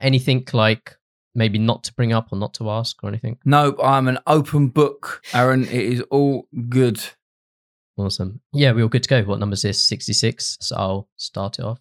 Anything 0.00 0.46
like 0.52 0.96
maybe 1.34 1.58
not 1.58 1.82
to 1.84 1.94
bring 1.94 2.12
up 2.12 2.28
or 2.32 2.38
not 2.38 2.54
to 2.54 2.70
ask 2.70 3.02
or 3.02 3.08
anything? 3.08 3.38
No, 3.44 3.76
I'm 3.82 4.06
an 4.06 4.18
open 4.28 4.68
book, 4.68 5.22
Aaron. 5.34 5.64
it 5.64 5.72
is 5.72 6.00
all 6.10 6.46
good. 6.68 7.00
Awesome. 7.96 8.40
Yeah, 8.52 8.70
we're 8.70 8.82
all 8.82 8.88
good 8.88 9.02
to 9.02 9.08
go. 9.08 9.22
What 9.24 9.40
number 9.40 9.54
is 9.54 9.62
this? 9.62 9.84
66. 9.84 10.58
So 10.60 10.76
I'll 10.76 11.08
start 11.16 11.58
it 11.58 11.64
off. 11.64 11.80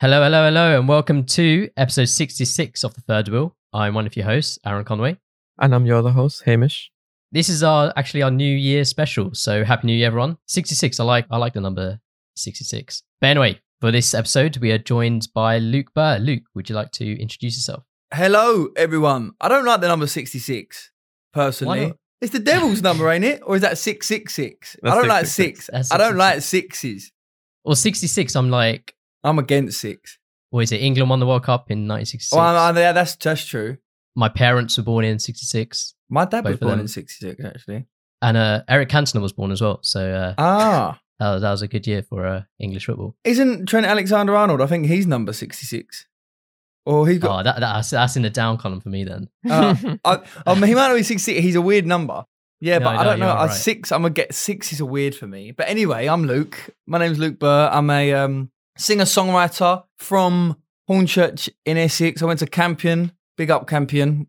Hello, 0.00 0.22
hello, 0.22 0.44
hello, 0.44 0.78
and 0.78 0.86
welcome 0.86 1.24
to 1.24 1.70
episode 1.78 2.10
66 2.10 2.84
of 2.84 2.92
The 2.94 3.00
Third 3.00 3.28
Wheel. 3.28 3.56
I'm 3.72 3.94
one 3.94 4.06
of 4.06 4.16
your 4.16 4.26
hosts, 4.26 4.58
Aaron 4.66 4.84
Conway. 4.84 5.18
And 5.58 5.74
I'm 5.74 5.86
your 5.86 5.96
other 5.96 6.10
host, 6.10 6.42
Hamish. 6.44 6.90
This 7.32 7.48
is 7.48 7.62
our 7.62 7.90
actually 7.96 8.22
our 8.22 8.30
New 8.30 8.54
Year 8.54 8.84
special. 8.84 9.32
So 9.32 9.64
happy 9.64 9.86
New 9.86 9.94
Year, 9.94 10.08
everyone. 10.08 10.36
66. 10.46 11.00
I 11.00 11.04
like 11.04 11.26
I 11.30 11.38
like 11.38 11.54
the 11.54 11.62
number 11.62 12.00
66. 12.36 13.02
But 13.20 13.28
anyway, 13.28 13.60
for 13.84 13.90
this 13.92 14.14
episode, 14.14 14.56
we 14.62 14.72
are 14.72 14.78
joined 14.78 15.28
by 15.34 15.58
Luke 15.58 15.92
Burr. 15.94 16.16
Luke, 16.18 16.44
would 16.54 16.70
you 16.70 16.74
like 16.74 16.90
to 16.92 17.20
introduce 17.20 17.54
yourself? 17.54 17.82
Hello, 18.14 18.68
everyone. 18.76 19.32
I 19.42 19.48
don't 19.48 19.66
like 19.66 19.82
the 19.82 19.88
number 19.88 20.06
66, 20.06 20.90
personally. 21.34 21.92
It's 22.22 22.32
the 22.32 22.38
devil's 22.38 22.80
number, 22.88 23.10
ain't 23.10 23.26
it? 23.26 23.42
Or 23.44 23.56
is 23.56 23.60
that 23.60 23.76
666? 23.76 24.76
I 24.82 24.88
don't 24.94 25.06
like 25.06 25.26
666. 25.26 25.66
six. 25.66 25.70
That's 25.70 25.92
I 25.92 25.98
don't 25.98 26.16
like 26.16 26.40
666. 26.40 26.78
sixes. 26.80 27.12
Or 27.66 27.76
66, 27.76 28.36
I'm 28.36 28.48
like, 28.48 28.94
I'm 29.22 29.38
against 29.38 29.78
six. 29.82 30.16
or 30.50 30.62
is 30.62 30.72
it 30.72 30.80
England 30.80 31.10
won 31.10 31.20
the 31.20 31.26
World 31.26 31.42
Cup 31.44 31.70
in 31.70 31.80
1966? 31.86 32.32
Oh, 32.32 32.40
I'm, 32.40 32.56
I'm- 32.56 32.76
yeah, 32.78 32.92
that's, 32.92 33.16
that's 33.16 33.44
true. 33.44 33.76
My 34.16 34.30
parents 34.30 34.78
were 34.78 34.84
born 34.84 35.04
in 35.04 35.18
66. 35.18 35.92
My 36.08 36.24
dad 36.24 36.42
was 36.46 36.56
born 36.56 36.70
them. 36.70 36.80
in 36.80 36.88
66, 36.88 37.44
actually. 37.44 37.84
And 38.22 38.38
uh, 38.38 38.62
Eric 38.66 38.88
Cantona 38.88 39.20
was 39.20 39.34
born 39.34 39.50
as 39.50 39.60
well. 39.60 39.80
So 39.82 40.10
uh, 40.10 40.34
Ah. 40.38 40.98
That, 41.18 41.32
was, 41.32 41.42
that 41.42 41.50
was 41.50 41.62
a 41.62 41.68
good 41.68 41.86
year 41.86 42.02
for 42.02 42.26
uh, 42.26 42.42
English 42.58 42.86
football. 42.86 43.14
Isn't 43.24 43.66
Trent 43.66 43.86
Alexander 43.86 44.34
Arnold? 44.34 44.60
I 44.60 44.66
think 44.66 44.86
he's 44.86 45.06
number 45.06 45.32
66. 45.32 46.06
Or 46.86 47.08
he 47.08 47.18
got. 47.18 47.40
Oh, 47.40 47.42
that, 47.44 47.60
that's, 47.60 47.90
that's 47.90 48.16
in 48.16 48.22
the 48.22 48.30
down 48.30 48.58
column 48.58 48.80
for 48.80 48.90
me 48.90 49.04
then. 49.04 49.28
Uh, 49.48 49.74
I, 50.04 50.16
he 50.54 50.74
might 50.74 50.88
not 50.88 50.94
be 50.94 51.02
66. 51.02 51.42
He's 51.42 51.54
a 51.54 51.62
weird 51.62 51.86
number. 51.86 52.24
Yeah, 52.60 52.78
No, 52.78 52.86
but 52.86 52.96
I 52.96 53.04
don't 53.04 53.18
know. 53.18 53.28
I 53.28 53.46
right. 53.46 53.54
Six, 53.54 53.92
I'm 53.92 54.02
gonna 54.02 54.14
get 54.14 54.32
six 54.34 54.72
is 54.72 54.80
a 54.80 54.86
weird 54.86 55.14
for 55.14 55.26
me. 55.26 55.50
But 55.50 55.68
anyway, 55.68 56.06
I'm 56.06 56.24
Luke. 56.24 56.70
My 56.86 56.98
name's 56.98 57.18
Luke 57.18 57.38
Burr. 57.38 57.68
I'm 57.70 57.90
a 57.90 58.14
um, 58.14 58.50
singer 58.78 59.04
songwriter 59.04 59.84
from 59.98 60.56
Hornchurch 60.88 61.50
in 61.66 61.76
Essex. 61.76 62.22
I 62.22 62.26
went 62.26 62.38
to 62.40 62.46
Campion. 62.46 63.12
Big 63.36 63.50
up 63.50 63.66
Campion. 63.66 64.28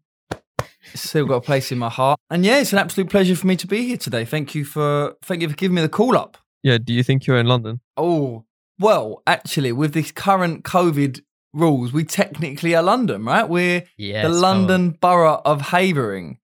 Still 0.94 1.26
got 1.26 1.36
a 1.36 1.42
place 1.42 1.72
in 1.72 1.78
my 1.78 1.90
heart. 1.90 2.20
And 2.30 2.44
yeah, 2.44 2.60
it's 2.60 2.74
an 2.74 2.80
absolute 2.80 3.10
pleasure 3.10 3.36
for 3.36 3.48
me 3.48 3.56
to 3.56 3.68
be 3.68 3.88
here 3.88 3.98
today. 3.98 4.26
Thank 4.26 4.54
you 4.54 4.66
for 4.66 5.16
thank 5.22 5.42
you 5.42 5.48
for 5.48 5.56
giving 5.56 5.76
me 5.76 5.82
the 5.82 5.90
call 5.90 6.18
up. 6.18 6.38
Yeah, 6.66 6.80
do 6.80 6.92
you 6.94 7.04
think 7.04 7.28
you're 7.28 7.38
in 7.38 7.46
London? 7.46 7.80
Oh, 7.96 8.46
well, 8.80 9.22
actually, 9.28 9.72
with 9.72 9.94
this 9.94 10.12
current 10.12 10.64
COVID 10.64 11.22
rules, 11.54 11.94
we 11.94 12.04
technically 12.04 12.74
are 12.76 12.82
London, 12.82 13.24
right? 13.24 13.48
We're 13.48 13.84
Yes, 13.98 14.26
the. 14.26 14.30
London 14.34 14.98
borough 15.00 15.42
of 15.46 15.62
Havering. 15.62 16.40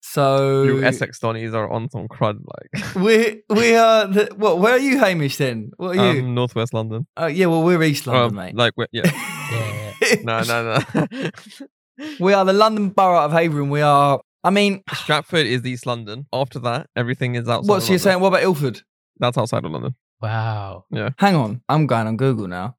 So 0.00 0.62
You 0.62 0.84
Essex 0.84 1.20
Donnies 1.20 1.52
are 1.52 1.70
on 1.70 1.90
some 1.90 2.08
crud, 2.08 2.38
like. 2.54 2.94
we 3.04 3.42
we 3.50 3.74
are 3.76 4.06
the, 4.06 4.32
what? 4.36 4.58
Where 4.58 4.72
are 4.72 4.78
you, 4.78 4.98
Hamish? 4.98 5.36
Then 5.36 5.70
what 5.76 5.98
are 5.98 6.14
you? 6.14 6.20
Um, 6.22 6.34
Northwest 6.34 6.72
London. 6.72 7.06
oh 7.18 7.26
yeah, 7.26 7.44
well 7.46 7.62
we're 7.62 7.82
East 7.82 8.06
London, 8.06 8.30
Um, 8.30 8.34
mate. 8.34 8.54
Like, 8.56 8.72
we're- 8.76 8.88
yeah. 8.92 9.10
Yeah, 9.50 9.92
yeah. 10.02 10.16
no, 10.24 10.42
no, 10.42 10.82
no. 10.94 11.30
we 12.20 12.32
are 12.34 12.44
the 12.44 12.52
London 12.52 12.88
borough 12.90 13.24
of 13.24 13.32
Havering. 13.32 13.70
We 13.70 13.80
are. 13.82 14.20
I 14.44 14.50
mean, 14.50 14.82
Stratford 14.94 15.46
is 15.46 15.64
East 15.66 15.84
London. 15.86 16.26
After 16.32 16.58
that, 16.60 16.86
everything 16.96 17.34
is 17.34 17.48
outside. 17.48 17.68
what's 17.68 17.86
of 17.86 17.92
you 17.92 17.98
saying? 17.98 18.20
What 18.20 18.28
about 18.28 18.42
Ilford? 18.42 18.82
That's 19.18 19.38
outside 19.38 19.64
of 19.64 19.70
London. 19.72 19.94
Wow. 20.20 20.84
Yeah. 20.90 21.10
Hang 21.18 21.36
on, 21.36 21.62
I'm 21.68 21.86
going 21.86 22.06
on 22.06 22.16
Google 22.16 22.48
now 22.48 22.76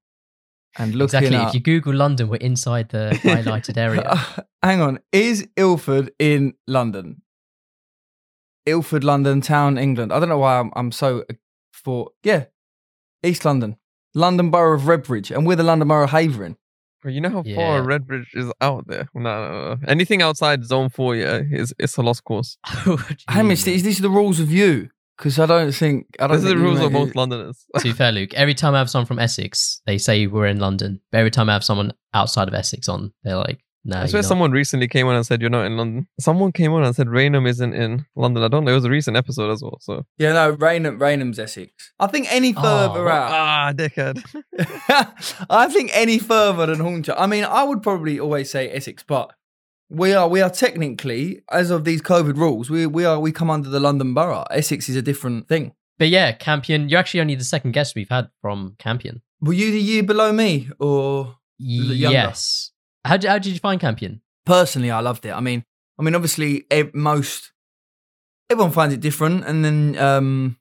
and 0.77 0.93
looking 0.95 1.17
exactly. 1.19 1.37
up. 1.37 1.47
If 1.49 1.53
you 1.55 1.59
Google 1.61 1.93
London, 1.95 2.29
we're 2.29 2.37
inside 2.37 2.89
the 2.89 3.11
highlighted 3.23 3.77
area. 3.77 4.15
Hang 4.63 4.81
on, 4.81 4.99
is 5.11 5.47
Ilford 5.55 6.11
in 6.19 6.53
London? 6.67 7.21
Ilford, 8.65 9.03
London, 9.03 9.41
town, 9.41 9.77
England. 9.77 10.11
I 10.13 10.19
don't 10.19 10.29
know 10.29 10.37
why 10.37 10.59
I'm, 10.59 10.71
I'm 10.75 10.91
so 10.91 11.23
uh, 11.29 11.33
for. 11.71 12.11
Yeah, 12.23 12.45
East 13.23 13.45
London, 13.45 13.77
London 14.13 14.51
Borough 14.51 14.75
of 14.75 14.81
Redbridge, 14.83 15.35
and 15.35 15.47
we're 15.47 15.55
the 15.55 15.63
London 15.63 15.87
Borough 15.87 16.03
of 16.03 16.11
Havering. 16.11 16.57
Bro, 17.01 17.11
you 17.13 17.21
know 17.21 17.29
how 17.29 17.43
Yeah. 17.45 17.55
far 17.55 17.81
Redbridge 17.81 18.27
is 18.33 18.51
out 18.59 18.85
there? 18.87 19.07
No, 19.15 19.21
no, 19.21 19.75
no. 19.75 19.77
Anything 19.87 20.21
outside 20.21 20.65
Zone 20.65 20.89
4, 20.89 21.15
yeah, 21.15 21.41
is 21.49 21.73
it's 21.79 21.95
a 21.95 22.01
lost 22.01 22.25
cause. 22.25 22.57
Hamish, 23.29 23.63
these, 23.63 23.83
these 23.83 23.99
are 23.99 24.03
the 24.03 24.09
rules 24.09 24.41
of 24.41 24.51
you 24.51 24.89
because 25.19 25.37
I 25.37 25.45
don't 25.45 25.71
think 25.71 26.07
I 26.19 26.25
don't. 26.27 26.37
This 26.37 26.45
is 26.45 26.49
the 26.49 26.57
rules 26.57 26.79
of 26.79 26.91
make 26.91 27.01
most 27.07 27.15
Londoners. 27.15 27.63
to 27.77 27.83
be 27.83 27.91
fair, 27.93 28.11
Luke, 28.11 28.33
every 28.33 28.53
time 28.55 28.73
I 28.73 28.79
have 28.79 28.89
someone 28.89 29.05
from 29.05 29.19
Essex, 29.19 29.81
they 29.85 29.97
say 29.99 30.25
we're 30.25 30.47
in 30.47 30.59
London. 30.59 31.01
But 31.11 31.19
every 31.19 31.31
time 31.31 31.49
I 31.49 31.53
have 31.53 31.63
someone 31.63 31.93
outside 32.13 32.47
of 32.47 32.53
Essex 32.55 32.89
on, 32.89 33.13
they're 33.23 33.35
like, 33.37 33.59
no, 33.85 33.97
I 33.97 33.99
you're 34.01 34.07
swear 34.09 34.23
someone 34.23 34.51
recently 34.51 34.87
came 34.89 35.07
on 35.07 35.15
and 35.15 35.25
said 35.25 35.39
you're 35.41 35.49
not 35.49 35.65
in 35.65 35.77
London. 35.77 36.07
Someone 36.19 36.51
came 36.51 36.73
on 36.73 36.83
and 36.83 36.93
said 36.95 37.07
Raynham 37.09 37.45
isn't 37.47 37.73
in 37.73 38.05
London. 38.15 38.43
I 38.43 38.47
don't 38.49 38.65
know. 38.65 38.71
It 38.71 38.75
was 38.75 38.85
a 38.85 38.89
recent 38.89 39.15
episode 39.17 39.51
as 39.51 39.61
well. 39.61 39.77
So 39.81 40.03
Yeah, 40.17 40.33
no, 40.33 40.49
Raynham, 40.51 40.99
Raynham's 40.99 41.39
Essex. 41.39 41.93
I 41.99 42.07
think 42.07 42.27
any 42.31 42.53
Oh, 42.57 42.61
further 42.61 43.05
what- 43.05 43.13
out. 43.13 43.31
ah, 43.31 43.73
dickhead. 43.73 44.21
I 45.49 45.67
think 45.67 45.91
any 45.93 46.19
further 46.19 46.65
than 46.65 46.79
Hornchurch. 46.79 47.15
I 47.17 47.27
mean, 47.27 47.43
I 47.45 47.63
would 47.63 47.81
probably 47.81 48.19
always 48.19 48.49
say 48.51 48.69
Essex, 48.69 49.03
but 49.07 49.31
we 49.89 50.13
are 50.13 50.27
we 50.27 50.41
are 50.41 50.49
technically, 50.49 51.41
as 51.51 51.71
of 51.71 51.83
these 51.85 52.01
COVID 52.01 52.37
rules, 52.37 52.69
we 52.69 52.85
we 52.85 53.05
are 53.05 53.19
we 53.19 53.31
come 53.31 53.49
under 53.49 53.69
the 53.69 53.79
London 53.79 54.13
Borough. 54.13 54.45
Essex 54.51 54.89
is 54.89 54.95
a 54.95 55.01
different 55.01 55.47
thing. 55.47 55.73
But 55.97 56.09
yeah, 56.09 56.31
Campion, 56.31 56.87
you're 56.87 56.99
actually 56.99 57.21
only 57.21 57.35
the 57.35 57.43
second 57.43 57.71
guest 57.71 57.95
we've 57.95 58.09
had 58.09 58.29
from 58.41 58.75
Campion. 58.79 59.21
Were 59.41 59.53
you 59.53 59.71
the 59.71 59.81
year 59.81 60.03
below 60.03 60.31
me, 60.31 60.69
or 60.79 61.35
younger? 61.57 62.13
Yes. 62.13 62.71
How, 63.05 63.17
how 63.25 63.37
did 63.37 63.47
you 63.47 63.59
find 63.59 63.81
Campion? 63.81 64.21
personally, 64.49 64.89
I 64.89 64.99
loved 64.99 65.25
it. 65.25 65.31
I 65.31 65.39
mean, 65.39 65.63
I 65.97 66.03
mean, 66.03 66.15
obviously, 66.15 66.65
most 66.93 67.51
everyone 68.49 68.73
finds 68.73 68.95
it 68.95 68.99
different, 68.99 69.45
and 69.45 69.63
then 69.63 69.97
um, 69.97 70.57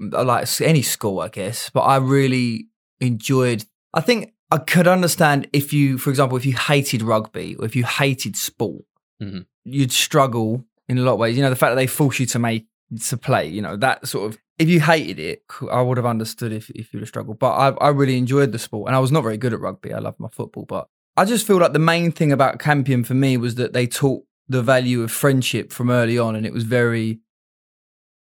like 0.00 0.48
any 0.60 0.82
school, 0.82 1.20
I 1.20 1.28
guess. 1.28 1.70
But 1.70 1.82
I 1.82 1.96
really 1.96 2.68
enjoyed. 3.00 3.64
I 3.94 4.00
think 4.00 4.32
I 4.50 4.58
could 4.58 4.88
understand 4.88 5.48
if 5.52 5.72
you, 5.72 5.98
for 5.98 6.10
example, 6.10 6.36
if 6.38 6.46
you 6.46 6.56
hated 6.56 7.02
rugby 7.02 7.54
or 7.58 7.64
if 7.66 7.76
you 7.76 7.84
hated 7.84 8.36
sport, 8.36 8.82
Mhm. 9.22 9.46
you'd 9.64 9.92
struggle 9.92 10.64
in 10.88 10.96
a 10.98 11.02
lot 11.02 11.14
of 11.14 11.18
ways. 11.18 11.36
You 11.36 11.42
know, 11.42 11.50
the 11.50 11.56
fact 11.56 11.72
that 11.72 11.76
they 11.76 11.86
force 11.86 12.18
you 12.18 12.26
to 12.26 12.38
make 12.38 12.66
to 13.08 13.16
play, 13.18 13.46
you 13.46 13.60
know, 13.60 13.76
that 13.76 14.08
sort 14.08 14.32
of. 14.32 14.38
If 14.58 14.68
you 14.68 14.80
hated 14.80 15.18
it, 15.18 15.42
I 15.70 15.82
would 15.82 15.98
have 15.98 16.06
understood 16.06 16.52
if, 16.52 16.70
if 16.70 16.92
you'd 16.92 17.00
have 17.00 17.08
struggled. 17.08 17.38
But 17.38 17.50
I, 17.52 17.68
I 17.86 17.88
really 17.90 18.16
enjoyed 18.16 18.50
the 18.52 18.58
sport, 18.58 18.88
and 18.88 18.96
I 18.96 18.98
was 18.98 19.12
not 19.12 19.22
very 19.22 19.36
good 19.36 19.52
at 19.52 19.60
rugby. 19.60 19.92
I 19.92 19.98
loved 19.98 20.18
my 20.18 20.28
football, 20.32 20.64
but 20.64 20.88
I 21.16 21.24
just 21.26 21.46
feel 21.46 21.58
like 21.58 21.74
the 21.74 21.78
main 21.78 22.10
thing 22.12 22.32
about 22.32 22.58
Campion 22.58 23.04
for 23.04 23.14
me 23.14 23.36
was 23.36 23.56
that 23.56 23.72
they 23.74 23.86
taught 23.86 24.24
the 24.48 24.62
value 24.62 25.02
of 25.02 25.10
friendship 25.12 25.70
from 25.72 25.90
early 25.90 26.18
on, 26.18 26.34
and 26.34 26.46
it 26.46 26.52
was 26.54 26.64
very, 26.64 27.20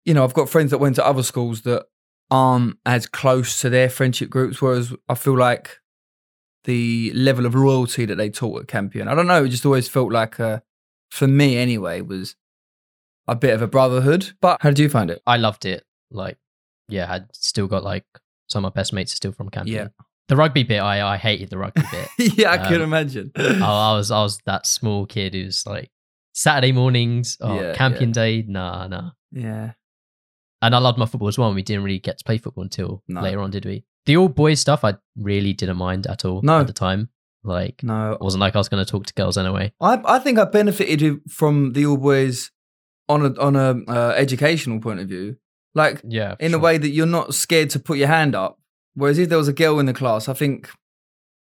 you 0.03 0.13
know, 0.15 0.23
I've 0.23 0.33
got 0.33 0.49
friends 0.49 0.71
that 0.71 0.79
went 0.79 0.95
to 0.95 1.05
other 1.05 1.23
schools 1.23 1.61
that 1.61 1.85
aren't 2.31 2.77
as 2.85 3.05
close 3.05 3.61
to 3.61 3.69
their 3.69 3.89
friendship 3.89 4.29
groups, 4.31 4.61
whereas 4.61 4.93
I 5.07 5.13
feel 5.15 5.37
like 5.37 5.77
the 6.65 7.11
level 7.13 7.45
of 7.45 7.55
loyalty 7.55 8.05
that 8.05 8.15
they 8.15 8.29
taught 8.29 8.61
at 8.63 8.67
Campion, 8.67 9.07
I 9.07 9.15
don't 9.15 9.27
know, 9.27 9.43
it 9.45 9.49
just 9.49 9.65
always 9.65 9.87
felt 9.87 10.11
like, 10.11 10.37
a, 10.39 10.61
for 11.09 11.27
me 11.27 11.57
anyway, 11.57 12.01
was 12.01 12.35
a 13.27 13.35
bit 13.35 13.53
of 13.53 13.61
a 13.61 13.67
brotherhood. 13.67 14.33
But 14.41 14.61
how 14.61 14.69
did 14.69 14.79
you 14.79 14.89
find 14.89 15.09
it? 15.09 15.21
I 15.25 15.37
loved 15.37 15.65
it. 15.65 15.83
Like, 16.11 16.37
yeah, 16.89 17.11
I'd 17.11 17.35
still 17.35 17.67
got 17.67 17.83
like 17.83 18.05
some 18.47 18.63
of 18.65 18.73
my 18.75 18.79
best 18.79 18.93
mates 18.93 19.13
are 19.13 19.15
still 19.17 19.31
from 19.31 19.49
Campion. 19.49 19.75
Yeah. 19.97 20.05
The 20.27 20.35
rugby 20.35 20.63
bit, 20.63 20.79
I, 20.79 21.13
I 21.13 21.17
hated 21.17 21.49
the 21.49 21.57
rugby 21.57 21.81
bit. 21.91 22.09
yeah, 22.37 22.51
I 22.51 22.57
can 22.57 22.75
Um, 22.77 22.81
imagine. 22.81 23.31
I, 23.35 23.41
I 23.61 23.93
was 23.97 24.11
I 24.11 24.21
was 24.23 24.39
that 24.45 24.65
small 24.67 25.05
kid 25.05 25.33
who's 25.33 25.65
like 25.67 25.91
Saturday 26.33 26.71
mornings, 26.71 27.37
oh, 27.41 27.59
Yeah, 27.61 27.73
Campion 27.75 28.11
Day, 28.11 28.43
nah, 28.47 28.87
nah. 28.87 29.11
yeah. 29.31 29.73
And 30.61 30.73
I 30.73 30.79
loved 30.79 30.97
my 30.97 31.05
football 31.05 31.27
as 31.27 31.37
well. 31.37 31.49
And 31.49 31.55
we 31.55 31.61
didn't 31.63 31.83
really 31.83 31.99
get 31.99 32.17
to 32.17 32.23
play 32.23 32.37
football 32.39 32.63
until 32.63 33.03
No. 33.07 33.21
later 33.21 33.39
on, 33.39 33.51
did 33.51 33.65
we? 33.65 33.83
The 34.05 34.17
all 34.17 34.29
boys 34.29 34.59
stuff, 34.59 34.83
I 34.83 34.95
really 35.15 35.53
didn't 35.53 35.77
mind 35.77 36.07
at 36.07 36.25
all 36.25 36.41
No. 36.43 36.59
at 36.59 36.67
the 36.67 36.73
time. 36.73 37.09
Like, 37.43 37.83
No, 37.83 38.13
it 38.13 38.21
wasn't 38.21 38.41
like 38.41 38.55
I 38.55 38.59
was 38.59 38.69
going 38.69 38.83
to 38.83 38.89
talk 38.91 39.05
to 39.05 39.13
girls 39.13 39.37
anyway. 39.37 39.71
I 39.81 40.01
I 40.05 40.19
think 40.19 40.39
I 40.39 40.45
benefited 40.45 41.21
from 41.29 41.73
the 41.73 41.85
All 41.85 41.97
Boys 41.97 42.51
on 43.07 43.25
a 43.25 43.39
on 43.39 43.55
a 43.55 43.75
uh, 43.91 44.13
educational 44.15 44.79
point 44.79 44.99
of 44.99 45.07
view, 45.07 45.37
like 45.75 46.01
Yeah, 46.07 46.35
in 46.39 46.53
a 46.53 46.59
way 46.59 46.77
that 46.77 46.89
you're 46.89 47.05
not 47.05 47.33
scared 47.35 47.69
to 47.71 47.79
put 47.79 47.97
your 47.97 48.07
hand 48.07 48.33
up. 48.35 48.59
Whereas 48.95 49.17
if 49.19 49.29
there 49.29 49.37
was 49.37 49.47
a 49.47 49.53
girl 49.53 49.79
in 49.79 49.85
the 49.85 49.93
class, 49.93 50.27
I 50.27 50.33
think 50.33 50.69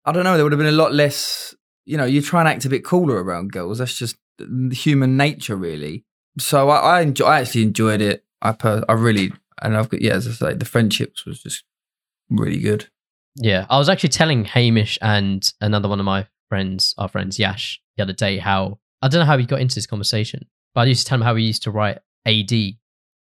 I 0.04 0.12
don't 0.12 0.24
know, 0.24 0.34
there 0.34 0.44
would 0.44 0.52
have 0.52 0.58
been 0.58 0.66
a 0.66 0.72
lot 0.72 0.92
less. 0.92 1.54
You 1.86 1.96
know, 1.98 2.04
you 2.06 2.22
try 2.22 2.40
and 2.40 2.48
act 2.48 2.64
a 2.64 2.68
bit 2.70 2.84
cooler 2.84 3.22
around 3.22 3.52
girls. 3.52 3.78
That's 3.78 3.96
just 3.98 4.16
human 4.72 5.16
nature, 5.16 5.54
really. 5.56 6.04
So 6.38 6.70
I 6.70 6.98
I, 6.98 7.00
enjoy, 7.02 7.26
I 7.26 7.40
actually 7.40 7.62
enjoyed 7.62 8.00
it. 8.00 8.24
I 8.42 8.52
per, 8.52 8.82
I 8.88 8.94
really 8.94 9.32
and 9.62 9.76
I've 9.76 9.88
got 9.88 10.02
yeah, 10.02 10.14
as 10.14 10.26
I 10.26 10.32
say, 10.32 10.54
the 10.54 10.64
friendships 10.64 11.24
was 11.24 11.40
just 11.42 11.62
really 12.36 12.60
good. 12.60 12.88
Yeah, 13.36 13.66
I 13.68 13.78
was 13.78 13.88
actually 13.88 14.10
telling 14.10 14.44
Hamish 14.44 14.98
and 15.02 15.52
another 15.60 15.88
one 15.88 15.98
of 15.98 16.06
my 16.06 16.26
friends, 16.48 16.94
our 16.98 17.08
friends 17.08 17.38
Yash, 17.38 17.80
the 17.96 18.02
other 18.02 18.12
day 18.12 18.38
how 18.38 18.78
I 19.02 19.08
don't 19.08 19.20
know 19.20 19.26
how 19.26 19.36
we 19.36 19.44
got 19.46 19.60
into 19.60 19.74
this 19.74 19.86
conversation, 19.86 20.46
but 20.74 20.82
I 20.82 20.84
used 20.84 21.04
to 21.04 21.08
tell 21.08 21.16
him 21.16 21.22
how 21.22 21.34
we 21.34 21.42
used 21.42 21.64
to 21.64 21.70
write 21.70 21.98
AD 22.26 22.52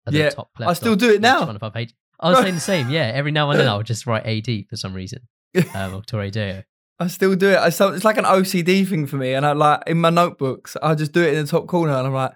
at 0.08 0.14
Yeah, 0.14 0.30
the 0.30 0.32
top 0.32 0.50
I 0.60 0.74
still 0.74 0.96
do 0.96 1.12
it 1.12 1.22
now. 1.22 1.46
One 1.46 1.56
of 1.56 1.64
our 1.64 1.72
pages. 1.72 1.96
I 2.20 2.30
was 2.30 2.40
saying 2.40 2.56
the 2.56 2.62
same. 2.62 2.90
Yeah, 2.90 3.12
every 3.14 3.32
now 3.32 3.50
and 3.50 3.60
then 3.60 3.68
I'll 3.68 3.84
just 3.94 4.08
write 4.08 4.26
AD 4.26 4.68
for 4.70 4.78
some 4.78 4.94
reason, 4.94 5.28
um, 5.74 5.96
or 5.96 6.02
Torre 6.02 6.30
Deo. 6.30 6.64
I 6.98 7.08
still 7.08 7.36
do 7.36 7.50
it. 7.50 7.56
I 7.56 7.68
it's 7.68 8.06
like 8.06 8.18
an 8.18 8.24
OCD 8.24 8.88
thing 8.88 9.06
for 9.06 9.18
me, 9.18 9.34
and 9.34 9.46
I 9.46 9.52
like 9.52 9.84
in 9.88 10.00
my 10.00 10.12
notebooks, 10.12 10.78
I 10.82 10.96
just 10.96 11.12
do 11.12 11.22
it 11.22 11.34
in 11.34 11.44
the 11.46 11.52
top 11.52 11.68
corner, 11.68 11.94
and 11.94 12.08
I'm 12.08 12.14
like, 12.14 12.34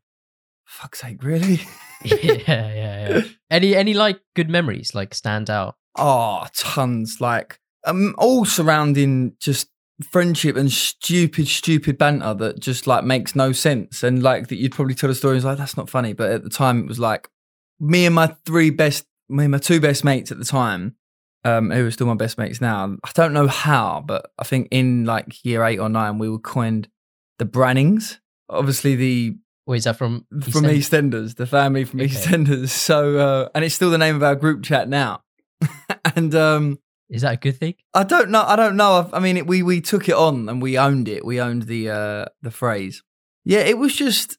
"Fuck's 0.65 0.99
sake, 0.99 1.23
really?" 1.23 1.61
yeah, 2.03 2.33
yeah, 2.47 3.09
yeah. 3.09 3.21
Any 3.49 3.75
any 3.75 3.93
like 3.93 4.19
good 4.35 4.49
memories 4.49 4.93
like 4.93 5.13
stand 5.13 5.49
out? 5.49 5.75
Oh, 5.97 6.45
tons. 6.55 7.17
Like, 7.19 7.59
um, 7.85 8.15
all 8.17 8.45
surrounding 8.45 9.33
just 9.39 9.69
friendship 10.11 10.55
and 10.55 10.71
stupid, 10.71 11.47
stupid 11.47 11.97
banter 11.97 12.33
that 12.33 12.59
just 12.59 12.87
like 12.87 13.03
makes 13.03 13.35
no 13.35 13.51
sense. 13.51 14.03
And 14.03 14.23
like 14.23 14.47
that 14.47 14.55
you'd 14.55 14.71
probably 14.73 14.95
tell 14.95 15.09
the 15.09 15.15
story 15.15 15.33
and 15.33 15.37
it's 15.39 15.45
like, 15.45 15.57
that's 15.57 15.75
not 15.77 15.89
funny. 15.89 16.13
But 16.13 16.31
at 16.31 16.43
the 16.43 16.49
time, 16.49 16.79
it 16.79 16.87
was 16.87 16.99
like 16.99 17.29
me 17.79 18.05
and 18.05 18.15
my 18.15 18.27
three 18.45 18.69
best, 18.69 19.05
me 19.27 19.45
and 19.45 19.51
my 19.51 19.57
two 19.57 19.79
best 19.81 20.03
mates 20.03 20.31
at 20.31 20.37
the 20.37 20.45
time, 20.45 20.95
um, 21.43 21.69
who 21.71 21.85
are 21.85 21.91
still 21.91 22.07
my 22.07 22.15
best 22.15 22.37
mates 22.37 22.61
now. 22.61 22.97
I 23.03 23.11
don't 23.13 23.33
know 23.33 23.47
how, 23.47 24.03
but 24.05 24.31
I 24.39 24.43
think 24.43 24.69
in 24.71 25.05
like 25.05 25.43
year 25.43 25.63
eight 25.65 25.79
or 25.79 25.89
nine, 25.89 26.17
we 26.17 26.29
were 26.29 26.39
coined 26.39 26.87
the 27.37 27.45
Brannings. 27.45 28.19
Obviously, 28.49 28.95
the 28.95 29.35
Or 29.65 29.75
is 29.75 29.83
that 29.83 29.97
from 29.97 30.25
from 30.49 30.63
Eastend? 30.65 31.11
EastEnders, 31.11 31.35
the 31.35 31.45
family 31.45 31.83
from 31.83 31.99
Okay. 32.01 32.09
EastEnders. 32.09 32.69
So, 32.89 33.17
uh, 33.17 33.49
and 33.53 33.63
it's 33.65 33.75
still 33.75 33.89
the 33.91 33.97
name 33.97 34.15
of 34.15 34.23
our 34.23 34.35
group 34.35 34.63
chat 34.63 34.87
now. 34.89 35.23
and 36.15 36.33
um, 36.35 36.79
Is 37.09 37.23
that 37.23 37.33
a 37.33 37.37
good 37.37 37.57
thing? 37.57 37.75
I 37.93 38.03
don't 38.03 38.29
know. 38.29 38.43
I 38.43 38.55
don't 38.55 38.77
know. 38.77 39.09
I, 39.11 39.17
I 39.17 39.19
mean, 39.19 39.37
it, 39.37 39.47
we 39.47 39.63
we 39.63 39.81
took 39.81 40.07
it 40.07 40.15
on 40.15 40.47
and 40.47 40.61
we 40.61 40.77
owned 40.77 41.07
it. 41.07 41.25
We 41.25 41.41
owned 41.41 41.63
the 41.63 41.89
uh, 41.89 42.25
the 42.41 42.51
phrase. 42.51 43.03
Yeah, 43.43 43.59
it 43.59 43.77
was 43.77 43.95
just. 43.95 44.37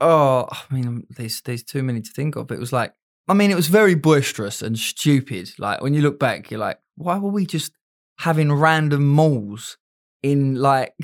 Oh, 0.00 0.48
I 0.50 0.74
mean, 0.74 1.06
there's 1.10 1.40
there's 1.42 1.62
too 1.62 1.82
many 1.82 2.00
to 2.02 2.10
think 2.10 2.36
of. 2.36 2.50
It 2.50 2.58
was 2.58 2.72
like, 2.72 2.92
I 3.28 3.34
mean, 3.34 3.50
it 3.50 3.56
was 3.56 3.68
very 3.68 3.94
boisterous 3.94 4.62
and 4.62 4.78
stupid. 4.78 5.50
Like 5.58 5.80
when 5.82 5.94
you 5.94 6.02
look 6.02 6.18
back, 6.18 6.50
you're 6.50 6.60
like, 6.60 6.78
why 6.96 7.18
were 7.18 7.30
we 7.30 7.46
just 7.46 7.72
having 8.18 8.52
random 8.52 9.06
malls 9.08 9.76
in 10.22 10.56
like 10.56 10.94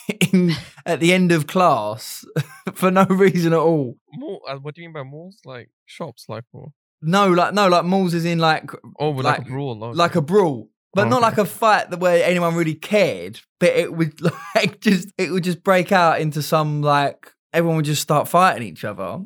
in 0.32 0.52
at 0.84 1.00
the 1.00 1.12
end 1.12 1.32
of 1.32 1.46
class 1.46 2.24
for 2.74 2.90
no 2.90 3.04
reason 3.04 3.52
at 3.52 3.58
all? 3.58 3.96
Mall, 4.14 4.40
uh, 4.48 4.56
what 4.56 4.74
do 4.74 4.82
you 4.82 4.88
mean 4.88 4.94
by 4.94 5.02
malls? 5.02 5.38
Like 5.44 5.70
shops, 5.84 6.26
like 6.28 6.44
or 6.52 6.72
No, 7.02 7.30
like 7.30 7.54
no, 7.54 7.68
like 7.68 7.84
malls 7.84 8.14
is 8.14 8.24
in 8.24 8.38
like 8.38 8.70
oh, 8.98 9.10
like, 9.10 9.24
Like- 9.38 9.48
a 9.48 9.50
brawl, 9.50 9.84
okay. 9.84 9.96
like 9.96 10.14
a 10.16 10.22
brawl, 10.22 10.70
but 10.94 11.06
Oh, 11.06 11.08
not 11.10 11.16
okay. 11.18 11.24
like 11.26 11.38
a 11.38 11.44
fight 11.44 11.90
that 11.90 12.00
where 12.00 12.24
anyone 12.24 12.54
really 12.54 12.74
cared. 12.74 13.40
But 13.60 13.70
it 13.70 13.92
would 13.94 14.20
like 14.54 14.80
just 14.80 15.08
it 15.18 15.30
would 15.30 15.44
just 15.44 15.62
break 15.62 15.92
out 15.92 16.20
into 16.20 16.42
some 16.42 16.82
like 16.82 17.32
everyone 17.52 17.76
would 17.76 17.84
just 17.84 18.02
start 18.02 18.28
fighting 18.28 18.66
each 18.66 18.84
other, 18.84 19.20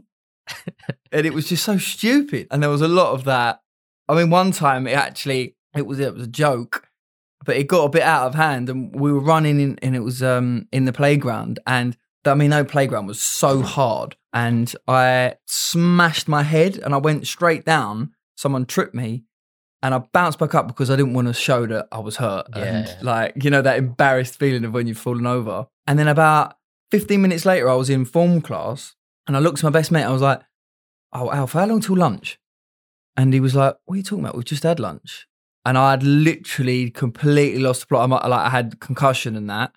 and 1.12 1.26
it 1.26 1.32
was 1.34 1.48
just 1.48 1.64
so 1.64 1.78
stupid. 1.78 2.46
And 2.50 2.62
there 2.62 2.70
was 2.70 2.82
a 2.82 2.88
lot 2.88 3.12
of 3.14 3.24
that. 3.24 3.60
I 4.08 4.14
mean, 4.14 4.30
one 4.30 4.50
time 4.52 4.86
it 4.86 4.92
actually 4.96 5.56
it 5.76 5.86
was 5.86 6.00
it 6.00 6.12
was 6.14 6.24
a 6.24 6.28
joke, 6.28 6.88
but 7.44 7.56
it 7.56 7.68
got 7.68 7.84
a 7.84 7.88
bit 7.90 8.02
out 8.02 8.26
of 8.26 8.34
hand, 8.34 8.68
and 8.68 8.94
we 8.98 9.12
were 9.12 9.20
running 9.20 9.60
in, 9.60 9.78
and 9.82 9.94
it 9.94 10.00
was 10.00 10.22
um 10.22 10.66
in 10.72 10.84
the 10.86 10.92
playground, 10.92 11.60
and 11.66 11.96
I 12.24 12.34
mean, 12.34 12.50
no 12.50 12.64
playground 12.64 13.06
was 13.06 13.20
so 13.20 13.62
hard, 13.62 14.16
and 14.32 14.72
I 14.86 15.34
smashed 15.46 16.28
my 16.28 16.42
head, 16.42 16.78
and 16.78 16.94
I 16.94 16.98
went 16.98 17.26
straight 17.26 17.64
down. 17.64 18.12
Someone 18.36 18.64
tripped 18.66 18.94
me, 18.94 19.24
and 19.82 19.94
I 19.94 19.98
bounced 19.98 20.38
back 20.38 20.54
up 20.54 20.66
because 20.68 20.90
I 20.90 20.96
didn't 20.96 21.14
want 21.14 21.28
to 21.28 21.34
show 21.34 21.66
that 21.66 21.88
I 21.92 21.98
was 21.98 22.16
hurt. 22.16 22.46
Yeah. 22.54 22.62
And 22.62 22.96
like, 23.02 23.42
you 23.42 23.50
know, 23.50 23.62
that 23.62 23.78
embarrassed 23.78 24.38
feeling 24.38 24.64
of 24.64 24.72
when 24.72 24.86
you've 24.86 24.98
fallen 24.98 25.26
over. 25.26 25.66
And 25.86 25.98
then 25.98 26.08
about 26.08 26.54
15 26.90 27.20
minutes 27.20 27.44
later, 27.44 27.68
I 27.68 27.74
was 27.74 27.90
in 27.90 28.04
form 28.04 28.40
class 28.40 28.94
and 29.26 29.36
I 29.36 29.40
looked 29.40 29.58
at 29.58 29.64
my 29.64 29.70
best 29.70 29.90
mate. 29.90 30.04
I 30.04 30.10
was 30.12 30.22
like, 30.22 30.40
Oh, 31.12 31.30
Alf, 31.32 31.52
how 31.52 31.66
long 31.66 31.80
till 31.80 31.96
lunch? 31.96 32.38
And 33.16 33.32
he 33.34 33.40
was 33.40 33.54
like, 33.54 33.76
What 33.86 33.94
are 33.94 33.96
you 33.96 34.02
talking 34.02 34.24
about? 34.24 34.36
We've 34.36 34.44
just 34.44 34.62
had 34.62 34.78
lunch. 34.78 35.26
And 35.64 35.76
I 35.76 35.90
had 35.92 36.02
literally 36.02 36.90
completely 36.90 37.60
lost 37.60 37.80
the 37.80 37.86
plot. 37.88 38.04
I, 38.04 38.06
might- 38.06 38.26
like, 38.28 38.46
I 38.46 38.50
had 38.50 38.80
concussion 38.80 39.34
and 39.34 39.48
that. 39.50 39.72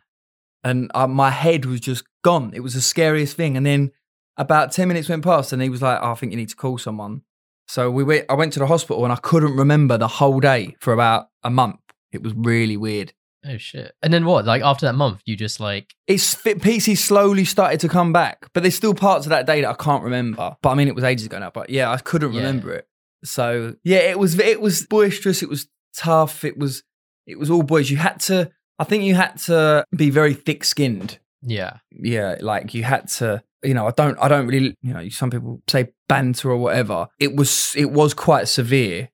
And 0.64 0.92
uh, 0.94 1.08
my 1.08 1.30
head 1.30 1.66
was 1.66 1.80
just 1.80 2.04
gone. 2.24 2.52
It 2.54 2.60
was 2.62 2.74
the 2.74 2.82
scariest 2.82 3.36
thing. 3.36 3.58
And 3.58 3.66
then 3.66 3.92
about 4.38 4.72
10 4.72 4.88
minutes 4.88 5.10
went 5.10 5.24
past 5.24 5.54
and 5.54 5.62
he 5.62 5.70
was 5.70 5.82
like, 5.82 6.00
oh, 6.02 6.12
I 6.12 6.16
think 6.16 6.32
you 6.32 6.38
need 6.38 6.50
to 6.50 6.56
call 6.56 6.78
someone. 6.78 7.22
So 7.68 7.90
we 7.90 8.04
went, 8.04 8.26
I 8.30 8.34
went 8.34 8.54
to 8.54 8.60
the 8.60 8.68
hospital 8.68 9.04
and 9.04 9.14
I 9.14 9.18
couldn't 9.18 9.56
remember 9.56 9.98
the 9.98 10.08
whole 10.08 10.40
day 10.40 10.76
for 10.80 10.94
about 10.94 11.28
a 11.44 11.50
month. 11.50 11.80
It 12.12 12.22
was 12.22 12.34
really 12.36 12.78
weird. 12.78 13.14
Oh 13.46 13.58
shit! 13.58 13.94
And 14.02 14.14
then 14.14 14.24
what? 14.26 14.46
Like 14.46 14.62
after 14.62 14.86
that 14.86 14.94
month, 14.94 15.22
you 15.26 15.36
just 15.36 15.60
like 15.60 15.94
It's 16.08 16.34
fit 16.34 16.60
PC 16.60 16.98
slowly 16.98 17.44
started 17.44 17.82
to 17.82 17.90
come 17.90 18.14
back, 18.14 18.48
but 18.54 18.64
there's 18.64 18.76
still 18.76 18.94
parts 18.94 19.26
of 19.26 19.32
that 19.32 19.46
day 19.46 19.60
that 19.60 19.70
I 19.70 19.74
can't 19.74 20.02
remember. 20.04 20.56
But 20.62 20.70
I 20.70 20.76
mean, 20.76 20.88
it 20.88 20.96
was 20.96 21.04
ages 21.04 21.26
ago 21.26 21.40
now. 21.40 21.50
But 21.54 21.70
yeah, 21.70 21.92
I 21.92 21.98
couldn't 21.98 22.32
Yeah. 22.32 22.40
remember 22.40 22.72
it. 22.74 22.88
So 23.26 23.76
yeah, 23.84 23.98
it 23.98 24.18
was 24.18 24.40
it 24.40 24.62
was 24.62 24.86
boisterous. 24.86 25.44
It 25.44 25.50
was 25.50 25.68
tough. 25.94 26.46
It 26.46 26.58
was 26.58 26.84
it 27.28 27.38
was 27.38 27.50
all 27.50 27.64
boys. 27.64 27.90
You 27.92 27.98
had 27.98 28.22
to. 28.22 28.50
I 28.80 28.86
think 28.86 29.04
you 29.04 29.16
had 29.16 29.38
to 29.40 29.84
be 29.94 30.10
very 30.10 30.34
thick 30.34 30.64
skinned. 30.64 31.20
yeah, 31.42 31.78
Yeah, 31.92 32.36
like 32.40 32.74
you 32.74 32.84
had 32.84 33.10
to. 33.20 33.44
You 33.64 33.74
know, 33.74 33.88
I 33.88 33.92
don't. 33.92 34.18
I 34.20 34.28
don't 34.28 34.48
really. 34.48 34.76
You 34.82 34.94
know, 34.94 35.10
some 35.10 35.30
people 35.30 35.62
say 35.68 35.90
banter 36.08 36.52
or 36.52 36.58
whatever. 36.58 37.08
It 37.20 37.36
was. 37.36 37.74
It 37.76 37.92
was 37.92 38.14
quite 38.14 38.48
severe. 38.48 39.10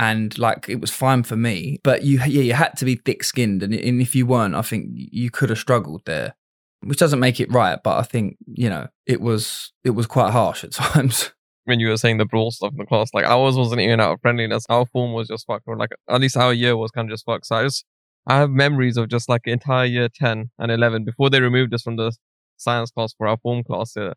And 0.00 0.36
like 0.38 0.68
it 0.68 0.80
was 0.80 0.90
fine 0.90 1.22
for 1.22 1.36
me, 1.36 1.78
but 1.84 2.02
you 2.02 2.18
yeah 2.18 2.42
you 2.42 2.52
had 2.54 2.76
to 2.78 2.84
be 2.84 2.96
thick 2.96 3.22
skinned, 3.22 3.62
and, 3.62 3.72
and 3.72 4.02
if 4.02 4.16
you 4.16 4.26
weren't, 4.26 4.56
I 4.56 4.62
think 4.62 4.88
you 4.90 5.30
could 5.30 5.50
have 5.50 5.58
struggled 5.58 6.02
there 6.04 6.34
which 6.84 6.98
doesn't 6.98 7.20
make 7.20 7.40
it 7.40 7.52
right, 7.52 7.78
but 7.82 7.98
I 7.98 8.02
think 8.02 8.36
you 8.46 8.68
know 8.68 8.86
it 9.06 9.20
was 9.20 9.72
it 9.84 9.90
was 9.90 10.06
quite 10.06 10.32
harsh 10.32 10.64
at 10.64 10.72
times. 10.72 11.32
when 11.64 11.80
you 11.80 11.88
were 11.88 11.96
saying 11.96 12.18
the 12.18 12.26
brawl 12.26 12.50
stuff 12.50 12.72
in 12.72 12.78
the 12.78 12.86
class, 12.86 13.08
like 13.14 13.24
ours 13.24 13.56
wasn't 13.56 13.80
even 13.80 14.00
out 14.00 14.12
of 14.12 14.20
friendliness. 14.20 14.66
Our 14.68 14.84
form 14.86 15.14
was 15.14 15.28
just 15.28 15.46
fucked. 15.46 15.64
Or 15.66 15.76
like 15.76 15.90
at 16.08 16.20
least 16.20 16.36
our 16.36 16.52
year 16.52 16.76
was 16.76 16.90
kind 16.90 17.08
of 17.08 17.14
just 17.14 17.24
fucked. 17.24 17.46
So 17.46 17.56
I, 17.56 17.62
just, 17.62 17.86
I 18.26 18.36
have 18.36 18.50
memories 18.50 18.98
of 18.98 19.08
just 19.08 19.28
like 19.28 19.42
entire 19.46 19.86
year 19.86 20.08
ten 20.08 20.50
and 20.58 20.70
eleven 20.70 21.04
before 21.04 21.30
they 21.30 21.40
removed 21.40 21.72
us 21.74 21.82
from 21.82 21.96
the 21.96 22.12
science 22.56 22.90
class 22.90 23.14
for 23.16 23.26
our 23.26 23.36
form 23.38 23.62
class. 23.64 23.92
Yeah, 23.96 24.12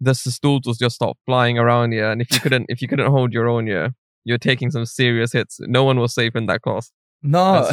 the 0.00 0.14
stools 0.14 0.62
was 0.66 0.78
just 0.78 0.96
start 0.96 1.16
flying 1.26 1.58
around. 1.58 1.92
Yeah, 1.92 2.10
and 2.10 2.20
if 2.20 2.30
you 2.32 2.40
couldn't 2.40 2.66
if 2.68 2.82
you 2.82 2.88
couldn't 2.88 3.10
hold 3.10 3.32
your 3.32 3.48
own, 3.48 3.66
yeah, 3.66 3.88
you're 4.24 4.38
taking 4.38 4.70
some 4.70 4.86
serious 4.86 5.32
hits. 5.32 5.58
No 5.60 5.84
one 5.84 6.00
was 6.00 6.14
safe 6.14 6.34
in 6.34 6.46
that 6.46 6.62
class. 6.62 6.90
No, 7.22 7.68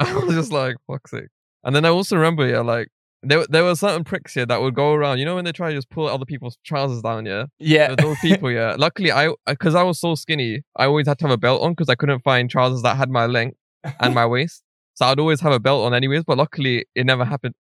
I 0.00 0.14
was 0.24 0.34
just 0.34 0.52
like, 0.52 0.76
fuck's 0.86 1.12
sake. 1.12 1.28
And 1.62 1.76
then 1.76 1.84
I 1.84 1.88
also 1.88 2.16
remember, 2.16 2.46
yeah, 2.46 2.60
like 2.60 2.88
there 3.22 3.44
there 3.48 3.64
were 3.64 3.74
certain 3.74 4.02
pricks 4.02 4.34
here 4.34 4.46
that 4.46 4.60
would 4.60 4.74
go 4.74 4.94
around. 4.94 5.18
You 5.18 5.24
know 5.24 5.34
when 5.34 5.44
they 5.44 5.52
try 5.52 5.70
to 5.70 5.76
just 5.76 5.90
pull 5.90 6.08
other 6.08 6.24
people's 6.24 6.56
trousers 6.64 7.02
down, 7.02 7.26
yeah. 7.26 7.46
yeah, 7.58 7.94
those 7.94 8.18
people, 8.20 8.50
yeah. 8.50 8.74
Luckily, 8.78 9.12
I 9.12 9.30
because 9.46 9.74
I 9.74 9.82
was 9.82 10.00
so 10.00 10.14
skinny, 10.14 10.62
I 10.76 10.86
always 10.86 11.06
had 11.06 11.18
to 11.18 11.24
have 11.24 11.32
a 11.32 11.38
belt 11.38 11.62
on 11.62 11.72
because 11.72 11.88
I 11.88 11.94
couldn't 11.94 12.20
find 12.20 12.48
trousers 12.48 12.82
that 12.82 12.96
had 12.96 13.10
my 13.10 13.26
length 13.26 13.56
and 14.00 14.14
my 14.14 14.26
waist. 14.34 14.62
So 14.94 15.06
I'd 15.06 15.18
always 15.18 15.40
have 15.40 15.52
a 15.52 15.60
belt 15.60 15.84
on, 15.84 15.94
anyways. 15.94 16.24
But 16.24 16.38
luckily, 16.38 16.86
it 16.94 17.06
never 17.06 17.24
happened. 17.24 17.54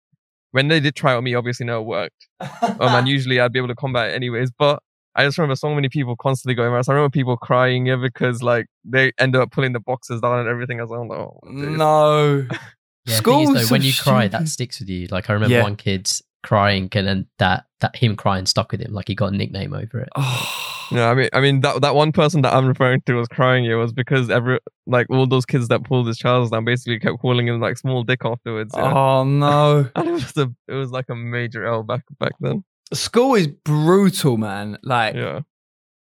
When 0.51 0.67
they 0.67 0.79
did 0.79 0.95
try 0.95 1.13
it 1.13 1.17
on 1.17 1.23
me, 1.23 1.35
obviously, 1.35 1.65
no, 1.65 1.81
it 1.81 1.85
worked. 1.85 2.27
Um, 2.39 2.77
and 2.81 3.07
usually 3.15 3.39
I'd 3.39 3.51
be 3.53 3.59
able 3.59 3.67
to 3.69 3.75
combat 3.75 4.11
it 4.11 4.15
anyways. 4.15 4.51
But 4.57 4.81
I 5.15 5.25
just 5.25 5.37
remember 5.37 5.55
so 5.55 5.73
many 5.73 5.89
people 5.89 6.15
constantly 6.15 6.55
going 6.55 6.71
around. 6.71 6.83
So 6.85 6.91
I 6.91 6.95
remember 6.95 7.11
people 7.11 7.37
crying 7.37 7.85
yeah, 7.87 7.97
because 7.97 8.41
like 8.41 8.67
they 8.83 9.11
ended 9.19 9.41
up 9.41 9.51
pulling 9.51 9.73
the 9.73 9.79
boxes 9.79 10.21
down 10.21 10.39
and 10.39 10.49
everything. 10.49 10.79
I 10.79 10.83
was 10.83 10.91
like, 10.91 10.99
oh, 11.19 11.39
days. 11.45 11.77
no. 11.77 12.47
yeah. 13.05 13.15
School 13.15 13.45
School 13.45 13.53
though, 13.53 13.65
when 13.67 13.81
you 13.81 13.93
cry, 13.93 14.27
that 14.27 14.47
sticks 14.47 14.79
with 14.79 14.89
you. 14.89 15.07
Like 15.07 15.29
I 15.29 15.33
remember 15.33 15.55
Yeah. 15.55 15.63
one 15.63 15.75
kid 15.75 16.09
crying, 16.43 16.89
and 16.93 17.07
then 17.07 17.27
that 17.37 17.65
that 17.81 17.95
him 17.95 18.15
crying 18.15 18.45
stuck 18.45 18.71
with 18.71 18.81
him. 18.81 18.93
Like 18.93 19.07
he 19.07 19.15
got 19.15 19.33
a 19.33 19.35
nickname 19.35 19.73
over 19.73 19.99
it. 19.99 20.09
Oh. 20.15 20.65
Yeah, 20.91 21.09
I 21.09 21.13
mean, 21.13 21.29
I 21.33 21.39
mean 21.39 21.61
that 21.61 21.81
that 21.81 21.93
one 21.93 22.11
person 22.11 22.41
that 22.41 22.53
I'm 22.53 22.65
referring 22.67 23.01
to 23.01 23.13
was 23.13 23.27
crying. 23.27 23.65
It 23.65 23.75
was 23.75 23.93
because 23.93 24.29
every 24.31 24.59
like 24.87 25.07
all 25.11 25.27
those 25.27 25.45
kids 25.45 25.67
that 25.67 25.83
pulled 25.83 26.07
his 26.07 26.17
trousers 26.17 26.49
down 26.49 26.65
basically 26.65 26.99
kept 26.99 27.19
calling 27.19 27.47
him 27.47 27.59
like 27.61 27.77
small 27.77 28.03
dick 28.03 28.21
afterwards. 28.25 28.73
Yeah. 28.75 28.91
oh 28.93 29.23
no. 29.23 29.89
And 29.95 30.07
it 30.07 30.11
was 30.13 30.35
a, 30.37 30.51
it 30.67 30.73
was 30.73 30.89
like 30.91 31.05
a 31.09 31.15
major 31.15 31.63
L 31.65 31.83
back 31.83 32.01
back 32.19 32.31
then. 32.39 32.63
School 32.91 33.35
is 33.35 33.47
brutal, 33.47 34.37
man. 34.37 34.79
Like 34.81 35.13
Yeah, 35.13 35.41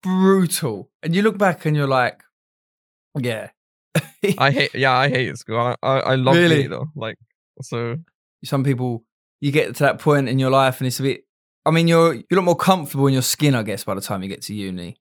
brutal. 0.04 0.88
And 1.02 1.14
you 1.16 1.23
look 1.23 1.37
back 1.37 1.66
and 1.66 1.76
you're 1.76 1.88
like, 1.88 2.23
yeah. 3.18 3.50
I 4.38 4.50
hate. 4.50 4.75
Yeah, 4.75 4.92
I 4.92 5.09
hate 5.09 5.37
school. 5.37 5.59
I 5.59 5.75
I, 5.83 5.99
I 5.99 6.14
love 6.14 6.37
Really? 6.37 6.64
it 6.64 6.71
though. 6.71 6.90
Like 6.95 7.16
so. 7.61 7.97
Some 8.45 8.62
people, 8.62 9.02
you 9.40 9.50
get 9.50 9.75
to 9.76 9.83
that 9.85 9.99
point 9.99 10.28
in 10.28 10.38
your 10.38 10.50
life 10.50 10.78
and 10.80 10.87
it's 10.87 11.00
a 11.00 11.02
bit. 11.02 11.25
I 11.66 11.70
mean, 11.73 11.88
you're 11.88 12.14
you're 12.14 12.25
a 12.32 12.37
lot 12.37 12.44
more 12.44 12.56
comfortable 12.56 13.06
in 13.08 13.12
your 13.12 13.23
skin, 13.23 13.54
I 13.54 13.62
guess, 13.62 13.85
by 13.85 13.94
the 13.94 14.00
time 14.00 14.23
you 14.23 14.28
get 14.28 14.42
to 14.42 14.54
uni. 14.54 14.96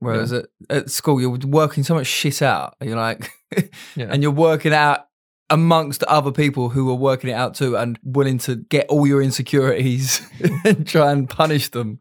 Whereas 0.00 0.32
at, 0.32 0.46
at 0.70 0.90
school, 0.90 1.20
you're 1.20 1.30
working 1.30 1.82
so 1.82 1.94
much 1.94 2.06
shit 2.06 2.40
out. 2.40 2.76
And 2.80 2.88
you're 2.88 2.98
like, 2.98 3.30
Yeah. 3.96 4.06
and 4.10 4.22
you're 4.22 4.30
working 4.32 4.72
out 4.72 5.06
amongst 5.50 6.04
other 6.04 6.30
people 6.30 6.68
who 6.68 6.88
are 6.90 6.94
working 6.94 7.30
it 7.30 7.34
out 7.34 7.54
too 7.54 7.76
and 7.76 7.98
willing 8.04 8.38
to 8.38 8.56
get 8.56 8.86
all 8.88 9.06
your 9.06 9.22
insecurities 9.22 10.20
and 10.64 10.86
try 10.86 11.10
and 11.10 11.28
punish 11.28 11.68
them. 11.70 12.00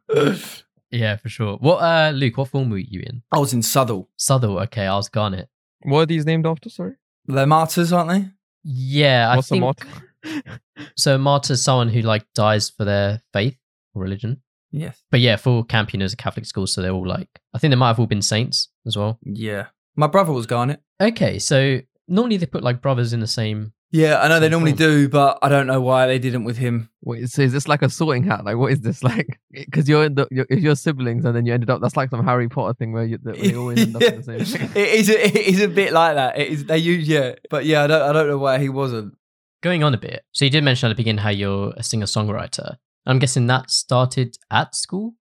Yeah, 0.91 1.15
for 1.17 1.29
sure. 1.29 1.57
What, 1.57 1.77
uh, 1.77 2.11
Luke? 2.13 2.37
What 2.37 2.49
form 2.49 2.69
were 2.69 2.77
you 2.77 3.01
in? 3.01 3.23
I 3.31 3.39
was 3.39 3.51
in 3.53 3.61
Southwell. 3.63 4.09
Southwell. 4.17 4.59
Okay, 4.59 4.85
I 4.85 4.95
was 4.95 5.09
Garnet. 5.09 5.49
What 5.81 6.01
are 6.01 6.05
these 6.05 6.25
named 6.25 6.45
after? 6.45 6.69
Sorry. 6.69 6.93
They're 7.25 7.45
martyrs, 7.47 7.91
aren't 7.91 8.09
they? 8.09 8.29
Yeah, 8.63 9.29
I 9.31 9.35
What's 9.37 9.49
the 9.49 9.53
think 9.55 9.61
motto? 9.61 9.87
so. 10.95 11.15
A 11.15 11.17
martyr 11.17 11.53
is 11.53 11.63
someone 11.63 11.89
who 11.89 12.01
like 12.01 12.25
dies 12.35 12.69
for 12.69 12.85
their 12.85 13.21
faith 13.33 13.57
or 13.97 14.01
religion. 14.03 14.41
Yes. 14.71 15.01
But 15.11 15.21
yeah, 15.21 15.37
for 15.37 15.63
Campion 15.65 16.01
is 16.01 16.13
a 16.13 16.17
Catholic 16.17 16.45
school, 16.45 16.67
so 16.67 16.81
they're 16.81 16.91
all 16.91 17.07
like. 17.07 17.29
I 17.53 17.57
think 17.57 17.71
they 17.71 17.75
might 17.77 17.87
have 17.87 17.99
all 17.99 18.05
been 18.07 18.21
saints 18.21 18.69
as 18.85 18.97
well. 18.97 19.17
Yeah. 19.23 19.67
My 19.95 20.07
brother 20.07 20.31
was 20.31 20.45
Garnet. 20.45 20.81
Okay, 21.01 21.39
so 21.39 21.79
normally 22.07 22.37
they 22.37 22.45
put 22.45 22.63
like 22.63 22.81
brothers 22.81 23.13
in 23.13 23.19
the 23.19 23.27
same 23.27 23.73
Yeah, 23.91 24.19
I 24.21 24.27
know 24.27 24.39
they 24.39 24.49
normally 24.49 24.71
form. 24.71 24.77
do, 24.89 25.09
but 25.09 25.39
I 25.41 25.49
don't 25.49 25.67
know 25.67 25.81
why 25.81 26.05
they 26.07 26.19
didn't 26.19 26.43
with 26.43 26.57
him. 26.57 26.89
Wait, 27.01 27.29
so 27.29 27.41
is 27.41 27.53
this 27.53 27.67
like 27.67 27.81
a 27.81 27.89
sorting 27.89 28.23
hat? 28.23 28.43
Like, 28.45 28.57
what 28.57 28.71
is 28.71 28.81
this 28.81 29.03
like? 29.11 29.39
Because 29.51 29.87
you're, 29.87 30.03
in 30.05 30.15
the, 30.15 30.27
you're 30.29 30.45
if 30.49 30.59
you're 30.59 30.75
siblings 30.75 31.23
and 31.25 31.35
then 31.35 31.45
you 31.45 31.53
ended 31.53 31.69
up. 31.69 31.81
That's 31.81 31.95
like 31.97 32.09
some 32.09 32.23
Harry 32.25 32.49
Potter 32.49 32.73
thing 32.73 32.91
where 32.91 33.05
you, 33.05 33.17
that 33.23 33.39
they 33.39 33.55
always 33.55 33.79
end 33.79 33.95
up 33.95 34.01
in 34.01 34.21
the 34.21 34.23
same. 34.45 34.69
it 34.75 34.89
is. 34.99 35.09
A, 35.09 35.25
it 35.27 35.35
is 35.35 35.61
a 35.61 35.67
bit 35.69 35.93
like 35.93 36.15
that. 36.15 36.37
It 36.37 36.49
is. 36.49 36.65
They 36.65 36.77
use 36.77 37.07
yeah, 37.07 37.35
but 37.49 37.65
yeah, 37.65 37.83
I 37.85 37.87
don't. 37.87 38.01
I 38.01 38.11
don't 38.13 38.27
know 38.27 38.37
why 38.37 38.59
he 38.59 38.69
wasn't. 38.69 39.13
Going 39.61 39.83
on 39.83 39.93
a 39.93 39.97
bit. 39.97 40.23
So 40.33 40.45
you 40.45 40.51
did 40.51 40.63
mention 40.63 40.87
at 40.87 40.89
the 40.89 40.95
beginning 40.95 41.23
how 41.23 41.29
you're 41.31 41.73
a 41.75 41.81
singer 41.81 42.05
songwriter. 42.05 42.75
I'm 43.07 43.19
guessing 43.19 43.47
that 43.47 43.71
started 43.71 44.37
at 44.51 44.75
school. 44.75 45.15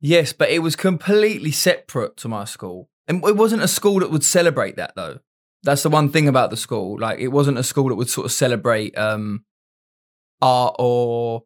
Yes, 0.00 0.32
but 0.32 0.50
it 0.50 0.60
was 0.60 0.76
completely 0.76 1.50
separate 1.50 2.16
to 2.18 2.28
my 2.28 2.44
school, 2.44 2.88
and 3.08 3.24
it 3.24 3.36
wasn't 3.36 3.62
a 3.62 3.68
school 3.68 4.00
that 4.00 4.10
would 4.10 4.24
celebrate 4.24 4.76
that 4.76 4.94
though. 4.94 5.18
That's 5.62 5.82
the 5.82 5.90
one 5.90 6.10
thing 6.10 6.28
about 6.28 6.50
the 6.50 6.56
school. 6.56 6.98
Like, 6.98 7.18
it 7.18 7.28
wasn't 7.28 7.58
a 7.58 7.62
school 7.62 7.88
that 7.88 7.96
would 7.96 8.08
sort 8.08 8.24
of 8.24 8.32
celebrate 8.32 8.96
um, 8.96 9.44
art 10.40 10.76
or 10.78 11.42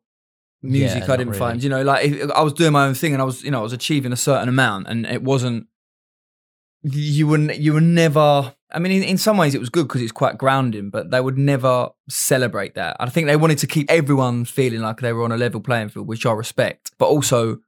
music. 0.62 1.04
Yeah, 1.06 1.12
I 1.12 1.16
didn't 1.16 1.30
really. 1.30 1.38
find. 1.38 1.62
You 1.62 1.70
know, 1.70 1.82
like 1.82 2.06
if, 2.06 2.30
I 2.30 2.42
was 2.42 2.52
doing 2.52 2.72
my 2.72 2.86
own 2.86 2.94
thing, 2.94 3.12
and 3.12 3.20
I 3.20 3.24
was, 3.24 3.42
you 3.42 3.50
know, 3.50 3.60
I 3.60 3.62
was 3.62 3.72
achieving 3.72 4.12
a 4.12 4.16
certain 4.16 4.48
amount, 4.48 4.88
and 4.88 5.06
it 5.06 5.22
wasn't. 5.22 5.66
You 6.82 7.26
were 7.26 7.38
n- 7.38 7.52
you 7.56 7.72
were 7.72 7.80
never. 7.80 8.54
I 8.74 8.80
mean, 8.80 8.92
in, 8.92 9.02
in 9.04 9.18
some 9.18 9.36
ways, 9.36 9.54
it 9.54 9.60
was 9.60 9.70
good 9.70 9.86
because 9.86 10.02
it's 10.02 10.12
quite 10.12 10.36
grounding, 10.36 10.90
but 10.90 11.10
they 11.10 11.20
would 11.20 11.38
never 11.38 11.90
celebrate 12.08 12.74
that. 12.74 12.96
I 12.98 13.08
think 13.08 13.28
they 13.28 13.36
wanted 13.36 13.58
to 13.58 13.66
keep 13.66 13.90
everyone 13.90 14.44
feeling 14.44 14.80
like 14.80 15.00
they 15.00 15.12
were 15.12 15.22
on 15.22 15.32
a 15.32 15.36
level 15.36 15.60
playing 15.60 15.90
field, 15.90 16.08
which 16.08 16.26
I 16.26 16.32
respect, 16.32 16.90
but 16.98 17.06
also 17.06 17.58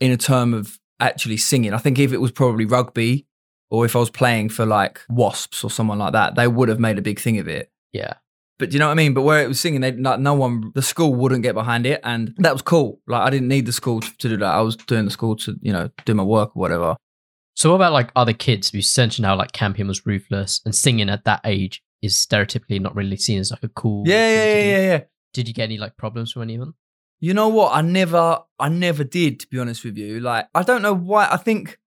in 0.00 0.10
a 0.10 0.16
term 0.16 0.52
of 0.52 0.78
actually 0.98 1.36
singing. 1.36 1.72
I 1.72 1.78
think 1.78 1.98
if 1.98 2.12
it 2.12 2.20
was 2.20 2.32
probably 2.32 2.66
rugby 2.66 3.26
or 3.70 3.84
if 3.84 3.94
I 3.94 4.00
was 4.00 4.10
playing 4.10 4.48
for 4.48 4.66
like 4.66 5.00
Wasps 5.08 5.62
or 5.62 5.70
someone 5.70 5.98
like 5.98 6.12
that, 6.12 6.34
they 6.34 6.48
would 6.48 6.68
have 6.68 6.80
made 6.80 6.98
a 6.98 7.02
big 7.02 7.20
thing 7.20 7.38
of 7.38 7.46
it. 7.46 7.70
Yeah. 7.92 8.14
But 8.58 8.70
do 8.70 8.74
you 8.74 8.78
know 8.80 8.88
what 8.88 8.92
I 8.92 8.96
mean? 8.96 9.14
But 9.14 9.22
where 9.22 9.42
it 9.42 9.48
was 9.48 9.58
singing, 9.58 9.80
they, 9.80 9.92
no, 9.92 10.16
no 10.16 10.34
one, 10.34 10.72
the 10.74 10.82
school 10.82 11.14
wouldn't 11.14 11.42
get 11.42 11.54
behind 11.54 11.86
it. 11.86 12.00
And 12.04 12.34
that 12.38 12.52
was 12.52 12.60
cool. 12.60 13.00
Like, 13.06 13.22
I 13.22 13.30
didn't 13.30 13.48
need 13.48 13.64
the 13.64 13.72
school 13.72 14.00
to 14.00 14.28
do 14.28 14.36
that. 14.36 14.54
I 14.54 14.60
was 14.60 14.76
doing 14.76 15.06
the 15.06 15.10
school 15.10 15.36
to, 15.36 15.56
you 15.62 15.72
know, 15.72 15.90
do 16.04 16.12
my 16.12 16.22
work 16.22 16.54
or 16.54 16.60
whatever. 16.60 16.96
So 17.60 17.68
what 17.68 17.76
about 17.76 17.92
like 17.92 18.10
other 18.16 18.32
kids? 18.32 18.72
You 18.72 18.80
mentioned 18.96 19.26
how 19.26 19.36
like 19.36 19.52
Campion 19.52 19.86
was 19.86 20.06
ruthless 20.06 20.62
and 20.64 20.74
singing 20.74 21.10
at 21.10 21.24
that 21.24 21.42
age 21.44 21.82
is 22.00 22.14
stereotypically 22.16 22.80
not 22.80 22.96
really 22.96 23.18
seen 23.18 23.38
as 23.38 23.50
like 23.50 23.62
a 23.62 23.68
cool. 23.68 24.02
Yeah, 24.06 24.30
yeah, 24.30 24.44
yeah, 24.44 24.62
yeah, 24.62 24.92
yeah. 24.92 25.00
Did 25.34 25.46
you 25.46 25.52
get 25.52 25.64
any 25.64 25.76
like 25.76 25.98
problems 25.98 26.32
from 26.32 26.40
anyone? 26.40 26.72
You 27.18 27.34
know 27.34 27.48
what? 27.48 27.74
I 27.74 27.82
never, 27.82 28.38
I 28.58 28.70
never 28.70 29.04
did, 29.04 29.40
to 29.40 29.46
be 29.48 29.58
honest 29.58 29.84
with 29.84 29.98
you. 29.98 30.20
Like, 30.20 30.48
I 30.54 30.62
don't 30.62 30.80
know 30.80 30.94
why. 30.94 31.28
I 31.30 31.36
think 31.36 31.78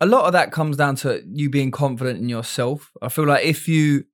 a 0.00 0.06
lot 0.06 0.24
of 0.24 0.32
that 0.32 0.50
comes 0.50 0.78
down 0.78 0.96
to 0.96 1.22
you 1.30 1.50
being 1.50 1.72
confident 1.72 2.18
in 2.18 2.30
yourself. 2.30 2.90
I 3.02 3.10
feel 3.10 3.26
like 3.26 3.44
if 3.44 3.68
you, 3.68 4.06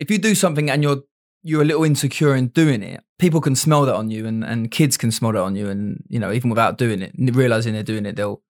if 0.00 0.10
you 0.10 0.16
do 0.16 0.34
something 0.34 0.70
and 0.70 0.82
you're, 0.82 1.02
you're 1.42 1.60
a 1.60 1.66
little 1.66 1.84
insecure 1.84 2.34
in 2.34 2.48
doing 2.48 2.82
it, 2.82 3.04
people 3.18 3.42
can 3.42 3.54
smell 3.54 3.84
that 3.84 3.94
on 3.94 4.08
you 4.08 4.24
and, 4.24 4.42
and 4.44 4.70
kids 4.70 4.96
can 4.96 5.12
smell 5.12 5.32
that 5.32 5.42
on 5.42 5.56
you. 5.56 5.68
And, 5.68 6.02
you 6.08 6.18
know, 6.18 6.32
even 6.32 6.48
without 6.48 6.78
doing 6.78 7.02
it, 7.02 7.12
realizing 7.18 7.74
they're 7.74 7.82
doing 7.82 8.06
it, 8.06 8.16
they'll, 8.16 8.40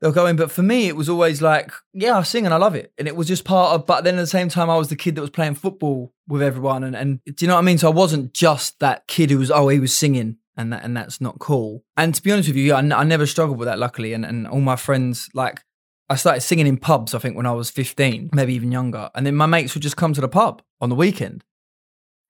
they'll 0.00 0.12
go 0.12 0.26
in. 0.26 0.36
But 0.36 0.50
for 0.50 0.62
me, 0.62 0.86
it 0.88 0.96
was 0.96 1.08
always 1.08 1.40
like, 1.42 1.70
yeah, 1.92 2.16
I 2.18 2.22
sing 2.22 2.44
and 2.44 2.52
I 2.54 2.58
love 2.58 2.74
it. 2.74 2.92
And 2.98 3.06
it 3.08 3.16
was 3.16 3.28
just 3.28 3.44
part 3.44 3.74
of, 3.74 3.86
but 3.86 4.04
then 4.04 4.14
at 4.16 4.20
the 4.20 4.26
same 4.26 4.48
time, 4.48 4.68
I 4.70 4.76
was 4.76 4.88
the 4.88 4.96
kid 4.96 5.14
that 5.14 5.20
was 5.20 5.30
playing 5.30 5.54
football 5.54 6.12
with 6.28 6.42
everyone. 6.42 6.84
And, 6.84 6.94
and 6.96 7.20
do 7.24 7.34
you 7.44 7.48
know 7.48 7.54
what 7.54 7.60
I 7.60 7.64
mean? 7.64 7.78
So 7.78 7.90
I 7.90 7.94
wasn't 7.94 8.32
just 8.34 8.78
that 8.80 9.06
kid 9.06 9.30
who 9.30 9.38
was, 9.38 9.50
oh, 9.50 9.68
he 9.68 9.78
was 9.80 9.96
singing 9.96 10.36
and 10.56 10.72
that, 10.72 10.84
and 10.84 10.96
that's 10.96 11.20
not 11.20 11.38
cool. 11.38 11.84
And 11.96 12.14
to 12.14 12.22
be 12.22 12.32
honest 12.32 12.48
with 12.48 12.56
you, 12.56 12.74
I, 12.74 12.78
n- 12.78 12.92
I 12.92 13.04
never 13.04 13.26
struggled 13.26 13.58
with 13.58 13.66
that, 13.66 13.78
luckily. 13.78 14.12
And, 14.12 14.24
and 14.24 14.46
all 14.46 14.60
my 14.60 14.76
friends, 14.76 15.28
like, 15.34 15.62
I 16.08 16.14
started 16.16 16.40
singing 16.42 16.66
in 16.66 16.76
pubs, 16.76 17.14
I 17.14 17.18
think, 17.18 17.36
when 17.36 17.46
I 17.46 17.52
was 17.52 17.68
15, 17.70 18.30
maybe 18.32 18.54
even 18.54 18.70
younger. 18.72 19.10
And 19.14 19.26
then 19.26 19.34
my 19.34 19.46
mates 19.46 19.74
would 19.74 19.82
just 19.82 19.96
come 19.96 20.12
to 20.14 20.20
the 20.20 20.28
pub 20.28 20.62
on 20.80 20.88
the 20.88 20.94
weekend 20.94 21.42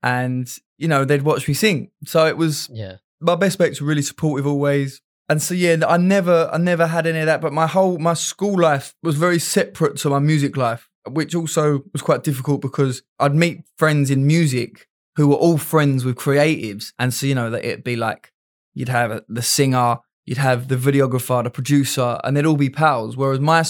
and, 0.03 0.47
you 0.77 0.87
know, 0.87 1.05
they'd 1.05 1.21
watch 1.21 1.47
me 1.47 1.53
sing. 1.53 1.91
So 2.05 2.25
it 2.27 2.37
was, 2.37 2.69
Yeah. 2.71 2.97
my 3.19 3.35
best 3.35 3.59
mates 3.59 3.81
were 3.81 3.87
really 3.87 4.01
supportive 4.01 4.47
always. 4.47 5.01
And 5.29 5.41
so 5.41 5.53
yeah, 5.53 5.77
I 5.87 5.97
never 5.97 6.49
I 6.51 6.57
never 6.57 6.87
had 6.87 7.05
any 7.05 7.19
of 7.19 7.25
that. 7.25 7.41
But 7.41 7.53
my 7.53 7.67
whole 7.67 7.97
my 7.97 8.13
school 8.13 8.59
life 8.59 8.93
was 9.03 9.15
very 9.15 9.39
separate 9.39 9.97
to 9.97 10.09
my 10.09 10.19
music 10.19 10.55
life, 10.55 10.89
which 11.09 11.35
also 11.35 11.83
was 11.91 12.01
quite 12.01 12.23
difficult 12.23 12.61
because 12.61 13.03
I'd 13.19 13.35
meet 13.35 13.63
friends 13.77 14.09
in 14.09 14.25
music 14.25 14.87
who 15.15 15.27
were 15.27 15.35
all 15.35 15.57
friends 15.57 16.05
with 16.05 16.15
creatives. 16.15 16.93
And 16.99 17.13
so, 17.13 17.25
you 17.25 17.35
know, 17.35 17.49
that 17.49 17.65
it'd 17.65 17.83
be 17.83 17.95
like 17.95 18.31
you'd 18.73 18.89
have 18.89 19.21
the 19.27 19.41
singer, 19.41 19.97
you'd 20.25 20.37
have 20.37 20.67
the 20.69 20.75
videographer, 20.75 21.43
the 21.43 21.49
producer, 21.49 22.19
and 22.23 22.37
they'd 22.37 22.45
all 22.45 22.55
be 22.55 22.69
pals. 22.69 23.17
Whereas 23.17 23.39
my 23.39 23.63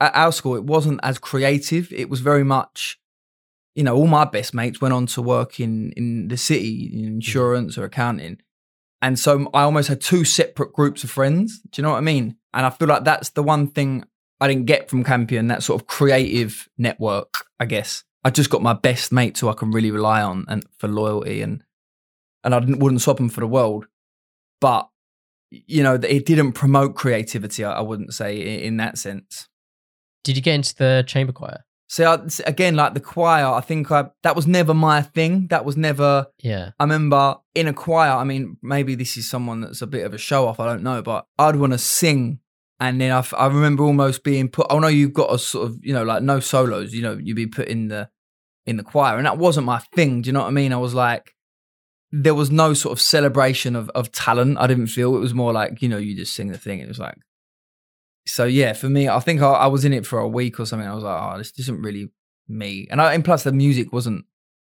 at 0.00 0.14
our 0.16 0.32
school, 0.32 0.56
it 0.56 0.64
wasn't 0.64 1.00
as 1.02 1.18
creative. 1.18 1.92
It 1.92 2.10
was 2.10 2.20
very 2.20 2.44
much 2.44 2.98
you 3.74 3.82
know, 3.82 3.96
all 3.96 4.06
my 4.06 4.24
best 4.24 4.54
mates 4.54 4.80
went 4.80 4.94
on 4.94 5.06
to 5.06 5.22
work 5.22 5.58
in 5.60 5.92
in 5.92 6.28
the 6.28 6.36
city 6.36 6.90
in 6.92 6.98
mm-hmm. 6.98 7.14
insurance 7.14 7.76
or 7.76 7.84
accounting. 7.84 8.38
And 9.04 9.18
so 9.18 9.50
I 9.52 9.64
almost 9.64 9.88
had 9.88 10.00
two 10.00 10.24
separate 10.24 10.72
groups 10.72 11.04
of 11.04 11.10
friends. 11.10 11.60
Do 11.60 11.68
you 11.78 11.82
know 11.82 11.90
what 11.90 11.98
I 11.98 12.00
mean? 12.00 12.36
And 12.54 12.64
I 12.64 12.70
feel 12.70 12.88
like 12.88 13.04
that's 13.04 13.28
the 13.28 13.42
one 13.42 13.66
thing 13.66 14.02
I 14.40 14.48
didn't 14.48 14.64
get 14.64 14.88
from 14.88 15.04
Campion, 15.04 15.48
that 15.48 15.62
sort 15.62 15.78
of 15.78 15.86
creative 15.86 16.70
network, 16.78 17.44
I 17.60 17.66
guess. 17.66 18.02
I 18.24 18.30
just 18.30 18.48
got 18.48 18.62
my 18.62 18.72
best 18.72 19.12
mates 19.12 19.40
who 19.40 19.50
I 19.50 19.52
can 19.52 19.72
really 19.72 19.90
rely 19.90 20.22
on 20.22 20.46
and 20.48 20.64
for 20.78 20.88
loyalty 20.88 21.42
and 21.42 21.62
and 22.44 22.54
I 22.54 22.60
wouldn't 22.60 23.02
swap 23.02 23.18
them 23.18 23.28
for 23.28 23.40
the 23.40 23.46
world. 23.46 23.88
But 24.58 24.88
you 25.50 25.82
know, 25.82 25.96
it 25.96 26.24
didn't 26.24 26.52
promote 26.52 26.94
creativity, 26.94 27.62
I 27.62 27.72
I 27.72 27.80
wouldn't 27.82 28.14
say 28.14 28.40
in, 28.40 28.60
in 28.60 28.76
that 28.78 28.96
sense. 28.96 29.50
Did 30.22 30.36
you 30.36 30.42
get 30.42 30.54
into 30.54 30.74
the 30.76 31.04
chamber 31.06 31.34
choir? 31.34 31.66
So 31.86 32.04
I, 32.10 32.18
again, 32.48 32.76
like 32.76 32.94
the 32.94 33.00
choir, 33.00 33.46
I 33.46 33.60
think 33.60 33.90
I 33.90 34.06
that 34.22 34.34
was 34.34 34.46
never 34.46 34.74
my 34.74 35.02
thing. 35.02 35.48
That 35.48 35.64
was 35.64 35.76
never 35.76 36.26
Yeah. 36.42 36.70
I 36.78 36.84
remember 36.84 37.36
in 37.54 37.68
a 37.68 37.72
choir, 37.72 38.10
I 38.10 38.24
mean, 38.24 38.56
maybe 38.62 38.94
this 38.94 39.16
is 39.16 39.28
someone 39.28 39.60
that's 39.60 39.82
a 39.82 39.86
bit 39.86 40.06
of 40.06 40.14
a 40.14 40.18
show 40.18 40.48
off, 40.48 40.60
I 40.60 40.66
don't 40.66 40.82
know, 40.82 41.02
but 41.02 41.26
I'd 41.38 41.56
want 41.56 41.72
to 41.72 41.78
sing. 41.78 42.40
And 42.80 43.00
then 43.00 43.12
I, 43.12 43.18
f- 43.18 43.34
I 43.36 43.46
remember 43.46 43.84
almost 43.84 44.24
being 44.24 44.48
put, 44.48 44.66
oh 44.70 44.80
no, 44.80 44.88
you've 44.88 45.12
got 45.12 45.32
a 45.32 45.38
sort 45.38 45.68
of, 45.68 45.78
you 45.82 45.92
know, 45.92 46.02
like 46.02 46.22
no 46.22 46.40
solos, 46.40 46.92
you 46.92 47.02
know, 47.02 47.18
you'd 47.22 47.36
be 47.36 47.46
put 47.46 47.68
in 47.68 47.88
the, 47.88 48.10
in 48.66 48.76
the 48.76 48.82
choir. 48.82 49.16
And 49.16 49.26
that 49.26 49.38
wasn't 49.38 49.66
my 49.66 49.78
thing. 49.94 50.22
Do 50.22 50.28
you 50.28 50.32
know 50.32 50.40
what 50.40 50.48
I 50.48 50.52
mean? 50.52 50.72
I 50.72 50.78
was 50.78 50.94
like, 50.94 51.34
there 52.10 52.34
was 52.34 52.50
no 52.50 52.74
sort 52.74 52.92
of 52.92 53.00
celebration 53.00 53.76
of, 53.76 53.90
of 53.90 54.10
talent. 54.10 54.58
I 54.58 54.66
didn't 54.66 54.88
feel 54.88 55.14
it 55.14 55.20
was 55.20 55.34
more 55.34 55.52
like, 55.52 55.82
you 55.82 55.88
know, 55.88 55.98
you 55.98 56.16
just 56.16 56.34
sing 56.34 56.48
the 56.48 56.58
thing. 56.58 56.80
It 56.80 56.88
was 56.88 56.98
like, 56.98 57.16
so 58.26 58.44
yeah, 58.44 58.72
for 58.72 58.88
me, 58.88 59.08
I 59.08 59.20
think 59.20 59.42
I, 59.42 59.46
I 59.50 59.66
was 59.66 59.84
in 59.84 59.92
it 59.92 60.06
for 60.06 60.18
a 60.18 60.28
week 60.28 60.58
or 60.60 60.66
something. 60.66 60.88
I 60.88 60.94
was 60.94 61.04
like, 61.04 61.20
oh, 61.22 61.38
this 61.38 61.52
isn't 61.58 61.82
really 61.82 62.10
me. 62.48 62.86
And, 62.90 63.00
I, 63.00 63.14
and 63.14 63.24
plus 63.24 63.42
the 63.44 63.52
music 63.52 63.92
wasn't 63.92 64.24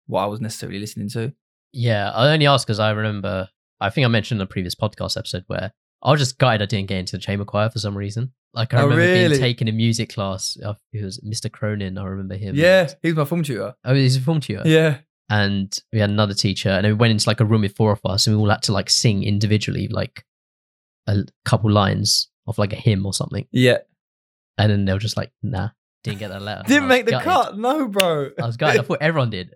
what 0.08 0.24
I 0.24 0.26
was 0.28 0.42
necessarily 0.42 0.80
listening 0.80 1.10
to. 1.10 1.34
Yeah. 1.74 2.12
I 2.12 2.32
only 2.34 2.48
asked 2.48 2.66
because 2.68 2.80
I 2.80 2.92
remember, 2.92 3.50
I 3.82 3.90
think 3.90 4.06
I 4.06 4.08
mentioned 4.08 4.40
in 4.40 4.44
a 4.44 4.48
previous 4.48 4.76
podcast 4.76 5.18
episode 5.18 5.44
where 5.48 5.74
I 6.04 6.12
was 6.12 6.20
just 6.20 6.38
gutted 6.38 6.62
I 6.62 6.66
didn't 6.66 6.88
get 6.90 6.98
into 7.00 7.14
the 7.18 7.22
chamber 7.22 7.46
choir 7.46 7.70
for 7.70 7.80
some 7.80 7.98
reason. 7.98 8.32
Like 8.54 8.74
I 8.74 8.78
Oh, 8.82 8.84
remember 8.84 9.02
really? 9.04 9.28
being 9.30 9.40
taken 9.42 9.68
a 9.68 9.72
music 9.72 10.10
class. 10.14 10.58
It 10.94 11.04
was 11.04 11.20
Mr. 11.20 11.52
Cronin. 11.52 11.98
I 11.98 12.04
remember 12.06 12.36
him. 12.36 12.56
Yeah, 12.56 12.90
he 13.02 13.10
was 13.10 13.18
my 13.18 13.26
form 13.26 13.44
tutor. 13.44 13.76
Oh, 13.84 13.94
he's 13.94 14.16
a 14.18 14.22
form 14.22 14.40
tutor. 14.40 14.64
Yeah. 14.66 15.00
and 15.30 15.78
we 15.92 16.00
had 16.00 16.10
another 16.12 16.34
teacher 16.36 16.70
and 16.70 16.86
we 16.86 16.94
went 16.94 17.12
into 17.12 17.28
like 17.28 17.40
a 17.42 17.46
room 17.46 17.62
with 17.62 17.76
four 17.76 17.92
of 17.92 18.00
us 18.06 18.28
and 18.28 18.36
we 18.36 18.42
all 18.42 18.50
had 18.50 18.62
to 18.64 18.72
like 18.74 18.90
sing 18.90 19.24
individually 19.24 19.88
like 19.88 20.24
a 21.08 21.24
couple 21.46 21.72
lines 21.72 22.30
of 22.48 22.58
like 22.58 22.74
a 22.74 22.78
hymn 22.78 23.06
or 23.06 23.14
something 23.14 23.46
Yeah. 23.52 23.80
and 24.58 24.72
then 24.72 24.86
they 24.86 24.94
were 24.94 25.00
just 25.00 25.18
like 25.18 25.32
nah 25.44 25.70
didn't 26.04 26.20
get 26.20 26.30
that 26.30 26.42
letter 26.42 26.64
Didn't 26.68 26.88
make 26.88 27.06
the 27.06 27.12
gutted. 27.14 27.26
cut. 27.26 27.58
No, 27.58 27.88
bro. 27.88 28.30
i 28.40 28.46
was 28.46 28.58
gutted 28.58 28.82
i 28.82 28.84
thought 28.88 29.00
everyone 29.02 29.30
did 29.32 29.54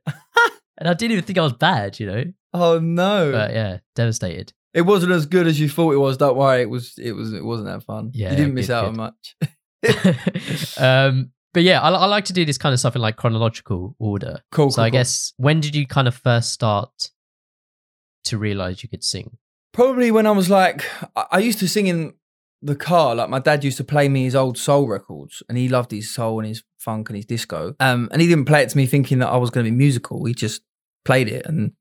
and 0.78 0.88
i 0.90 0.94
didn't 0.94 1.12
even 1.12 1.24
think 1.24 1.38
i 1.38 1.44
was 1.44 1.54
bad 1.54 2.00
you 2.00 2.08
know 2.08 2.24
Oh 2.54 2.80
no. 2.80 3.32
but 3.32 3.52
yeah 3.54 3.78
devastated 3.96 4.54
it 4.74 4.82
wasn't 4.82 5.12
as 5.12 5.26
good 5.26 5.48
as 5.48 5.60
you 5.60 5.68
thought 5.68 5.94
it 5.94 5.98
was. 5.98 6.16
Don't 6.18 6.38
worry. 6.38 6.62
It 6.62 6.70
was. 6.70 6.94
It 7.00 7.14
was. 7.14 7.34
It 7.34 7.44
wasn't 7.44 7.70
that 7.70 7.82
fun. 7.84 8.12
Yeah, 8.14 8.30
You 8.30 8.36
didn't 8.38 8.54
miss 8.54 8.68
good, 8.68 8.74
out 8.74 8.82
good. 8.84 8.90
on 8.90 8.96
much. 8.98 10.78
um 10.78 11.32
but 11.54 11.64
yeah 11.64 11.82
I, 11.82 11.90
I 11.90 12.06
like 12.06 12.26
to 12.26 12.34
do 12.34 12.46
this 12.46 12.58
kind 12.60 12.72
of 12.74 12.80
stuff 12.80 12.96
in 12.96 13.02
like 13.02 13.16
chronological 13.16 13.96
order 14.00 14.42
Cool. 14.52 14.70
so 14.70 14.76
cool, 14.78 14.84
i 14.86 14.90
cool. 14.90 15.00
guess 15.00 15.34
when 15.38 15.60
did 15.60 15.76
you 15.76 15.88
kind 15.88 16.08
of 16.08 16.16
first 16.16 16.52
start 16.52 17.10
to 18.26 18.38
realize 18.38 18.84
you 18.84 18.90
could 18.90 19.04
sing 19.04 19.38
probably 19.74 20.12
when 20.12 20.28
I 20.28 20.32
was 20.32 20.50
like, 20.50 20.84
I, 21.16 21.26
I 21.32 21.40
used 21.40 21.60
to 21.60 21.68
sing 21.68 21.88
in 21.88 22.14
the 22.62 22.76
car. 22.76 23.16
Like 23.16 23.30
my 23.30 23.40
dad 23.40 23.64
used 23.64 23.78
to 23.78 23.84
play 23.84 24.10
me 24.10 24.24
his 24.24 24.36
old 24.36 24.58
soul 24.58 24.88
records, 24.88 25.44
and 25.48 25.58
he 25.58 25.70
loved 25.70 25.92
his 25.92 26.14
soul 26.14 26.40
and 26.40 26.48
his 26.48 26.64
funk 26.78 27.10
and 27.10 27.16
his 27.18 27.26
disco. 27.26 27.76
Um, 27.80 28.10
and 28.12 28.22
he 28.22 28.28
didn't 28.28 28.46
play 28.46 28.62
it 28.64 28.70
to 28.70 28.78
me 28.78 28.86
thinking 28.86 29.20
that 29.20 29.30
I 29.30 29.38
was 29.38 29.50
going 29.50 29.66
to 29.66 29.72
be 29.72 29.78
musical. 29.78 30.26
He 30.26 30.34
just 30.34 30.62
played 31.06 31.28
it, 31.28 31.46
and 31.46 31.74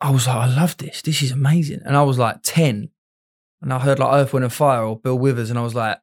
I 0.00 0.10
was 0.10 0.26
like, 0.26 0.36
I 0.36 0.46
love 0.46 0.76
this. 0.76 1.02
This 1.02 1.22
is 1.22 1.32
amazing. 1.32 1.80
And 1.84 1.96
I 1.96 2.02
was 2.02 2.18
like 2.18 2.42
ten, 2.42 2.90
and 3.62 3.72
I 3.72 3.78
heard 3.78 3.98
like 3.98 4.12
Earth, 4.12 4.32
Wind 4.32 4.44
and 4.44 4.52
Fire 4.52 4.84
or 4.84 4.98
Bill 4.98 5.18
Withers, 5.18 5.50
and 5.50 5.58
I 5.58 5.62
was 5.62 5.74
like, 5.74 5.98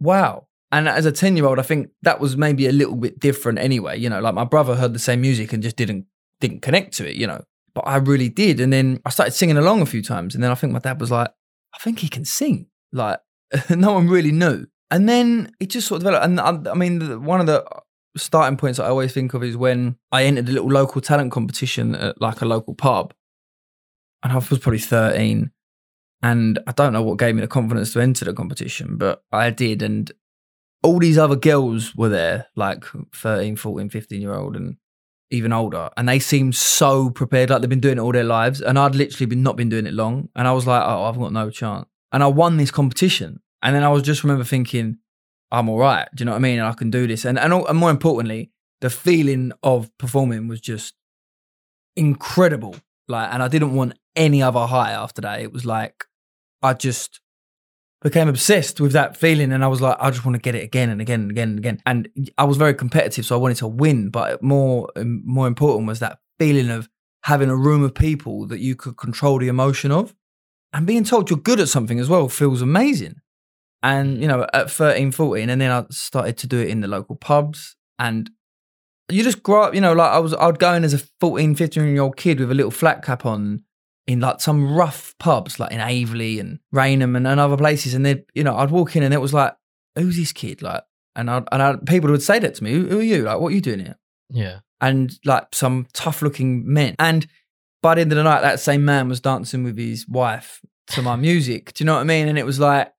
wow. 0.00 0.48
And 0.72 0.88
as 0.88 1.06
a 1.06 1.12
ten 1.12 1.36
year 1.36 1.46
old, 1.46 1.58
I 1.58 1.62
think 1.62 1.90
that 2.02 2.20
was 2.20 2.36
maybe 2.36 2.66
a 2.66 2.72
little 2.72 2.96
bit 2.96 3.20
different 3.20 3.58
anyway. 3.58 3.98
You 3.98 4.10
know, 4.10 4.20
like 4.20 4.34
my 4.34 4.44
brother 4.44 4.74
heard 4.74 4.92
the 4.92 4.98
same 4.98 5.20
music 5.20 5.52
and 5.52 5.62
just 5.62 5.76
didn't 5.76 6.06
didn't 6.40 6.62
connect 6.62 6.94
to 6.94 7.08
it. 7.08 7.16
You 7.16 7.28
know, 7.28 7.44
but 7.76 7.82
I 7.82 7.96
really 7.96 8.28
did. 8.28 8.58
And 8.58 8.72
then 8.72 9.00
I 9.04 9.10
started 9.10 9.32
singing 9.32 9.58
along 9.58 9.82
a 9.82 9.86
few 9.86 10.02
times. 10.02 10.34
And 10.34 10.42
then 10.42 10.50
I 10.50 10.54
think 10.54 10.72
my 10.72 10.80
dad 10.80 11.00
was 11.00 11.10
like, 11.10 11.30
I 11.74 11.78
think 11.78 11.98
he 12.00 12.08
can 12.08 12.24
sing. 12.24 12.66
Like, 12.96 13.20
no 13.70 13.92
one 13.92 14.08
really 14.08 14.32
knew. 14.32 14.66
And 14.90 15.08
then 15.08 15.52
it 15.60 15.70
just 15.70 15.88
sort 15.88 15.98
of 15.98 16.04
developed. 16.04 16.24
And 16.24 16.40
I, 16.40 16.70
I 16.70 16.74
mean, 16.74 17.24
one 17.24 17.40
of 17.40 17.46
the 17.46 17.64
starting 18.16 18.56
points 18.56 18.78
I 18.78 18.88
always 18.88 19.12
think 19.12 19.34
of 19.34 19.42
is 19.42 19.56
when 19.56 19.96
I 20.12 20.24
entered 20.24 20.48
a 20.48 20.52
little 20.52 20.70
local 20.70 21.00
talent 21.00 21.32
competition 21.32 21.94
at 21.94 22.20
like 22.20 22.40
a 22.40 22.46
local 22.46 22.74
pub. 22.74 23.12
And 24.22 24.32
I 24.32 24.36
was 24.36 24.46
probably 24.46 24.78
13. 24.78 25.50
And 26.22 26.58
I 26.66 26.72
don't 26.72 26.92
know 26.92 27.02
what 27.02 27.18
gave 27.18 27.34
me 27.34 27.42
the 27.42 27.48
confidence 27.48 27.92
to 27.92 28.00
enter 28.00 28.24
the 28.24 28.32
competition, 28.32 28.96
but 28.96 29.22
I 29.30 29.50
did. 29.50 29.82
And 29.82 30.10
all 30.82 30.98
these 30.98 31.18
other 31.18 31.36
girls 31.36 31.94
were 31.94 32.08
there, 32.08 32.46
like 32.56 32.84
13, 33.14 33.56
14, 33.56 33.90
15 33.90 34.20
year 34.20 34.34
old 34.34 34.56
and 34.56 34.76
even 35.30 35.52
older. 35.52 35.90
And 35.96 36.08
they 36.08 36.18
seemed 36.18 36.54
so 36.54 37.10
prepared, 37.10 37.50
like 37.50 37.60
they've 37.60 37.68
been 37.68 37.80
doing 37.80 37.98
it 37.98 38.00
all 38.00 38.12
their 38.12 38.24
lives. 38.24 38.60
And 38.60 38.78
I'd 38.78 38.94
literally 38.94 39.26
been 39.26 39.42
not 39.42 39.56
been 39.56 39.68
doing 39.68 39.86
it 39.86 39.94
long. 39.94 40.28
And 40.34 40.48
I 40.48 40.52
was 40.52 40.66
like, 40.66 40.82
oh, 40.84 41.04
I've 41.04 41.18
got 41.18 41.32
no 41.32 41.50
chance. 41.50 41.86
And 42.12 42.22
I 42.22 42.28
won 42.28 42.56
this 42.56 42.70
competition. 42.70 43.40
And 43.62 43.74
then 43.74 43.82
I 43.82 43.88
was 43.88 44.02
just 44.02 44.22
remember 44.22 44.44
thinking, 44.44 44.98
I'm 45.50 45.68
all 45.68 45.78
right. 45.78 46.08
Do 46.14 46.22
you 46.22 46.26
know 46.26 46.32
what 46.32 46.38
I 46.38 46.40
mean? 46.40 46.58
And 46.58 46.66
I 46.66 46.72
can 46.72 46.90
do 46.90 47.06
this. 47.06 47.24
And, 47.24 47.38
and, 47.38 47.52
and 47.52 47.78
more 47.78 47.90
importantly, 47.90 48.50
the 48.80 48.90
feeling 48.90 49.52
of 49.62 49.90
performing 49.98 50.48
was 50.48 50.60
just 50.60 50.94
incredible. 51.96 52.76
Like, 53.08 53.32
and 53.32 53.42
I 53.42 53.48
didn't 53.48 53.74
want 53.74 53.94
any 54.14 54.42
other 54.42 54.66
high 54.66 54.92
after 54.92 55.22
that. 55.22 55.40
It 55.40 55.52
was 55.52 55.64
like, 55.64 56.04
I 56.62 56.74
just 56.74 57.20
became 58.02 58.28
obsessed 58.28 58.80
with 58.80 58.92
that 58.92 59.16
feeling. 59.16 59.52
And 59.52 59.64
I 59.64 59.68
was 59.68 59.80
like, 59.80 59.96
I 60.00 60.10
just 60.10 60.24
want 60.24 60.34
to 60.34 60.40
get 60.40 60.54
it 60.54 60.64
again 60.64 60.90
and 60.90 61.00
again 61.00 61.22
and 61.22 61.30
again 61.30 61.48
and 61.50 61.58
again. 61.58 61.82
And 61.86 62.08
I 62.36 62.44
was 62.44 62.56
very 62.56 62.74
competitive. 62.74 63.24
So 63.24 63.36
I 63.36 63.38
wanted 63.38 63.58
to 63.58 63.68
win. 63.68 64.10
But 64.10 64.42
more, 64.42 64.90
um, 64.96 65.22
more 65.24 65.46
important 65.46 65.86
was 65.86 66.00
that 66.00 66.18
feeling 66.38 66.70
of 66.70 66.88
having 67.24 67.50
a 67.50 67.56
room 67.56 67.82
of 67.82 67.94
people 67.94 68.46
that 68.48 68.60
you 68.60 68.76
could 68.76 68.96
control 68.96 69.38
the 69.38 69.48
emotion 69.48 69.90
of. 69.90 70.14
And 70.76 70.86
being 70.86 71.04
told 71.04 71.30
you're 71.30 71.38
good 71.38 71.58
at 71.58 71.70
something 71.70 71.98
as 71.98 72.10
well 72.10 72.28
feels 72.28 72.60
amazing. 72.60 73.14
And, 73.82 74.20
you 74.20 74.28
know, 74.28 74.46
at 74.52 74.70
13, 74.70 75.10
14, 75.10 75.48
and 75.48 75.58
then 75.58 75.70
I 75.70 75.86
started 75.90 76.36
to 76.38 76.46
do 76.46 76.58
it 76.60 76.68
in 76.68 76.80
the 76.80 76.86
local 76.86 77.16
pubs. 77.16 77.76
And 77.98 78.28
you 79.08 79.22
just 79.22 79.42
grow 79.42 79.62
up, 79.62 79.74
you 79.74 79.80
know, 79.80 79.94
like 79.94 80.10
I 80.10 80.18
was, 80.18 80.34
I'd 80.34 80.58
go 80.58 80.74
in 80.74 80.84
as 80.84 80.92
a 80.92 80.98
14, 81.18 81.54
15 81.54 81.82
year 81.82 82.02
old 82.02 82.18
kid 82.18 82.40
with 82.40 82.50
a 82.50 82.54
little 82.54 82.70
flat 82.70 83.02
cap 83.02 83.24
on 83.24 83.62
in 84.06 84.20
like 84.20 84.42
some 84.42 84.70
rough 84.70 85.14
pubs, 85.18 85.58
like 85.58 85.72
in 85.72 85.80
Aveley 85.80 86.38
and 86.38 86.58
Raynham 86.72 87.16
and, 87.16 87.26
and 87.26 87.40
other 87.40 87.56
places. 87.56 87.94
And 87.94 88.04
then, 88.04 88.24
you 88.34 88.44
know, 88.44 88.54
I'd 88.56 88.70
walk 88.70 88.96
in 88.96 89.02
and 89.02 89.14
it 89.14 89.20
was 89.20 89.32
like, 89.32 89.56
who's 89.94 90.18
this 90.18 90.32
kid? 90.32 90.60
Like, 90.60 90.82
and 91.14 91.30
I'd, 91.30 91.44
and 91.52 91.62
I'd, 91.62 91.86
people 91.86 92.10
would 92.10 92.22
say 92.22 92.38
that 92.38 92.54
to 92.56 92.64
me, 92.64 92.72
who, 92.72 92.86
who 92.86 92.98
are 92.98 93.02
you? 93.02 93.22
Like, 93.22 93.40
what 93.40 93.48
are 93.48 93.54
you 93.54 93.62
doing 93.62 93.80
here? 93.80 93.96
Yeah. 94.28 94.58
and 94.80 95.18
like 95.24 95.54
some 95.54 95.86
tough 95.94 96.20
looking 96.20 96.70
men. 96.70 96.96
And 96.98 97.26
by 97.86 97.94
the 97.94 98.00
end 98.00 98.10
of 98.10 98.16
the 98.16 98.24
night, 98.24 98.40
that 98.40 98.58
same 98.58 98.84
man 98.84 99.08
was 99.08 99.20
dancing 99.20 99.62
with 99.62 99.78
his 99.78 100.08
wife 100.08 100.60
to 100.88 101.02
my 101.02 101.14
music. 101.14 101.72
Do 101.72 101.84
you 101.84 101.86
know 101.86 101.94
what 101.94 102.00
I 102.00 102.04
mean? 102.04 102.26
And 102.26 102.36
it 102.36 102.44
was 102.44 102.58
like, 102.58 102.92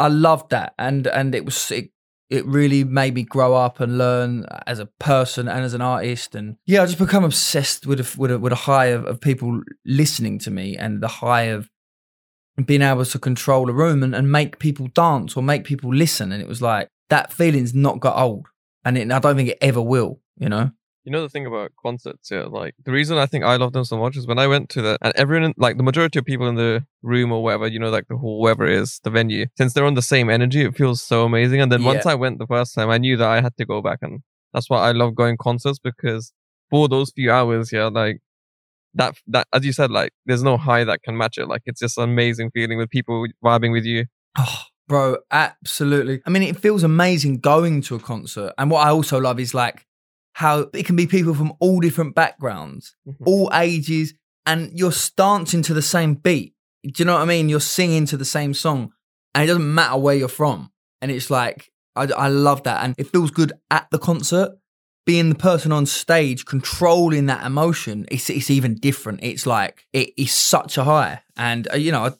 I 0.00 0.08
loved 0.08 0.50
that. 0.50 0.74
And, 0.76 1.06
and 1.06 1.36
it 1.36 1.44
was, 1.44 1.70
it, 1.70 1.90
it 2.28 2.44
really 2.46 2.82
made 2.82 3.14
me 3.14 3.22
grow 3.22 3.54
up 3.54 3.78
and 3.78 3.96
learn 3.96 4.44
as 4.66 4.80
a 4.80 4.86
person 4.86 5.46
and 5.46 5.64
as 5.64 5.72
an 5.72 5.82
artist. 5.82 6.34
And 6.34 6.56
yeah, 6.66 6.82
I 6.82 6.86
just 6.86 6.98
become 6.98 7.22
obsessed 7.22 7.86
with 7.86 8.00
a, 8.00 8.18
with 8.18 8.32
a, 8.32 8.40
with 8.40 8.52
a 8.52 8.56
high 8.56 8.86
of, 8.86 9.04
of 9.04 9.20
people 9.20 9.60
listening 9.84 10.40
to 10.40 10.50
me 10.50 10.76
and 10.76 11.00
the 11.00 11.06
high 11.06 11.42
of 11.42 11.70
being 12.64 12.82
able 12.82 13.04
to 13.04 13.18
control 13.20 13.70
a 13.70 13.72
room 13.72 14.02
and, 14.02 14.16
and 14.16 14.32
make 14.32 14.58
people 14.58 14.88
dance 14.88 15.36
or 15.36 15.44
make 15.44 15.62
people 15.62 15.94
listen. 15.94 16.32
And 16.32 16.42
it 16.42 16.48
was 16.48 16.60
like, 16.60 16.88
that 17.08 17.32
feeling's 17.32 17.72
not 17.72 18.00
got 18.00 18.20
old. 18.20 18.48
And 18.84 18.98
it, 18.98 19.12
I 19.12 19.20
don't 19.20 19.36
think 19.36 19.50
it 19.50 19.58
ever 19.60 19.80
will, 19.80 20.18
you 20.38 20.48
know? 20.48 20.72
You 21.06 21.12
know 21.12 21.22
the 21.22 21.28
thing 21.28 21.46
about 21.46 21.70
concerts, 21.80 22.32
yeah. 22.32 22.42
Like 22.42 22.74
the 22.84 22.90
reason 22.90 23.16
I 23.16 23.26
think 23.26 23.44
I 23.44 23.56
love 23.56 23.72
them 23.72 23.84
so 23.84 23.96
much 23.96 24.16
is 24.16 24.26
when 24.26 24.40
I 24.40 24.48
went 24.48 24.68
to 24.70 24.82
the 24.82 24.98
and 25.00 25.12
everyone, 25.14 25.54
like 25.56 25.76
the 25.76 25.84
majority 25.84 26.18
of 26.18 26.24
people 26.24 26.48
in 26.48 26.56
the 26.56 26.84
room 27.00 27.30
or 27.30 27.44
whatever, 27.44 27.68
you 27.68 27.78
know, 27.78 27.90
like 27.90 28.08
the 28.08 28.16
hall, 28.16 28.40
wherever 28.40 28.66
it 28.66 28.74
is, 28.74 29.00
the 29.04 29.10
venue, 29.10 29.46
since 29.56 29.72
they're 29.72 29.86
on 29.86 29.94
the 29.94 30.02
same 30.02 30.28
energy, 30.28 30.62
it 30.62 30.76
feels 30.76 31.00
so 31.00 31.24
amazing. 31.24 31.60
And 31.60 31.70
then 31.70 31.84
once 31.84 32.06
I 32.06 32.16
went 32.16 32.40
the 32.40 32.46
first 32.48 32.74
time, 32.74 32.90
I 32.90 32.98
knew 32.98 33.16
that 33.18 33.28
I 33.28 33.40
had 33.40 33.56
to 33.58 33.64
go 33.64 33.80
back, 33.80 34.00
and 34.02 34.22
that's 34.52 34.68
why 34.68 34.80
I 34.80 34.90
love 34.90 35.14
going 35.14 35.36
concerts 35.36 35.78
because 35.78 36.32
for 36.70 36.88
those 36.88 37.12
few 37.14 37.30
hours, 37.30 37.70
yeah, 37.70 37.84
like 37.86 38.18
that, 38.94 39.14
that 39.28 39.46
as 39.52 39.64
you 39.64 39.72
said, 39.72 39.92
like 39.92 40.10
there's 40.24 40.42
no 40.42 40.56
high 40.56 40.82
that 40.82 41.04
can 41.04 41.16
match 41.16 41.38
it. 41.38 41.46
Like 41.46 41.62
it's 41.66 41.78
just 41.80 41.98
an 41.98 42.04
amazing 42.04 42.50
feeling 42.50 42.78
with 42.78 42.90
people 42.90 43.26
vibing 43.44 43.70
with 43.70 43.84
you. 43.84 44.06
Oh, 44.36 44.62
bro, 44.88 45.18
absolutely. 45.30 46.20
I 46.26 46.30
mean, 46.30 46.42
it 46.42 46.58
feels 46.58 46.82
amazing 46.82 47.38
going 47.38 47.80
to 47.82 47.94
a 47.94 48.00
concert. 48.00 48.54
And 48.58 48.72
what 48.72 48.84
I 48.84 48.90
also 48.90 49.20
love 49.20 49.38
is 49.38 49.54
like 49.54 49.86
how 50.36 50.68
it 50.74 50.84
can 50.84 50.96
be 50.96 51.06
people 51.06 51.34
from 51.34 51.50
all 51.60 51.80
different 51.80 52.14
backgrounds, 52.14 52.94
Mhm. 53.08 53.14
all 53.24 53.50
ages, 53.54 54.12
and 54.44 54.70
you're 54.78 54.92
dancing 55.16 55.62
to 55.62 55.72
the 55.72 55.80
same 55.80 56.12
beat. 56.14 56.52
Do 56.84 56.92
you 56.98 57.04
know 57.06 57.14
what 57.14 57.22
I 57.22 57.24
mean? 57.24 57.48
You're 57.48 57.58
singing 57.78 58.04
to 58.06 58.18
the 58.18 58.24
same 58.26 58.52
song, 58.52 58.92
and 59.34 59.42
it 59.42 59.46
doesn't 59.46 59.74
matter 59.74 59.96
where 59.96 60.14
you're 60.14 60.28
from. 60.28 60.70
And 61.00 61.10
it's 61.10 61.30
like, 61.30 61.72
I, 61.94 62.02
I 62.04 62.28
love 62.28 62.64
that. 62.64 62.84
And 62.84 62.94
it 62.98 63.10
feels 63.10 63.30
good 63.30 63.52
at 63.70 63.86
the 63.90 63.98
concert. 63.98 64.50
Being 65.06 65.30
the 65.30 65.36
person 65.36 65.72
on 65.72 65.86
stage, 65.86 66.44
controlling 66.44 67.26
that 67.26 67.46
emotion, 67.46 68.04
it's, 68.10 68.28
it's 68.28 68.50
even 68.50 68.74
different. 68.74 69.20
It's 69.22 69.46
like, 69.46 69.86
it 69.94 70.10
is 70.18 70.32
such 70.32 70.76
a 70.76 70.84
high. 70.84 71.22
And, 71.36 71.66
uh, 71.72 71.76
you 71.76 71.92
know, 71.92 72.14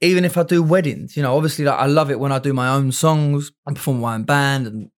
even 0.00 0.24
if 0.24 0.36
I 0.36 0.42
do 0.42 0.62
weddings, 0.64 1.16
you 1.16 1.22
know, 1.22 1.36
obviously 1.36 1.64
like, 1.64 1.78
I 1.78 1.86
love 1.86 2.10
it 2.10 2.18
when 2.18 2.32
I 2.32 2.40
do 2.40 2.52
my 2.52 2.68
own 2.70 2.90
songs 2.90 3.52
and 3.66 3.76
perform 3.76 4.00
my 4.00 4.14
own 4.14 4.24
band 4.24 4.66
and 4.66 4.90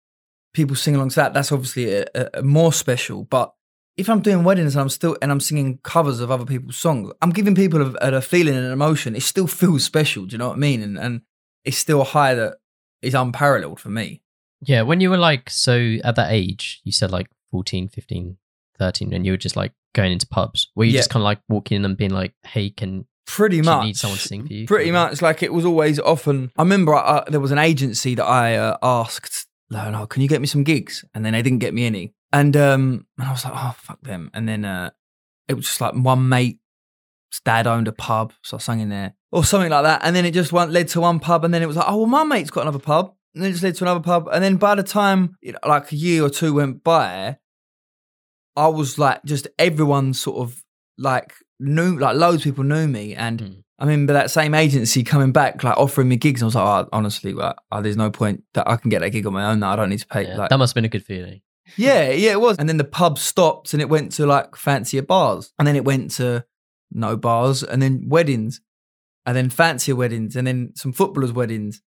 people 0.56 0.74
sing 0.74 0.96
along 0.96 1.10
to 1.10 1.16
that. 1.16 1.34
That's 1.34 1.52
obviously 1.52 1.92
a, 1.94 2.06
a, 2.34 2.42
more 2.42 2.72
special. 2.72 3.24
But 3.24 3.52
if 3.96 4.08
I'm 4.08 4.20
doing 4.20 4.42
weddings 4.42 4.74
and 4.74 4.80
I'm 4.82 4.88
still 4.88 5.16
and 5.22 5.30
I'm 5.30 5.40
singing 5.40 5.78
covers 5.84 6.20
of 6.20 6.30
other 6.30 6.44
people's 6.46 6.76
songs, 6.76 7.12
I'm 7.22 7.30
giving 7.30 7.54
people 7.54 7.80
a, 7.82 8.16
a 8.16 8.20
feeling 8.20 8.54
and 8.56 8.66
an 8.66 8.72
emotion. 8.72 9.14
It 9.14 9.22
still 9.22 9.46
feels 9.46 9.84
special. 9.84 10.24
Do 10.26 10.32
you 10.34 10.38
know 10.38 10.48
what 10.48 10.56
I 10.56 10.60
mean? 10.60 10.82
And 10.82 10.98
and 10.98 11.20
it's 11.64 11.78
still 11.78 12.00
a 12.00 12.04
high 12.04 12.34
that 12.34 12.56
is 13.02 13.14
unparalleled 13.14 13.78
for 13.78 13.90
me. 13.90 14.22
Yeah. 14.62 14.82
When 14.82 15.00
you 15.00 15.10
were 15.10 15.18
like, 15.18 15.50
so 15.50 15.96
at 16.02 16.16
that 16.16 16.32
age, 16.32 16.80
you 16.84 16.92
said 16.92 17.10
like 17.10 17.28
14, 17.50 17.88
15, 17.88 18.36
13, 18.78 19.12
and 19.12 19.26
you 19.26 19.32
were 19.32 19.36
just 19.36 19.56
like 19.56 19.72
going 19.94 20.12
into 20.12 20.26
pubs. 20.26 20.70
Were 20.74 20.84
you 20.84 20.92
Yeah. 20.92 21.00
just 21.00 21.10
kind 21.10 21.20
of 21.22 21.24
like 21.24 21.40
walking 21.48 21.76
in 21.76 21.84
and 21.84 21.96
being 21.96 22.10
like, 22.10 22.34
hey, 22.44 22.70
can 22.70 23.06
Pretty 23.26 23.60
much. 23.60 23.84
need 23.84 23.96
someone 23.96 24.18
to 24.18 24.28
sing 24.28 24.46
for 24.46 24.52
you? 24.52 24.66
Pretty 24.66 24.90
much. 24.90 25.20
Like 25.20 25.42
it 25.42 25.52
was 25.52 25.64
always 25.64 25.98
often. 25.98 26.50
I 26.56 26.62
remember 26.62 26.94
uh, 26.94 27.24
there 27.28 27.40
was 27.40 27.50
an 27.50 27.58
agency 27.58 28.14
that 28.14 28.24
I 28.24 28.56
uh, 28.56 28.76
asked, 28.82 29.46
no, 29.70 30.06
can 30.06 30.22
you 30.22 30.28
get 30.28 30.40
me 30.40 30.46
some 30.46 30.64
gigs? 30.64 31.04
And 31.14 31.24
then 31.24 31.32
they 31.32 31.42
didn't 31.42 31.58
get 31.58 31.74
me 31.74 31.86
any. 31.86 32.14
And 32.32 32.56
um, 32.56 33.06
and 33.18 33.28
I 33.28 33.32
was 33.32 33.44
like, 33.44 33.54
oh 33.54 33.74
fuck 33.78 34.00
them. 34.02 34.30
And 34.34 34.48
then 34.48 34.64
uh, 34.64 34.90
it 35.48 35.54
was 35.54 35.66
just 35.66 35.80
like 35.80 35.94
one 35.94 36.28
mate's 36.28 36.58
dad 37.44 37.66
owned 37.66 37.88
a 37.88 37.92
pub, 37.92 38.32
so 38.42 38.56
I 38.56 38.60
sang 38.60 38.80
in 38.80 38.88
there 38.88 39.14
or 39.32 39.44
something 39.44 39.70
like 39.70 39.84
that. 39.84 40.00
And 40.04 40.14
then 40.14 40.24
it 40.24 40.32
just 40.32 40.52
went, 40.52 40.70
led 40.72 40.88
to 40.88 41.00
one 41.00 41.20
pub, 41.20 41.44
and 41.44 41.52
then 41.52 41.62
it 41.62 41.66
was 41.66 41.76
like, 41.76 41.86
oh 41.88 41.98
well, 41.98 42.06
my 42.06 42.24
mate's 42.24 42.50
got 42.50 42.62
another 42.62 42.78
pub. 42.78 43.14
And 43.34 43.42
then 43.42 43.50
it 43.50 43.52
just 43.52 43.64
led 43.64 43.74
to 43.76 43.84
another 43.84 44.00
pub. 44.00 44.28
And 44.32 44.42
then 44.42 44.56
by 44.56 44.74
the 44.74 44.82
time 44.82 45.36
you 45.42 45.52
know, 45.52 45.58
like 45.66 45.92
a 45.92 45.96
year 45.96 46.24
or 46.24 46.30
two 46.30 46.54
went 46.54 46.82
by, 46.82 47.36
I 48.56 48.68
was 48.68 48.98
like, 48.98 49.22
just 49.24 49.46
everyone 49.58 50.14
sort 50.14 50.38
of 50.38 50.62
like 50.98 51.34
knew, 51.60 51.98
like 51.98 52.16
loads 52.16 52.36
of 52.38 52.44
people 52.44 52.64
knew 52.64 52.86
me, 52.88 53.14
and 53.14 53.40
Mm. 53.40 53.62
I 53.78 53.84
remember 53.84 54.14
that 54.14 54.30
same 54.30 54.54
agency 54.54 55.04
coming 55.04 55.32
back, 55.32 55.62
like 55.62 55.76
offering 55.76 56.08
me 56.08 56.16
gigs. 56.16 56.40
And 56.40 56.46
I 56.46 56.48
was 56.48 56.54
like, 56.54 56.86
oh, 56.86 56.88
honestly, 56.92 57.32
like, 57.32 57.56
oh, 57.70 57.82
there's 57.82 57.96
no 57.96 58.10
point 58.10 58.42
that 58.54 58.66
I 58.68 58.76
can 58.76 58.88
get 58.88 59.00
that 59.00 59.10
gig 59.10 59.26
on 59.26 59.34
my 59.34 59.50
own. 59.50 59.60
That 59.60 59.68
I 59.68 59.76
don't 59.76 59.90
need 59.90 60.00
to 60.00 60.06
pay. 60.06 60.26
Yeah, 60.26 60.36
like, 60.36 60.50
that 60.50 60.58
must 60.58 60.70
have 60.70 60.74
been 60.76 60.86
a 60.86 60.88
good 60.88 61.04
feeling. 61.04 61.42
yeah, 61.76 62.10
yeah, 62.10 62.32
it 62.32 62.40
was. 62.40 62.56
And 62.58 62.68
then 62.68 62.78
the 62.78 62.84
pub 62.84 63.18
stopped, 63.18 63.74
and 63.74 63.82
it 63.82 63.88
went 63.88 64.12
to 64.12 64.26
like 64.26 64.56
fancier 64.56 65.02
bars, 65.02 65.52
and 65.58 65.68
then 65.68 65.76
it 65.76 65.84
went 65.84 66.12
to 66.12 66.44
no 66.90 67.16
bars, 67.16 67.62
and 67.62 67.82
then 67.82 68.04
weddings, 68.08 68.60
and 69.26 69.36
then 69.36 69.50
fancier 69.50 69.94
weddings, 69.94 70.36
and 70.36 70.46
then 70.46 70.72
some 70.74 70.92
footballers' 70.92 71.32
weddings, 71.32 71.82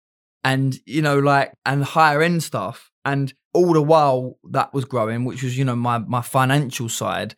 and 0.44 0.78
you 0.84 1.00
know, 1.00 1.18
like 1.18 1.54
and 1.64 1.84
higher 1.84 2.20
end 2.20 2.42
stuff. 2.42 2.90
And 3.04 3.32
all 3.54 3.72
the 3.72 3.82
while 3.82 4.38
that 4.50 4.74
was 4.74 4.84
growing, 4.84 5.24
which 5.24 5.42
was 5.42 5.56
you 5.56 5.64
know 5.64 5.76
my 5.76 5.98
my 5.98 6.20
financial 6.20 6.90
side 6.90 7.34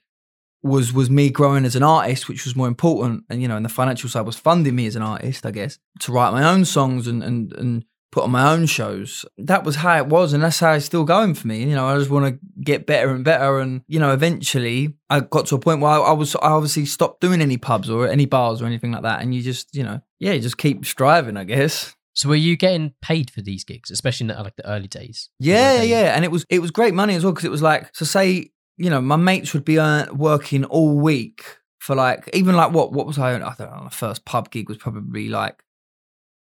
was 0.62 0.92
was 0.92 1.10
me 1.10 1.30
growing 1.30 1.64
as 1.64 1.76
an 1.76 1.82
artist, 1.82 2.28
which 2.28 2.44
was 2.44 2.56
more 2.56 2.68
important. 2.68 3.24
And 3.28 3.40
you 3.40 3.48
know, 3.48 3.56
and 3.56 3.64
the 3.64 3.70
financial 3.70 4.08
side 4.08 4.26
was 4.26 4.36
funding 4.36 4.74
me 4.74 4.86
as 4.86 4.96
an 4.96 5.02
artist, 5.02 5.46
I 5.46 5.50
guess, 5.50 5.78
to 6.00 6.12
write 6.12 6.32
my 6.32 6.44
own 6.44 6.64
songs 6.64 7.06
and 7.06 7.22
and 7.22 7.52
and 7.54 7.84
put 8.12 8.24
on 8.24 8.30
my 8.30 8.52
own 8.52 8.66
shows. 8.66 9.24
That 9.38 9.64
was 9.64 9.76
how 9.76 9.96
it 9.98 10.06
was, 10.06 10.32
and 10.32 10.42
that's 10.42 10.60
how 10.60 10.72
it's 10.72 10.84
still 10.84 11.04
going 11.04 11.34
for 11.34 11.46
me. 11.46 11.60
You 11.60 11.74
know, 11.74 11.86
I 11.86 11.96
just 11.96 12.10
want 12.10 12.26
to 12.26 12.38
get 12.62 12.86
better 12.86 13.10
and 13.10 13.24
better, 13.24 13.58
and 13.58 13.82
you 13.88 13.98
know, 13.98 14.12
eventually 14.12 14.94
I 15.08 15.20
got 15.20 15.46
to 15.46 15.54
a 15.54 15.60
point 15.60 15.80
where 15.80 15.92
I, 15.92 15.98
I 15.98 16.12
was 16.12 16.34
I 16.36 16.50
obviously 16.50 16.86
stopped 16.86 17.20
doing 17.20 17.40
any 17.40 17.56
pubs 17.56 17.88
or 17.88 18.08
any 18.08 18.26
bars 18.26 18.60
or 18.60 18.66
anything 18.66 18.92
like 18.92 19.02
that, 19.02 19.22
and 19.22 19.34
you 19.34 19.42
just 19.42 19.74
you 19.74 19.82
know, 19.82 20.00
yeah, 20.18 20.32
you 20.32 20.40
just 20.40 20.58
keep 20.58 20.84
striving, 20.84 21.36
I 21.36 21.44
guess. 21.44 21.94
So 22.12 22.28
were 22.28 22.34
you 22.34 22.56
getting 22.56 22.92
paid 23.00 23.30
for 23.30 23.40
these 23.40 23.64
gigs, 23.64 23.90
especially 23.90 24.24
in 24.24 24.36
the, 24.36 24.42
like 24.42 24.56
the 24.56 24.68
early 24.68 24.88
days? 24.88 25.30
Yeah, 25.38 25.82
yeah, 25.82 26.14
and 26.14 26.24
it 26.24 26.30
was 26.30 26.44
it 26.50 26.60
was 26.60 26.70
great 26.70 26.94
money 26.94 27.14
as 27.14 27.24
well 27.24 27.32
because 27.32 27.44
it 27.44 27.50
was 27.50 27.62
like 27.62 27.94
so 27.94 28.04
say 28.04 28.50
you 28.82 28.90
know 28.90 29.00
my 29.00 29.16
mates 29.16 29.52
would 29.52 29.64
be 29.64 29.78
earn, 29.78 30.16
working 30.16 30.64
all 30.64 30.96
week 30.98 31.58
for 31.78 31.94
like 31.94 32.28
even 32.32 32.54
like 32.56 32.72
what 32.72 32.92
what 32.92 33.06
was 33.06 33.18
I 33.18 33.34
I 33.34 33.38
don't 33.38 33.58
know 33.58 33.84
the 33.84 33.90
first 34.04 34.24
pub 34.24 34.50
gig 34.50 34.68
was 34.68 34.78
probably 34.78 35.28
like 35.28 35.62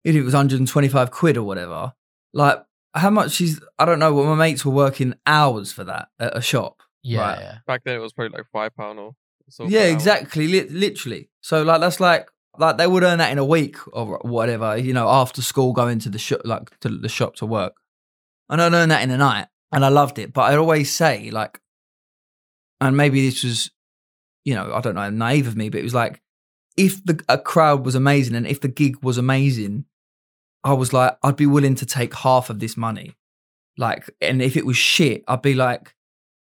if 0.05 0.15
it 0.15 0.23
was 0.23 0.35
125 0.35 1.11
quid 1.11 1.37
or 1.37 1.43
whatever 1.45 1.93
like 2.33 2.63
how 2.95 3.11
much 3.11 3.41
is 3.41 3.61
I 3.79 3.85
don't 3.85 3.99
know 3.99 4.15
but 4.15 4.25
my 4.25 4.35
mates 4.35 4.65
were 4.65 4.73
working 4.73 5.15
hours 5.27 5.73
for 5.73 5.85
that 5.85 6.09
at 6.19 6.37
a 6.37 6.41
shop 6.41 6.83
Yeah, 7.03 7.21
Right. 7.21 7.39
yeah. 7.41 7.59
Back 7.67 7.83
then 7.85 7.97
it 7.97 8.01
was 8.01 8.13
probably 8.13 8.37
like 8.37 8.47
five 8.53 8.75
pound 8.77 8.99
or 8.99 9.13
so. 9.49 9.65
yeah 9.67 9.85
exactly 9.85 10.47
li- 10.49 10.69
literally 10.71 11.29
so 11.41 11.63
like 11.63 11.81
that's 11.81 12.01
like 12.01 12.29
like 12.59 12.77
they 12.79 12.87
would 12.87 13.03
earn 13.03 13.19
that 13.19 13.31
in 13.33 13.39
a 13.39 13.45
week 13.45 13.77
or 13.93 14.19
whatever 14.23 14.77
you 14.77 14.93
know 14.93 15.09
after 15.09 15.43
school 15.43 15.73
going 15.73 15.99
to 16.01 16.09
the 16.09 16.19
shop 16.19 16.41
like 16.45 16.77
to 16.81 16.89
the 16.89 17.09
shop 17.09 17.37
to 17.37 17.47
work 17.47 17.75
and 18.49 18.61
I'd 18.63 18.73
earn 18.73 18.89
that 18.91 19.03
in 19.03 19.11
a 19.11 19.19
night 19.19 19.47
and 19.73 19.85
I 19.85 19.89
loved 19.89 20.19
it. 20.21 20.33
But 20.33 20.43
I'd 20.53 20.59
always 20.59 20.95
say 20.95 21.31
like, 21.33 21.61
and 22.81 22.97
maybe 22.97 23.25
this 23.25 23.43
was, 23.43 23.71
you 24.45 24.55
know, 24.55 24.73
I 24.75 24.81
don't 24.81 24.95
know, 24.95 25.11
naive 25.11 25.47
of 25.47 25.57
me, 25.57 25.69
but 25.69 25.81
it 25.81 25.85
was 25.85 25.95
like, 25.95 26.23
if 26.77 27.03
the 27.05 27.23
a 27.29 27.39
crowd 27.39 27.85
was 27.85 27.95
amazing 27.95 28.35
and 28.35 28.47
if 28.47 28.61
the 28.61 28.69
gig 28.69 29.03
was 29.03 29.19
amazing, 29.19 29.87
I 30.63 30.75
was 30.75 30.93
like, 30.93 31.17
I'd 31.23 31.37
be 31.37 31.47
willing 31.47 31.75
to 31.77 31.87
take 31.87 32.15
half 32.15 32.51
of 32.51 32.59
this 32.59 32.77
money. 32.77 33.17
Like, 33.79 34.11
and 34.21 34.43
if 34.43 34.57
it 34.57 34.67
was 34.67 34.77
shit, 34.77 35.25
I'd 35.29 35.43
be 35.43 35.55
like, 35.55 35.95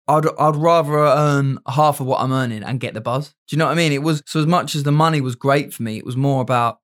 I'd 0.08 0.26
I'd 0.38 0.56
rather 0.56 0.96
earn 0.96 1.58
half 1.68 2.00
of 2.00 2.06
what 2.06 2.20
I'm 2.20 2.32
earning 2.32 2.62
and 2.62 2.80
get 2.80 2.94
the 2.94 3.00
buzz. 3.00 3.34
Do 3.48 3.56
you 3.56 3.58
know 3.58 3.66
what 3.66 3.72
I 3.72 3.76
mean? 3.76 3.92
It 3.92 4.02
was 4.02 4.22
so 4.26 4.40
as 4.40 4.46
much 4.46 4.74
as 4.74 4.82
the 4.82 4.92
money 4.92 5.20
was 5.20 5.34
great 5.34 5.74
for 5.74 5.82
me, 5.82 5.96
it 5.98 6.06
was 6.06 6.16
more 6.16 6.42
about 6.42 6.80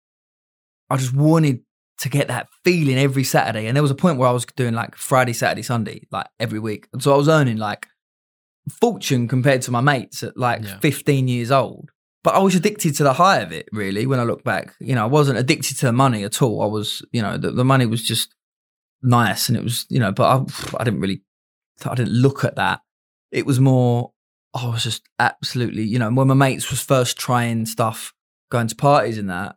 I 0.91 0.97
just 0.97 1.15
wanted 1.15 1.61
to 2.01 2.09
get 2.09 2.29
that 2.29 2.49
feeling 2.65 2.99
every 2.99 3.25
Saturday. 3.25 3.67
And 3.67 3.77
there 3.77 3.83
was 3.83 3.91
a 3.91 3.97
point 3.97 4.19
where 4.19 4.29
I 4.29 4.33
was 4.33 4.45
doing 4.45 4.75
like 4.75 4.97
Friday, 4.97 5.33
Saturday, 5.33 5.63
Sunday, 5.63 6.03
like 6.11 6.27
every 6.41 6.59
week. 6.59 6.89
And 6.93 7.03
so 7.03 7.15
I 7.15 7.17
was 7.17 7.29
earning 7.29 7.59
like 7.59 7.87
fortune 8.69 9.29
compared 9.29 9.63
to 9.63 9.71
my 9.71 9.81
mates 9.81 10.23
at 10.23 10.37
like 10.37 10.63
Yeah. 10.63 10.79
15 10.79 11.29
years 11.29 11.51
old. 11.51 11.91
But 12.25 12.35
I 12.37 12.39
was 12.39 12.55
addicted 12.55 12.95
to 12.97 13.03
the 13.03 13.15
high 13.15 13.41
of 13.41 13.51
it, 13.51 13.69
really, 13.73 14.07
when 14.07 14.21
I 14.21 14.23
look 14.23 14.45
back. 14.45 14.75
You 14.79 14.95
know, 14.95 15.03
I 15.03 15.09
wasn't 15.09 15.39
addicted 15.39 15.77
to 15.79 15.87
the 15.87 15.93
money 15.93 16.23
at 16.23 16.41
all. 16.41 16.63
I 16.63 16.67
was, 16.67 17.03
you 17.11 17.21
know, 17.21 17.37
the, 17.37 17.51
the 17.51 17.65
money 17.65 17.85
was 17.87 18.03
just 18.03 18.35
nice 19.03 19.49
and 19.49 19.59
it 19.59 19.65
was, 19.65 19.87
you 19.89 19.99
know, 19.99 20.13
but 20.13 20.25
I, 20.25 20.77
I 20.79 20.85
didn't 20.85 21.01
really, 21.01 21.23
I 21.85 21.95
didn't 21.97 22.13
look 22.13 22.45
at 22.45 22.55
that. 22.57 22.81
It 23.33 23.45
was 23.45 23.59
more, 23.59 24.13
I 24.55 24.69
was 24.69 24.85
just 24.85 25.03
absolutely, 25.19 25.83
you 25.83 25.99
know, 25.99 26.11
when 26.13 26.29
my 26.29 26.35
mates 26.35 26.71
was 26.71 26.81
first 26.81 27.19
trying 27.19 27.67
stuff, 27.67 28.15
going 28.53 28.69
to 28.69 28.77
parties 28.77 29.19
and 29.19 29.29
that, 29.31 29.57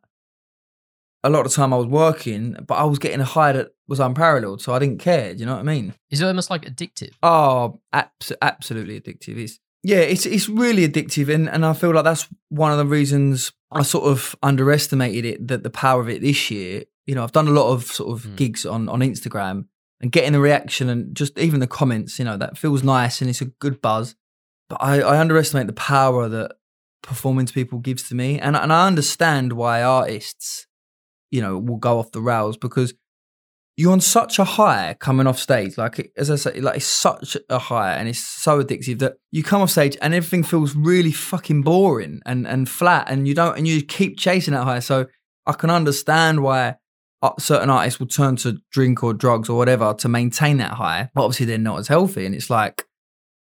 a 1.23 1.29
lot 1.29 1.45
of 1.45 1.51
the 1.51 1.55
time 1.55 1.73
I 1.73 1.77
was 1.77 1.87
working, 1.87 2.55
but 2.65 2.75
I 2.75 2.83
was 2.85 2.97
getting 2.97 3.19
a 3.21 3.25
high 3.25 3.51
that 3.51 3.74
was 3.87 3.99
unparalleled. 3.99 4.61
So 4.61 4.73
I 4.73 4.79
didn't 4.79 4.99
care. 4.99 5.33
Do 5.33 5.39
you 5.39 5.45
know 5.45 5.53
what 5.53 5.59
I 5.59 5.63
mean? 5.63 5.93
Is 6.09 6.21
it 6.21 6.25
almost 6.25 6.49
like 6.49 6.63
addictive? 6.65 7.11
Oh, 7.23 7.79
abs- 7.93 8.31
absolutely 8.41 8.99
addictive. 8.99 9.37
It's 9.37 9.59
yeah, 9.83 9.97
it's 9.99 10.25
it's 10.25 10.49
really 10.49 10.87
addictive, 10.87 11.33
and 11.33 11.47
and 11.49 11.65
I 11.65 11.73
feel 11.73 11.91
like 11.93 12.03
that's 12.03 12.27
one 12.49 12.71
of 12.71 12.77
the 12.79 12.85
reasons 12.85 13.51
I 13.71 13.83
sort 13.83 14.05
of 14.05 14.35
underestimated 14.41 15.25
it 15.25 15.47
that 15.47 15.63
the 15.63 15.69
power 15.69 16.01
of 16.01 16.09
it 16.09 16.21
this 16.21 16.49
year. 16.49 16.83
You 17.05 17.13
know, 17.13 17.23
I've 17.23 17.31
done 17.33 17.47
a 17.47 17.51
lot 17.51 17.71
of 17.71 17.83
sort 17.85 18.11
of 18.17 18.25
Mm. 18.25 18.35
gigs 18.35 18.65
on 18.65 18.89
on 18.89 19.01
Instagram 19.01 19.65
and 20.01 20.11
getting 20.11 20.31
the 20.33 20.39
reaction 20.39 20.89
and 20.89 21.15
just 21.15 21.37
even 21.37 21.59
the 21.59 21.67
comments. 21.67 22.17
You 22.17 22.25
know, 22.25 22.37
that 22.37 22.57
feels 22.57 22.83
nice 22.83 23.21
and 23.21 23.29
it's 23.29 23.41
a 23.41 23.45
good 23.45 23.79
buzz. 23.81 24.15
But 24.69 24.79
I, 24.81 25.01
I 25.01 25.19
underestimate 25.19 25.67
the 25.67 25.73
power 25.73 26.27
that 26.29 26.53
performing 27.03 27.45
to 27.45 27.53
people 27.53 27.77
gives 27.77 28.09
to 28.09 28.15
me, 28.15 28.39
and 28.39 28.55
and 28.55 28.73
I 28.73 28.87
understand 28.87 29.53
why 29.53 29.83
artists, 29.83 30.65
you 31.29 31.41
know, 31.41 31.59
will 31.59 31.77
go 31.77 31.99
off 31.99 32.11
the 32.11 32.21
rails 32.21 32.57
because 32.57 32.95
you're 33.77 33.91
on 33.91 33.99
such 33.99 34.39
a 34.39 34.45
high 34.45 34.95
coming 34.99 35.27
off 35.27 35.37
stage. 35.37 35.77
Like 35.77 36.11
as 36.15 36.31
I 36.31 36.35
say, 36.35 36.61
like 36.61 36.77
it's 36.77 36.85
such 36.85 37.35
a 37.49 37.59
high 37.59 37.95
and 37.95 38.07
it's 38.07 38.19
so 38.19 38.63
addictive 38.63 38.99
that 38.99 39.17
you 39.31 39.43
come 39.43 39.61
off 39.61 39.71
stage 39.71 39.97
and 40.01 40.13
everything 40.13 40.43
feels 40.43 40.75
really 40.75 41.11
fucking 41.11 41.61
boring 41.61 42.21
and 42.25 42.47
and 42.47 42.69
flat, 42.69 43.07
and 43.09 43.27
you 43.27 43.33
don't 43.33 43.57
and 43.57 43.67
you 43.67 43.81
keep 43.83 44.17
chasing 44.17 44.53
that 44.53 44.63
high. 44.63 44.79
So 44.79 45.07
I 45.45 45.53
can 45.53 45.69
understand 45.69 46.41
why 46.41 46.75
uh, 47.21 47.31
certain 47.37 47.69
artists 47.69 47.99
will 47.99 48.07
turn 48.07 48.37
to 48.37 48.59
drink 48.71 49.03
or 49.03 49.13
drugs 49.13 49.49
or 49.49 49.57
whatever 49.57 49.93
to 49.95 50.07
maintain 50.07 50.57
that 50.57 50.73
high. 50.73 51.09
But 51.13 51.23
obviously, 51.25 51.47
they're 51.47 51.57
not 51.57 51.79
as 51.79 51.87
healthy, 51.89 52.25
and 52.25 52.33
it's 52.33 52.49
like 52.49 52.85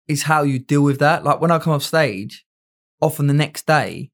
it's 0.07 0.23
how 0.23 0.43
you 0.43 0.59
deal 0.59 0.81
with 0.81 0.99
that. 0.99 1.23
Like 1.23 1.39
when 1.39 1.51
I 1.51 1.59
come 1.59 1.73
off 1.73 1.83
stage, 1.83 2.45
often 3.01 3.27
the 3.27 3.33
next 3.33 3.65
day 3.65 4.11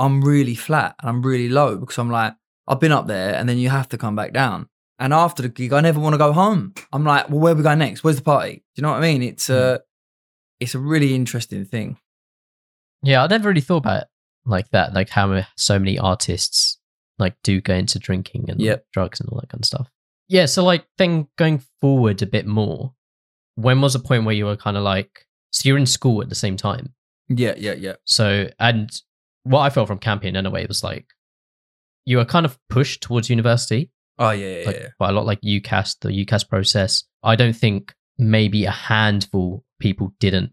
I'm 0.00 0.24
really 0.24 0.54
flat 0.56 0.96
and 1.00 1.08
I'm 1.08 1.22
really 1.22 1.48
low 1.48 1.76
because 1.76 1.98
I'm 1.98 2.10
like 2.10 2.34
I've 2.66 2.80
been 2.80 2.92
up 2.92 3.06
there, 3.06 3.34
and 3.34 3.48
then 3.48 3.58
you 3.58 3.68
have 3.68 3.88
to 3.90 3.98
come 3.98 4.16
back 4.16 4.32
down. 4.32 4.68
And 4.98 5.12
after 5.12 5.42
the 5.42 5.48
gig, 5.48 5.72
I 5.72 5.80
never 5.80 5.98
want 5.98 6.14
to 6.14 6.18
go 6.18 6.32
home. 6.32 6.72
I'm 6.92 7.04
like, 7.04 7.28
well, 7.28 7.40
where 7.40 7.54
we 7.54 7.62
going 7.62 7.80
next? 7.80 8.04
Where's 8.04 8.16
the 8.16 8.22
party? 8.22 8.64
Do 8.74 8.80
you 8.80 8.82
know 8.82 8.90
what 8.90 8.98
I 8.98 9.00
mean? 9.00 9.22
It's 9.22 9.50
a, 9.50 9.52
mm. 9.52 9.78
it's 10.60 10.74
a 10.74 10.78
really 10.78 11.14
interesting 11.14 11.64
thing. 11.64 11.98
Yeah, 13.02 13.24
I 13.24 13.26
never 13.26 13.48
really 13.48 13.60
thought 13.60 13.78
about 13.78 14.02
it 14.02 14.08
like 14.46 14.70
that. 14.70 14.94
Like 14.94 15.10
how 15.10 15.44
so 15.56 15.78
many 15.78 15.98
artists 15.98 16.78
like 17.18 17.34
do 17.42 17.60
go 17.60 17.74
into 17.74 17.98
drinking 17.98 18.46
and 18.48 18.60
Yep. 18.60 18.86
drugs 18.92 19.20
and 19.20 19.28
all 19.28 19.40
that 19.40 19.48
kind 19.48 19.62
of 19.62 19.66
stuff. 19.66 19.90
Yeah, 20.28 20.46
so 20.46 20.64
like 20.64 20.86
then 20.96 21.28
going 21.36 21.62
forward 21.80 22.22
a 22.22 22.26
bit 22.26 22.46
more, 22.46 22.94
when 23.56 23.80
was 23.80 23.94
a 23.94 24.00
point 24.00 24.24
where 24.24 24.34
you 24.34 24.46
were 24.46 24.56
kind 24.56 24.76
of 24.76 24.82
like, 24.82 25.26
so 25.50 25.68
you're 25.68 25.78
in 25.78 25.86
school 25.86 26.22
at 26.22 26.28
the 26.28 26.34
same 26.34 26.56
time. 26.56 26.94
Yeah, 27.28 27.54
yeah, 27.56 27.74
yeah. 27.74 27.94
So 28.04 28.48
and 28.58 28.90
what 29.44 29.60
I 29.60 29.70
felt 29.70 29.88
from 29.88 29.98
Campion 29.98 30.36
in 30.36 30.46
a 30.46 30.50
way 30.50 30.66
was 30.66 30.82
like 30.82 31.06
you 32.04 32.16
were 32.16 32.24
kind 32.24 32.46
of 32.46 32.58
pushed 32.68 33.02
towards 33.02 33.30
university, 33.30 33.90
Oh 34.18 34.30
yeah, 34.30 34.60
yeah, 34.60 34.66
like 34.66 34.76
yeah. 34.76 34.88
by 34.98 35.08
a 35.08 35.12
lot 35.12 35.26
like 35.26 35.40
UCAS, 35.40 35.96
the 36.00 36.08
UCAS 36.08 36.48
process. 36.48 37.04
I 37.22 37.36
don't 37.36 37.56
think 37.56 37.94
maybe 38.18 38.64
a 38.64 38.70
handful 38.70 39.64
people 39.80 40.14
didn't 40.20 40.52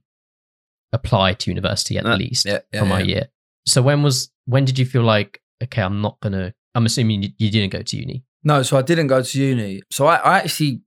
apply 0.94 1.34
to 1.34 1.52
university 1.52 1.98
at 1.98 2.06
Uh, 2.06 2.16
least 2.16 2.46
yeah, 2.46 2.60
yeah, 2.74 2.80
from 2.80 2.90
my 2.90 3.00
yeah. 3.00 3.06
year. 3.06 3.28
So 3.66 3.82
when 3.82 4.02
was 4.04 4.32
when 4.46 4.66
did 4.66 4.80
you 4.80 4.86
feel 4.86 5.04
like 5.04 5.42
okay, 5.64 5.82
I'm 5.82 6.02
not 6.02 6.20
gonna? 6.22 6.54
I'm 6.74 6.86
assuming 6.86 7.24
you, 7.24 7.30
you 7.38 7.52
didn't 7.52 7.72
go 7.72 7.82
to 7.82 7.98
uni. 7.98 8.24
No, 8.44 8.64
so 8.64 8.78
I 8.78 8.82
didn't 8.82 9.08
go 9.08 9.22
to 9.22 9.40
uni. 9.40 9.84
So 9.92 10.08
I, 10.08 10.16
I 10.16 10.38
actually, 10.40 10.82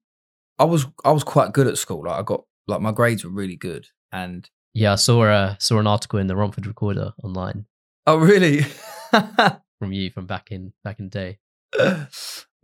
I 0.59 0.65
was, 0.65 0.87
I 1.05 1.13
was 1.13 1.23
quite 1.23 1.53
good 1.53 1.69
at 1.69 1.79
school. 1.79 2.05
Like 2.05 2.19
I 2.19 2.23
got, 2.23 2.43
like 2.67 2.81
my 2.81 2.91
grades 2.91 3.23
were 3.25 3.31
really 3.31 3.55
good. 3.55 3.87
And 4.11 4.49
Yeah, 4.73 4.93
I 4.93 4.97
saw 4.97 5.25
a 5.25 5.57
saw 5.61 5.79
an 5.79 5.87
article 5.87 6.19
in 6.19 6.27
the 6.27 6.35
Romford 6.35 6.67
Recorder 6.67 7.13
online 7.23 7.67
oh, 8.07 8.17
really? 8.17 8.63
from 9.79 9.93
you 9.93 10.11
from 10.11 10.27
back 10.27 10.51
in 10.51 10.73
back 10.83 10.99
in 10.99 11.11
the 11.11 11.11
day. 11.11 11.39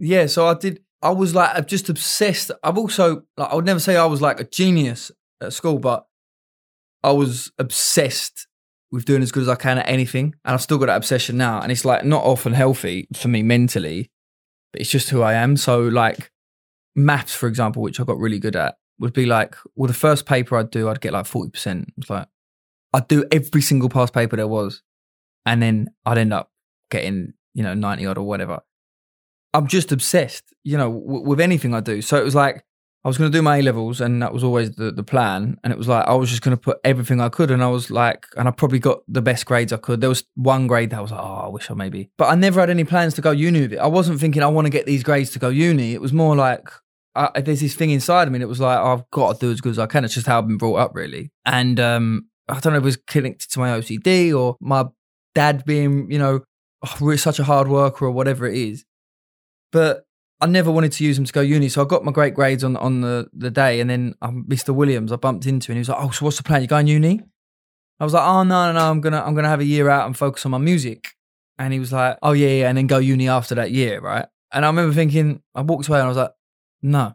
yeah. 0.01 0.27
So 0.27 0.47
I 0.47 0.55
did. 0.55 0.81
I 1.03 1.11
was 1.11 1.35
like 1.35 1.51
I'm 1.55 1.65
just 1.65 1.89
obsessed. 1.89 2.51
I've 2.63 2.77
also, 2.77 3.23
like, 3.37 3.51
I 3.51 3.55
would 3.55 3.65
never 3.65 3.81
say 3.81 3.97
I 3.97 4.05
was 4.05 4.21
like 4.21 4.41
a 4.41 4.45
genius 4.45 5.11
at 5.41 5.53
school, 5.53 5.79
but 5.79 6.07
I 7.03 7.13
was 7.13 7.51
obsessed 7.59 8.47
with 8.93 9.05
doing 9.05 9.23
as 9.23 9.33
good 9.33 9.43
as 9.43 9.49
I 9.49 9.55
can 9.55 9.79
at 9.79 9.89
anything. 9.89 10.35
And 10.45 10.55
I've 10.55 10.63
still 10.63 10.79
got 10.79 10.87
that 10.87 10.97
obsession 10.97 11.37
now. 11.37 11.61
And 11.61 11.71
it's 11.73 11.85
like 11.85 12.05
not 12.05 12.25
often 12.25 12.53
healthy 12.53 13.09
for 13.15 13.29
me 13.29 13.43
mentally, 13.43 14.11
but 14.73 14.81
it's 14.81 14.91
just 14.91 15.11
who 15.11 15.23
I 15.23 15.35
am. 15.35 15.57
So, 15.57 15.81
like, 15.81 16.31
maths, 16.95 17.35
for 17.35 17.47
example, 17.47 17.83
which 17.83 18.01
I 18.01 18.05
got 18.05 18.19
really 18.19 18.39
good 18.39 18.57
at, 18.57 18.77
would 18.99 19.13
be 19.13 19.27
like, 19.27 19.57
well, 19.75 19.89
the 19.89 19.95
first 19.95 20.27
paper 20.27 20.57
I'd 20.57 20.71
do, 20.71 20.89
I'd 20.89 21.01
get 21.01 21.13
like 21.13 21.27
40%. 21.27 21.87
It's 21.97 22.11
like, 22.11 22.29
I'd 22.93 23.09
do 23.09 23.25
every 23.31 23.63
single 23.63 23.89
past 23.89 24.13
paper 24.13 24.37
there 24.37 24.49
was. 24.49 24.83
And 25.47 25.63
then 25.63 25.89
I'd 26.05 26.19
end 26.19 26.33
up 26.33 26.51
getting, 26.91 27.33
you 27.55 27.63
know, 27.63 27.73
90 27.75 28.07
odd 28.07 28.19
or 28.19 28.27
whatever. 28.27 28.61
I'm 29.53 29.67
just 29.67 29.93
obsessed, 29.93 30.45
you 30.65 30.77
know, 30.77 30.93
w- 30.93 31.27
with 31.27 31.41
anything 31.41 31.75
I 31.75 31.81
do. 31.81 32.03
So 32.03 32.17
it 32.17 32.25
was 32.25 32.35
like, 32.35 32.65
I 33.03 33.09
was 33.09 33.17
going 33.17 33.33
to 33.33 33.39
do 33.39 33.41
my 33.41 33.59
A 33.59 33.63
levels, 33.63 34.01
and 34.03 34.21
that 34.21 34.33
was 34.33 34.45
always 34.45 34.73
the, 34.73 34.91
the 34.93 35.03
plan. 35.03 35.59
And 35.65 35.73
it 35.73 35.79
was 35.79 35.89
like, 35.89 36.07
I 36.07 36.13
was 36.13 36.29
just 36.29 36.43
going 36.43 36.55
to 36.55 36.61
put 36.61 36.79
everything 36.85 37.19
I 37.19 37.31
could. 37.31 37.51
And 37.51 37.65
I 37.65 37.69
was 37.69 37.91
like, 37.91 38.27
and 38.37 38.47
I 38.47 38.51
probably 38.51 38.79
got 38.79 39.01
the 39.09 39.23
best 39.23 39.47
grades 39.47 39.73
I 39.73 39.79
could. 39.79 40.03
There 40.03 40.11
was 40.11 40.25
one 40.35 40.67
grade 40.67 40.91
that 40.91 40.99
I 40.99 41.01
was 41.01 41.11
like, 41.11 41.21
oh, 41.21 41.45
I 41.45 41.49
wish 41.49 41.71
I 41.71 41.75
maybe. 41.75 42.11
But 42.19 42.27
I 42.27 42.35
never 42.35 42.61
had 42.61 42.69
any 42.69 42.85
plans 42.85 43.15
to 43.15 43.23
go 43.23 43.31
uni 43.31 43.63
with 43.63 43.73
it. 43.73 43.79
I 43.79 43.87
wasn't 43.87 44.21
thinking 44.21 44.43
I 44.43 44.49
want 44.49 44.67
to 44.67 44.71
get 44.71 44.85
these 44.85 45.03
grades 45.03 45.31
to 45.31 45.39
go 45.39 45.49
uni. 45.49 45.95
It 45.95 46.03
was 46.03 46.13
more 46.13 46.37
like, 46.37 46.69
uh, 47.15 47.41
there's 47.41 47.61
this 47.61 47.75
thing 47.75 47.91
inside 47.91 48.29
of 48.29 48.33
me 48.33 48.39
that 48.39 48.49
was 48.49 48.61
like, 48.61 48.79
I've 48.79 49.09
got 49.11 49.35
to 49.35 49.47
do 49.47 49.51
as 49.51 49.63
good 49.63 49.71
as 49.71 49.79
I 49.79 49.87
can. 49.87 50.05
It's 50.05 50.15
just 50.15 50.27
how 50.27 50.39
I've 50.39 50.47
been 50.47 50.59
brought 50.59 50.77
up, 50.77 50.95
really. 50.95 51.33
And 51.47 51.81
um, 51.81 52.29
I 52.51 52.61
don't 52.61 52.75
know 52.75 52.79
if 52.79 52.83
it 52.83 52.85
was 52.85 52.97
connected 52.99 53.51
to 53.53 53.61
my 53.61 53.71
OCD 53.71 54.39
or 54.39 54.57
my 54.61 54.85
dad 55.35 55.65
being, 55.65 56.11
you 56.11 56.19
know, 56.19 56.41
oh, 57.01 57.17
such 57.17 57.39
a 57.39 57.45
hard 57.45 57.69
worker 57.69 58.05
or 58.05 58.11
whatever 58.11 58.47
it 58.47 58.59
is. 58.59 58.85
But 59.73 60.07
I 60.41 60.47
never 60.47 60.71
wanted 60.71 60.93
to 60.93 61.05
use 61.05 61.17
them 61.17 61.27
to 61.27 61.33
go 61.33 61.41
uni, 61.43 61.69
so 61.69 61.83
I 61.83 61.85
got 61.85 62.05
my 62.05 62.13
great 62.13 62.35
grades 62.35 62.65
on 62.65 62.77
on 62.77 63.03
the, 63.03 63.29
the 63.33 63.51
day, 63.51 63.81
and 63.81 63.91
then 63.91 64.15
um, 64.23 64.47
Mr. 64.49 64.75
Williams 64.75 65.13
I 65.13 65.17
bumped 65.17 65.47
into, 65.47 65.71
and 65.71 65.77
he 65.77 65.81
was 65.81 65.89
like, 65.89 65.99
"Oh, 66.01 66.11
so 66.11 66.25
what's 66.25 66.39
the 66.39 66.43
plan? 66.43 66.63
You 66.63 66.69
going 66.69 66.87
uni?" 66.87 67.21
I 68.01 68.05
was 68.05 68.15
like, 68.15 68.27
"Oh 68.27 68.43
no, 68.43 68.67
no, 68.67 68.73
no, 68.73 68.91
I'm 68.91 69.01
gonna 69.01 69.23
I'm 69.23 69.35
gonna 69.35 69.49
have 69.49 69.61
a 69.61 69.65
year 69.65 69.89
out 69.91 70.07
and 70.07 70.17
focus 70.17 70.45
on 70.47 70.53
my 70.53 70.59
music." 70.59 71.15
And 71.59 71.73
he 71.75 71.79
was 71.79 71.93
like, 71.93 72.19
"Oh 72.23 72.33
yeah, 72.33 72.49
yeah," 72.49 72.69
and 72.69 72.79
then 72.79 72.87
go 72.87 72.99
uni 72.99 73.29
after 73.29 73.55
that 73.57 73.71
year, 73.71 74.01
right? 74.01 74.27
And 74.53 74.65
I 74.65 74.69
remember 74.69 74.95
thinking, 74.95 75.43
I 75.55 75.61
walked 75.61 75.89
away 75.89 75.99
and 75.99 76.07
I 76.07 76.09
was 76.09 76.17
like, 76.17 76.33
"No, 76.83 77.15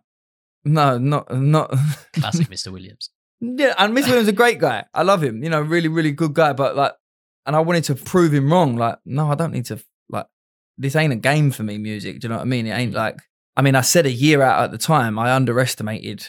no, 0.63 0.97
not 0.99 1.35
not." 1.35 1.71
Classic 2.13 2.47
Mr. 2.47 2.71
Williams. 2.71 3.09
Yeah, 3.41 3.73
and 3.77 3.93
Mr. 3.93 4.07
Williams 4.07 4.23
is 4.23 4.27
a 4.29 4.33
great 4.33 4.59
guy. 4.59 4.85
I 4.93 5.01
love 5.01 5.23
him. 5.23 5.43
You 5.43 5.49
know, 5.49 5.61
really, 5.61 5.87
really 5.87 6.11
good 6.11 6.33
guy. 6.33 6.53
But 6.53 6.75
like, 6.75 6.93
and 7.45 7.55
I 7.55 7.59
wanted 7.59 7.85
to 7.85 7.95
prove 7.95 8.33
him 8.33 8.51
wrong. 8.51 8.75
Like, 8.75 8.99
no, 9.05 9.31
I 9.31 9.35
don't 9.35 9.51
need 9.51 9.65
to. 9.65 9.79
This 10.77 10.95
ain't 10.95 11.13
a 11.13 11.17
game 11.17 11.51
for 11.51 11.63
me. 11.63 11.77
Music. 11.77 12.19
Do 12.19 12.25
you 12.25 12.29
know 12.29 12.35
what 12.35 12.43
I 12.43 12.45
mean? 12.45 12.67
It 12.67 12.71
ain't 12.71 12.93
like. 12.93 13.17
I 13.57 13.61
mean, 13.61 13.75
I 13.75 13.81
said 13.81 14.05
a 14.05 14.11
year 14.11 14.41
out 14.41 14.63
at 14.63 14.71
the 14.71 14.77
time. 14.77 15.17
I 15.17 15.33
underestimated 15.33 16.27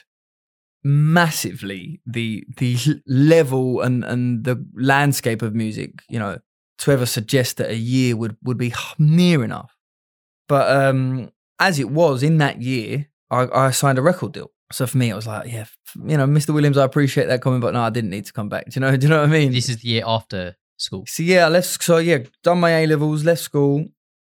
massively 0.85 2.01
the 2.07 2.45
the 2.59 2.77
level 3.07 3.81
and 3.81 4.05
and 4.05 4.45
the 4.45 4.65
landscape 4.77 5.43
of 5.43 5.55
music. 5.55 6.03
You 6.09 6.19
know, 6.19 6.39
to 6.79 6.93
ever 6.93 7.07
suggest 7.07 7.57
that 7.57 7.71
a 7.71 7.77
year 7.77 8.17
would 8.17 8.37
would 8.43 8.59
be 8.59 8.73
near 8.99 9.45
enough. 9.45 9.77
But 10.49 10.71
um 10.71 11.31
as 11.59 11.79
it 11.79 11.91
was 11.91 12.23
in 12.23 12.39
that 12.39 12.61
year, 12.63 13.09
I, 13.31 13.49
I 13.53 13.71
signed 13.71 13.99
a 13.99 14.03
record 14.03 14.33
deal. 14.33 14.51
So 14.73 14.87
for 14.87 14.99
me, 14.99 15.11
it 15.11 15.15
was 15.15 15.27
like, 15.27 15.51
yeah, 15.51 15.65
you 15.95 16.17
know, 16.17 16.27
Mr. 16.27 16.53
Williams, 16.53 16.77
I 16.77 16.85
appreciate 16.85 17.27
that 17.27 17.41
comment, 17.41 17.63
but 17.63 17.73
no, 17.73 17.83
I 17.83 17.91
didn't 17.91 18.11
need 18.11 18.27
to 18.27 18.33
come 18.33 18.49
back. 18.49 18.67
Do 18.67 18.73
you 18.75 18.81
know? 18.81 18.97
Do 18.97 19.07
you 19.07 19.11
know 19.11 19.21
what 19.21 19.29
I 19.29 19.33
mean? 19.33 19.53
This 19.53 19.69
is 19.69 19.79
the 19.79 19.89
year 19.89 20.03
after 20.07 20.57
school. 20.77 21.05
So 21.07 21.23
yeah, 21.23 21.47
I 21.47 21.49
left. 21.49 21.83
So 21.83 21.99
yeah, 21.99 22.19
done 22.43 22.61
my 22.61 22.71
A 22.71 22.87
levels, 22.87 23.25
left 23.25 23.43
school, 23.43 23.87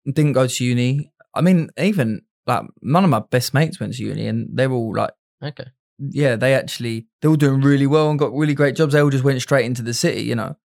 didn't 0.06 0.32
go 0.32 0.46
to 0.46 0.64
uni. 0.64 1.10
I 1.34 1.40
mean, 1.40 1.70
even 1.78 2.22
like 2.46 2.62
none 2.82 3.04
of 3.04 3.10
my 3.10 3.20
best 3.30 3.54
mates 3.54 3.80
went 3.80 3.94
to 3.94 4.02
uni, 4.02 4.26
and 4.26 4.48
they 4.56 4.66
were 4.66 4.76
all 4.76 4.94
like 4.94 5.10
Okay. 5.42 5.66
yeah, 5.98 6.36
they 6.36 6.54
actually 6.54 7.06
they 7.22 7.28
were 7.28 7.36
doing 7.36 7.60
really 7.60 7.86
well 7.86 8.10
and 8.10 8.18
got 8.18 8.32
really 8.32 8.54
great 8.54 8.76
jobs. 8.76 8.92
They 8.92 9.00
all 9.00 9.10
just 9.10 9.24
went 9.24 9.40
straight 9.42 9.64
into 9.66 9.82
the 9.82 9.94
city, 9.94 10.22
you 10.22 10.34
know. 10.34 10.56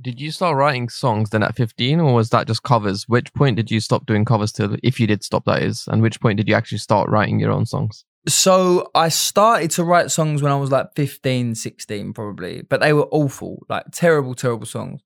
Did 0.00 0.20
you 0.20 0.30
start 0.30 0.56
writing 0.56 0.88
songs 0.88 1.30
then 1.30 1.42
at 1.42 1.56
15 1.56 1.98
or 1.98 2.14
was 2.14 2.30
that 2.30 2.46
just 2.46 2.62
covers? 2.62 3.08
Which 3.08 3.34
point 3.34 3.56
did 3.56 3.68
you 3.70 3.80
stop 3.80 4.06
doing 4.06 4.24
covers 4.24 4.52
till, 4.52 4.76
if 4.84 5.00
you 5.00 5.08
did 5.08 5.24
stop, 5.24 5.44
that 5.46 5.60
is? 5.62 5.88
And 5.88 6.02
which 6.02 6.20
point 6.20 6.36
did 6.36 6.46
you 6.48 6.54
actually 6.54 6.78
start 6.78 7.08
writing 7.10 7.40
your 7.40 7.50
own 7.50 7.66
songs? 7.66 8.04
So 8.28 8.90
I 8.94 9.08
started 9.08 9.72
to 9.72 9.82
write 9.82 10.12
songs 10.12 10.40
when 10.40 10.52
I 10.52 10.56
was 10.56 10.70
like 10.70 10.94
15, 10.94 11.56
16 11.56 12.12
probably, 12.12 12.62
but 12.62 12.80
they 12.80 12.92
were 12.92 13.08
awful, 13.10 13.64
like 13.68 13.86
terrible, 13.90 14.34
terrible 14.36 14.66
songs. 14.66 15.00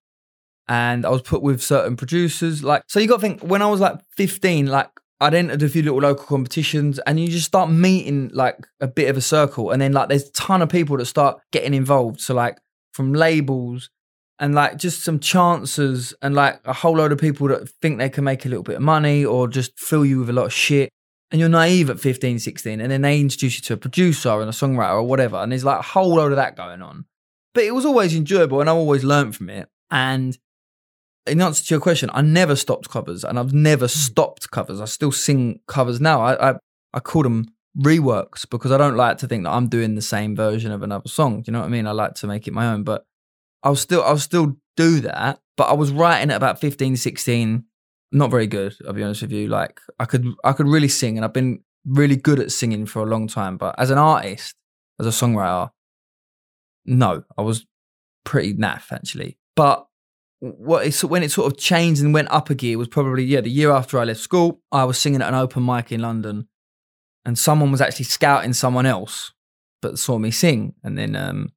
And 0.69 1.05
I 1.05 1.11
was 1.11 1.23
put 1.23 1.43
with 1.43 1.63
certain 1.63 1.97
producers. 1.97 2.63
Like, 2.63 2.85
so 2.89 3.01
you 3.01 3.09
got 3.09 3.17
to 3.17 3.21
think 3.21 3.43
when 3.43 3.63
I 3.63 3.67
was 3.67 3.81
like 3.81 3.99
15, 4.17 4.67
like 4.67 4.89
I'd 5.21 5.35
entered 5.35 5.63
a 5.63 5.69
few 5.69 5.83
little 5.83 6.01
local 6.01 6.25
competitions 6.25 6.99
and 7.01 7.21
you 7.21 7.29
just 7.29 7.47
start 7.47 7.71
meeting 7.71 8.31
like 8.33 8.59
a 8.81 8.87
bit 8.87 9.09
of 9.09 9.17
a 9.17 9.21
circle. 9.21 9.71
And 9.71 9.83
then 9.83 9.93
like 9.93 10.09
there's 10.09 10.29
a 10.29 10.33
ton 10.33 10.63
of 10.63 10.69
people 10.69 10.97
that 10.97 11.07
start 11.07 11.41
getting 11.51 11.75
involved. 11.75 12.21
So 12.21 12.35
like 12.35 12.59
from 12.93 13.13
labels 13.13 13.91
and 14.39 14.55
like 14.55 14.77
just 14.77 15.05
some 15.05 15.21
chances 15.21 16.15
and 16.23 16.35
like 16.35 16.61
a 16.65 16.73
whole 16.73 16.97
load 16.97 17.13
of 17.13 17.19
people 17.19 17.49
that 17.49 17.69
think 17.81 17.99
they 17.99 18.09
can 18.09 18.25
make 18.25 18.45
a 18.45 18.49
little 18.49 18.65
bit 18.65 18.77
of 18.77 18.83
money 18.83 19.25
or 19.25 19.47
just 19.47 19.79
fill 19.79 20.05
you 20.05 20.21
with 20.21 20.31
a 20.31 20.33
lot 20.33 20.47
of 20.47 20.53
shit 20.53 20.91
and 21.31 21.41
you're 21.41 21.49
naive 21.49 21.89
at 21.89 22.01
15 22.01 22.39
16 22.41 22.81
and 22.81 22.91
then 22.91 23.03
they 23.03 23.21
introduce 23.21 23.57
you 23.57 23.63
to 23.63 23.75
a 23.75 23.77
producer 23.77 24.41
and 24.41 24.49
a 24.49 24.53
songwriter 24.53 24.95
or 24.95 25.05
whatever 25.05 25.37
and 25.37 25.53
there's 25.53 25.65
like 25.65 25.79
a 25.79 25.83
whole 25.83 26.17
load 26.17 26.33
of 26.33 26.37
that 26.37 26.57
going 26.57 26.83
on 26.83 27.05
but 27.55 27.65
it 27.65 27.75
was 27.75 27.87
always 27.87 28.15
enjoyable 28.15 28.61
and 28.61 28.69
i 28.69 28.73
always 28.73 29.05
learned 29.05 29.37
from 29.37 29.49
it 29.49 29.69
and 29.91 30.39
in 31.27 31.41
answer 31.41 31.65
to 31.65 31.75
your 31.75 31.81
question 31.81 32.11
i 32.13 32.21
never 32.21 32.57
stopped 32.57 32.89
covers 32.89 33.25
and 33.25 33.39
i've 33.39 33.53
never 33.53 33.87
hmm. 33.87 33.99
stopped 33.99 34.51
covers 34.51 34.81
i 34.81 34.85
still 34.85 35.13
sing 35.13 35.61
covers 35.67 36.01
now 36.01 36.21
i 36.21 36.51
i, 36.51 36.55
I 36.95 37.01
call 37.01 37.23
them 37.23 37.47
reworks 37.79 38.49
because 38.49 38.71
i 38.71 38.77
don't 38.77 38.97
like 38.97 39.19
to 39.19 39.27
think 39.27 39.45
that 39.45 39.51
i'm 39.53 39.69
doing 39.69 39.95
the 39.95 40.03
same 40.03 40.37
version 40.37 40.73
of 40.73 40.83
another 40.83 41.09
song 41.09 41.43
do 41.43 41.45
you 41.47 41.53
know 41.53 41.61
what 41.61 41.67
i 41.67 41.71
mean 41.71 41.87
i 41.87 41.93
like 41.93 42.15
to 42.15 42.27
make 42.27 42.47
it 42.47 42.53
my 42.53 42.67
own 42.67 42.83
but 42.83 43.07
I'll 43.63 43.77
still 43.77 44.03
I'll 44.03 44.19
still 44.19 44.57
do 44.77 45.01
that. 45.01 45.39
But 45.57 45.65
I 45.65 45.75
was 45.75 45.93
writing 45.93 46.31
at 46.31 46.37
about 46.37 46.61
15, 46.61 46.97
16, 46.97 47.65
not 48.13 48.31
very 48.31 48.47
good, 48.47 48.75
I'll 48.87 48.93
be 48.93 49.03
honest 49.03 49.23
with 49.23 49.33
you. 49.33 49.49
Like 49.49 49.81
I 49.99 50.05
could 50.05 50.27
I 50.45 50.53
could 50.53 50.69
really 50.69 50.89
sing 50.89 51.17
and 51.17 51.25
I've 51.25 51.33
been 51.33 51.63
really 51.87 52.17
good 52.17 52.41
at 52.41 52.53
singing 52.53 52.87
for 52.87 53.03
a 53.03 53.07
long 53.07 53.29
time. 53.29 53.57
But 53.57 53.75
as 53.79 53.91
an 53.91 53.99
artist, 53.99 54.55
as 54.99 55.07
a 55.07 55.11
songwriter, 55.11 55.71
no, 56.85 57.25
I 57.39 57.43
was 57.43 57.67
pretty 58.25 58.55
naff 58.55 58.93
actually. 58.93 59.39
But 59.55 59.87
what 60.45 60.85
it's 60.85 61.05
when 61.05 61.23
it 61.23 61.31
sort 61.31 61.53
of 61.53 61.57
changed 61.57 62.03
and 62.03 62.13
went 62.13 62.29
up 62.33 62.51
a 62.51 62.55
gear 62.57 62.77
was 62.77 62.89
probably 62.89 63.23
yeah 63.23 63.41
the 63.41 63.49
year 63.51 63.71
after 63.71 63.99
I 63.99 64.05
left 64.05 64.19
school. 64.21 64.61
I 64.73 64.83
was 64.85 64.99
singing 64.99 65.23
at 65.23 65.29
an 65.29 65.35
open 65.37 65.65
mic 65.65 65.93
in 65.93 66.01
London, 66.01 66.49
and 67.25 67.39
someone 67.39 67.71
was 67.71 67.81
actually 67.81 68.07
scouting 68.07 68.53
someone 68.53 68.85
else, 68.85 69.33
but 69.81 69.99
saw 70.01 70.19
me 70.19 70.31
sing, 70.33 70.75
and 70.83 70.99
then 70.99 71.15
um, 71.15 71.53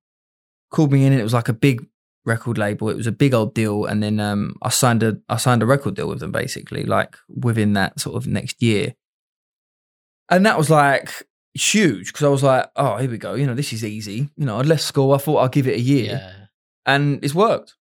called 0.72 0.92
me 0.92 1.04
in, 1.06 1.14
and 1.14 1.20
it 1.20 1.24
was 1.24 1.34
like 1.34 1.50
a 1.50 1.54
big 1.54 1.88
record 2.26 2.58
label. 2.60 2.90
It 2.90 2.96
was 2.98 3.08
a 3.08 3.12
big 3.12 3.34
old 3.34 3.56
deal, 3.56 3.86
and 3.86 4.04
then 4.04 4.20
um, 4.20 4.56
I 4.62 4.70
signed 4.70 5.02
a 5.02 5.18
I 5.30 5.38
signed 5.38 5.64
a 5.64 5.66
record 5.66 5.96
deal 5.96 6.08
with 6.08 6.20
them 6.20 6.32
basically, 6.32 6.84
like 6.84 7.18
within 7.28 7.74
that 7.74 8.00
sort 8.00 8.16
of 8.18 8.28
next 8.28 8.62
year, 8.62 8.94
and 10.30 10.46
that 10.46 10.58
was 10.60 10.70
like 10.70 11.24
huge 11.54 12.08
because 12.14 12.24
I 12.24 12.30
was 12.30 12.44
like, 12.44 12.70
oh, 12.76 12.98
here 12.98 13.10
we 13.10 13.18
go. 13.18 13.34
You 13.34 13.48
know, 13.48 13.56
this 13.56 13.74
is 13.74 13.84
easy. 13.84 14.30
You 14.38 14.46
know, 14.46 14.60
I'd 14.60 14.66
left 14.68 14.84
school. 14.84 15.14
I 15.14 15.18
thought 15.18 15.40
I'd 15.40 15.52
give 15.54 15.68
it 15.68 15.76
a 15.78 15.82
year, 15.82 16.12
Yeah. 16.22 16.46
and 16.86 17.24
it's 17.24 17.34
worked. 17.34 17.76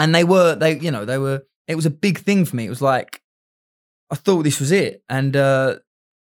And 0.00 0.14
they 0.14 0.24
were 0.24 0.56
they, 0.56 0.78
you 0.78 0.90
know, 0.90 1.04
they 1.04 1.18
were. 1.18 1.42
It 1.68 1.76
was 1.76 1.86
a 1.86 1.90
big 1.90 2.18
thing 2.18 2.44
for 2.44 2.56
me. 2.56 2.66
It 2.66 2.70
was 2.70 2.82
like 2.82 3.22
I 4.10 4.16
thought 4.16 4.42
this 4.42 4.58
was 4.58 4.72
it, 4.72 5.04
and 5.08 5.36
uh, 5.36 5.76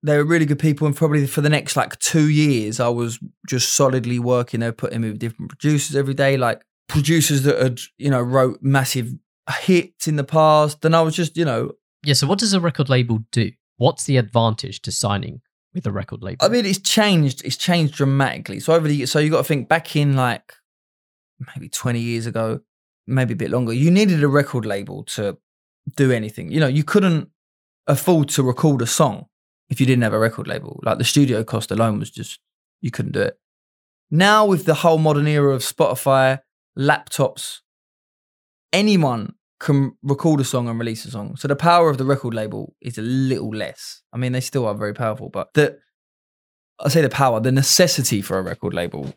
they 0.04 0.16
were 0.18 0.24
really 0.24 0.46
good 0.46 0.60
people. 0.60 0.88
And 0.88 0.96
probably 0.96 1.28
for 1.28 1.42
the 1.42 1.50
next 1.50 1.76
like 1.76 2.00
two 2.00 2.30
years, 2.30 2.80
I 2.80 2.88
was 2.90 3.20
just 3.48 3.74
solidly 3.74 4.20
working. 4.20 4.62
They 4.62 4.68
were 4.68 4.74
putting 4.74 5.02
me 5.02 5.10
with 5.10 5.20
different 5.20 5.50
producers 5.50 5.96
every 5.96 6.14
day, 6.14 6.38
like 6.38 6.62
producers 6.88 7.44
that 7.44 7.60
had 7.60 7.80
you 7.98 8.10
know 8.10 8.22
wrote 8.22 8.60
massive 8.62 9.14
hits 9.60 10.08
in 10.08 10.16
the 10.16 10.24
past, 10.24 10.86
and 10.86 10.96
I 10.96 11.02
was 11.02 11.16
just 11.16 11.36
you 11.36 11.46
know 11.46 11.72
Yeah. 12.06 12.14
So 12.14 12.28
what 12.28 12.40
does 12.40 12.54
a 12.54 12.62
record 12.62 12.90
label 12.90 13.20
do? 13.32 13.52
What's 13.78 14.06
the 14.06 14.18
advantage 14.18 14.82
to 14.84 14.92
signing 14.92 15.42
with 15.74 15.86
a 15.86 15.92
record 15.92 16.22
label? 16.22 16.46
I 16.46 16.50
mean 16.50 16.66
it's 16.66 16.80
changed 16.80 17.44
it's 17.44 17.58
changed 17.58 17.96
dramatically. 17.96 18.60
So 18.60 18.74
over 18.74 18.88
the 18.88 19.06
so 19.08 19.20
you 19.20 19.30
got 19.30 19.38
to 19.38 19.44
think 19.44 19.68
back 19.68 19.96
in 19.96 20.16
like 20.16 20.54
maybe 21.54 21.68
twenty 21.68 22.00
years 22.00 22.28
ago, 22.28 22.62
maybe 23.08 23.34
a 23.34 23.38
bit 23.38 23.52
longer. 23.52 23.74
You 23.74 23.92
needed 23.92 24.24
a 24.24 24.28
record 24.28 24.66
label 24.66 25.04
to 25.04 25.38
do 25.96 26.12
anything. 26.12 26.52
You 26.52 26.60
know 26.60 26.68
you 26.68 26.84
couldn't 26.84 27.30
afford 27.88 28.30
to 28.30 28.44
record 28.44 28.82
a 28.82 28.88
song 28.88 29.26
if 29.70 29.80
you 29.80 29.86
didn't 29.86 30.04
have 30.04 30.14
a 30.14 30.20
record 30.20 30.48
label. 30.48 30.80
Like 30.84 30.98
the 30.98 31.04
studio 31.04 31.44
cost 31.44 31.72
alone 31.72 32.00
was 32.00 32.10
just 32.10 32.40
you 32.82 32.92
couldn't 32.92 33.14
do 33.14 33.22
it. 33.22 33.38
Now 34.12 34.46
with 34.46 34.66
the 34.66 34.76
whole 34.76 34.98
modern 34.98 35.28
era 35.28 35.54
of 35.54 35.62
Spotify, 35.62 36.40
laptops, 36.78 37.60
anyone 38.72 39.34
can 39.60 39.94
record 40.04 40.42
a 40.42 40.44
song 40.44 40.68
and 40.68 40.78
release 40.78 41.06
a 41.06 41.12
song. 41.12 41.36
So 41.38 41.48
the 41.48 41.56
power 41.56 41.90
of 41.90 41.98
the 41.98 42.06
record 42.06 42.34
label 42.34 42.76
is 42.82 42.98
a 42.98 43.02
little 43.02 43.50
less. 43.50 44.02
I 44.12 44.18
mean, 44.18 44.34
they 44.34 44.42
still 44.42 44.66
are 44.66 44.76
very 44.76 44.94
powerful, 44.94 45.30
but 45.30 45.54
the 45.54 45.80
I 46.80 46.90
say 46.90 47.02
the 47.02 47.10
power, 47.10 47.40
the 47.40 47.52
necessity 47.52 48.22
for 48.22 48.38
a 48.38 48.42
record 48.42 48.74
label 48.74 49.14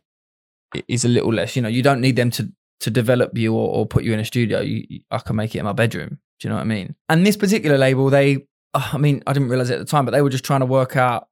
is 0.89 1.05
a 1.05 1.09
little 1.09 1.33
less. 1.33 1.57
You 1.57 1.63
know, 1.63 1.69
you 1.69 1.83
don't 1.83 2.01
need 2.01 2.17
them 2.17 2.31
to 2.33 2.53
to 2.81 2.91
develop 2.91 3.37
you 3.37 3.55
or, 3.55 3.69
or 3.69 3.87
put 3.87 4.05
you 4.05 4.13
in 4.13 4.21
a 4.21 4.25
studio. 4.25 4.61
You, 4.61 5.01
I 5.11 5.19
can 5.19 5.37
make 5.37 5.55
it 5.55 5.59
in 5.59 5.65
my 5.65 5.73
bedroom. 5.73 6.19
Do 6.39 6.49
you 6.49 6.51
know 6.51 6.57
what 6.57 6.63
I 6.63 6.67
mean? 6.67 6.95
And 7.09 7.27
this 7.27 7.37
particular 7.37 7.79
label, 7.79 8.11
they, 8.11 8.47
uh, 8.75 8.91
I 8.93 8.99
mean, 8.99 9.23
I 9.27 9.33
didn't 9.33 9.49
realize 9.49 9.71
it 9.71 9.75
at 9.75 9.79
the 9.79 9.85
time, 9.87 10.05
but 10.05 10.11
they 10.11 10.23
were 10.23 10.31
just 10.31 10.45
trying 10.45 10.61
to 10.61 10.67
work 10.67 10.97
out, 10.97 11.29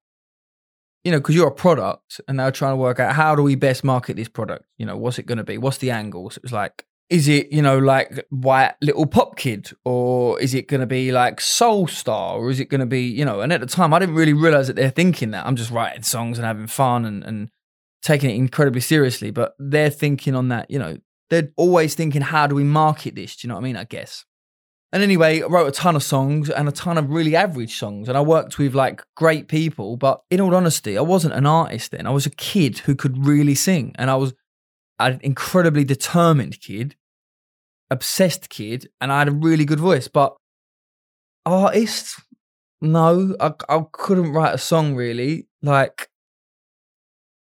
you 1.04 1.12
know, 1.12 1.18
because 1.18 1.34
you're 1.34 1.48
a 1.48 1.54
product, 1.54 2.20
and 2.26 2.40
they 2.40 2.44
were 2.44 2.50
trying 2.50 2.72
to 2.72 2.76
work 2.76 2.98
out 2.98 3.14
how 3.14 3.34
do 3.34 3.42
we 3.42 3.54
best 3.54 3.84
market 3.84 4.16
this 4.16 4.28
product. 4.28 4.64
You 4.78 4.86
know, 4.86 4.96
what's 4.96 5.18
it 5.18 5.26
going 5.26 5.38
to 5.38 5.44
be? 5.44 5.58
What's 5.58 5.78
the 5.78 5.90
angle? 5.90 6.30
So 6.30 6.38
it 6.38 6.42
was 6.42 6.52
like, 6.52 6.86
is 7.10 7.28
it 7.28 7.52
you 7.52 7.60
know 7.60 7.78
like 7.78 8.26
white 8.30 8.74
little 8.80 9.06
pop 9.06 9.36
kid, 9.36 9.70
or 9.84 10.40
is 10.40 10.54
it 10.54 10.68
going 10.68 10.80
to 10.80 10.86
be 10.86 11.12
like 11.12 11.40
soul 11.40 11.86
star, 11.86 12.36
or 12.38 12.50
is 12.50 12.60
it 12.60 12.70
going 12.70 12.80
to 12.80 12.86
be 12.86 13.02
you 13.02 13.26
know? 13.26 13.40
And 13.40 13.52
at 13.52 13.60
the 13.60 13.66
time, 13.66 13.92
I 13.92 13.98
didn't 13.98 14.14
really 14.14 14.32
realize 14.32 14.68
that 14.68 14.76
they're 14.76 14.88
thinking 14.88 15.32
that. 15.32 15.46
I'm 15.46 15.56
just 15.56 15.70
writing 15.70 16.02
songs 16.02 16.38
and 16.38 16.46
having 16.46 16.66
fun 16.66 17.04
and 17.04 17.22
and 17.22 17.50
taking 18.02 18.30
it 18.30 18.36
incredibly 18.36 18.80
seriously, 18.80 19.30
but 19.30 19.54
they're 19.58 19.90
thinking 19.90 20.34
on 20.34 20.48
that. 20.48 20.70
You 20.70 20.78
know, 20.78 20.96
they're 21.34 21.52
always 21.56 21.94
thinking, 21.94 22.22
how 22.22 22.46
do 22.46 22.54
we 22.54 22.64
market 22.64 23.14
this? 23.14 23.36
Do 23.36 23.46
you 23.46 23.48
know 23.48 23.56
what 23.56 23.62
I 23.62 23.64
mean? 23.64 23.76
I 23.76 23.84
guess. 23.84 24.24
And 24.94 25.02
anyway, 25.02 25.42
I 25.42 25.46
wrote 25.46 25.66
a 25.66 25.72
ton 25.72 25.96
of 25.96 26.04
songs 26.04 26.48
and 26.48 26.68
a 26.68 26.72
ton 26.72 26.98
of 26.98 27.10
really 27.10 27.34
average 27.34 27.76
songs. 27.76 28.08
And 28.08 28.16
I 28.16 28.20
worked 28.20 28.58
with 28.58 28.76
like 28.76 29.02
great 29.16 29.48
people. 29.48 29.96
But 29.96 30.22
in 30.30 30.40
all 30.40 30.54
honesty, 30.54 30.96
I 30.96 31.00
wasn't 31.00 31.34
an 31.34 31.46
artist 31.46 31.90
then. 31.90 32.06
I 32.06 32.10
was 32.10 32.26
a 32.26 32.30
kid 32.30 32.78
who 32.78 32.94
could 32.94 33.26
really 33.26 33.56
sing. 33.56 33.92
And 33.96 34.08
I 34.08 34.14
was 34.14 34.34
an 35.00 35.18
incredibly 35.24 35.82
determined 35.82 36.60
kid, 36.60 36.94
obsessed 37.90 38.48
kid. 38.50 38.88
And 39.00 39.10
I 39.10 39.18
had 39.18 39.26
a 39.26 39.32
really 39.32 39.64
good 39.64 39.80
voice. 39.80 40.06
But 40.06 40.36
artist, 41.44 42.20
no, 42.80 43.34
I, 43.40 43.52
I 43.68 43.82
couldn't 43.90 44.32
write 44.32 44.54
a 44.54 44.58
song 44.58 44.94
really. 44.94 45.48
Like, 45.60 46.08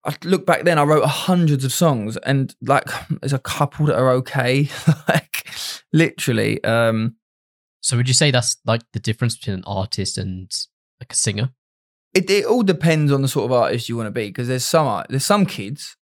I 0.05 0.15
look 0.23 0.45
back 0.45 0.63
then, 0.63 0.77
I 0.77 0.83
wrote 0.83 1.05
hundreds 1.05 1.63
of 1.63 1.71
songs, 1.71 2.17
and 2.17 2.53
like, 2.61 2.89
there's 3.21 3.33
a 3.33 3.39
couple 3.39 3.85
that 3.87 3.97
are 3.97 4.11
okay. 4.11 4.69
like, 5.07 5.49
literally. 5.91 6.63
Um, 6.63 7.15
so 7.81 7.97
would 7.97 8.07
you 8.07 8.13
say 8.13 8.31
that's 8.31 8.57
like 8.65 8.81
the 8.93 8.99
difference 8.99 9.37
between 9.37 9.57
an 9.57 9.63
artist 9.65 10.17
and 10.17 10.49
like 10.99 11.11
a 11.11 11.15
singer? 11.15 11.51
it, 12.13 12.29
it 12.29 12.45
all 12.45 12.63
depends 12.63 13.11
on 13.11 13.21
the 13.21 13.27
sort 13.27 13.45
of 13.45 13.51
artist 13.51 13.89
you 13.89 13.97
want 13.97 14.07
to 14.07 14.11
be 14.11 14.27
because 14.27 14.47
there's 14.47 14.65
some 14.65 14.87
art, 14.87 15.07
there's 15.09 15.25
some 15.25 15.45
kids 15.45 15.97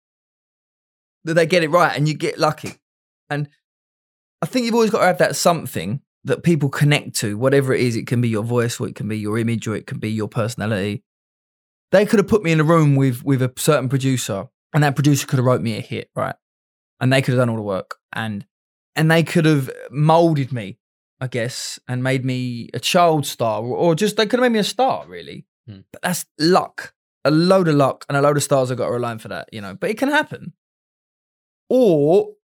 that 1.24 1.34
they 1.34 1.46
get 1.46 1.64
it 1.64 1.70
right 1.70 1.96
and 1.96 2.08
you 2.08 2.14
get 2.14 2.38
lucky 2.38 2.74
and 3.28 3.48
i 4.40 4.46
think 4.46 4.64
you've 4.64 4.74
always 4.74 4.90
got 4.90 5.00
to 5.00 5.06
have 5.06 5.18
that 5.18 5.34
something 5.34 6.00
that 6.22 6.44
people 6.44 6.68
connect 6.68 7.16
to 7.16 7.36
whatever 7.36 7.74
it 7.74 7.80
is 7.80 7.96
it 7.96 8.06
can 8.06 8.20
be 8.20 8.28
your 8.28 8.44
voice 8.44 8.78
or 8.78 8.88
it 8.88 8.94
can 8.94 9.08
be 9.08 9.18
your 9.18 9.36
image 9.38 9.66
or 9.66 9.74
it 9.74 9.86
can 9.88 9.98
be 9.98 10.10
your 10.10 10.28
personality 10.28 11.02
they 11.92 12.06
could 12.06 12.18
have 12.18 12.28
put 12.28 12.42
me 12.42 12.52
in 12.52 12.60
a 12.60 12.64
room 12.64 12.96
with 12.96 13.24
with 13.24 13.42
a 13.42 13.52
certain 13.56 13.88
producer 13.88 14.48
and 14.72 14.82
that 14.82 14.94
producer 14.94 15.26
could 15.26 15.38
have 15.38 15.46
wrote 15.46 15.62
me 15.62 15.76
a 15.76 15.80
hit 15.80 16.10
right? 16.14 16.36
And 17.00 17.12
they 17.12 17.20
could 17.20 17.32
have 17.32 17.40
done 17.40 17.50
all 17.50 17.56
the 17.56 17.62
work 17.62 17.96
and 18.12 18.46
and 18.94 19.10
they 19.10 19.22
could 19.22 19.44
have 19.44 19.70
molded 19.90 20.52
me 20.52 20.78
i 21.20 21.26
guess 21.26 21.78
and 21.86 22.02
made 22.02 22.24
me 22.24 22.68
a 22.74 22.80
child 22.80 23.26
star 23.26 23.62
or, 23.62 23.94
just 23.94 24.16
they 24.16 24.26
could 24.26 24.38
have 24.40 24.50
made 24.50 24.56
me 24.56 24.58
a 24.58 24.64
star 24.64 25.06
really. 25.06 25.46
Hmm. 25.66 25.80
but 25.92 26.02
that's 26.02 26.24
luck 26.38 26.94
a 27.24 27.30
load 27.30 27.68
of 27.68 27.74
luck 27.74 28.04
and 28.08 28.16
a 28.16 28.22
load 28.22 28.36
of 28.36 28.42
stars 28.42 28.68
have 28.68 28.78
got 28.78 28.88
to 28.88 28.96
align 28.96 29.18
for 29.18 29.28
that 29.28 29.48
you 29.52 29.60
know? 29.60 29.74
But 29.74 29.90
it 29.90 29.98
can 29.98 30.08
happen. 30.08 30.52
Or 31.68 32.34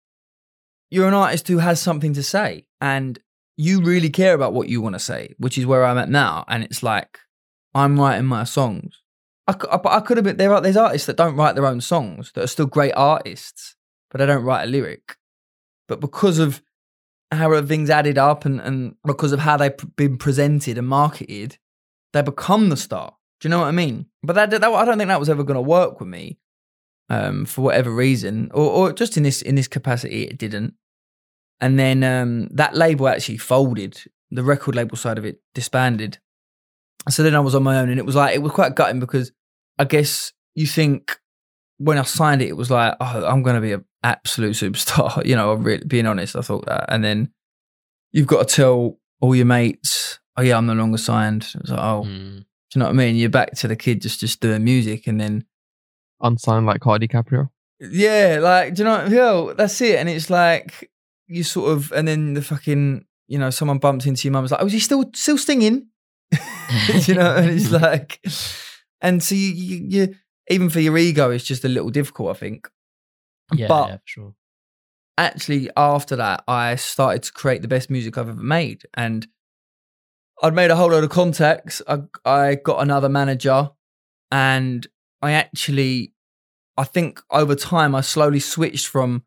you're 0.91 1.07
an 1.07 1.15
artist 1.15 1.47
who 1.47 1.59
has 1.59 1.81
something 1.81 2.13
to 2.15 2.23
say 2.23 2.67
and 2.81 3.19
you 3.57 3.81
really 3.81 4.11
care 4.11 4.35
about 4.35 4.53
what 4.53 4.69
you 4.69 4.83
want 4.83 4.95
to 4.95 4.99
say 4.99 5.35
which 5.39 5.57
is 5.57 5.65
where 5.65 5.85
i'm 5.85 5.99
at 5.99 6.09
now 6.09 6.45
and 6.49 6.65
it's 6.65 6.83
like 6.83 7.19
i'm 7.75 7.99
writing 7.99 8.27
my 8.27 8.45
songs 8.45 9.02
I, 9.47 9.55
I, 9.71 9.97
I 9.97 10.01
could 10.01 10.17
have 10.17 10.25
been 10.25 10.37
there 10.37 10.53
are 10.53 10.61
there's 10.61 10.77
artists 10.77 11.07
that 11.07 11.17
don't 11.17 11.37
write 11.37 11.55
their 11.55 11.67
own 11.67 11.81
songs 11.81 12.33
that 12.33 12.45
are 12.45 12.49
still 12.49 12.67
great 12.67 12.93
artists 12.97 13.77
but 14.11 14.19
they 14.19 14.27
don't 14.27 14.45
write 14.45 14.65
a 14.65 14.71
lyric 14.71 15.17
but 15.89 16.01
because 16.01 16.39
of 16.39 16.63
how 17.31 17.51
everything's 17.51 17.91
added 17.91 18.19
up 18.19 18.45
and, 18.45 18.61
and 18.61 18.95
because 19.05 19.33
of 19.33 19.41
how 19.41 19.57
they've 19.57 19.97
been 19.97 20.19
presented 20.19 20.79
and 20.79 20.87
marketed 20.87 21.59
they 22.13 22.23
become 22.23 22.69
the 22.69 22.77
star 22.77 23.17
do 23.41 23.49
you 23.49 23.51
know 23.51 23.61
what 23.61 23.69
i 23.69 23.73
mean 23.73 24.07
but 24.23 24.35
that, 24.35 24.51
that 24.51 24.63
i 24.63 24.85
don't 24.85 24.99
think 24.99 25.09
that 25.09 25.21
was 25.21 25.31
ever 25.31 25.45
going 25.45 25.57
to 25.57 25.63
work 25.63 25.99
with 25.99 26.09
me 26.09 26.39
um, 27.13 27.45
for 27.45 27.61
whatever 27.61 27.91
reason, 27.91 28.51
or, 28.55 28.71
or 28.71 28.93
just 28.93 29.19
in 29.19 29.23
this 29.23 29.43
in 29.43 29.55
this 29.55 29.69
capacity, 29.69 30.25
it 30.25 30.39
didn't. 30.39 30.75
And 31.61 31.79
then 31.79 32.03
um, 32.03 32.49
that 32.49 32.75
label 32.75 33.07
actually 33.07 33.37
folded. 33.37 34.03
The 34.31 34.43
record 34.43 34.75
label 34.75 34.97
side 34.97 35.19
of 35.19 35.27
it 35.27 35.41
disbanded. 35.55 36.19
So 37.11 37.23
then 37.23 37.35
I 37.35 37.41
was 37.41 37.55
on 37.55 37.63
my 37.63 37.79
own, 37.79 37.89
and 37.91 37.99
it 37.99 38.07
was 38.07 38.15
like 38.15 38.35
it 38.35 38.43
was 38.43 38.53
quite 38.53 38.75
gutting 38.75 39.01
because 39.01 39.33
I 39.79 39.85
guess 39.85 40.33
you 40.55 40.67
think 40.67 41.19
when 41.79 41.99
I 41.99 42.03
signed 42.03 42.43
it, 42.43 42.49
it 42.49 42.57
was 42.57 42.71
like, 42.71 42.95
oh, 43.01 43.25
I'm 43.27 43.43
going 43.43 43.57
to 43.57 43.61
be 43.61 43.73
an 43.73 43.85
absolute 44.05 44.53
superstar. 44.55 45.25
You 45.27 45.35
know, 45.37 45.53
I'm 45.53 45.65
really, 45.65 45.85
being 45.85 46.07
honest, 46.07 46.37
I 46.37 46.41
thought 46.43 46.67
that. 46.67 46.85
And 46.89 47.03
then 47.03 47.33
you've 48.13 48.27
got 48.29 48.47
to 48.47 48.55
tell 48.55 48.99
all 49.21 49.35
your 49.35 49.47
mates, 49.47 50.21
oh 50.37 50.43
yeah, 50.43 50.57
I'm 50.59 50.67
no 50.67 50.75
longer 50.75 50.99
signed. 50.99 51.49
It 51.55 51.63
was 51.63 51.71
like, 51.71 51.81
oh, 51.81 52.05
Mm. 52.07 52.37
do 52.39 52.45
you 52.75 52.79
know 52.79 52.85
what 52.85 52.91
I 52.91 52.93
mean? 52.93 53.17
You're 53.17 53.31
back 53.31 53.53
to 53.57 53.69
the 53.69 53.75
kid 53.77 54.01
just 54.03 54.21
just 54.21 54.41
doing 54.41 54.63
music, 54.63 55.07
and 55.09 55.21
then 55.21 55.45
Unsigned 56.21 56.67
like 56.67 56.81
Cardi 56.81 57.09
Caprio. 57.09 57.49
yeah, 57.81 58.39
like 58.41 58.75
do 58.75 58.83
you 58.83 58.85
know? 58.85 58.99
What, 59.03 59.11
Yo, 59.11 59.53
that's 59.55 59.81
it. 59.81 59.97
And 59.99 60.09
it's 60.09 60.31
like 60.31 60.89
you 61.27 61.43
sort 61.43 61.73
of, 61.73 61.91
and 61.93 62.07
then 62.07 62.35
the 62.35 62.43
fucking, 62.43 63.07
you 63.27 63.39
know, 63.39 63.51
someone 63.51 63.79
bumps 63.79 64.07
into 64.07 64.29
your 64.29 64.33
mum. 64.33 64.43
Was 64.43 64.53
like, 64.53 64.63
oh, 64.63 64.67
is 64.67 64.73
he 64.73 64.79
still 64.79 65.11
still 65.15 65.37
singing? 65.39 65.89
Do 66.87 66.99
you 67.13 67.15
know? 67.15 67.37
And 67.37 67.51
it's 67.51 67.71
like, 67.71 68.21
and 69.01 69.23
so 69.23 69.35
you, 69.35 69.49
you, 69.49 69.87
you 69.89 70.15
even 70.49 70.71
for 70.71 70.81
your 70.81 70.99
ego, 70.99 71.31
it's 71.31 71.45
just 71.45 71.65
a 71.65 71.69
little 71.69 71.91
difficult. 71.91 72.31
I 72.31 72.39
think. 72.39 72.69
Yeah, 73.53 73.69
but 73.69 73.89
yeah, 73.89 73.97
sure. 74.05 74.35
actually 75.19 75.69
after 75.77 76.17
that 76.17 76.43
i 76.49 76.75
started 76.75 77.23
to 77.25 77.33
create 77.33 77.61
the 77.61 77.69
best 77.69 77.91
music 77.91 78.17
i've 78.17 78.29
ever 78.29 78.43
made 78.43 78.85
and 78.95 79.27
i'd 80.43 80.55
made 80.55 80.71
a 80.71 80.77
whole 80.77 80.91
load 80.91 81.05
of 81.05 81.11
contacts 81.11 81.83
i, 81.87 81.99
I 82.25 82.55
got 82.55 82.81
another 82.81 83.11
manager 83.11 83.71
and 84.31 84.87
i 85.21 85.33
actually 85.33 86.15
i 86.79 86.85
think 86.85 87.21
over 87.31 87.55
time 87.55 87.95
i 87.95 88.01
slowly 88.01 88.41
switched 88.41 88.87
from 88.87 89.25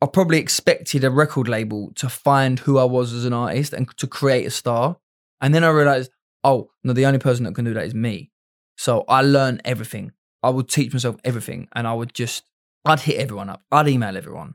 i 0.00 0.06
probably 0.06 0.38
expected 0.38 1.04
a 1.04 1.10
record 1.10 1.46
label 1.46 1.92
to 1.96 2.08
find 2.08 2.60
who 2.60 2.78
i 2.78 2.84
was 2.84 3.12
as 3.12 3.26
an 3.26 3.34
artist 3.34 3.74
and 3.74 3.94
to 3.98 4.06
create 4.06 4.46
a 4.46 4.50
star 4.50 4.96
and 5.40 5.54
then 5.54 5.64
i 5.64 5.68
realized 5.68 6.10
oh 6.44 6.70
no 6.84 6.92
the 6.92 7.06
only 7.06 7.18
person 7.18 7.44
that 7.44 7.54
can 7.54 7.64
do 7.64 7.74
that 7.74 7.84
is 7.84 7.94
me 7.94 8.30
so 8.76 9.04
i 9.08 9.22
learned 9.22 9.60
everything 9.64 10.12
i 10.42 10.50
would 10.50 10.68
teach 10.68 10.92
myself 10.92 11.16
everything 11.24 11.68
and 11.74 11.86
i 11.86 11.92
would 11.94 12.14
just 12.14 12.44
I'd 12.84 13.00
hit 13.00 13.16
everyone 13.16 13.50
up. 13.50 13.62
I'd 13.70 13.88
email 13.88 14.16
everyone. 14.16 14.54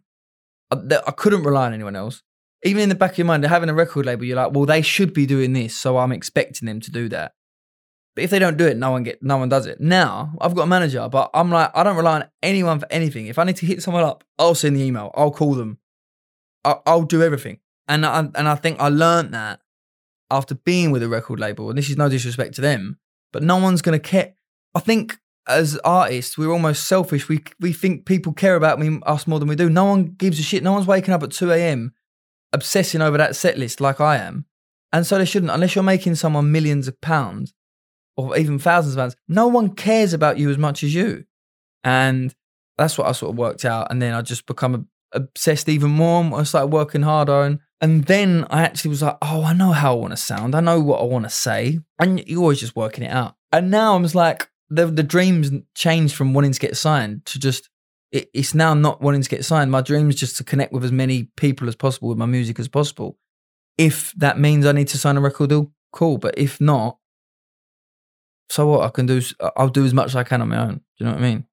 I, 0.72 0.78
I 1.08 1.12
couldn't 1.12 1.43
rely 1.43 1.67
on 1.67 1.74
anyone 1.74 1.96
else. 1.96 2.24
Even 2.63 2.84
in 2.84 2.89
the 2.89 2.96
back 2.96 3.12
of 3.12 3.17
your 3.17 3.26
mind, 3.26 3.43
having 3.46 3.69
a 3.69 3.74
record 3.74 4.06
label, 4.06 4.24
you're 4.24 4.38
like, 4.38 4.54
well, 4.54 4.65
they 4.65 4.82
should 4.82 5.13
be 5.13 5.26
doing 5.26 5.54
this, 5.54 5.76
so 5.76 5.98
I'm 5.98 6.12
expecting 6.12 6.65
them 6.65 6.80
to 6.82 6.91
do 6.91 7.10
that. 7.10 7.34
But 8.15 8.24
if 8.24 8.30
they 8.30 8.39
don't 8.39 8.58
do 8.58 8.65
it, 8.65 8.78
no 8.78 8.91
one 8.91 9.04
get, 9.04 9.22
no 9.22 9.38
one 9.38 9.50
does 9.50 9.65
it. 9.65 9.82
Now 9.82 10.34
I've 10.39 10.56
got 10.56 10.63
a 10.63 10.67
manager, 10.67 11.08
but 11.10 11.30
I'm 11.34 11.52
like, 11.52 11.72
I 11.76 11.84
don't 11.84 11.98
rely 11.98 12.22
on 12.22 12.26
anyone 12.41 12.80
for 12.80 12.88
anything. 12.91 13.28
If 13.28 13.38
I 13.38 13.43
need 13.43 13.58
to 13.58 13.65
hit 13.65 13.82
someone 13.82 14.04
up, 14.04 14.24
I'll 14.39 14.56
send 14.56 14.78
the 14.78 14.84
email. 14.84 15.12
I'll 15.15 15.32
call 15.32 15.56
them. 15.56 15.80
I'll, 16.63 16.82
I'll 16.86 17.04
do 17.04 17.22
everything. 17.22 17.60
And 17.88 18.06
I, 18.06 18.19
and 18.19 18.48
I 18.48 18.56
think 18.56 18.80
I 18.80 18.89
learned 18.89 19.34
that 19.34 19.60
after 20.29 20.55
being 20.55 20.91
with 20.91 21.03
a 21.03 21.09
record 21.09 21.39
label. 21.39 21.69
And 21.69 21.77
this 21.77 21.89
is 21.89 21.97
no 21.97 22.09
disrespect 22.09 22.55
to 22.55 22.62
them, 22.62 22.97
but 23.31 23.43
no 23.43 23.57
one's 23.57 23.81
gonna 23.81 23.99
care. 23.99 24.33
I 24.75 24.79
think 24.79 25.19
as 25.47 25.77
artists, 25.83 26.38
we're 26.38 26.51
almost 26.51 26.86
selfish. 26.86 27.27
We 27.27 27.43
we 27.59 27.73
think 27.73 28.05
people 28.05 28.33
care 28.33 28.55
about 28.55 28.79
me 28.79 28.99
us 29.05 29.27
more 29.27 29.39
than 29.39 29.49
we 29.49 29.55
do. 29.55 29.69
No 29.69 29.86
one 29.86 30.05
gives 30.05 30.39
a 30.39 30.43
shit. 30.43 30.63
No 30.63 30.73
one's 30.73 30.88
waking 30.88 31.13
up 31.13 31.23
at 31.23 31.31
two 31.31 31.51
a.m. 31.51 31.93
obsessing 32.53 33.01
over 33.01 33.17
that 33.17 33.36
set 33.36 33.57
list 33.57 33.81
like 33.81 33.99
I 33.99 34.17
am, 34.17 34.45
and 34.91 35.05
so 35.05 35.17
they 35.17 35.25
shouldn't. 35.25 35.51
Unless 35.51 35.75
you're 35.75 35.83
making 35.83 36.15
someone 36.15 36.51
millions 36.51 36.88
of 36.88 36.99
pounds 37.01 37.53
or 38.15 38.38
even 38.38 38.59
thousands 38.59 38.95
of 38.95 38.99
pounds, 38.99 39.15
no 39.27 39.47
one 39.47 39.75
cares 39.75 40.13
about 40.13 40.38
you 40.38 40.49
as 40.49 40.57
much 40.57 40.83
as 40.83 40.95
you. 40.95 41.25
And 41.83 42.33
that's 42.77 42.97
what 42.97 43.07
I 43.07 43.12
sort 43.12 43.31
of 43.31 43.38
worked 43.38 43.65
out. 43.65 43.88
And 43.91 44.01
then 44.01 44.13
I 44.13 44.21
just 44.21 44.45
become 44.45 44.88
obsessed 45.12 45.67
even 45.67 45.91
more. 45.91 46.23
I 46.39 46.43
started 46.43 46.67
working 46.67 47.01
harder, 47.01 47.41
and 47.43 47.59
and 47.84 48.06
then 48.06 48.48
I 48.50 48.63
actually 48.63 48.89
was 48.91 49.02
like, 49.02 49.17
oh, 49.22 49.43
I 49.43 49.52
know 49.52 49.74
how 49.74 49.91
I 49.93 50.00
want 50.00 50.13
to 50.13 50.17
sound. 50.17 50.56
I 50.56 50.62
know 50.62 50.80
what 50.80 51.02
I 51.02 51.04
want 51.04 51.26
to 51.26 51.30
say, 51.30 51.80
and 52.00 52.26
you're 52.26 52.39
always 52.39 52.62
just 52.62 52.78
working 52.78 53.04
it 53.04 53.12
out. 53.12 53.36
And 53.52 53.69
now 53.69 53.93
I'm 53.93 54.04
just 54.04 54.15
like 54.15 54.50
the 54.69 54.86
the 54.86 55.04
dreams 55.04 55.52
changed 55.76 56.15
from 56.15 56.34
wanting 56.34 56.54
to 56.54 56.60
get 56.62 56.78
signed 56.78 57.26
to 57.26 57.39
just 57.39 57.69
it, 58.13 58.30
it's 58.34 58.56
now 58.56 58.74
not 58.74 59.02
wanting 59.02 59.22
to 59.22 59.30
get 59.30 59.43
signed. 59.43 59.69
My 59.69 59.82
dream 59.82 60.10
is 60.10 60.15
just 60.15 60.38
to 60.38 60.46
connect 60.46 60.72
with 60.72 60.86
as 60.86 60.93
many 60.93 61.24
people 61.36 61.67
as 61.67 61.76
possible 61.76 62.08
with 62.08 62.17
my 62.17 62.26
music 62.26 62.58
as 62.58 62.69
possible. 62.69 63.17
If 63.78 64.13
that 64.13 64.39
means 64.39 64.65
I 64.65 64.72
need 64.72 64.88
to 64.89 64.98
sign 64.98 65.17
a 65.17 65.22
record 65.22 65.50
deal, 65.50 65.74
cool. 65.91 66.17
But 66.17 66.36
if 66.38 66.62
not, 66.62 67.00
so 68.50 68.65
what? 68.65 68.86
I 68.86 68.89
can 68.91 69.08
do. 69.08 69.22
I'll 69.58 69.67
do 69.67 69.84
as 69.84 69.93
much 69.93 70.08
as 70.08 70.15
I 70.15 70.24
can 70.24 70.41
on 70.41 70.48
my 70.48 70.58
own. 70.58 70.76
Do 70.76 70.82
you 71.00 71.06
know 71.08 71.12
what 71.12 71.22
I 71.22 71.30
mean? 71.30 71.48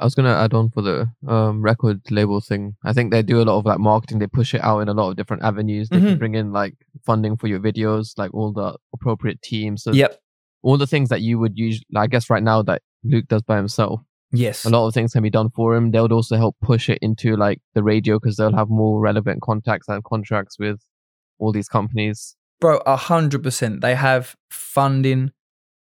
I 0.00 0.04
was 0.04 0.14
gonna 0.14 0.32
add 0.34 0.54
on 0.54 0.70
for 0.70 0.82
the 0.82 1.10
um, 1.28 1.60
record 1.62 2.00
label 2.10 2.40
thing. 2.40 2.76
I 2.84 2.92
think 2.92 3.10
they 3.10 3.22
do 3.22 3.40
a 3.40 3.44
lot 3.44 3.58
of 3.58 3.64
like 3.66 3.78
marketing. 3.78 4.18
They 4.18 4.26
push 4.26 4.54
it 4.54 4.62
out 4.64 4.80
in 4.80 4.88
a 4.88 4.94
lot 4.94 5.10
of 5.10 5.16
different 5.16 5.42
avenues. 5.42 5.88
They 5.88 5.98
Mhm. 5.98 6.08
can 6.08 6.18
bring 6.18 6.34
in 6.34 6.52
like 6.52 6.74
funding 7.04 7.36
for 7.36 7.46
your 7.46 7.60
videos, 7.60 8.12
like 8.16 8.32
all 8.34 8.52
the 8.52 8.76
appropriate 8.94 9.42
teams. 9.42 9.82
So 9.82 9.92
Yep. 9.92 10.18
all 10.62 10.78
the 10.78 10.86
things 10.86 11.08
that 11.10 11.20
you 11.20 11.38
would 11.38 11.56
use. 11.58 11.82
I 11.94 12.06
guess 12.06 12.30
right 12.30 12.42
now 12.42 12.62
that 12.62 12.82
Luke 13.04 13.26
does 13.28 13.42
by 13.42 13.56
himself, 13.56 14.00
Yes. 14.32 14.64
a 14.64 14.70
lot 14.70 14.86
of 14.86 14.94
things 14.94 15.12
can 15.12 15.22
be 15.22 15.30
done 15.30 15.50
for 15.50 15.76
him. 15.76 15.90
They'll 15.90 16.12
also 16.12 16.36
help 16.36 16.56
push 16.62 16.88
it 16.88 16.98
into 17.02 17.36
like 17.36 17.60
the 17.74 17.82
radio 17.82 18.18
because 18.18 18.36
they'll 18.36 18.54
have 18.56 18.68
more 18.70 19.00
relevant 19.00 19.42
contacts 19.42 19.88
and 19.88 20.02
contracts 20.04 20.58
with 20.58 20.80
all 21.38 21.52
these 21.52 21.68
companies. 21.68 22.34
bro 22.58 22.78
a 22.86 22.96
hundred 22.96 23.42
percent 23.42 23.82
they 23.82 23.94
have 23.94 24.34
funding 24.50 25.30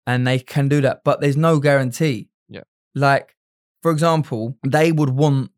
and 0.05 0.27
they 0.27 0.37
can 0.40 0.66
do 0.68 0.81
that 0.81 0.99
but 1.05 1.20
there's 1.20 1.37
no 1.37 1.61
guarantee 1.61 2.29
Yeah. 2.49 2.62
like 2.96 3.36
for 3.87 3.92
example 3.92 4.59
they 4.66 4.90
would 4.90 5.11
want 5.11 5.49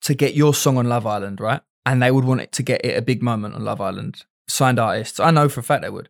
to 0.00 0.14
get 0.14 0.32
your 0.32 0.54
song 0.54 0.78
on 0.78 0.88
love 0.88 1.06
island 1.06 1.38
right 1.38 1.60
and 1.84 2.02
they 2.02 2.10
would 2.10 2.24
want 2.24 2.40
it 2.40 2.50
to 2.50 2.62
get 2.62 2.82
it 2.82 2.96
a 2.96 3.02
big 3.02 3.22
moment 3.22 3.54
on 3.54 3.62
love 3.62 3.82
island 3.82 4.24
signed 4.48 4.78
artists 4.78 5.20
i 5.20 5.30
know 5.30 5.46
for 5.46 5.60
a 5.60 5.62
fact 5.62 5.82
they 5.82 5.90
would 5.90 6.08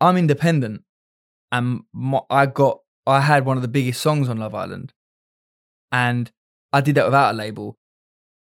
i'm 0.00 0.16
independent 0.16 0.82
and 1.52 1.82
my, 1.92 2.18
i 2.30 2.46
got 2.46 2.80
i 3.06 3.20
had 3.20 3.44
one 3.44 3.56
of 3.56 3.62
the 3.62 3.68
biggest 3.68 4.00
songs 4.00 4.28
on 4.28 4.38
love 4.38 4.56
island 4.56 4.92
and 5.92 6.32
i 6.72 6.80
did 6.80 6.96
that 6.96 7.04
without 7.04 7.32
a 7.32 7.38
label 7.38 7.78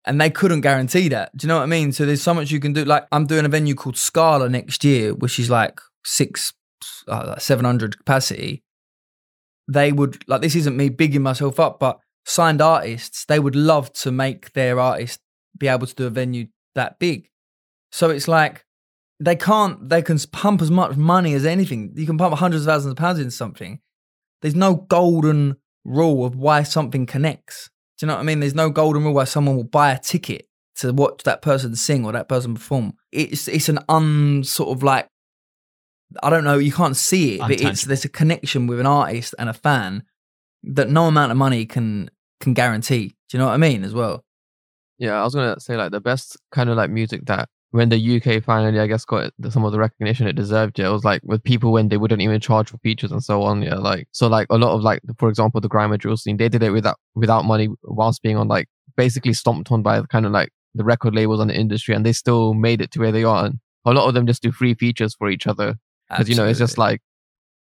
and 0.06 0.22
they 0.22 0.30
couldn't 0.30 0.62
guarantee 0.62 1.10
that. 1.10 1.36
Do 1.36 1.46
you 1.46 1.50
know 1.50 1.58
what 1.58 1.64
I 1.64 1.66
mean? 1.66 1.92
So 1.92 2.06
there's 2.06 2.22
so 2.22 2.34
much 2.34 2.50
you 2.50 2.62
can 2.62 2.72
do. 2.72 2.86
Like 2.86 3.06
I'm 3.12 3.26
doing 3.26 3.44
a 3.44 3.50
venue 3.50 3.76
called 3.76 3.98
Scala 3.98 4.48
next 4.48 4.86
year, 4.86 5.14
which 5.14 5.38
is 5.38 5.50
like 5.50 5.82
six, 6.06 6.54
uh, 7.10 7.26
like 7.28 7.42
700 7.42 7.98
capacity. 7.98 8.64
They 9.68 9.92
would 9.92 10.26
like 10.30 10.40
this 10.40 10.56
isn't 10.56 10.78
me 10.78 10.88
bigging 10.88 11.24
myself 11.24 11.60
up, 11.60 11.78
but 11.82 12.00
signed 12.28 12.62
artists 12.62 13.24
they 13.26 13.40
would 13.40 13.56
love 13.56 13.92
to 13.94 14.12
make 14.12 14.52
their 14.52 14.80
artist 14.80 15.22
be 15.58 15.68
able 15.68 15.88
to 15.88 15.96
do 15.96 16.06
a 16.06 16.10
venue 16.10 16.48
that 16.76 17.00
big. 17.00 17.30
So 17.92 18.10
it's 18.10 18.28
like 18.28 18.66
they 19.20 19.36
can't. 19.36 19.90
They 19.90 20.02
can 20.02 20.20
pump 20.32 20.62
as 20.62 20.70
much 20.70 20.96
money 20.96 21.34
as 21.34 21.46
anything. 21.46 21.94
You 21.96 22.06
can 22.06 22.18
pump 22.18 22.36
hundreds 22.36 22.66
of 22.66 22.68
thousands 22.68 22.92
of 22.92 22.98
pounds 22.98 23.20
into 23.20 23.32
something. 23.32 23.80
There's 24.42 24.56
no 24.56 24.76
golden 24.76 25.56
rule 25.84 26.26
of 26.26 26.36
why 26.36 26.64
something 26.64 27.06
connects. 27.06 27.70
Do 27.98 28.06
you 28.06 28.08
know 28.08 28.16
what 28.16 28.22
I 28.22 28.26
mean? 28.26 28.42
There's 28.42 28.54
no 28.54 28.70
golden 28.70 29.04
rule 29.04 29.14
why 29.14 29.24
someone 29.24 29.56
will 29.56 29.64
buy 29.64 29.92
a 29.92 30.00
ticket 30.00 30.48
to 30.76 30.94
watch 30.94 31.24
that 31.24 31.42
person 31.42 31.76
sing 31.76 32.06
or 32.06 32.12
that 32.12 32.30
person 32.30 32.54
perform. 32.54 32.94
It's 33.12 33.48
it's 33.48 33.70
an 33.70 33.80
un 33.90 34.44
sort 34.44 34.70
of 34.70 34.84
like 34.84 35.08
I 36.22 36.30
don't 36.30 36.44
know, 36.44 36.58
you 36.58 36.72
can't 36.72 36.96
see 36.96 37.36
it, 37.36 37.40
but 37.40 37.60
it's 37.60 37.86
there's 37.86 38.06
a 38.06 38.10
connection 38.10 38.68
with 38.68 38.80
an 38.80 38.86
artist 38.86 39.34
and 39.40 39.50
a 39.50 39.54
fan 39.54 40.04
that 40.64 40.90
no 40.90 41.06
amount 41.06 41.32
of 41.32 41.38
money 41.38 41.66
can 41.66 42.10
can 42.40 42.54
guarantee. 42.54 43.16
Do 43.30 43.38
you 43.38 43.40
know 43.40 43.48
what 43.48 43.54
I 43.54 43.58
mean 43.58 43.84
as 43.84 43.94
well? 43.94 44.24
Yeah, 44.98 45.20
I 45.20 45.24
was 45.24 45.36
gonna 45.36 45.60
say 45.60 45.76
like 45.76 45.92
the 45.92 46.02
best 46.02 46.38
kind 46.52 46.70
of 46.70 46.78
like 46.78 46.90
music 46.90 47.26
that 47.26 47.50
when 47.72 47.90
the 47.90 47.98
UK 47.98 48.44
finally, 48.44 48.80
I 48.80 48.88
guess, 48.88 49.06
got 49.06 49.34
some 49.50 49.66
of 49.66 49.72
the 49.72 49.80
recognition 49.80 50.28
it 50.28 50.34
deserved. 50.34 50.80
Yeah, 50.80 50.88
it 50.88 50.92
was 50.92 51.04
like 51.04 51.22
with 51.24 51.44
people 51.44 51.72
when 51.72 51.90
they 51.90 51.98
wouldn't 51.98 52.22
even 52.22 52.40
charge 52.40 52.70
for 52.70 52.78
features 52.78 53.12
and 53.12 53.24
so 53.24 53.44
on. 53.44 53.62
Yeah, 53.62 53.76
like 53.76 54.08
so, 54.12 54.28
like 54.28 54.48
a 54.50 54.58
lot 54.58 54.74
of 54.74 54.82
like, 54.82 55.02
for 55.18 55.30
example, 55.30 55.62
the 55.62 55.68
grime 55.68 55.92
and 55.92 56.00
drill 56.00 56.18
scene, 56.18 56.38
they 56.38 56.50
did 56.50 56.64
it 56.64 56.72
without 56.72 56.98
without 57.16 57.46
money, 57.46 57.70
whilst 57.84 58.22
being 58.22 58.38
on 58.38 58.48
like 58.48 58.68
basically 58.96 59.34
stomped 59.34 59.72
on 59.72 59.84
by 59.84 60.02
kind 60.04 60.26
of 60.26 60.32
like 60.32 60.50
the 60.74 60.84
record 60.84 61.14
labels 61.14 61.40
and 61.40 61.50
the 61.50 61.56
industry, 61.56 61.94
and 61.94 62.06
they 62.06 62.14
still 62.14 62.54
made 62.54 62.82
it 62.82 62.92
to 62.92 63.00
where 63.00 63.12
they 63.12 63.24
are. 63.24 63.46
And 63.46 63.60
a 63.86 63.92
lot 63.92 64.08
of 64.08 64.14
them 64.14 64.28
just 64.28 64.42
do 64.42 64.52
free 64.52 64.74
features 64.74 65.16
for 65.16 65.30
each 65.30 65.48
other 65.48 65.76
because 66.10 66.30
you 66.30 66.36
know 66.36 66.46
it's 66.46 66.60
just 66.60 66.78
like 66.78 67.02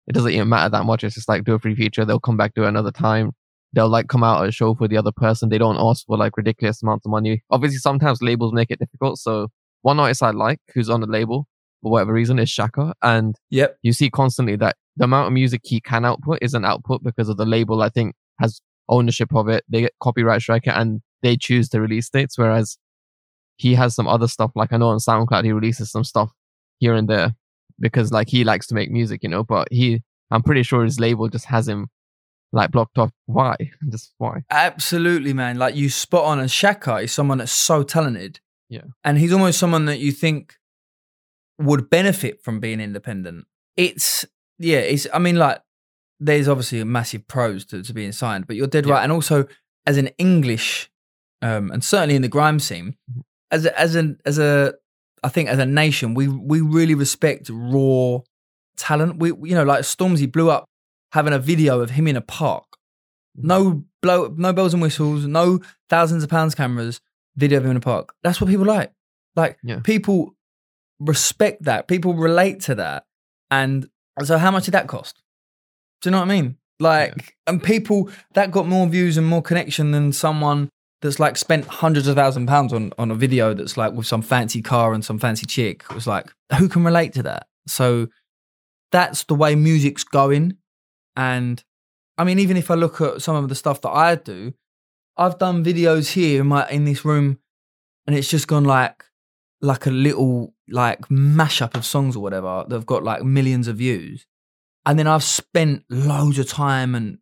it 0.07 0.13
doesn't 0.13 0.31
even 0.31 0.49
matter 0.49 0.69
that 0.69 0.85
much. 0.85 1.03
It's 1.03 1.15
just 1.15 1.29
like 1.29 1.43
do 1.43 1.53
a 1.53 1.59
free 1.59 1.75
feature, 1.75 2.05
they'll 2.05 2.19
come 2.19 2.37
back 2.37 2.53
do 2.53 2.63
it 2.63 2.69
another 2.69 2.91
time. 2.91 3.33
They'll 3.73 3.89
like 3.89 4.07
come 4.07 4.23
out 4.23 4.43
at 4.43 4.49
a 4.49 4.51
show 4.51 4.75
for 4.75 4.87
the 4.87 4.97
other 4.97 5.11
person. 5.11 5.49
They 5.49 5.57
don't 5.57 5.77
ask 5.79 6.05
for 6.05 6.17
like 6.17 6.35
ridiculous 6.37 6.83
amounts 6.83 7.05
of 7.05 7.11
money. 7.11 7.43
Obviously, 7.49 7.77
sometimes 7.77 8.21
labels 8.21 8.53
make 8.53 8.69
it 8.69 8.79
difficult. 8.79 9.17
So 9.17 9.47
one 9.81 9.99
artist 9.99 10.21
I 10.23 10.31
like 10.31 10.59
who's 10.73 10.89
on 10.89 10.99
the 11.01 11.07
label 11.07 11.47
for 11.81 11.91
whatever 11.91 12.13
reason 12.13 12.37
is 12.37 12.49
Shaka, 12.49 12.93
and 13.01 13.35
Yep. 13.49 13.77
you 13.81 13.93
see 13.93 14.09
constantly 14.09 14.55
that 14.57 14.75
the 14.97 15.05
amount 15.05 15.27
of 15.27 15.33
music 15.33 15.61
he 15.63 15.79
can 15.79 16.05
output 16.05 16.39
is 16.41 16.53
an 16.53 16.65
output 16.65 17.01
because 17.03 17.29
of 17.29 17.37
the 17.37 17.45
label. 17.45 17.81
I 17.81 17.89
think 17.89 18.13
has 18.39 18.61
ownership 18.89 19.33
of 19.33 19.47
it. 19.47 19.63
They 19.69 19.81
get 19.81 19.93
copyright 20.01 20.41
strike 20.41 20.67
it 20.67 20.73
and 20.75 21.01
they 21.23 21.37
choose 21.37 21.69
the 21.69 21.79
release 21.79 22.09
dates. 22.09 22.37
Whereas 22.37 22.77
he 23.57 23.75
has 23.75 23.95
some 23.95 24.07
other 24.07 24.27
stuff. 24.27 24.51
Like 24.55 24.73
I 24.73 24.77
know 24.77 24.89
on 24.89 24.97
SoundCloud 24.97 25.45
he 25.45 25.51
releases 25.53 25.91
some 25.91 26.03
stuff 26.03 26.31
here 26.79 26.93
and 26.93 27.07
there 27.07 27.35
because 27.79 28.11
like 28.11 28.27
he 28.29 28.43
likes 28.43 28.67
to 28.67 28.75
make 28.75 28.91
music, 28.91 29.23
you 29.23 29.29
know. 29.29 29.43
But 29.43 29.67
he, 29.71 30.01
I'm 30.29 30.43
pretty 30.43 30.63
sure 30.63 30.83
his 30.83 30.99
label 30.99 31.29
just 31.29 31.45
has 31.45 31.67
him 31.67 31.87
like 32.51 32.71
blocked 32.71 32.97
off. 32.97 33.11
Why? 33.25 33.55
Just 33.89 34.13
why? 34.17 34.43
Absolutely, 34.49 35.33
man. 35.33 35.57
Like 35.57 35.75
you 35.75 35.89
spot 35.89 36.25
on. 36.25 36.39
And 36.39 36.49
Shaka 36.51 36.97
is 36.97 37.11
someone 37.11 37.37
that's 37.37 37.51
so 37.51 37.83
talented. 37.83 38.39
Yeah. 38.69 38.83
And 39.03 39.17
he's 39.17 39.31
almost 39.33 39.59
someone 39.59 39.85
that 39.85 39.99
you 39.99 40.11
think 40.11 40.55
would 41.59 41.89
benefit 41.89 42.41
from 42.43 42.59
being 42.59 42.79
independent. 42.79 43.45
It's 43.77 44.25
yeah, 44.59 44.79
it's 44.79 45.07
I 45.13 45.19
mean, 45.19 45.35
like, 45.37 45.61
there's 46.19 46.47
obviously 46.47 46.79
a 46.79 46.85
massive 46.85 47.27
pros 47.27 47.65
to, 47.65 47.81
to 47.83 47.93
being 47.93 48.11
signed, 48.11 48.47
but 48.47 48.55
you're 48.55 48.67
dead 48.67 48.85
Yeah. 48.85 48.93
right. 48.95 49.03
And 49.03 49.11
also 49.11 49.45
as 49.85 49.97
an 49.97 50.07
English, 50.17 50.89
um, 51.41 51.71
and 51.71 51.83
certainly 51.83 52.15
in 52.15 52.21
the 52.21 52.27
grime 52.27 52.59
scene, 52.59 52.95
Mhm. 53.11 53.21
as 53.49 53.65
a, 53.65 53.79
as 53.79 53.95
an 53.95 54.19
as 54.25 54.37
a 54.39 54.73
I 55.23 55.29
think 55.29 55.49
as 55.49 55.59
a 55.59 55.65
nation, 55.65 56.13
we 56.13 56.27
we 56.27 56.61
really 56.61 56.95
respect 56.95 57.49
raw 57.51 58.19
talent. 58.77 59.17
We 59.19 59.29
you 59.29 59.55
know, 59.55 59.63
like 59.63 59.81
Stormzy 59.81 60.31
blew 60.31 60.49
up 60.49 60.65
having 61.11 61.33
a 61.33 61.39
video 61.39 61.79
of 61.81 61.91
him 61.91 62.07
in 62.07 62.15
a 62.15 62.21
park. 62.21 62.65
Mm-hmm. 63.37 63.47
No 63.47 63.83
blow, 64.01 64.33
no 64.37 64.53
bells 64.53 64.73
and 64.73 64.81
whistles, 64.81 65.25
no 65.25 65.59
thousands 65.89 66.23
of 66.23 66.29
pounds 66.29 66.55
cameras. 66.55 66.99
Video 67.37 67.59
of 67.59 67.65
him 67.65 67.71
in 67.71 67.77
a 67.77 67.81
park. 67.81 68.13
That's 68.23 68.41
what 68.41 68.49
people 68.49 68.65
like. 68.65 68.91
Like 69.35 69.57
Yeah. 69.63 69.79
people 69.83 70.35
respect 70.99 71.63
that. 71.63 71.87
People 71.87 72.13
relate 72.13 72.59
to 72.61 72.75
that. 72.75 73.05
And 73.49 73.87
so, 74.23 74.37
how 74.37 74.51
much 74.51 74.65
did 74.65 74.73
that 74.73 74.87
cost? 74.87 75.21
Do 76.01 76.09
you 76.09 76.11
know 76.11 76.19
what 76.19 76.29
I 76.29 76.41
mean? 76.41 76.57
Like, 76.79 77.35
and 77.47 77.61
people 77.61 78.09
that 78.33 78.51
got 78.51 78.67
more 78.67 78.87
views 78.87 79.15
and 79.17 79.25
more 79.27 79.41
connection 79.41 79.91
than 79.91 80.11
someone 80.11 80.69
that's 81.01 81.19
like 81.19 81.37
spent 81.37 81.65
hundreds 81.65 82.07
of 82.07 82.15
thousand 82.15 82.47
pounds 82.47 82.73
on 82.73 82.91
on 82.97 83.11
a 83.11 83.15
video 83.15 83.53
that's 83.53 83.77
like 83.77 83.93
with 83.93 84.07
some 84.07 84.21
fancy 84.21 84.61
car 84.61 84.93
and 84.93 85.05
some 85.05 85.19
fancy 85.19 85.45
chick. 85.45 85.83
It 85.89 85.95
was 85.95 86.07
like, 86.07 86.33
who 86.57 86.67
can 86.67 86.83
relate 86.83 87.13
to 87.13 87.23
that? 87.23 87.47
So 87.67 88.07
that's 88.91 89.23
the 89.23 89.35
way 89.35 89.55
music's 89.55 90.03
going. 90.03 90.57
And 91.15 91.63
I 92.17 92.23
mean, 92.23 92.39
even 92.39 92.57
if 92.57 92.71
I 92.71 92.75
look 92.75 93.01
at 93.01 93.21
some 93.21 93.35
of 93.35 93.49
the 93.49 93.55
stuff 93.55 93.81
that 93.81 93.89
I 93.89 94.15
do, 94.15 94.53
I've 95.17 95.37
done 95.37 95.63
videos 95.63 96.13
here 96.13 96.41
in 96.41 96.47
my 96.47 96.69
in 96.69 96.85
this 96.85 97.05
room, 97.05 97.39
and 98.07 98.15
it's 98.15 98.29
just 98.29 98.47
gone 98.47 98.63
like 98.63 99.05
like 99.61 99.85
a 99.85 99.91
little 99.91 100.53
like 100.69 101.01
mashup 101.09 101.75
of 101.75 101.85
songs 101.85 102.15
or 102.15 102.21
whatever 102.21 102.65
that 102.67 102.75
have 102.75 102.85
got 102.85 103.03
like 103.03 103.23
millions 103.23 103.67
of 103.67 103.77
views. 103.77 104.25
And 104.85 104.97
then 104.97 105.07
I've 105.07 105.23
spent 105.23 105.83
loads 105.89 106.39
of 106.39 106.47
time 106.47 106.95
and 106.95 107.19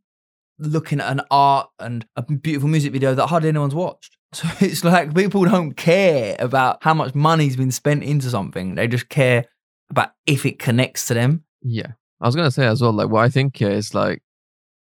looking 0.60 1.00
at 1.00 1.12
an 1.12 1.22
art 1.32 1.70
and 1.80 2.06
a 2.16 2.22
beautiful 2.22 2.70
music 2.70 2.94
video 2.94 3.16
that 3.16 3.28
hardly 3.28 3.50
anyone's 3.50 3.76
watched. 3.76 4.16
So 4.32 4.48
it's 4.60 4.84
like 4.84 5.16
people 5.16 5.44
don't 5.46 5.74
care 5.74 6.36
about 6.38 6.84
how 6.84 6.94
much 6.94 7.16
money's 7.16 7.56
been 7.58 7.72
spent 7.72 8.04
into 8.04 8.30
something. 8.30 8.76
They 8.76 8.88
just 8.88 9.10
care 9.10 9.46
about 9.90 10.12
if 10.28 10.46
it 10.46 10.60
connects 10.60 11.08
to 11.08 11.16
them. 11.16 11.46
Yeah. 11.64 11.94
I 12.22 12.28
was 12.28 12.36
gonna 12.36 12.52
say 12.52 12.66
as 12.68 12.82
well, 12.82 12.92
like 12.92 13.10
what 13.10 13.24
I 13.24 13.30
think 13.30 13.58
here 13.58 13.72
is 13.72 13.94
like 13.94 14.22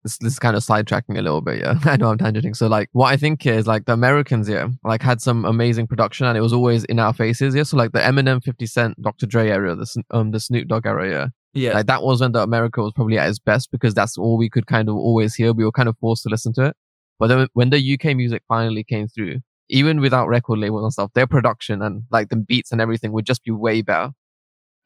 this 0.03 0.17
this 0.17 0.33
is 0.33 0.39
kind 0.39 0.55
of 0.55 0.63
sidetracking 0.63 1.17
a 1.17 1.21
little 1.21 1.41
bit, 1.41 1.59
yeah. 1.59 1.79
I 1.85 1.97
know 1.97 2.09
I'm 2.09 2.17
tangenting. 2.17 2.55
So 2.55 2.67
like 2.67 2.89
what 2.91 3.11
I 3.11 3.17
think 3.17 3.41
here 3.41 3.55
is 3.55 3.67
like 3.67 3.85
the 3.85 3.93
Americans, 3.93 4.49
yeah, 4.49 4.67
like 4.83 5.01
had 5.01 5.21
some 5.21 5.45
amazing 5.45 5.87
production 5.87 6.25
and 6.27 6.37
it 6.37 6.41
was 6.41 6.53
always 6.53 6.83
in 6.85 6.99
our 6.99 7.13
faces, 7.13 7.55
yeah. 7.55 7.63
So 7.63 7.77
like 7.77 7.91
the 7.91 7.99
Eminem, 7.99 8.43
50 8.43 8.65
Cent, 8.65 9.01
Dr. 9.01 9.25
Dre 9.25 9.49
era, 9.49 9.75
the 9.75 10.03
um 10.11 10.31
the 10.31 10.39
Snoop 10.39 10.67
Dogg 10.67 10.85
era, 10.85 11.09
yeah. 11.09 11.27
Yeah. 11.53 11.73
Like 11.73 11.85
that 11.87 12.03
was 12.03 12.21
when 12.21 12.31
the 12.31 12.41
America 12.41 12.81
was 12.81 12.93
probably 12.93 13.17
at 13.19 13.29
its 13.29 13.39
best 13.39 13.71
because 13.71 13.93
that's 13.93 14.17
all 14.17 14.37
we 14.37 14.49
could 14.49 14.65
kind 14.65 14.89
of 14.89 14.95
always 14.95 15.35
hear. 15.35 15.53
We 15.53 15.63
were 15.63 15.71
kind 15.71 15.87
of 15.87 15.97
forced 15.99 16.23
to 16.23 16.29
listen 16.29 16.51
to 16.53 16.65
it. 16.65 16.75
But 17.19 17.27
then 17.27 17.47
when 17.53 17.69
the 17.69 17.93
UK 17.93 18.15
music 18.15 18.41
finally 18.47 18.83
came 18.83 19.07
through, 19.07 19.39
even 19.69 20.01
without 20.01 20.27
record 20.27 20.59
labels 20.59 20.83
and 20.83 20.91
stuff, 20.91 21.11
their 21.13 21.27
production 21.27 21.81
and 21.81 22.03
like 22.11 22.29
the 22.29 22.35
beats 22.35 22.71
and 22.71 22.81
everything 22.81 23.11
would 23.11 23.25
just 23.25 23.43
be 23.43 23.51
way 23.51 23.81
better. 23.81 24.11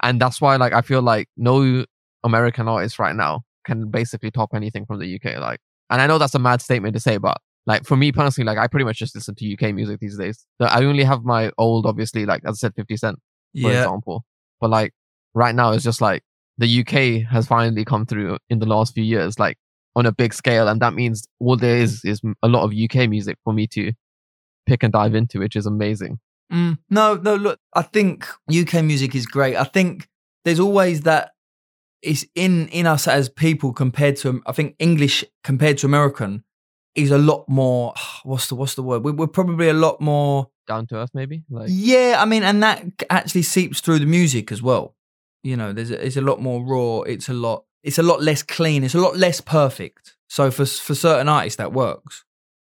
And 0.03 0.21
that's 0.21 0.41
why 0.41 0.57
like 0.57 0.73
I 0.73 0.81
feel 0.81 1.01
like 1.01 1.29
no 1.37 1.85
American 2.24 2.68
artists 2.68 2.99
right 2.99 3.15
now 3.15 3.43
can 3.65 3.89
basically 3.89 4.32
top 4.32 4.49
anything 4.53 4.86
from 4.86 4.99
the 4.99 5.15
UK. 5.15 5.39
Like, 5.39 5.59
and 5.89 6.01
I 6.01 6.07
know 6.07 6.18
that's 6.18 6.36
a 6.36 6.39
mad 6.39 6.61
statement 6.61 6.93
to 6.95 6.99
say, 6.99 7.18
but 7.18 7.38
like 7.65 7.86
for 7.86 7.97
me 7.97 8.11
personally, 8.11 8.45
like 8.45 8.57
I 8.57 8.68
pretty 8.68 8.86
much 8.86 8.97
just 8.97 9.13
listen 9.13 9.36
to 9.36 9.53
UK 9.53 9.76
music 9.76 9.99
these 9.99 10.18
days. 10.18 10.45
I 10.59 10.84
only 10.84 11.03
have 11.03 11.24
my 11.24 11.51
old, 11.57 11.86
obviously, 11.86 12.26
like 12.26 12.41
as 12.45 12.55
I 12.55 12.68
said, 12.68 12.74
50 12.76 12.97
Cent, 12.97 13.20
for 13.61 13.72
yeah. 13.72 13.82
example. 13.82 14.24
But 14.59 14.70
like 14.70 14.93
right 15.34 15.53
now, 15.53 15.72
it's 15.72 15.84
just 15.84 16.01
like 16.01 16.24
the 16.57 16.80
UK 16.82 17.30
has 17.30 17.45
finally 17.45 17.86
come 17.86 18.05
through 18.05 18.38
in 18.49 18.59
the 18.59 18.65
last 18.65 18.93
few 18.93 19.03
years, 19.03 19.38
like 19.38 19.57
on 19.95 20.05
a 20.05 20.11
big 20.11 20.34
scale. 20.34 20.68
And 20.68 20.82
that 20.82 20.93
means 20.93 21.28
all 21.39 21.57
there 21.57 21.78
is 21.78 22.03
is 22.05 22.22
a 22.41 22.47
lot 22.47 22.63
of 22.63 22.74
UK 22.74 23.09
music 23.09 23.38
for 23.43 23.53
me 23.53 23.68
to 23.68 23.91
pick 24.65 24.82
and 24.82 24.93
dive 24.93 25.13
into, 25.13 25.39
which 25.39 25.55
is 25.55 25.65
amazing. 25.65 26.20
Mm, 26.51 26.78
no, 26.89 27.15
no, 27.15 27.36
look, 27.36 27.59
I 27.74 27.82
think 27.82 28.26
UK 28.49 28.84
music 28.84 29.13
is 29.13 29.26
great. 29.26 29.57
I 29.57 29.65
think 29.65 30.07
there's 30.45 30.59
always 30.59 31.01
that 31.01 31.32
it's 32.01 32.25
in 32.35 32.67
in 32.69 32.85
us 32.85 33.07
as 33.07 33.29
people 33.29 33.73
compared 33.73 34.15
to 34.17 34.41
I 34.45 34.51
think 34.51 34.75
English 34.79 35.23
compared 35.43 35.77
to 35.79 35.87
American 35.87 36.43
is 36.95 37.11
a 37.11 37.17
lot 37.17 37.47
more 37.47 37.93
what's 38.23 38.47
the 38.47 38.55
what's 38.55 38.75
the 38.75 38.83
word? 38.83 39.03
We, 39.03 39.11
we're 39.11 39.27
probably 39.27 39.69
a 39.69 39.73
lot 39.73 40.01
more 40.01 40.49
Down 40.67 40.87
to 40.87 40.97
earth, 40.97 41.11
maybe. 41.13 41.43
Like, 41.49 41.69
yeah, 41.71 42.17
I 42.19 42.25
mean, 42.25 42.43
and 42.43 42.61
that 42.63 42.83
actually 43.09 43.43
seeps 43.43 43.79
through 43.79 43.99
the 43.99 44.05
music 44.05 44.51
as 44.51 44.61
well. 44.61 44.95
You 45.43 45.55
know, 45.55 45.71
there's 45.71 45.91
a, 45.91 46.05
it's 46.05 46.17
a 46.17 46.21
lot 46.21 46.41
more 46.41 46.63
raw. 46.65 47.01
It's 47.01 47.29
a 47.29 47.33
lot. 47.33 47.63
It's 47.83 47.97
a 47.97 48.03
lot 48.03 48.21
less 48.21 48.43
clean. 48.43 48.83
It's 48.83 48.95
a 48.95 48.99
lot 48.99 49.15
less 49.15 49.39
perfect. 49.39 50.17
So 50.27 50.51
for 50.51 50.65
for 50.65 50.95
certain 50.95 51.29
artists 51.29 51.57
that 51.57 51.71
works. 51.71 52.25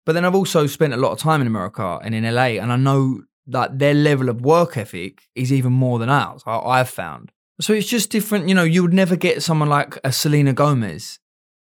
But 0.06 0.14
then 0.14 0.26
I've 0.26 0.36
also 0.36 0.68
spent 0.68 0.94
a 0.94 0.98
lot 0.98 1.14
of 1.14 1.20
time 1.20 1.42
in 1.42 1.48
America 1.48 2.00
and 2.04 2.14
in 2.14 2.24
LA, 2.24 2.60
and 2.62 2.72
I 2.72 2.76
know 2.76 3.24
that 3.48 3.80
their 3.80 3.94
level 3.94 4.30
of 4.30 4.42
work 4.42 4.78
ethic 4.78 5.24
is 5.36 5.54
even 5.54 5.72
more 5.72 6.00
than 6.00 6.10
ours. 6.10 6.44
I, 6.46 6.60
I've 6.60 6.90
found. 6.90 7.32
So 7.62 7.74
it's 7.74 7.88
just 7.88 8.10
different. 8.10 8.50
You 8.50 8.56
know, 8.56 8.64
you 8.64 8.82
would 8.82 8.94
never 8.94 9.16
get 9.16 9.42
someone 9.44 9.70
like 9.70 9.98
a 10.04 10.12
Selena 10.12 10.54
Gomez 10.54 11.20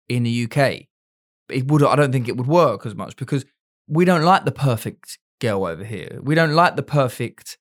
in 0.09 0.23
the 0.23 0.43
UK. 0.43 0.87
It 1.49 1.67
would. 1.67 1.83
I 1.83 1.95
don't 1.95 2.11
think 2.11 2.27
it 2.27 2.37
would 2.37 2.47
work 2.47 2.85
as 2.85 2.95
much 2.95 3.15
because 3.15 3.45
we 3.87 4.05
don't 4.05 4.23
like 4.23 4.45
the 4.45 4.51
perfect 4.51 5.19
girl 5.39 5.65
over 5.65 5.83
here. 5.83 6.19
We 6.23 6.33
don't 6.35 6.53
like 6.53 6.75
the 6.75 6.83
perfect. 6.83 7.57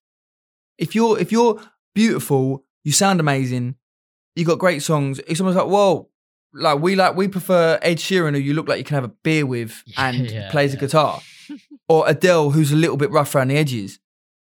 If 0.79 0.95
you're 0.95 1.19
if 1.19 1.31
you're 1.31 1.61
beautiful, 1.95 2.65
you 2.83 2.93
sound 2.93 3.21
amazing, 3.21 3.77
you 4.35 4.45
got 4.45 4.59
great 4.59 4.83
songs. 4.83 5.21
It's 5.27 5.41
almost 5.41 5.59
like 5.59 5.69
whoa, 5.69 6.09
like 6.55 6.81
we 6.81 6.97
like 6.97 7.17
we 7.17 7.29
prefer 7.29 7.79
Ed 7.83 7.99
Sheeran, 7.99 8.33
who 8.33 8.41
you 8.41 8.55
look 8.55 8.69
like 8.69 8.79
you 8.79 8.85
can 8.85 8.95
have 8.95 9.05
a 9.05 9.15
beer 9.23 9.45
with 9.45 9.83
and 9.99 10.31
Yeah, 10.31 10.51
plays 10.51 10.73
a 10.73 10.79
guitar, 10.79 11.21
or 11.89 12.09
Adele, 12.09 12.51
who's 12.51 12.73
a 12.73 12.77
little 12.77 12.97
bit 12.97 13.11
rough 13.11 13.35
around 13.35 13.49
the 13.49 13.57
edges. 13.57 13.99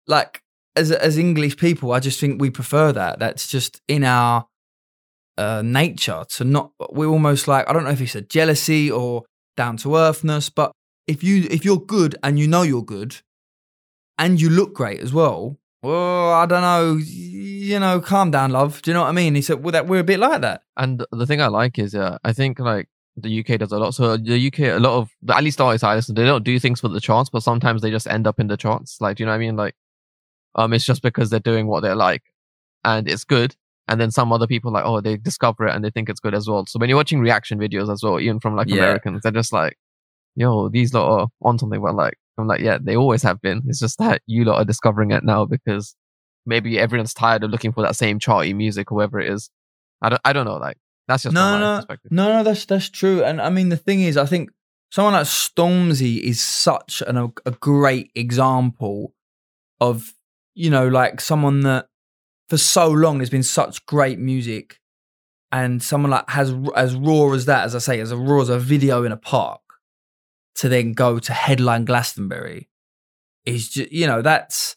Like 0.07 0.43
as 0.77 0.93
as 0.93 1.19
English 1.19 1.57
people, 1.57 1.93
I 1.93 2.01
just 2.01 2.21
think 2.21 2.41
we 2.41 2.51
prefer 2.51 2.93
that. 2.93 3.19
That's 3.19 3.49
just 3.49 3.81
in 3.89 4.05
our 4.05 4.47
uh, 5.39 5.63
nature 5.65 6.25
to 6.31 6.45
not. 6.45 6.73
We're 6.91 7.09
almost 7.09 7.49
like 7.49 7.69
I 7.69 7.73
don't 7.73 7.85
know 7.85 7.91
if 7.91 8.01
it's 8.01 8.15
a 8.15 8.21
jealousy 8.21 8.91
or 8.91 9.25
down 9.57 9.77
to 9.79 9.97
earthness, 9.97 10.51
but 10.51 10.73
if 11.07 11.25
you 11.25 11.47
if 11.51 11.65
you're 11.65 11.81
good 11.81 12.17
and 12.23 12.39
you 12.39 12.47
know 12.47 12.63
you're 12.63 12.85
good, 12.85 13.17
and 14.19 14.41
you 14.41 14.51
look 14.51 14.75
great 14.75 15.01
as 15.01 15.13
well. 15.13 15.59
Well, 15.83 16.33
I 16.33 16.47
don't 16.47 16.63
know. 16.63 16.97
You 16.97 17.79
know, 17.79 18.01
calm 18.01 18.31
down, 18.31 18.51
love. 18.51 18.83
Do 18.83 18.91
you 18.91 18.95
know 18.95 19.03
what 19.03 19.09
I 19.09 19.13
mean? 19.13 19.35
He 19.35 19.43
said, 19.43 19.63
"Well, 19.63 19.73
that 19.73 19.87
we're 19.87 20.01
a 20.01 20.05
bit 20.05 20.19
like 20.19 20.41
that." 20.41 20.63
And 20.77 21.05
the 21.13 21.27
thing 21.27 21.41
I 21.41 21.49
like 21.49 21.79
is, 21.79 21.95
uh, 21.95 22.19
I 22.25 22.33
think 22.33 22.59
like 22.59 22.89
the 23.17 23.41
UK 23.41 23.59
does 23.59 23.73
a 23.73 23.79
lot. 23.79 23.95
So 23.95 24.17
the 24.17 24.47
UK, 24.49 24.61
a 24.61 24.79
lot 24.79 24.99
of 24.99 25.11
at 25.29 25.43
least 25.45 25.61
artists 25.61 25.85
I 25.85 25.95
listen, 25.95 26.15
they 26.15 26.25
don't 26.25 26.45
do 26.45 26.59
things 26.59 26.81
for 26.81 26.89
the 26.89 27.01
charts, 27.01 27.31
but 27.31 27.43
sometimes 27.43 27.83
they 27.83 27.91
just 27.91 28.07
end 28.07 28.27
up 28.27 28.41
in 28.41 28.47
the 28.47 28.57
charts. 28.57 29.01
Like, 29.01 29.17
do 29.17 29.23
you 29.23 29.27
know 29.27 29.33
what 29.33 29.37
I 29.37 29.39
mean? 29.39 29.57
Like, 29.57 29.75
um, 30.57 30.73
it's 30.73 30.85
just 30.85 31.03
because 31.03 31.31
they're 31.31 31.41
doing 31.41 31.67
what 31.69 31.83
they're 31.83 31.95
like, 31.95 32.23
and 32.85 33.09
it's 33.09 33.25
good. 33.25 33.55
And 33.89 34.01
then 34.01 34.11
some 34.11 34.33
other 34.33 34.49
people 34.49 34.73
like, 34.73 34.85
oh, 34.85 35.01
they 35.01 35.17
discover 35.17 35.67
it 35.69 35.75
and 35.75 35.85
they 35.85 35.91
think 35.91 36.09
it's 36.09 36.19
good 36.19 36.35
as 36.35 36.49
well. 36.49 36.67
So 36.67 36.81
when 36.81 36.89
you're 36.89 36.99
watching 36.99 37.21
reaction 37.21 37.61
videos 37.61 37.93
as 37.93 38.03
well, 38.03 38.19
even 38.19 38.41
from 38.41 38.57
like 38.57 38.67
Yeah. 38.67 38.79
Americans, 38.79 39.23
they're 39.23 39.31
just 39.31 39.53
like, 39.53 39.79
yo, 40.35 40.69
these 40.69 40.93
lot 40.93 41.09
are 41.09 41.29
on 41.43 41.57
something. 41.57 41.81
But 41.81 41.95
like, 41.95 42.15
I'm 42.37 42.49
like, 42.49 42.61
yeah, 42.61 42.79
they 42.81 42.97
always 42.97 43.23
have 43.23 43.41
been. 43.41 43.63
It's 43.69 43.79
just 43.79 43.99
that 43.99 44.23
you 44.27 44.45
lot 44.45 44.59
are 44.59 44.65
discovering 44.65 45.13
it 45.13 45.23
now 45.23 45.45
because 45.45 45.95
maybe 46.45 46.81
everyone's 46.81 47.15
tired 47.15 47.45
of 47.45 47.51
looking 47.51 47.73
for 47.73 47.83
that 47.83 47.95
same 47.95 48.19
charty 48.19 48.57
music 48.57 48.91
or 48.91 48.97
whatever 48.97 49.21
it 49.21 49.31
is. 49.31 49.51
I 50.03 50.09
don't, 50.09 50.23
I 50.25 50.33
don't 50.33 50.47
know. 50.47 50.57
Like, 50.57 50.79
that's 51.07 51.23
just 51.23 51.35
No, 51.35 51.41
from 51.41 51.61
my 51.61 51.61
no. 51.61 51.97
No, 52.11 52.33
no, 52.39 52.43
that's 52.43 52.65
that's 52.65 52.91
true. 52.91 53.23
And 53.23 53.41
I 53.41 53.51
mean, 53.51 53.69
the 53.69 53.77
thing 53.77 54.01
is, 54.01 54.17
I 54.17 54.27
think 54.27 54.51
someone 54.91 55.15
like 55.15 55.27
Stormzy 55.27 56.19
is 56.19 56.43
such 56.43 57.05
an, 57.07 57.17
a 57.17 57.51
great 57.53 58.11
example 58.17 59.15
of 59.81 60.13
you 60.57 60.71
know, 60.71 60.89
like 60.89 61.21
someone 61.21 61.61
that 61.61 61.87
for 62.49 62.57
so 62.57 62.89
long 62.89 63.21
has 63.21 63.31
been 63.31 63.43
such 63.43 63.85
great 63.87 64.19
music, 64.19 64.81
and 65.53 65.83
someone 65.83 66.11
like 66.11 66.29
has 66.31 66.53
as 66.75 66.97
raw 66.97 67.33
as 67.33 67.45
that, 67.45 67.67
as 67.67 67.77
I 67.77 67.79
say, 67.79 68.01
as 68.01 68.11
a 68.11 68.17
raw 68.17 68.41
as 68.41 68.49
a 68.49 68.59
video 68.59 69.05
in 69.05 69.13
a 69.13 69.17
park, 69.17 69.61
to 70.57 70.69
then 70.69 70.95
go 70.95 71.19
to 71.19 71.33
headline 71.33 71.85
Glastonbury, 71.85 72.69
is 73.45 73.69
just 73.69 73.93
you 73.93 74.07
know 74.07 74.23
that's 74.23 74.77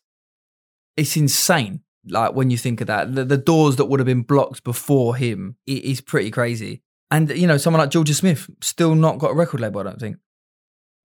it's 0.98 1.16
insane. 1.16 1.82
Like 2.08 2.34
when 2.34 2.50
you 2.50 2.58
think 2.58 2.82
of 2.82 2.88
that, 2.88 3.16
the, 3.16 3.24
the 3.24 3.38
doors 3.38 3.78
that 3.78 3.86
would 3.86 4.00
have 4.00 4.08
been 4.08 4.24
blocked 4.24 4.64
before 4.64 5.16
him 5.16 5.58
it 5.66 5.84
is 5.84 6.02
pretty 6.02 6.32
crazy. 6.32 6.82
And 7.10 7.30
you 7.30 7.48
know, 7.48 7.58
someone 7.58 7.80
like 7.80 7.92
Jorja 7.92 8.14
Smith 8.14 8.50
still 8.62 8.96
not 8.96 9.18
got 9.18 9.32
a 9.32 9.36
record 9.36 9.62
label. 9.62 9.80
I 9.80 9.84
don't 9.84 10.00
think. 10.00 10.18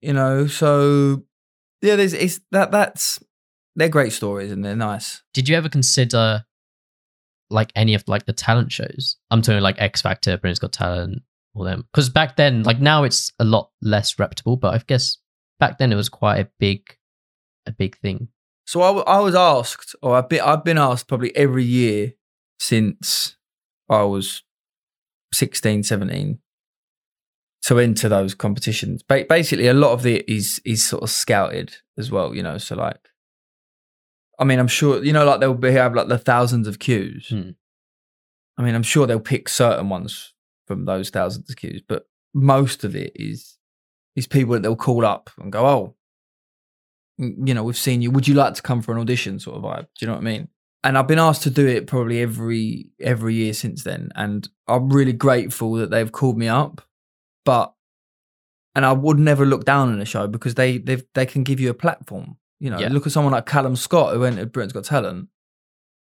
You 0.01 0.13
know, 0.13 0.47
so 0.47 1.23
yeah, 1.81 1.95
there's 1.95 2.13
it's 2.13 2.41
that 2.51 2.71
that's 2.71 3.19
they're 3.75 3.89
great 3.89 4.13
stories 4.13 4.51
and 4.51 4.63
they're 4.63 4.75
nice. 4.75 5.21
Did 5.33 5.49
you 5.49 5.55
ever 5.55 5.69
consider 5.69 6.45
like 7.49 7.71
any 7.75 7.93
of 7.93 8.03
like 8.07 8.25
the 8.25 8.33
talent 8.33 8.71
shows? 8.71 9.17
I'm 9.31 9.41
talking 9.41 9.61
like 9.61 9.79
X 9.79 10.01
Factor, 10.01 10.37
Britain's 10.37 10.59
Got 10.59 10.73
Talent, 10.73 11.21
all 11.53 11.63
them. 11.63 11.87
Because 11.91 12.09
back 12.09 12.35
then, 12.35 12.63
like 12.63 12.79
now, 12.79 13.03
it's 13.03 13.31
a 13.39 13.43
lot 13.43 13.71
less 13.81 14.17
reputable. 14.19 14.57
But 14.57 14.73
I 14.73 14.81
guess 14.85 15.17
back 15.59 15.77
then 15.77 15.91
it 15.91 15.95
was 15.95 16.09
quite 16.09 16.39
a 16.39 16.49
big, 16.59 16.81
a 17.65 17.71
big 17.71 17.97
thing. 17.99 18.29
So 18.67 18.81
I, 18.81 18.87
w- 18.87 19.05
I 19.05 19.19
was 19.19 19.35
asked, 19.35 19.95
or 20.01 20.15
I've 20.15 20.29
been, 20.29 20.41
I've 20.41 20.63
been 20.63 20.77
asked 20.77 21.07
probably 21.07 21.35
every 21.35 21.63
year 21.63 22.13
since 22.59 23.37
I 23.89 24.03
was 24.03 24.43
16, 25.33 25.83
17 25.83 26.39
to 27.63 27.79
enter 27.79 28.09
those 28.09 28.33
competitions. 28.35 29.03
Ba- 29.03 29.25
basically, 29.27 29.67
a 29.67 29.73
lot 29.73 29.91
of 29.91 30.05
it 30.05 30.27
is 30.29 30.61
is 30.65 30.87
sort 30.87 31.03
of 31.03 31.09
scouted 31.09 31.77
as 31.97 32.11
well, 32.11 32.35
you 32.35 32.43
know. 32.43 32.57
So 32.57 32.75
like, 32.75 33.09
I 34.39 34.43
mean, 34.43 34.59
I'm 34.59 34.67
sure 34.67 35.03
you 35.03 35.13
know, 35.13 35.25
like 35.25 35.39
they'll 35.39 35.53
be 35.53 35.71
have 35.71 35.95
like 35.95 36.07
the 36.07 36.17
thousands 36.17 36.67
of 36.67 36.79
cues. 36.79 37.27
Hmm. 37.29 37.51
I 38.57 38.63
mean, 38.63 38.75
I'm 38.75 38.83
sure 38.83 39.05
they'll 39.05 39.19
pick 39.19 39.49
certain 39.49 39.89
ones 39.89 40.33
from 40.65 40.85
those 40.85 41.09
thousands 41.09 41.49
of 41.49 41.57
cues, 41.57 41.81
but 41.87 42.07
most 42.33 42.83
of 42.83 42.95
it 42.95 43.11
is 43.15 43.57
is 44.15 44.27
people 44.27 44.53
that 44.53 44.63
they'll 44.63 44.75
call 44.75 45.05
up 45.05 45.29
and 45.37 45.51
go, 45.51 45.65
"Oh, 45.65 45.95
you 47.17 47.53
know, 47.53 47.63
we've 47.63 47.77
seen 47.77 48.01
you. 48.01 48.11
Would 48.11 48.27
you 48.27 48.35
like 48.35 48.53
to 48.55 48.61
come 48.61 48.81
for 48.81 48.93
an 48.93 48.99
audition?" 48.99 49.39
Sort 49.39 49.57
of 49.57 49.63
vibe. 49.63 49.87
Do 49.97 50.05
you 50.05 50.07
know 50.07 50.13
what 50.13 50.21
I 50.21 50.25
mean? 50.25 50.47
And 50.83 50.97
I've 50.97 51.07
been 51.07 51.19
asked 51.19 51.43
to 51.43 51.49
do 51.49 51.65
it 51.65 51.87
probably 51.87 52.21
every 52.21 52.91
every 52.99 53.35
year 53.35 53.53
since 53.53 53.83
then, 53.83 54.11
and 54.15 54.47
I'm 54.67 54.89
really 54.89 55.13
grateful 55.13 55.73
that 55.73 55.89
they've 55.89 56.11
called 56.11 56.37
me 56.37 56.47
up. 56.47 56.81
But 57.43 57.73
and 58.75 58.85
I 58.85 58.91
would 58.91 59.17
never 59.17 59.45
look 59.45 59.63
down 59.65 59.91
on 59.91 60.01
a 60.01 60.05
show 60.05 60.27
because 60.27 60.55
they 60.55 60.77
they 60.77 61.01
they 61.13 61.25
can 61.25 61.43
give 61.43 61.59
you 61.59 61.69
a 61.69 61.73
platform. 61.73 62.37
You 62.65 62.71
know, 62.71 62.79
Yeah. 62.79 62.89
look 62.89 63.05
at 63.05 63.13
someone 63.13 63.31
like 63.33 63.45
Callum 63.45 63.75
Scott 63.75 64.13
who 64.15 64.23
entered 64.23 64.51
Britain's 64.51 64.73
Got 64.73 64.85
Talent, 64.85 65.29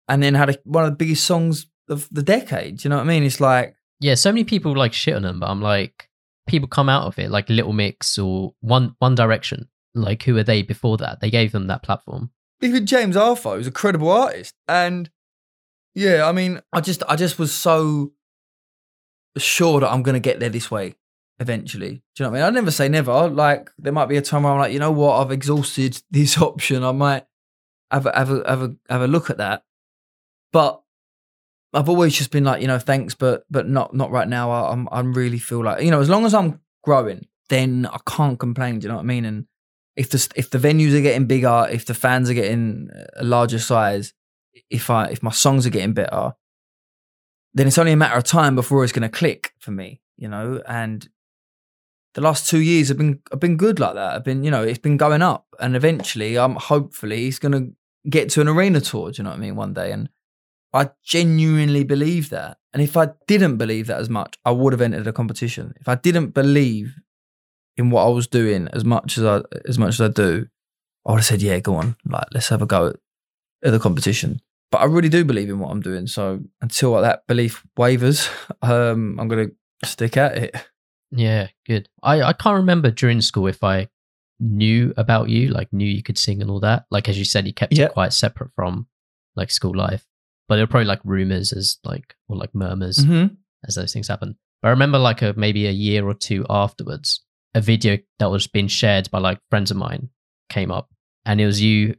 and 0.07 0.21
then 0.21 0.35
had 0.35 0.49
a, 0.51 0.57
one 0.63 0.83
of 0.85 0.91
the 0.91 0.95
biggest 0.95 1.23
songs 1.25 1.65
of 1.89 2.07
the 2.11 2.21
decade. 2.23 2.83
You 2.83 2.89
know 2.89 2.97
what 2.97 3.03
I 3.03 3.07
mean? 3.07 3.23
It's 3.23 3.39
like 3.41 3.75
Yeah, 3.99 4.15
so 4.15 4.31
many 4.31 4.43
people 4.43 4.75
like 4.75 4.93
shit 4.93 5.15
on 5.15 5.23
them, 5.23 5.39
but 5.39 5.49
I'm 5.49 5.61
like, 5.61 6.09
people 6.47 6.67
come 6.67 6.89
out 6.89 7.07
of 7.07 7.17
it 7.17 7.31
like 7.31 7.49
Little 7.49 7.73
Mix 7.73 8.17
or 8.19 8.53
One 8.61 8.95
One 8.99 9.15
Direction. 9.15 9.67
Like, 9.95 10.23
who 10.23 10.37
are 10.37 10.43
they 10.43 10.61
before 10.61 10.97
that? 10.97 11.19
They 11.21 11.29
gave 11.31 11.51
them 11.51 11.67
that 11.67 11.81
platform. 11.81 12.29
even 12.61 12.85
James 12.85 13.15
Arthur 13.17 13.57
is 13.57 13.67
a 13.67 13.71
credible 13.71 14.11
artist, 14.11 14.53
and 14.67 15.09
yeah, 15.95 16.27
I 16.27 16.31
mean, 16.33 16.61
I 16.73 16.81
just 16.81 17.01
I 17.09 17.15
just 17.15 17.39
was 17.39 17.53
so 17.53 18.11
sure 19.37 19.79
that 19.79 19.91
I'm 19.91 20.03
going 20.03 20.13
to 20.15 20.19
get 20.29 20.39
there 20.39 20.49
this 20.49 20.69
way 20.71 20.95
eventually. 21.39 22.03
Do 22.15 22.23
you 22.23 22.25
know 22.25 22.31
what 22.31 22.37
I 22.37 22.39
mean? 22.41 22.47
I 22.47 22.49
never 22.49 22.71
say 22.71 22.87
never. 22.87 23.29
Like 23.29 23.69
there 23.77 23.93
might 23.93 24.07
be 24.07 24.17
a 24.17 24.21
time 24.21 24.43
where 24.43 24.53
I'm 24.53 24.59
like, 24.59 24.73
you 24.73 24.79
know 24.79 24.91
what, 24.91 25.19
I've 25.19 25.31
exhausted 25.31 26.01
this 26.11 26.37
option. 26.37 26.83
I 26.83 26.91
might 26.91 27.25
have 27.91 28.05
a, 28.05 28.17
have 28.17 28.31
a, 28.31 28.43
have 28.47 28.61
a, 28.61 28.75
have 28.89 29.01
a 29.01 29.07
look 29.07 29.29
at 29.29 29.37
that, 29.37 29.63
but. 30.51 30.81
I've 31.73 31.89
always 31.89 32.15
just 32.15 32.31
been 32.31 32.45
like, 32.45 32.61
you 32.61 32.69
know, 32.69 32.79
thanks, 32.79 33.15
but 33.15 33.43
but 33.51 33.67
not 33.67 33.93
not 33.93 34.09
right 34.09 34.29
now. 34.29 34.49
I, 34.49 34.71
I'm 34.71 34.87
I'm 34.93 35.13
really 35.13 35.39
feel 35.39 35.61
like, 35.61 35.83
you 35.83 35.91
know, 35.91 35.99
as 35.99 36.07
long 36.07 36.25
as 36.25 36.33
I'm 36.33 36.61
growing, 36.85 37.27
then 37.49 37.85
I 37.91 37.97
can't 38.07 38.39
complain. 38.39 38.79
Do 38.79 38.85
you 38.85 38.89
know 38.89 38.95
what 38.95 39.01
I 39.01 39.05
mean? 39.05 39.25
And 39.25 39.45
if 39.95 40.09
the 40.09 40.27
if 40.35 40.49
the 40.49 40.57
venues 40.57 40.97
are 40.97 41.01
getting 41.01 41.25
bigger, 41.25 41.67
if 41.71 41.85
the 41.85 41.93
fans 41.93 42.29
are 42.29 42.33
getting 42.33 42.89
a 43.15 43.23
larger 43.23 43.59
size, 43.59 44.13
if 44.69 44.89
I 44.89 45.07
if 45.07 45.23
my 45.23 45.31
songs 45.31 45.65
are 45.65 45.71
getting 45.71 45.93
better, 45.93 46.33
then 47.53 47.67
it's 47.67 47.77
only 47.77 47.91
a 47.91 47.97
matter 47.97 48.17
of 48.17 48.23
time 48.23 48.55
before 48.55 48.83
it's 48.83 48.93
going 48.93 49.09
to 49.09 49.17
click 49.17 49.53
for 49.59 49.71
me, 49.71 50.01
you 50.17 50.27
know. 50.27 50.61
And 50.67 51.07
the 52.15 52.21
last 52.21 52.49
two 52.49 52.61
years 52.61 52.87
have 52.87 52.97
been 52.97 53.19
have 53.29 53.41
been 53.41 53.57
good 53.57 53.79
like 53.79 53.93
that. 53.93 54.15
I've 54.15 54.23
been, 54.23 54.43
you 54.43 54.49
know, 54.49 54.63
it's 54.63 54.79
been 54.79 54.97
going 54.97 55.21
up, 55.21 55.45
and 55.59 55.75
eventually, 55.75 56.37
I'm 56.37 56.55
hopefully 56.55 57.17
he's 57.17 57.39
going 57.39 57.51
to 57.51 58.09
get 58.09 58.29
to 58.31 58.41
an 58.41 58.47
arena 58.47 58.81
tour. 58.81 59.11
Do 59.11 59.19
you 59.19 59.23
know 59.25 59.31
what 59.31 59.37
I 59.37 59.41
mean? 59.41 59.55
One 59.55 59.73
day, 59.73 59.91
and 59.91 60.09
I 60.73 60.89
genuinely 61.03 61.83
believe 61.83 62.29
that. 62.29 62.57
And 62.73 62.81
if 62.81 62.97
I 62.97 63.09
didn't 63.27 63.57
believe 63.57 63.87
that 63.87 63.99
as 63.99 64.09
much, 64.09 64.37
I 64.45 64.51
would 64.51 64.73
have 64.73 64.81
entered 64.81 65.07
a 65.07 65.13
competition. 65.13 65.73
If 65.79 65.87
I 65.87 65.95
didn't 65.95 66.29
believe 66.29 66.95
in 67.77 67.89
what 67.89 68.05
I 68.05 68.09
was 68.09 68.27
doing 68.27 68.69
as 68.71 68.85
much 68.85 69.17
as 69.17 69.25
I 69.25 69.41
as 69.67 69.77
much 69.77 69.95
as 69.95 70.01
I 70.01 70.07
do, 70.07 70.47
I 71.05 71.11
would 71.11 71.19
have 71.19 71.25
said, 71.25 71.41
"Yeah, 71.41 71.59
go 71.59 71.75
on, 71.75 71.97
like 72.05 72.27
let's 72.33 72.47
have 72.47 72.61
a 72.61 72.65
go 72.65 72.87
at, 72.87 72.95
at 73.61 73.71
the 73.71 73.79
competition." 73.79 74.39
But 74.71 74.79
I 74.79 74.85
really 74.85 75.09
do 75.09 75.25
believe 75.25 75.49
in 75.49 75.59
what 75.59 75.69
I'm 75.69 75.81
doing. 75.81 76.07
So 76.07 76.39
until 76.61 76.93
that 77.01 77.27
belief 77.27 77.65
wavers, 77.75 78.29
um, 78.61 79.19
I'm 79.19 79.27
gonna 79.27 79.47
stick 79.83 80.15
at 80.15 80.37
it. 80.37 80.55
Yeah, 81.15 81.47
good. 81.65 81.87
I, 82.03 82.21
I 82.21 82.33
can't 82.33 82.57
remember 82.57 82.91
during 82.91 83.21
school 83.21 83.47
if 83.47 83.63
I 83.63 83.87
knew 84.39 84.93
about 84.97 85.29
you, 85.29 85.47
like 85.49 85.71
knew 85.71 85.87
you 85.87 86.03
could 86.03 86.17
sing 86.17 86.41
and 86.41 86.51
all 86.51 86.59
that. 86.61 86.85
Like 86.91 87.07
as 87.09 87.17
you 87.17 87.25
said, 87.25 87.47
you 87.47 87.53
kept 87.53 87.73
Yeah. 87.73 87.85
it 87.85 87.93
quite 87.93 88.13
separate 88.13 88.51
from 88.55 88.87
like 89.35 89.49
school 89.51 89.75
life. 89.75 90.05
But 90.47 90.55
there 90.57 90.63
were 90.65 90.69
probably 90.69 90.85
like 90.87 91.01
rumors 91.03 91.51
as 91.53 91.77
like 91.83 92.15
or 92.27 92.37
like 92.37 92.53
murmurs 92.53 92.97
Mm-hmm. 92.99 93.33
as 93.67 93.75
those 93.75 93.93
things 93.93 94.07
happen. 94.07 94.35
But 94.61 94.67
I 94.69 94.71
remember 94.71 94.97
like 94.99 95.21
a 95.21 95.33
maybe 95.37 95.67
a 95.67 95.71
year 95.71 96.05
or 96.07 96.13
two 96.13 96.45
afterwards, 96.49 97.21
a 97.53 97.61
video 97.61 97.97
that 98.19 98.29
was 98.29 98.45
being 98.47 98.67
shared 98.67 99.09
by 99.11 99.19
like 99.19 99.39
friends 99.49 99.71
of 99.71 99.77
mine 99.77 100.09
came 100.49 100.71
up, 100.71 100.89
and 101.25 101.39
it 101.41 101.45
was 101.45 101.61
you 101.61 101.95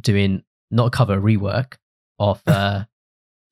doing 0.00 0.42
not 0.70 0.86
a 0.86 0.90
cover, 0.90 1.14
a 1.18 1.20
rework 1.20 1.74
of 2.18 2.40
uh, 2.46 2.84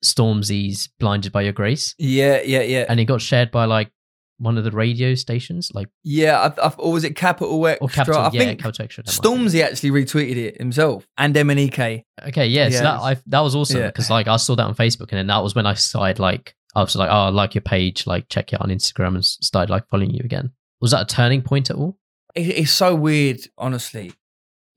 Stormzy's 0.03 0.87
"Blinded 0.99 1.31
by 1.31 1.41
Your 1.43 1.53
Grace," 1.53 1.95
Yeah, 1.97 2.41
yeah, 2.41 2.61
yeah, 2.61 2.85
and 2.89 2.99
it 2.99 3.05
got 3.05 3.21
shared 3.21 3.51
by 3.51 3.65
like 3.65 3.91
one 4.39 4.57
of 4.57 4.63
the 4.63 4.71
radio 4.71 5.15
stations, 5.15 5.71
like 5.73 5.87
yeah. 6.03 6.51
I, 6.57 6.67
I, 6.67 6.73
or 6.77 6.93
was 6.93 7.03
it 7.03 7.15
Capital 7.15 7.67
Extra? 7.67 7.85
or 7.85 7.89
Capital, 7.89 8.21
I 8.21 8.29
yeah, 8.33 8.39
think 8.39 8.59
Capital 8.59 8.83
Extra. 8.83 9.03
that 9.03 9.11
might 9.11 9.21
be. 9.21 9.29
Stormzy 9.29 9.63
actually 9.63 9.91
retweeted 9.91 10.35
it 10.35 10.57
himself, 10.57 11.07
and 11.17 11.35
MNEK. 11.35 12.03
Okay, 12.27 12.47
yeah, 12.47 12.69
so 12.69 12.75
Yeah, 12.75 12.81
that 12.81 12.99
I, 12.99 13.17
that 13.27 13.41
was 13.41 13.55
awesome 13.55 13.81
yeah. 13.81 13.87
because 13.87 14.09
like 14.09 14.27
I 14.27 14.37
saw 14.37 14.55
that 14.55 14.65
on 14.65 14.75
Facebook, 14.75 15.09
and 15.11 15.19
then 15.19 15.27
that 15.27 15.43
was 15.43 15.55
when 15.55 15.65
I 15.65 15.75
started 15.75 16.19
like 16.19 16.55
I 16.75 16.81
was 16.81 16.95
like, 16.95 17.09
oh, 17.09 17.13
I 17.13 17.29
like 17.29 17.55
your 17.55 17.61
page, 17.61 18.07
like 18.07 18.29
check 18.29 18.53
it 18.53 18.55
out 18.55 18.61
on 18.61 18.69
Instagram, 18.69 19.15
and 19.15 19.25
started 19.25 19.69
like 19.69 19.87
following 19.89 20.11
you 20.11 20.21
again. 20.23 20.51
Was 20.81 20.91
that 20.91 21.01
a 21.01 21.05
turning 21.05 21.41
point 21.41 21.69
at 21.69 21.75
all? 21.75 21.99
it, 22.35 22.57
it's 22.57 22.73
so 22.73 22.95
weird 22.95 23.39
honestly 23.57 24.13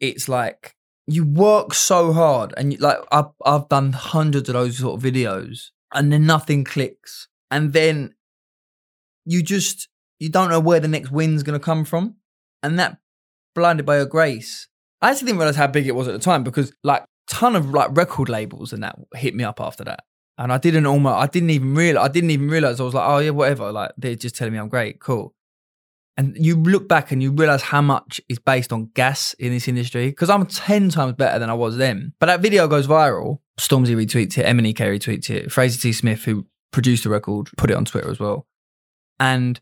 it's 0.01 0.29
like 0.29 0.75
you 1.07 1.25
work 1.25 1.75
so 1.75 2.13
hard 2.13 2.55
and 2.57 2.73
you, 2.73 2.79
like 2.79 2.99
I've, 3.11 3.27
I've 3.45 3.69
done 3.69 3.93
hundreds 3.93 4.49
of 4.49 4.55
those 4.55 4.79
sort 4.79 4.97
of 4.97 5.13
videos 5.13 5.71
and 5.93 6.13
then 6.13 6.27
nothing 6.27 6.65
clicks 6.65 7.29
and 7.51 7.73
then 7.73 8.15
you 9.25 9.43
just 9.43 9.89
you 10.18 10.29
don't 10.29 10.51
know 10.51 10.61
where 10.61 10.81
the 10.81 10.89
next 10.89 11.11
win's 11.11 11.43
going 11.43 11.59
to 11.59 11.64
come 11.64 11.85
from 11.85 12.16
and 12.62 12.79
that 12.79 12.99
blinded 13.55 13.87
by 13.87 13.97
your 13.97 14.07
grace 14.07 14.68
i 15.01 15.11
actually 15.11 15.27
didn't 15.27 15.39
realize 15.39 15.57
how 15.57 15.66
big 15.66 15.87
it 15.87 15.95
was 15.95 16.09
at 16.09 16.12
the 16.12 16.20
time 16.20 16.43
because 16.43 16.73
like 16.83 17.05
ton 17.27 17.57
of 17.57 17.70
like 17.70 17.95
record 17.97 18.29
labels 18.29 18.73
and 18.73 18.83
that 18.83 18.97
hit 19.14 19.35
me 19.35 19.45
up 19.45 19.61
after 19.61 19.85
that 19.85 20.05
and 20.39 20.53
i 20.53 20.59
didn't 20.59 20.87
almost 20.87 21.16
i 21.16 21.27
didn't 21.27 21.51
even 21.51 21.75
realize 21.75 22.09
i 22.09 22.12
didn't 22.12 22.31
even 22.31 22.49
realize 22.49 22.81
i 22.81 22.85
was 22.85 22.95
like 22.95 23.09
oh 23.09 23.18
yeah 23.18 23.31
whatever 23.31 23.70
like 23.73 23.93
they're 23.97 24.14
just 24.14 24.37
telling 24.37 24.53
me 24.53 24.59
i'm 24.59 24.68
great 24.68 25.01
cool 25.01 25.35
and 26.16 26.37
you 26.37 26.57
look 26.57 26.89
back 26.89 27.11
and 27.11 27.23
you 27.23 27.33
realize 27.33 27.62
how 27.62 27.81
much 27.81 28.20
is 28.29 28.39
based 28.39 28.73
on 28.73 28.91
gas 28.95 29.35
in 29.39 29.53
this 29.53 29.66
industry 29.66 30.09
because 30.09 30.29
I'm 30.29 30.47
10 30.47 30.91
times 30.91 31.14
better 31.14 31.39
than 31.39 31.51
I 31.51 31.55
was 31.55 31.77
then. 31.77 32.12
But 32.20 32.27
that 32.27 32.41
video 32.41 32.68
goes 32.68 32.87
viral. 32.87 33.39
Stormzy 33.59 33.97
retweets 33.97 34.37
it, 34.39 34.47
MNEK 34.47 34.77
retweets 34.77 35.31
it, 35.31 35.51
Fraser 35.51 35.81
T. 35.81 35.93
Smith, 35.93 36.25
who 36.25 36.47
produced 36.70 37.05
the 37.05 37.11
record, 37.11 37.49
put 37.57 37.70
it 37.70 37.77
on 37.77 37.85
Twitter 37.85 38.11
as 38.11 38.18
well. 38.18 38.47
And 39.19 39.61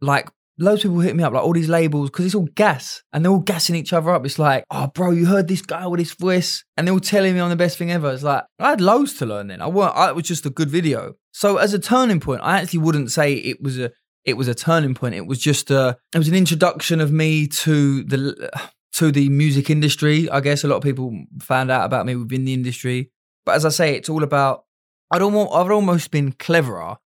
like 0.00 0.28
loads 0.58 0.84
of 0.84 0.90
people 0.90 1.00
hit 1.00 1.16
me 1.16 1.24
up, 1.24 1.32
like 1.32 1.42
all 1.42 1.52
these 1.52 1.68
labels, 1.68 2.10
because 2.10 2.26
it's 2.26 2.34
all 2.34 2.48
gas 2.54 3.02
and 3.12 3.24
they're 3.24 3.32
all 3.32 3.38
gassing 3.40 3.76
each 3.76 3.92
other 3.92 4.10
up. 4.10 4.24
It's 4.24 4.38
like, 4.38 4.64
oh, 4.70 4.88
bro, 4.88 5.10
you 5.10 5.26
heard 5.26 5.48
this 5.48 5.62
guy 5.62 5.86
with 5.86 6.00
his 6.00 6.12
voice, 6.12 6.64
and 6.76 6.86
they're 6.86 6.92
all 6.92 7.00
telling 7.00 7.34
me 7.34 7.40
I'm 7.40 7.50
the 7.50 7.56
best 7.56 7.78
thing 7.78 7.90
ever. 7.90 8.12
It's 8.12 8.22
like, 8.22 8.44
I 8.58 8.70
had 8.70 8.80
loads 8.80 9.14
to 9.14 9.26
learn 9.26 9.48
then. 9.48 9.60
I 9.60 9.66
weren't, 9.66 9.96
I, 9.96 10.12
was 10.12 10.24
just 10.24 10.46
a 10.46 10.50
good 10.50 10.70
video. 10.70 11.14
So 11.32 11.56
as 11.56 11.74
a 11.74 11.78
turning 11.78 12.20
point, 12.20 12.42
I 12.42 12.60
actually 12.60 12.80
wouldn't 12.80 13.10
say 13.10 13.34
it 13.34 13.62
was 13.62 13.78
a, 13.78 13.90
it 14.24 14.34
was 14.34 14.48
a 14.48 14.54
turning 14.54 14.94
point. 14.94 15.14
It 15.14 15.26
was 15.26 15.38
just 15.38 15.70
a, 15.70 15.96
it 16.14 16.18
was 16.18 16.28
an 16.28 16.34
introduction 16.34 17.00
of 17.00 17.12
me 17.12 17.46
to 17.48 18.04
the, 18.04 18.50
to 18.94 19.10
the 19.10 19.28
music 19.28 19.68
industry. 19.70 20.30
I 20.30 20.40
guess 20.40 20.64
a 20.64 20.68
lot 20.68 20.76
of 20.76 20.82
people 20.82 21.12
found 21.40 21.70
out 21.70 21.84
about 21.84 22.06
me 22.06 22.14
within 22.16 22.44
the 22.44 22.54
industry. 22.54 23.10
But 23.44 23.56
as 23.56 23.66
I 23.66 23.68
say, 23.70 23.94
it's 23.96 24.08
all 24.08 24.22
about, 24.22 24.64
I'd 25.10 25.20
almost, 25.20 25.52
I've 25.52 25.70
almost 25.70 26.10
been 26.10 26.32
cleverer 26.32 26.96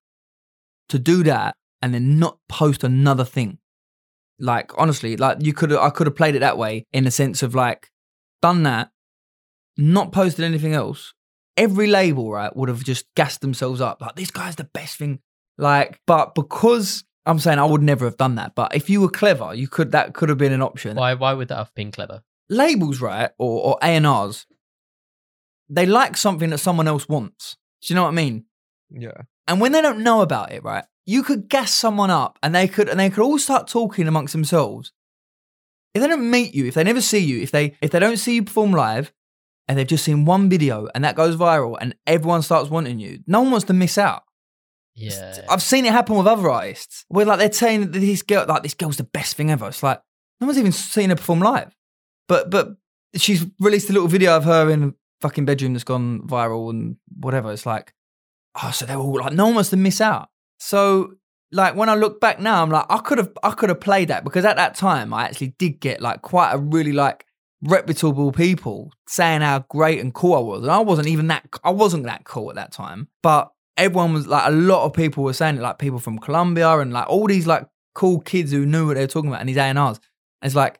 to 0.89 0.99
do 0.99 1.23
that 1.23 1.55
and 1.81 1.93
then 1.93 2.19
not 2.19 2.39
post 2.47 2.83
another 2.83 3.25
thing. 3.25 3.59
Like 4.39 4.71
honestly, 4.77 5.17
like 5.17 5.37
you 5.41 5.53
could 5.53 5.73
I 5.73 5.89
could 5.89 6.07
have 6.07 6.15
played 6.15 6.35
it 6.35 6.39
that 6.39 6.57
way 6.57 6.85
in 6.93 7.03
the 7.03 7.11
sense 7.11 7.43
of 7.43 7.55
like 7.55 7.89
done 8.41 8.63
that, 8.63 8.91
not 9.77 10.11
posted 10.11 10.45
anything 10.45 10.73
else. 10.73 11.13
Every 11.57 11.87
label, 11.87 12.31
right, 12.31 12.55
would 12.55 12.69
have 12.69 12.83
just 12.83 13.05
gassed 13.15 13.41
themselves 13.41 13.81
up. 13.81 14.01
Like 14.01 14.15
this 14.15 14.31
guy's 14.31 14.55
the 14.55 14.63
best 14.63 14.97
thing. 14.97 15.19
Like, 15.57 15.99
but 16.07 16.35
because 16.35 17.03
I'm 17.25 17.39
saying 17.39 17.59
I 17.59 17.65
would 17.65 17.83
never 17.83 18.05
have 18.05 18.15
done 18.15 18.35
that. 18.35 18.55
But 18.55 18.75
if 18.75 18.89
you 18.89 19.01
were 19.01 19.09
clever, 19.09 19.53
you 19.53 19.67
could 19.67 19.91
that 19.91 20.13
could 20.13 20.29
have 20.29 20.37
been 20.37 20.53
an 20.53 20.61
option. 20.61 20.95
Why 20.95 21.15
why 21.15 21.33
would 21.33 21.49
that 21.49 21.57
have 21.57 21.75
been 21.75 21.91
clever? 21.91 22.23
Labels, 22.49 23.01
right, 23.01 23.31
or 23.37 23.61
or 23.61 23.77
A 23.81 23.87
and 23.87 24.07
R's, 24.07 24.45
they 25.69 25.85
like 25.85 26.15
something 26.15 26.49
that 26.49 26.57
someone 26.59 26.87
else 26.87 27.09
wants. 27.09 27.57
Do 27.81 27.93
you 27.93 27.95
know 27.95 28.03
what 28.03 28.09
I 28.09 28.13
mean? 28.13 28.45
Yeah. 28.89 29.21
And 29.49 29.59
when 29.59 29.71
they 29.71 29.81
don't 29.81 30.03
know 30.03 30.21
about 30.21 30.51
it, 30.51 30.63
right, 30.63 30.85
you 31.07 31.23
could 31.23 31.49
gas 31.49 31.73
someone 31.73 32.11
up 32.11 32.37
and 32.43 32.53
they 32.53 32.67
could 32.67 32.87
and 32.87 32.99
they 32.99 33.09
could 33.09 33.23
all 33.23 33.39
start 33.39 33.67
talking 33.67 34.07
amongst 34.07 34.31
themselves. 34.31 34.93
If 35.95 36.01
they 36.01 36.07
don't 36.07 36.29
meet 36.29 36.53
you, 36.53 36.67
if 36.67 36.75
they 36.75 36.83
never 36.83 37.01
see 37.01 37.17
you, 37.17 37.41
if 37.41 37.49
they 37.49 37.75
if 37.81 37.89
they 37.89 37.99
don't 37.99 38.17
see 38.17 38.35
you 38.35 38.43
perform 38.43 38.71
live 38.71 39.11
and 39.67 39.77
they've 39.77 39.87
just 39.87 40.05
seen 40.05 40.23
one 40.23 40.49
video 40.49 40.87
and 40.93 41.03
that 41.03 41.15
goes 41.15 41.35
viral 41.35 41.77
and 41.81 41.95
everyone 42.05 42.43
starts 42.43 42.69
wanting 42.69 42.99
you, 42.99 43.23
no 43.25 43.41
one 43.41 43.49
wants 43.49 43.65
to 43.65 43.73
miss 43.73 43.97
out. 43.97 44.21
Yeah. 44.93 45.41
I've 45.49 45.63
seen 45.63 45.85
it 45.85 45.93
happen 45.93 46.15
with 46.15 46.27
other 46.27 46.47
artists 46.47 47.05
where 47.07 47.25
like 47.25 47.39
they're 47.39 47.51
saying 47.51 47.91
that 47.91 47.99
this 47.99 48.21
girl, 48.21 48.45
like 48.47 48.61
this 48.61 48.75
girl's 48.75 48.97
the 48.97 49.03
best 49.03 49.35
thing 49.35 49.49
ever. 49.49 49.67
It's 49.67 49.81
like 49.81 49.99
no 50.39 50.45
one's 50.45 50.59
even 50.59 50.71
seen 50.71 51.09
her 51.09 51.15
perform 51.15 51.39
live, 51.39 51.75
but 52.27 52.51
but 52.51 52.75
she's 53.15 53.47
released 53.59 53.89
a 53.89 53.93
little 53.93 54.07
video 54.07 54.37
of 54.37 54.43
her 54.43 54.69
in 54.69 54.83
a 54.83 54.93
fucking 55.21 55.45
bedroom 55.45 55.73
that's 55.73 55.83
gone 55.83 56.21
viral 56.27 56.69
and 56.69 56.97
whatever. 57.19 57.51
It's 57.51 57.65
like, 57.65 57.93
oh, 58.63 58.71
so 58.71 58.85
they 58.85 58.95
were 58.95 59.01
all 59.01 59.19
like, 59.19 59.33
no 59.33 59.45
one 59.45 59.55
wants 59.55 59.69
to 59.71 59.77
miss 59.77 60.01
out. 60.01 60.29
So 60.59 61.13
like 61.51 61.75
when 61.75 61.89
I 61.89 61.95
look 61.95 62.19
back 62.19 62.39
now, 62.39 62.61
I'm 62.61 62.69
like, 62.69 62.85
I 62.89 62.97
could 62.99 63.17
have 63.17 63.31
I 63.43 63.51
could 63.51 63.69
have 63.69 63.79
played 63.79 64.09
that 64.09 64.23
because 64.23 64.45
at 64.45 64.57
that 64.57 64.75
time 64.75 65.13
I 65.13 65.23
actually 65.23 65.55
did 65.57 65.79
get 65.79 66.01
like 66.01 66.21
quite 66.21 66.51
a 66.53 66.57
really 66.57 66.91
like 66.91 67.25
reputable 67.61 68.31
people 68.31 68.91
saying 69.07 69.41
how 69.41 69.59
great 69.69 69.99
and 69.99 70.13
cool 70.13 70.35
I 70.35 70.39
was, 70.39 70.61
and 70.61 70.71
I 70.71 70.79
wasn't 70.79 71.07
even 71.07 71.27
that 71.27 71.47
I 71.63 71.71
wasn't 71.71 72.03
that 72.05 72.23
cool 72.25 72.49
at 72.49 72.55
that 72.55 72.71
time, 72.71 73.07
but 73.23 73.51
everyone 73.77 74.13
was 74.13 74.27
like 74.27 74.47
a 74.47 74.51
lot 74.51 74.85
of 74.85 74.93
people 74.93 75.23
were 75.23 75.33
saying 75.33 75.57
it, 75.57 75.61
like 75.61 75.79
people 75.79 75.99
from 75.99 76.19
Columbia 76.19 76.77
and 76.79 76.93
like 76.93 77.09
all 77.09 77.27
these 77.27 77.47
like 77.47 77.65
cool 77.95 78.19
kids 78.19 78.51
who 78.51 78.65
knew 78.65 78.87
what 78.87 78.95
they 78.95 79.01
were 79.01 79.07
talking 79.07 79.29
about 79.29 79.39
and 79.39 79.49
these 79.49 79.57
A 79.57 79.63
and 79.63 79.79
R's. 79.79 79.99
It's 80.41 80.55
like 80.55 80.79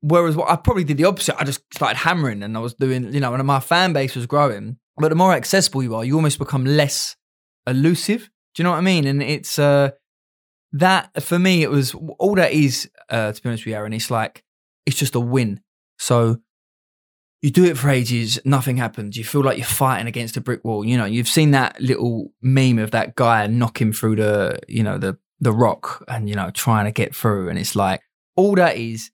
whereas 0.00 0.36
what 0.36 0.50
I 0.50 0.56
probably 0.56 0.84
did 0.84 0.98
the 0.98 1.04
opposite. 1.04 1.40
I 1.40 1.44
just 1.44 1.62
started 1.72 1.96
hammering 1.96 2.42
and 2.42 2.56
I 2.56 2.60
was 2.60 2.74
doing, 2.74 3.12
you 3.12 3.20
know, 3.20 3.32
and 3.34 3.46
my 3.46 3.60
fan 3.60 3.92
base 3.92 4.14
was 4.16 4.26
growing. 4.26 4.78
But 4.96 5.08
the 5.08 5.14
more 5.14 5.32
accessible 5.32 5.82
you 5.82 5.94
are, 5.94 6.04
you 6.04 6.14
almost 6.14 6.38
become 6.38 6.64
less 6.64 7.16
elusive. 7.66 8.30
Do 8.54 8.62
you 8.62 8.64
know 8.64 8.70
what 8.70 8.78
I 8.78 8.82
mean? 8.82 9.06
And 9.06 9.22
it's 9.22 9.58
uh 9.58 9.90
that 10.72 11.22
for 11.22 11.38
me, 11.38 11.62
it 11.62 11.70
was 11.70 11.94
all 12.18 12.34
that 12.34 12.52
is, 12.52 12.90
uh, 13.08 13.32
to 13.32 13.42
be 13.42 13.48
honest 13.48 13.64
with 13.64 13.70
you, 13.70 13.76
Aaron, 13.76 13.92
it's 13.92 14.10
like 14.10 14.44
it's 14.86 14.96
just 14.96 15.14
a 15.14 15.20
win. 15.20 15.60
So 15.98 16.38
you 17.42 17.50
do 17.50 17.64
it 17.64 17.76
for 17.76 17.90
ages, 17.90 18.38
nothing 18.44 18.78
happens. 18.78 19.16
You 19.16 19.24
feel 19.24 19.42
like 19.42 19.58
you're 19.58 19.66
fighting 19.66 20.06
against 20.06 20.36
a 20.36 20.40
brick 20.40 20.64
wall. 20.64 20.84
You 20.84 20.96
know, 20.96 21.04
you've 21.04 21.28
seen 21.28 21.50
that 21.50 21.80
little 21.80 22.32
meme 22.40 22.78
of 22.78 22.90
that 22.92 23.14
guy 23.14 23.46
knocking 23.46 23.92
through 23.92 24.16
the, 24.16 24.58
you 24.66 24.82
know, 24.82 24.98
the 24.98 25.18
the 25.40 25.52
rock 25.52 26.02
and 26.08 26.28
you 26.28 26.34
know 26.34 26.50
trying 26.50 26.86
to 26.86 26.90
get 26.90 27.14
through, 27.14 27.48
and 27.48 27.58
it's 27.58 27.76
like 27.76 28.00
all 28.36 28.54
that 28.56 28.76
is. 28.76 29.10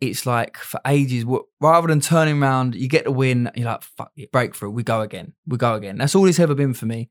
It's 0.00 0.24
like 0.24 0.56
for 0.56 0.80
ages, 0.86 1.24
rather 1.60 1.88
than 1.88 2.00
turning 2.00 2.42
around, 2.42 2.74
you 2.74 2.88
get 2.88 3.04
the 3.04 3.12
win. 3.12 3.50
You're 3.54 3.66
like, 3.66 3.82
fuck 3.82 4.12
it, 4.16 4.32
breakthrough. 4.32 4.70
We 4.70 4.82
go 4.82 5.02
again. 5.02 5.34
We 5.46 5.58
go 5.58 5.74
again. 5.74 5.98
That's 5.98 6.14
all 6.14 6.26
it's 6.26 6.38
ever 6.38 6.54
been 6.54 6.72
for 6.72 6.86
me. 6.86 7.10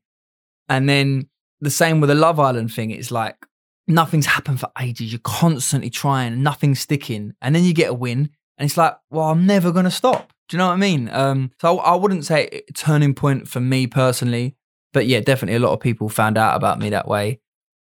And 0.68 0.88
then 0.88 1.28
the 1.60 1.70
same 1.70 2.00
with 2.00 2.08
the 2.08 2.14
Love 2.14 2.40
Island 2.40 2.72
thing. 2.72 2.90
It's 2.90 3.10
like 3.10 3.36
nothing's 3.86 4.26
happened 4.26 4.60
for 4.60 4.70
ages. 4.80 5.12
You're 5.12 5.20
constantly 5.22 5.90
trying, 5.90 6.42
nothing's 6.42 6.80
sticking, 6.80 7.34
and 7.40 7.54
then 7.54 7.64
you 7.64 7.74
get 7.74 7.90
a 7.90 7.94
win, 7.94 8.30
and 8.58 8.66
it's 8.66 8.76
like, 8.76 8.96
well, 9.10 9.30
I'm 9.30 9.46
never 9.46 9.72
gonna 9.72 9.90
stop. 9.90 10.32
Do 10.48 10.56
you 10.56 10.58
know 10.58 10.66
what 10.66 10.74
I 10.74 10.76
mean? 10.76 11.08
Um, 11.10 11.52
so 11.60 11.78
I 11.78 11.94
wouldn't 11.94 12.24
say 12.24 12.62
turning 12.74 13.14
point 13.14 13.48
for 13.48 13.60
me 13.60 13.86
personally, 13.86 14.56
but 14.92 15.06
yeah, 15.06 15.20
definitely 15.20 15.56
a 15.56 15.60
lot 15.60 15.72
of 15.72 15.80
people 15.80 16.08
found 16.08 16.36
out 16.38 16.56
about 16.56 16.78
me 16.78 16.90
that 16.90 17.06
way, 17.06 17.40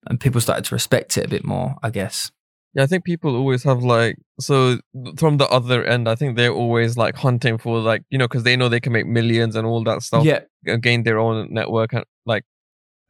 and 0.06 0.20
people 0.20 0.40
started 0.40 0.64
to 0.66 0.74
respect 0.74 1.16
it 1.18 1.24
a 1.24 1.28
bit 1.28 1.44
more. 1.44 1.76
I 1.82 1.90
guess. 1.90 2.30
Yeah, 2.74 2.84
I 2.84 2.86
think 2.86 3.04
people 3.04 3.36
always 3.36 3.62
have 3.64 3.82
like 3.82 4.16
so 4.40 4.78
from 5.18 5.36
the 5.36 5.46
other 5.48 5.84
end. 5.84 6.08
I 6.08 6.14
think 6.14 6.36
they're 6.36 6.52
always 6.52 6.96
like 6.96 7.16
hunting 7.16 7.58
for 7.58 7.78
like 7.80 8.02
you 8.10 8.18
know 8.18 8.26
because 8.26 8.44
they 8.44 8.56
know 8.56 8.68
they 8.68 8.80
can 8.80 8.92
make 8.92 9.06
millions 9.06 9.56
and 9.56 9.66
all 9.66 9.84
that 9.84 10.02
stuff. 10.02 10.24
Yeah, 10.24 10.40
gain 10.80 11.02
their 11.02 11.18
own 11.18 11.48
network 11.52 11.92
and 11.92 12.04
like 12.24 12.44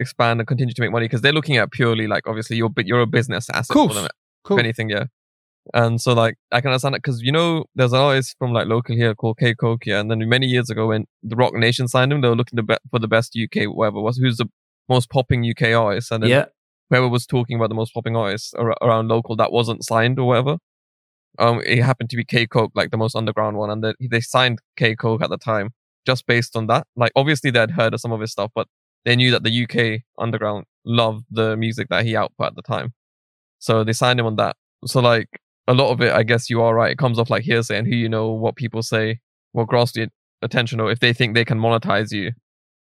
expand 0.01 0.41
and 0.41 0.47
continue 0.49 0.75
to 0.75 0.83
make 0.83 0.91
money 0.91 1.05
because 1.07 1.21
they're 1.21 1.33
looking 1.33 1.59
at 1.59 1.71
purely 1.71 2.09
like 2.09 2.27
obviously 2.27 2.57
you're 2.57 2.71
you're 2.79 3.03
a 3.03 3.07
business 3.07 3.49
asset 3.51 3.73
Cool. 3.73 3.89
for 3.89 3.95
them 3.95 4.09
cool. 4.43 4.59
if 4.59 4.65
anything 4.65 4.89
yeah 4.91 5.05
and 5.75 6.01
so 6.01 6.13
like 6.13 6.35
I 6.51 6.61
can 6.61 6.71
understand 6.71 6.97
it 6.97 7.03
because 7.03 7.23
you 7.23 7.31
know 7.31 7.67
there's 7.77 7.93
an 7.93 8.01
artist 8.01 8.35
from 8.37 8.53
like 8.53 8.67
local 8.67 8.97
here 8.97 9.15
called 9.15 9.39
K 9.39 9.55
Kokia 9.55 10.01
and 10.01 10.11
then 10.11 10.29
many 10.29 10.47
years 10.49 10.71
ago 10.71 10.89
when 10.89 11.07
the 11.23 11.37
Roc 11.37 11.55
Nation 11.55 11.87
signed 11.87 12.13
him 12.13 12.21
they 12.21 12.29
were 12.29 12.35
looking 12.35 12.59
be- 12.67 12.77
for 12.91 12.99
the 12.99 13.07
best 13.07 13.39
UK 13.41 13.67
whatever 13.73 14.01
was 14.01 14.17
who's 14.17 14.39
the 14.39 14.47
most 14.89 15.09
popping 15.09 15.49
UK 15.49 15.73
artist 15.73 16.11
and 16.11 16.25
then 16.25 16.31
Yeah, 16.31 16.45
whoever 16.93 17.09
was 17.09 17.27
talking 17.27 17.57
about 17.57 17.71
the 17.71 17.75
most 17.75 17.95
popping 17.95 18.17
artists 18.17 18.53
ar- 18.53 18.77
around 18.83 19.09
local 19.09 19.35
that 19.37 19.51
wasn't 19.51 19.83
signed 19.83 20.19
or 20.19 20.29
whatever. 20.29 20.59
Um, 21.39 21.63
it 21.65 21.83
happened 21.83 22.11
to 22.11 22.17
be 22.17 22.25
K 22.25 22.47
Koke, 22.47 22.73
like 22.75 22.91
the 22.91 22.99
most 22.99 23.17
underground 23.17 23.57
one, 23.57 23.71
and 23.71 23.83
they, 23.83 23.95
they 24.11 24.21
signed 24.21 24.59
K 24.77 24.95
Koke 24.95 25.23
at 25.23 25.31
the 25.31 25.39
time 25.39 25.71
just 26.05 26.27
based 26.27 26.55
on 26.55 26.67
that. 26.67 26.87
Like, 26.95 27.13
obviously 27.17 27.51
they'd 27.51 27.71
heard 27.71 27.95
of 27.95 28.01
some 28.01 28.13
of 28.13 28.21
his 28.21 28.33
stuff, 28.33 28.51
but 28.55 28.69
they 29.07 29.17
knew 29.17 29.31
that 29.31 29.43
the 29.43 29.65
UK 29.65 30.03
underground 30.19 30.67
loved 30.85 31.25
the 31.31 31.57
music 31.57 31.89
that 31.89 32.05
he 32.05 32.15
output 32.15 32.49
at 32.49 32.57
the 32.57 32.63
time, 32.63 32.93
so 33.59 33.85
they 33.85 33.95
signed 33.95 34.21
him 34.21 34.27
on 34.27 34.37
that. 34.37 34.57
So 34.85 35.01
like 35.01 35.29
a 35.67 35.73
lot 35.73 35.93
of 35.93 36.03
it, 36.03 36.13
I 36.13 36.25
guess 36.25 36.51
you 36.51 36.61
are 36.61 36.75
right. 36.75 36.93
It 36.93 36.99
comes 36.99 37.19
off 37.19 37.31
like 37.31 37.45
hearsay 37.45 37.79
and 37.79 37.87
who 37.87 37.97
you 37.97 38.11
know, 38.11 38.33
what 38.33 38.57
people 38.57 38.83
say, 38.83 39.21
what 39.53 39.69
grasps 39.69 39.97
your 39.97 40.09
attention, 40.43 40.79
or 40.79 40.91
if 40.91 41.01
they 41.01 41.15
think 41.15 41.35
they 41.35 41.47
can 41.47 41.59
monetize 41.59 42.13
you 42.13 42.33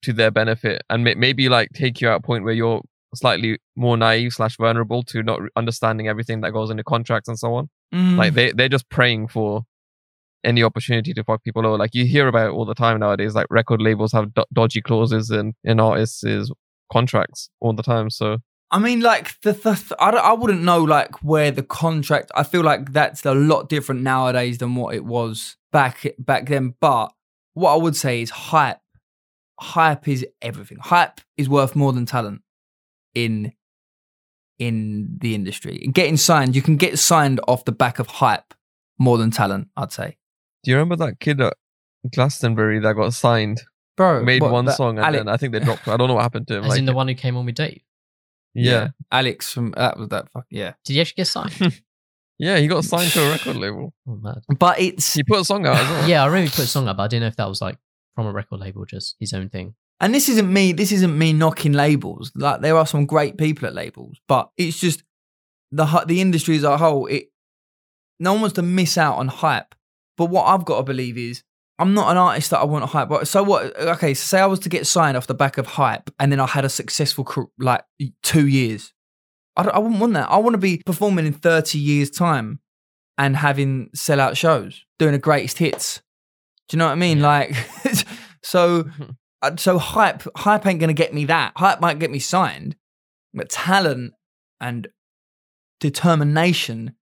to 0.02 0.14
their 0.14 0.32
benefit 0.32 0.82
and 0.90 1.04
may- 1.04 1.14
maybe 1.14 1.50
like 1.50 1.70
take 1.74 2.02
you 2.02 2.10
at 2.10 2.16
a 2.16 2.20
point 2.20 2.44
where 2.44 2.56
you're 2.56 2.82
slightly 3.16 3.60
more 3.76 3.98
naive 3.98 4.34
slash 4.34 4.58
vulnerable 4.58 5.04
to 5.04 5.24
not 5.24 5.42
understanding 5.56 6.08
everything 6.08 6.42
that 6.42 6.52
goes 6.52 6.70
into 6.70 6.84
contracts 6.84 7.28
and 7.28 7.38
so 7.38 7.54
on. 7.54 7.70
Mm. 7.94 8.18
Like 8.18 8.34
they 8.34 8.52
they're 8.52 8.70
just 8.70 8.90
praying 8.90 9.28
for 9.28 9.64
any 10.44 10.64
opportunity 10.64 11.14
to 11.14 11.24
fuck 11.24 11.44
people 11.44 11.66
over. 11.66 11.78
Like 11.78 11.94
you 11.94 12.06
hear 12.06 12.28
about 12.28 12.48
it 12.48 12.54
all 12.54 12.66
the 12.66 12.74
time 12.74 13.00
nowadays. 13.00 13.36
Like 13.36 13.48
record 13.50 13.82
labels 13.82 14.12
have 14.14 14.34
do- 14.34 14.46
dodgy 14.54 14.82
clauses 14.82 15.30
in 15.30 15.54
in 15.64 15.80
artists' 15.80 16.52
contracts 16.92 17.50
all 17.60 17.74
the 17.74 17.84
time. 17.84 18.10
So 18.10 18.38
I 18.70 18.80
mean, 18.80 19.02
like 19.02 19.40
the, 19.42 19.54
the 19.54 19.96
I, 20.00 20.12
I 20.12 20.34
wouldn't 20.34 20.64
know 20.64 20.84
like 20.84 21.22
where 21.24 21.52
the 21.52 21.64
contract. 21.64 22.32
I 22.36 22.44
feel 22.44 22.62
like 22.62 22.94
that's 22.94 23.26
a 23.26 23.34
lot 23.34 23.70
different 23.70 24.02
nowadays 24.02 24.60
than 24.60 24.76
what 24.76 24.96
it 24.96 25.06
was 25.06 25.58
back 25.72 26.08
back 26.18 26.48
then. 26.48 26.76
But 26.80 27.12
what 27.54 27.74
I 27.74 27.76
would 27.76 27.96
say 27.96 28.22
is 28.22 28.30
hype. 28.30 28.78
Hype 29.60 30.08
is 30.08 30.26
everything. 30.42 30.80
Hype 30.82 31.22
is 31.38 31.48
worth 31.48 31.76
more 31.76 31.94
than 31.94 32.08
talent 32.08 32.42
in 33.14 33.54
in 34.60 35.18
the 35.20 35.34
industry. 35.34 35.90
Getting 35.92 36.18
signed, 36.18 36.56
you 36.56 36.62
can 36.62 36.78
get 36.78 37.00
signed 37.00 37.40
off 37.48 37.66
the 37.66 37.72
back 37.72 38.00
of 38.00 38.08
hype 38.08 38.54
more 39.00 39.18
than 39.18 39.32
talent. 39.32 39.70
I'd 39.76 39.92
say, 39.92 40.18
do 40.64 40.72
you 40.72 40.78
remember 40.78 40.96
that 41.06 41.20
kid 41.20 41.42
at 41.42 41.56
Glastonbury 42.14 42.80
that 42.80 42.96
got 42.96 43.14
signed, 43.14 43.62
bro. 43.98 44.24
made 44.24 44.42
what, 44.42 44.52
one 44.52 44.66
that 44.66 44.78
song, 44.78 45.00
and 45.00 45.08
Ale- 45.08 45.24
then 45.24 45.28
I 45.28 45.38
think 45.38 45.54
they 45.54 45.60
dropped. 45.60 45.88
I 45.88 45.98
don't 45.98 46.08
know 46.08 46.16
what 46.16 46.24
happened 46.24 46.48
to 46.48 46.58
him. 46.58 46.64
As 46.64 46.70
like, 46.70 46.80
in 46.80 46.86
the 46.86 46.94
one 46.94 47.08
who 47.08 47.16
came 47.16 47.38
on 47.38 47.46
with 47.46 47.56
Dave. 47.56 47.82
yeah. 48.54 48.90
Alex 49.12 49.52
from 49.52 49.74
uh, 49.76 49.90
that 49.90 49.98
was 49.98 50.10
that. 50.10 50.32
Fuck 50.32 50.46
yeah. 50.50 50.74
Did 50.86 50.94
he 50.94 51.02
actually 51.02 51.16
get 51.18 51.28
signed? 51.28 51.82
Yeah, 52.42 52.58
he 52.58 52.66
got 52.66 52.84
signed 52.84 53.12
to 53.12 53.28
a 53.28 53.30
record 53.30 53.56
label. 53.56 53.94
oh, 54.08 54.16
mad. 54.16 54.40
But 54.58 54.80
it's 54.80 55.14
He 55.14 55.22
put 55.22 55.42
a 55.42 55.46
song 55.46 55.68
out 55.68 55.78
as 55.78 55.88
well. 55.88 56.08
Yeah, 56.10 56.24
I 56.24 56.26
remember 56.26 56.46
he 56.46 56.50
put 56.50 56.66
a 56.66 56.68
song 56.68 56.88
up, 56.88 56.98
but 56.98 57.04
I 57.04 57.08
didn't 57.08 57.22
know 57.22 57.28
if 57.28 57.36
that 57.36 57.48
was 57.48 57.62
like 57.62 57.78
from 58.16 58.26
a 58.26 58.32
record 58.32 58.60
label, 58.60 58.84
just 58.84 59.16
his 59.20 59.32
own 59.32 59.48
thing. 59.50 59.76
And 60.02 60.14
this 60.14 60.28
isn't 60.28 60.52
me 60.52 60.74
this 60.74 60.92
isn't 60.92 61.18
me 61.18 61.32
knocking 61.32 61.72
labels. 61.72 62.32
Like 62.36 62.60
there 62.60 62.76
are 62.76 62.86
some 62.86 63.06
great 63.06 63.38
people 63.38 63.68
at 63.68 63.76
labels 63.76 64.18
but 64.28 64.50
it's 64.58 64.80
just 64.80 65.04
the 65.72 65.86
the 66.08 66.20
industry 66.20 66.58
as 66.58 66.64
a 66.64 66.78
whole 66.78 67.06
it 67.06 67.28
no 68.20 68.34
one 68.34 68.42
wants 68.42 68.56
to 68.56 68.62
miss 68.62 68.98
out 68.98 69.18
on 69.18 69.30
hype. 69.30 69.74
But 70.18 70.26
what 70.26 70.46
i've 70.46 70.66
got 70.66 70.78
to 70.78 70.84
believe 70.84 71.18
is 71.18 71.44
i'm 71.80 71.94
not 71.94 72.12
an 72.12 72.18
artist 72.18 72.52
that 72.52 72.60
i 72.60 72.64
want 72.64 72.84
to 72.84 72.88
hype 72.88 73.10
but 73.10 73.28
so 73.28 73.42
what 73.42 73.76
okay 73.80 74.14
so 74.14 74.24
say 74.24 74.40
i 74.40 74.46
was 74.46 74.60
to 74.60 74.70
get 74.70 74.86
signed 74.86 75.18
off 75.18 75.26
the 75.26 75.34
back 75.34 75.58
of 75.58 75.66
hype 75.66 76.12
and 76.20 76.32
then 76.32 76.40
i 76.40 76.46
had 76.46 76.66
a 76.66 76.70
successful 76.70 77.52
like 77.58 77.84
two 78.22 78.46
years. 78.46 78.94
I, 79.56 79.64
I 79.64 79.80
wouldn't 79.80 80.00
want 80.00 80.14
that. 80.14 80.30
I 80.30 80.38
want 80.38 80.54
to 80.54 80.60
be 80.60 80.82
performing 80.86 81.26
in 81.26 81.34
30 81.34 81.80
years 81.80 82.10
time 82.10 82.60
and 83.18 83.36
having 83.36 83.90
sellout 83.96 84.36
shows 84.38 84.86
doing 85.00 85.12
the 85.14 85.20
greatest 85.20 85.58
hits. 85.58 86.02
Do 86.70 86.76
you 86.76 86.80
know 86.80 86.86
what 86.86 86.94
i 86.94 86.96
mean? 86.96 87.20
Yeah. 87.20 87.28
like 87.28 87.56
so 88.44 88.86
uh, 89.02 89.06
Uh, 89.42 89.56
so 89.58 89.78
hype 89.78 90.24
hype 90.38 90.66
ain't 90.66 90.80
gonna 90.80 90.94
get 90.94 91.14
me 91.14 91.26
that. 91.26 91.54
Hype 91.56 91.82
might 91.82 92.00
get 92.00 92.12
me 92.12 92.20
signed 92.20 92.76
but 93.34 93.50
talent 93.50 94.14
and 94.60 94.88
determination 95.80 96.96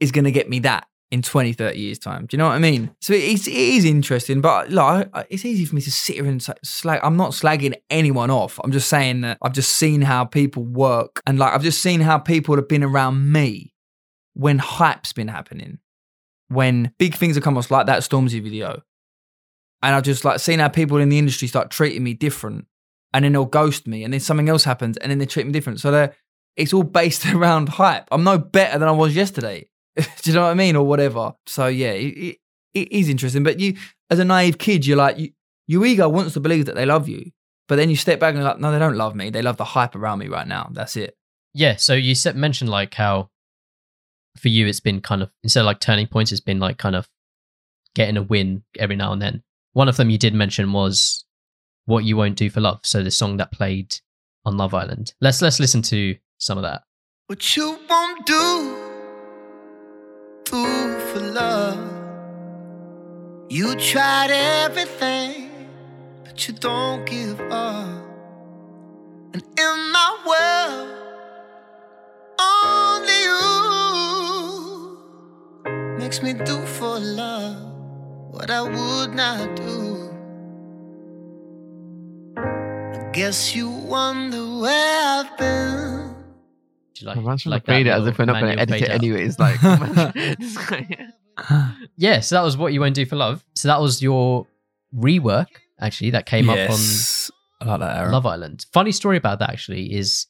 is 0.00 0.12
gonna 0.12 0.30
get 0.30 0.48
me 0.48 0.58
that 0.60 0.86
in 1.10 1.22
20 1.22 1.52
30 1.52 1.78
years 1.78 1.98
time. 1.98 2.26
Do 2.26 2.36
you 2.36 2.38
know 2.38 2.46
what 2.46 2.54
i 2.54 2.58
mean? 2.58 2.94
So 3.00 3.12
it's, 3.12 3.46
it 3.46 3.52
is 3.52 3.84
interesting 3.84 4.40
but 4.40 4.70
like 4.70 5.10
it's 5.28 5.44
easy 5.44 5.64
for 5.64 5.74
me 5.74 5.82
to 5.82 5.90
sit 5.90 6.16
here 6.16 6.26
and 6.26 6.42
slag 6.62 7.00
i'm 7.02 7.16
not 7.16 7.32
slagging 7.32 7.74
anyone 7.90 8.30
off. 8.30 8.58
I'm 8.62 8.72
just 8.72 8.88
saying 8.88 9.22
that 9.22 9.38
i've 9.42 9.52
just 9.52 9.72
seen 9.72 10.02
how 10.02 10.24
people 10.24 10.64
work 10.64 11.20
and 11.26 11.38
like 11.38 11.52
i've 11.52 11.62
just 11.62 11.82
seen 11.82 12.00
how 12.00 12.18
people 12.18 12.56
have 12.56 12.68
been 12.68 12.84
around 12.84 13.30
me 13.30 13.74
when 14.34 14.58
hype's 14.58 15.12
been 15.12 15.28
happening. 15.28 15.78
When 16.48 16.92
big 16.98 17.14
things 17.14 17.36
have 17.36 17.44
come 17.44 17.56
off 17.56 17.70
like 17.70 17.86
that 17.86 18.00
stormzy 18.00 18.42
video 18.42 18.82
and 19.82 19.94
I've 19.94 20.02
just 20.02 20.24
like 20.24 20.40
seen 20.40 20.58
how 20.58 20.68
people 20.68 20.98
in 20.98 21.08
the 21.08 21.18
industry 21.18 21.48
start 21.48 21.70
treating 21.70 22.02
me 22.02 22.14
different, 22.14 22.66
and 23.12 23.24
then 23.24 23.32
they'll 23.32 23.44
ghost 23.46 23.86
me, 23.86 24.04
and 24.04 24.12
then 24.12 24.20
something 24.20 24.48
else 24.48 24.64
happens, 24.64 24.96
and 24.98 25.10
then 25.10 25.18
they 25.18 25.26
treat 25.26 25.46
me 25.46 25.52
different. 25.52 25.80
So 25.80 26.10
it's 26.56 26.72
all 26.72 26.82
based 26.82 27.26
around 27.32 27.70
hype. 27.70 28.08
I'm 28.10 28.24
no 28.24 28.38
better 28.38 28.78
than 28.78 28.88
I 28.88 28.92
was 28.92 29.14
yesterday. 29.14 29.68
Do 29.96 30.04
you 30.24 30.34
know 30.34 30.42
what 30.42 30.50
I 30.50 30.54
mean, 30.54 30.76
or 30.76 30.86
whatever? 30.86 31.34
So 31.46 31.66
yeah, 31.66 31.92
it, 31.92 32.38
it, 32.74 32.92
is 32.92 33.08
interesting. 33.08 33.42
But 33.42 33.58
you, 33.58 33.76
as 34.10 34.18
a 34.18 34.24
naive 34.24 34.58
kid, 34.58 34.86
you're 34.86 34.96
like, 34.96 35.18
you, 35.18 35.30
your 35.66 35.84
ego 35.86 36.08
wants 36.08 36.34
to 36.34 36.40
believe 36.40 36.66
that 36.66 36.74
they 36.74 36.86
love 36.86 37.08
you, 37.08 37.30
but 37.68 37.76
then 37.76 37.90
you 37.90 37.96
step 37.96 38.20
back 38.20 38.30
and 38.30 38.38
you're 38.38 38.48
like, 38.48 38.58
no, 38.60 38.72
they 38.72 38.78
don't 38.78 38.96
love 38.96 39.14
me. 39.14 39.30
They 39.30 39.42
love 39.42 39.56
the 39.56 39.64
hype 39.64 39.94
around 39.94 40.18
me 40.18 40.28
right 40.28 40.46
now. 40.46 40.68
That's 40.72 40.96
it. 40.96 41.16
Yeah, 41.54 41.76
so 41.76 41.94
you 41.94 42.14
mentioned 42.34 42.70
like 42.70 42.94
how 42.94 43.30
for 44.36 44.48
you 44.48 44.66
it's 44.66 44.80
been 44.80 45.00
kind 45.00 45.22
of 45.22 45.30
instead 45.42 45.60
of 45.60 45.66
like 45.66 45.80
turning 45.80 46.06
points, 46.06 46.32
it's 46.32 46.40
been 46.40 46.60
like 46.60 46.78
kind 46.78 46.94
of 46.94 47.08
getting 47.94 48.16
a 48.16 48.22
win 48.22 48.62
every 48.78 48.96
now 48.96 49.12
and 49.12 49.20
then. 49.20 49.42
One 49.72 49.88
of 49.88 49.96
them 49.96 50.10
you 50.10 50.18
did 50.18 50.34
mention 50.34 50.72
was 50.72 51.24
"What 51.84 52.04
You 52.04 52.16
Won't 52.16 52.36
Do 52.36 52.50
for 52.50 52.60
Love." 52.60 52.80
So 52.84 53.02
the 53.02 53.10
song 53.10 53.36
that 53.36 53.52
played 53.52 53.96
on 54.44 54.56
Love 54.56 54.74
Island. 54.74 55.14
Let's 55.20 55.42
let's 55.42 55.60
listen 55.60 55.82
to 55.82 56.16
some 56.38 56.58
of 56.58 56.62
that. 56.62 56.82
What 57.26 57.56
you 57.56 57.78
won't 57.88 58.26
do, 58.26 58.76
do 60.44 60.98
for 61.12 61.20
love. 61.20 61.78
You 63.48 63.76
tried 63.76 64.30
everything, 64.30 65.50
but 66.24 66.48
you 66.48 66.54
don't 66.54 67.04
give 67.06 67.40
up. 67.52 67.86
And 69.32 69.42
in 69.58 69.92
my 69.92 70.16
world, 70.30 70.88
only 72.40 73.22
you 73.28 73.40
makes 75.98 76.22
me 76.22 76.32
do 76.32 76.66
for 76.66 76.98
love 76.98 77.69
what 78.40 78.50
I 78.50 78.62
would 78.62 79.14
not 79.14 79.54
do. 79.54 80.10
I 82.38 83.10
guess 83.12 83.54
you 83.54 83.68
wonder 83.68 84.60
where 84.60 85.20
I've 85.20 85.36
been. 85.36 86.14
Do 86.94 87.02
you 87.02 87.06
like, 87.06 87.18
I'm 87.18 87.24
like 87.24 87.64
to 87.64 87.80
it 87.80 87.86
as 87.86 88.06
if 88.06 88.18
we're 88.18 88.24
not 88.24 88.40
going 88.40 88.56
to 88.56 88.62
edit 88.62 88.80
it 88.80 88.88
out? 88.88 88.94
anyways. 88.94 89.38
Like, 89.38 89.60
Yeah, 91.96 92.20
so 92.20 92.36
that 92.36 92.42
was 92.42 92.56
what 92.56 92.72
you 92.72 92.80
won't 92.80 92.94
do 92.94 93.04
for 93.04 93.16
love. 93.16 93.44
So 93.54 93.68
that 93.68 93.78
was 93.80 94.00
your 94.00 94.46
rework, 94.96 95.48
actually, 95.78 96.08
that 96.10 96.24
came 96.24 96.46
yes. 96.46 97.30
I 97.60 97.66
like 97.66 97.80
that 97.80 97.90
up 97.90 97.96
era. 97.96 98.06
on 98.06 98.12
Love 98.12 98.24
Island. 98.24 98.64
Funny 98.72 98.92
story 98.92 99.18
about 99.18 99.40
that 99.40 99.50
actually 99.50 99.92
is 99.92 100.28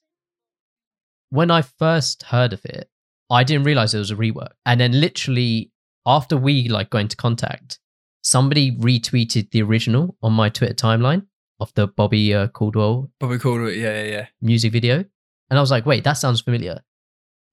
when 1.29 1.53
I 1.53 1.63
first 1.63 2.25
heard 2.25 2.53
of 2.53 2.65
it, 2.65 2.91
I 3.31 3.45
didn't 3.45 3.63
realize 3.63 3.95
it 3.95 3.99
was 3.99 4.11
a 4.11 4.17
rework. 4.17 4.51
And 4.67 4.81
then 4.81 5.01
literally 5.01 5.71
after 6.07 6.37
we 6.37 6.69
like 6.69 6.91
got 6.91 6.99
into 6.99 7.17
contact, 7.17 7.79
somebody 8.23 8.73
retweeted 8.73 9.51
the 9.51 9.63
original 9.63 10.17
on 10.23 10.33
my 10.33 10.49
Twitter 10.49 10.75
timeline 10.75 11.27
of 11.59 11.73
the 11.75 11.87
Bobby 11.87 12.35
uh, 12.35 12.49
Caldwell 12.49 13.11
Bobby 13.19 13.39
Caldwell. 13.39 13.71
Yeah, 13.71 14.03
yeah, 14.03 14.11
yeah. 14.11 14.27
music 14.41 14.73
video. 14.73 15.05
And 15.51 15.59
I 15.59 15.61
was 15.61 15.71
like, 15.71 15.85
wait, 15.87 16.05
that 16.05 16.15
sounds 16.15 16.41
familiar. 16.41 16.81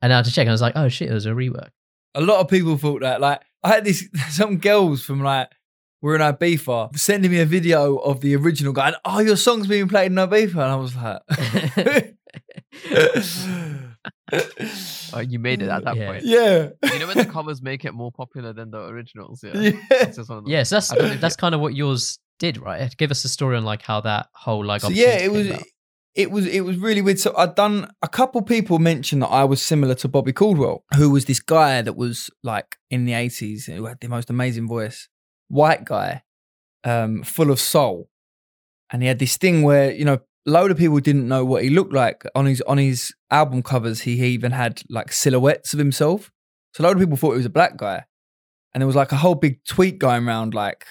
And 0.02 0.14
I 0.14 0.18
had 0.18 0.26
to 0.26 0.32
check 0.32 0.44
and 0.44 0.50
I 0.50 0.54
was 0.54 0.62
like, 0.62 0.76
oh 0.76 0.90
shit, 0.90 1.10
it 1.10 1.14
was 1.14 1.26
a 1.26 1.32
rework. 1.32 1.70
A 2.16 2.22
lot 2.22 2.40
of 2.40 2.48
people 2.48 2.78
thought 2.78 3.02
that. 3.02 3.20
Like, 3.22 3.42
I 3.64 3.70
had 3.70 3.86
this 3.86 4.08
some 4.30 4.58
girls 4.58 5.04
from 5.04 5.22
like 5.24 5.50
we're 6.02 6.16
in 6.16 6.22
Ibiza 6.22 6.98
sending 6.98 7.32
me 7.32 7.40
a 7.40 7.46
video 7.46 7.98
of 7.98 8.22
the 8.22 8.36
original 8.36 8.74
guy. 8.74 8.88
And, 8.90 8.98
oh, 9.04 9.20
your 9.20 9.36
song's 9.36 9.68
being 9.68 9.88
played 9.88 10.12
in 10.12 10.18
Ibiza, 10.18 10.54
and 10.54 10.62
I 10.62 10.76
was 10.76 10.96
like, 10.96 11.22
oh, 15.14 15.20
you 15.20 15.40
made 15.40 15.62
it 15.62 15.70
at 15.70 15.84
that 15.86 15.96
Yeah. 15.96 16.08
point. 16.12 16.24
yeah, 16.26 16.70
You 16.94 17.00
know 17.00 17.08
when 17.08 17.18
the 17.18 17.26
covers 17.26 17.62
make 17.62 17.86
it 17.86 17.94
more 17.94 18.12
popular 18.12 18.54
than 18.54 18.72
the 18.72 18.86
originals? 18.86 19.44
Yeah. 19.44 19.58
yeah. 19.58 19.72
It's 19.92 20.18
just 20.18 20.30
one 20.30 20.40
of 20.40 20.44
those- 20.46 20.52
yeah, 20.52 20.64
so 20.64 20.76
that's 20.76 20.92
I 20.92 20.96
don't 20.96 21.08
know 21.08 21.14
if 21.14 21.22
that's 21.22 21.36
kind 21.36 21.56
of 21.56 21.62
what 21.62 21.74
yours 21.76 22.20
did, 22.40 22.58
right? 22.58 22.96
Give 22.98 23.12
us 23.12 23.24
a 23.26 23.30
story 23.30 23.58
on 23.58 23.64
like 23.64 23.82
how 23.82 24.02
that 24.02 24.28
whole 24.34 24.64
like 24.66 24.82
So 24.82 24.90
yeah, 24.90 25.18
it 25.18 25.32
was 25.32 25.48
came 25.48 25.56
about. 25.56 25.66
it 26.16 26.32
was 26.32 26.46
it 26.46 26.62
was 26.62 26.78
really 26.78 27.02
weird. 27.02 27.20
So 27.20 27.34
I'd 27.38 27.56
done 27.56 27.90
a 28.02 28.08
couple 28.08 28.42
people 28.42 28.80
mentioned 28.80 29.22
that 29.22 29.30
I 29.30 29.44
was 29.44 29.62
similar 29.62 29.96
to 29.96 30.08
Bobby 30.08 30.34
Caldwell, 30.34 30.84
who 30.96 31.10
was 31.10 31.26
this 31.26 31.40
guy 31.40 31.82
that 31.82 31.96
was 31.96 32.30
like 32.44 32.78
in 32.92 33.06
the 33.06 33.14
eighties 33.14 33.66
who 33.66 33.86
had 33.86 34.00
the 34.02 34.10
most 34.10 34.30
amazing 34.30 34.68
voice, 34.68 35.08
white 35.48 35.86
guy, 35.86 36.24
um, 36.84 37.24
full 37.24 37.50
of 37.50 37.60
soul, 37.60 38.10
and 38.92 39.02
he 39.02 39.08
had 39.08 39.20
this 39.20 39.38
thing 39.38 39.64
where 39.64 39.92
you 39.92 40.06
know. 40.06 40.20
A 40.48 40.52
load 40.52 40.72
of 40.72 40.78
people 40.78 41.00
didn't 41.00 41.28
know 41.28 41.44
what 41.44 41.64
he 41.64 41.70
looked 41.70 41.94
like 41.94 42.24
on 42.34 42.46
his 42.46 42.62
on 42.62 42.78
his 42.78 43.14
album 43.30 43.62
covers. 43.62 44.02
He 44.02 44.24
even 44.26 44.52
had 44.52 44.82
like 44.90 45.12
silhouettes 45.12 45.74
of 45.74 45.80
himself. 45.80 46.32
So 46.74 46.82
a 46.82 46.84
load 46.84 46.98
of 46.98 47.02
people 47.02 47.18
thought 47.18 47.32
he 47.32 47.38
was 47.38 47.46
a 47.46 47.50
black 47.50 47.78
guy, 47.78 48.06
and 48.74 48.82
there 48.82 48.88
was 48.88 48.96
like 48.96 49.12
a 49.12 49.18
whole 49.18 49.36
big 49.36 49.64
tweet 49.66 50.00
going 50.00 50.28
around 50.28 50.54
like 50.54 50.86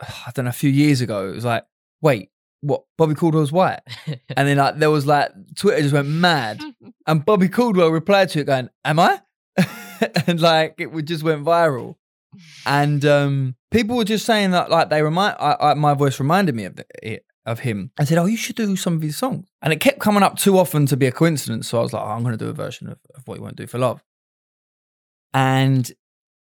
I 0.00 0.30
don't 0.34 0.44
know 0.44 0.50
a 0.50 0.52
few 0.52 0.70
years 0.70 1.00
ago. 1.00 1.28
It 1.28 1.34
was 1.34 1.44
like, 1.44 1.64
wait, 2.02 2.30
what? 2.60 2.84
Bobby 2.98 3.14
Caldwell's 3.14 3.52
white? 3.52 3.80
And 4.36 4.48
then 4.48 4.58
like 4.58 4.78
there 4.78 4.90
was 4.90 5.06
like 5.06 5.30
Twitter 5.56 5.82
just 5.82 5.94
went 5.94 6.08
mad, 6.08 6.62
and 7.06 7.24
Bobby 7.24 7.48
Caldwell 7.48 7.90
replied 7.90 8.30
to 8.30 8.40
it 8.40 8.44
going, 8.44 8.68
"Am 8.84 8.98
I?" 8.98 9.20
and 10.26 10.40
like 10.40 10.74
it 10.78 10.92
would 10.92 11.06
just 11.06 11.22
went 11.22 11.44
viral, 11.44 11.96
and 12.66 13.04
um, 13.04 13.56
people 13.70 13.96
were 13.96 14.04
just 14.04 14.26
saying 14.26 14.50
that 14.50 14.70
like 14.70 14.90
they 14.90 15.02
remind 15.02 15.36
I, 15.38 15.56
I, 15.60 15.74
my 15.74 15.94
voice 15.94 16.18
reminded 16.18 16.54
me 16.54 16.64
of 16.64 16.76
the, 16.76 16.86
it, 17.02 17.24
of 17.46 17.60
him. 17.60 17.90
I 17.98 18.04
said, 18.04 18.18
"Oh, 18.18 18.26
you 18.26 18.36
should 18.36 18.56
do 18.56 18.76
some 18.76 18.94
of 18.94 19.02
his 19.02 19.16
songs," 19.16 19.46
and 19.62 19.72
it 19.72 19.80
kept 19.80 20.00
coming 20.00 20.22
up 20.22 20.36
too 20.36 20.58
often 20.58 20.86
to 20.86 20.96
be 20.96 21.06
a 21.06 21.12
coincidence. 21.12 21.68
So 21.68 21.78
I 21.78 21.82
was 21.82 21.92
like, 21.92 22.02
oh, 22.02 22.06
"I'm 22.06 22.22
going 22.22 22.36
to 22.36 22.44
do 22.44 22.50
a 22.50 22.54
version 22.54 22.88
of, 22.88 22.98
of 23.14 23.26
what 23.26 23.36
you 23.36 23.42
won't 23.42 23.56
do 23.56 23.66
for 23.66 23.78
love," 23.78 24.02
and 25.32 25.90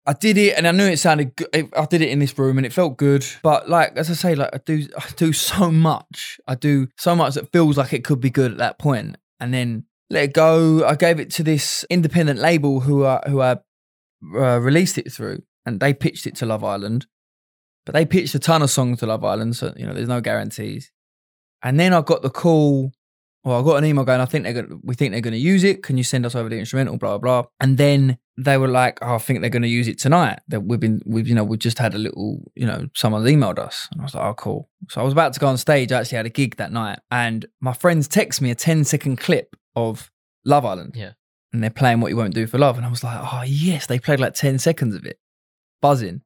I 0.07 0.13
did 0.13 0.37
it, 0.37 0.55
and 0.55 0.67
I 0.67 0.71
knew 0.71 0.85
it 0.85 0.97
sounded 0.97 1.35
good. 1.35 1.49
I 1.75 1.85
did 1.85 2.01
it 2.01 2.09
in 2.09 2.19
this 2.19 2.37
room, 2.37 2.57
and 2.57 2.65
it 2.65 2.73
felt 2.73 2.97
good. 2.97 3.25
But 3.41 3.69
like 3.69 3.97
as 3.97 4.09
I 4.09 4.13
say, 4.13 4.35
like 4.35 4.53
I 4.53 4.59
do, 4.63 4.87
I 4.97 5.05
do 5.15 5.33
so 5.33 5.71
much. 5.71 6.39
I 6.47 6.55
do 6.55 6.87
so 6.97 7.15
much 7.15 7.33
that 7.35 7.51
feels 7.51 7.77
like 7.77 7.93
it 7.93 8.03
could 8.03 8.21
be 8.21 8.29
good 8.29 8.51
at 8.51 8.57
that 8.59 8.77
point, 8.77 9.17
and 9.39 9.53
then 9.53 9.85
let 10.09 10.25
it 10.25 10.33
go. 10.33 10.85
I 10.85 10.95
gave 10.95 11.19
it 11.19 11.31
to 11.31 11.43
this 11.43 11.85
independent 11.89 12.39
label 12.39 12.81
who 12.81 13.05
I 13.05 13.21
who 13.27 13.41
I 13.41 13.57
uh, 14.35 14.59
released 14.59 14.97
it 14.99 15.11
through, 15.11 15.41
and 15.65 15.79
they 15.79 15.93
pitched 15.93 16.27
it 16.27 16.35
to 16.35 16.45
Love 16.45 16.63
Island. 16.63 17.07
But 17.85 17.93
they 17.93 18.05
pitched 18.05 18.35
a 18.35 18.39
ton 18.39 18.61
of 18.61 18.69
songs 18.69 18.99
to 18.99 19.05
Love 19.05 19.23
Island, 19.23 19.55
so 19.55 19.73
you 19.77 19.85
know 19.85 19.93
there's 19.93 20.07
no 20.07 20.21
guarantees. 20.21 20.91
And 21.61 21.79
then 21.79 21.93
I 21.93 22.01
got 22.01 22.21
the 22.21 22.29
call. 22.29 22.91
or 23.43 23.59
I 23.59 23.63
got 23.63 23.75
an 23.77 23.85
email 23.85 24.03
going. 24.05 24.21
I 24.21 24.25
think 24.25 24.43
they're 24.43 24.53
going. 24.53 24.81
We 24.83 24.95
think 24.95 25.11
they're 25.11 25.21
going 25.21 25.33
to 25.33 25.39
use 25.39 25.63
it. 25.63 25.83
Can 25.83 25.97
you 25.97 26.03
send 26.03 26.25
us 26.25 26.35
over 26.35 26.49
the 26.49 26.57
instrumental? 26.57 26.97
Blah 26.97 27.17
blah 27.19 27.41
blah. 27.43 27.49
And 27.59 27.77
then 27.77 28.17
they 28.37 28.57
were 28.57 28.67
like, 28.67 28.97
"Oh, 29.01 29.15
I 29.15 29.17
think 29.19 29.41
they're 29.41 29.49
going 29.51 29.61
to 29.61 29.67
use 29.67 29.87
it 29.87 29.99
tonight." 29.99 30.39
That 30.47 30.61
we've 30.61 30.79
been, 30.79 31.01
we've 31.05 31.27
you 31.27 31.35
know, 31.35 31.43
we've 31.43 31.59
just 31.59 31.77
had 31.77 31.93
a 31.93 31.97
little, 31.99 32.51
you 32.55 32.65
know, 32.65 32.87
someone's 32.95 33.29
emailed 33.29 33.59
us, 33.59 33.87
and 33.91 34.01
I 34.01 34.03
was 34.03 34.15
like, 34.15 34.23
"Oh, 34.23 34.33
cool." 34.33 34.69
So 34.89 34.99
I 34.99 35.03
was 35.03 35.13
about 35.13 35.33
to 35.33 35.39
go 35.39 35.47
on 35.47 35.57
stage. 35.57 35.91
I 35.91 35.99
actually 35.99 36.17
had 36.17 36.25
a 36.25 36.29
gig 36.29 36.55
that 36.57 36.71
night, 36.71 36.99
and 37.11 37.45
my 37.61 37.73
friends 37.73 38.07
text 38.07 38.41
me 38.41 38.49
a 38.51 38.55
10 38.55 38.83
second 38.83 39.17
clip 39.17 39.55
of 39.75 40.11
Love 40.43 40.65
Island. 40.65 40.95
Yeah. 40.95 41.11
And 41.53 41.63
they're 41.63 41.69
playing 41.69 42.01
What 42.01 42.09
You 42.09 42.17
Won't 42.17 42.33
Do 42.33 42.47
for 42.47 42.57
Love, 42.57 42.77
and 42.77 42.85
I 42.85 42.89
was 42.89 43.03
like, 43.03 43.17
"Oh 43.21 43.43
yes!" 43.45 43.85
They 43.85 43.99
played 43.99 44.19
like 44.19 44.33
ten 44.33 44.57
seconds 44.59 44.95
of 44.95 45.05
it, 45.05 45.19
buzzing. 45.81 46.21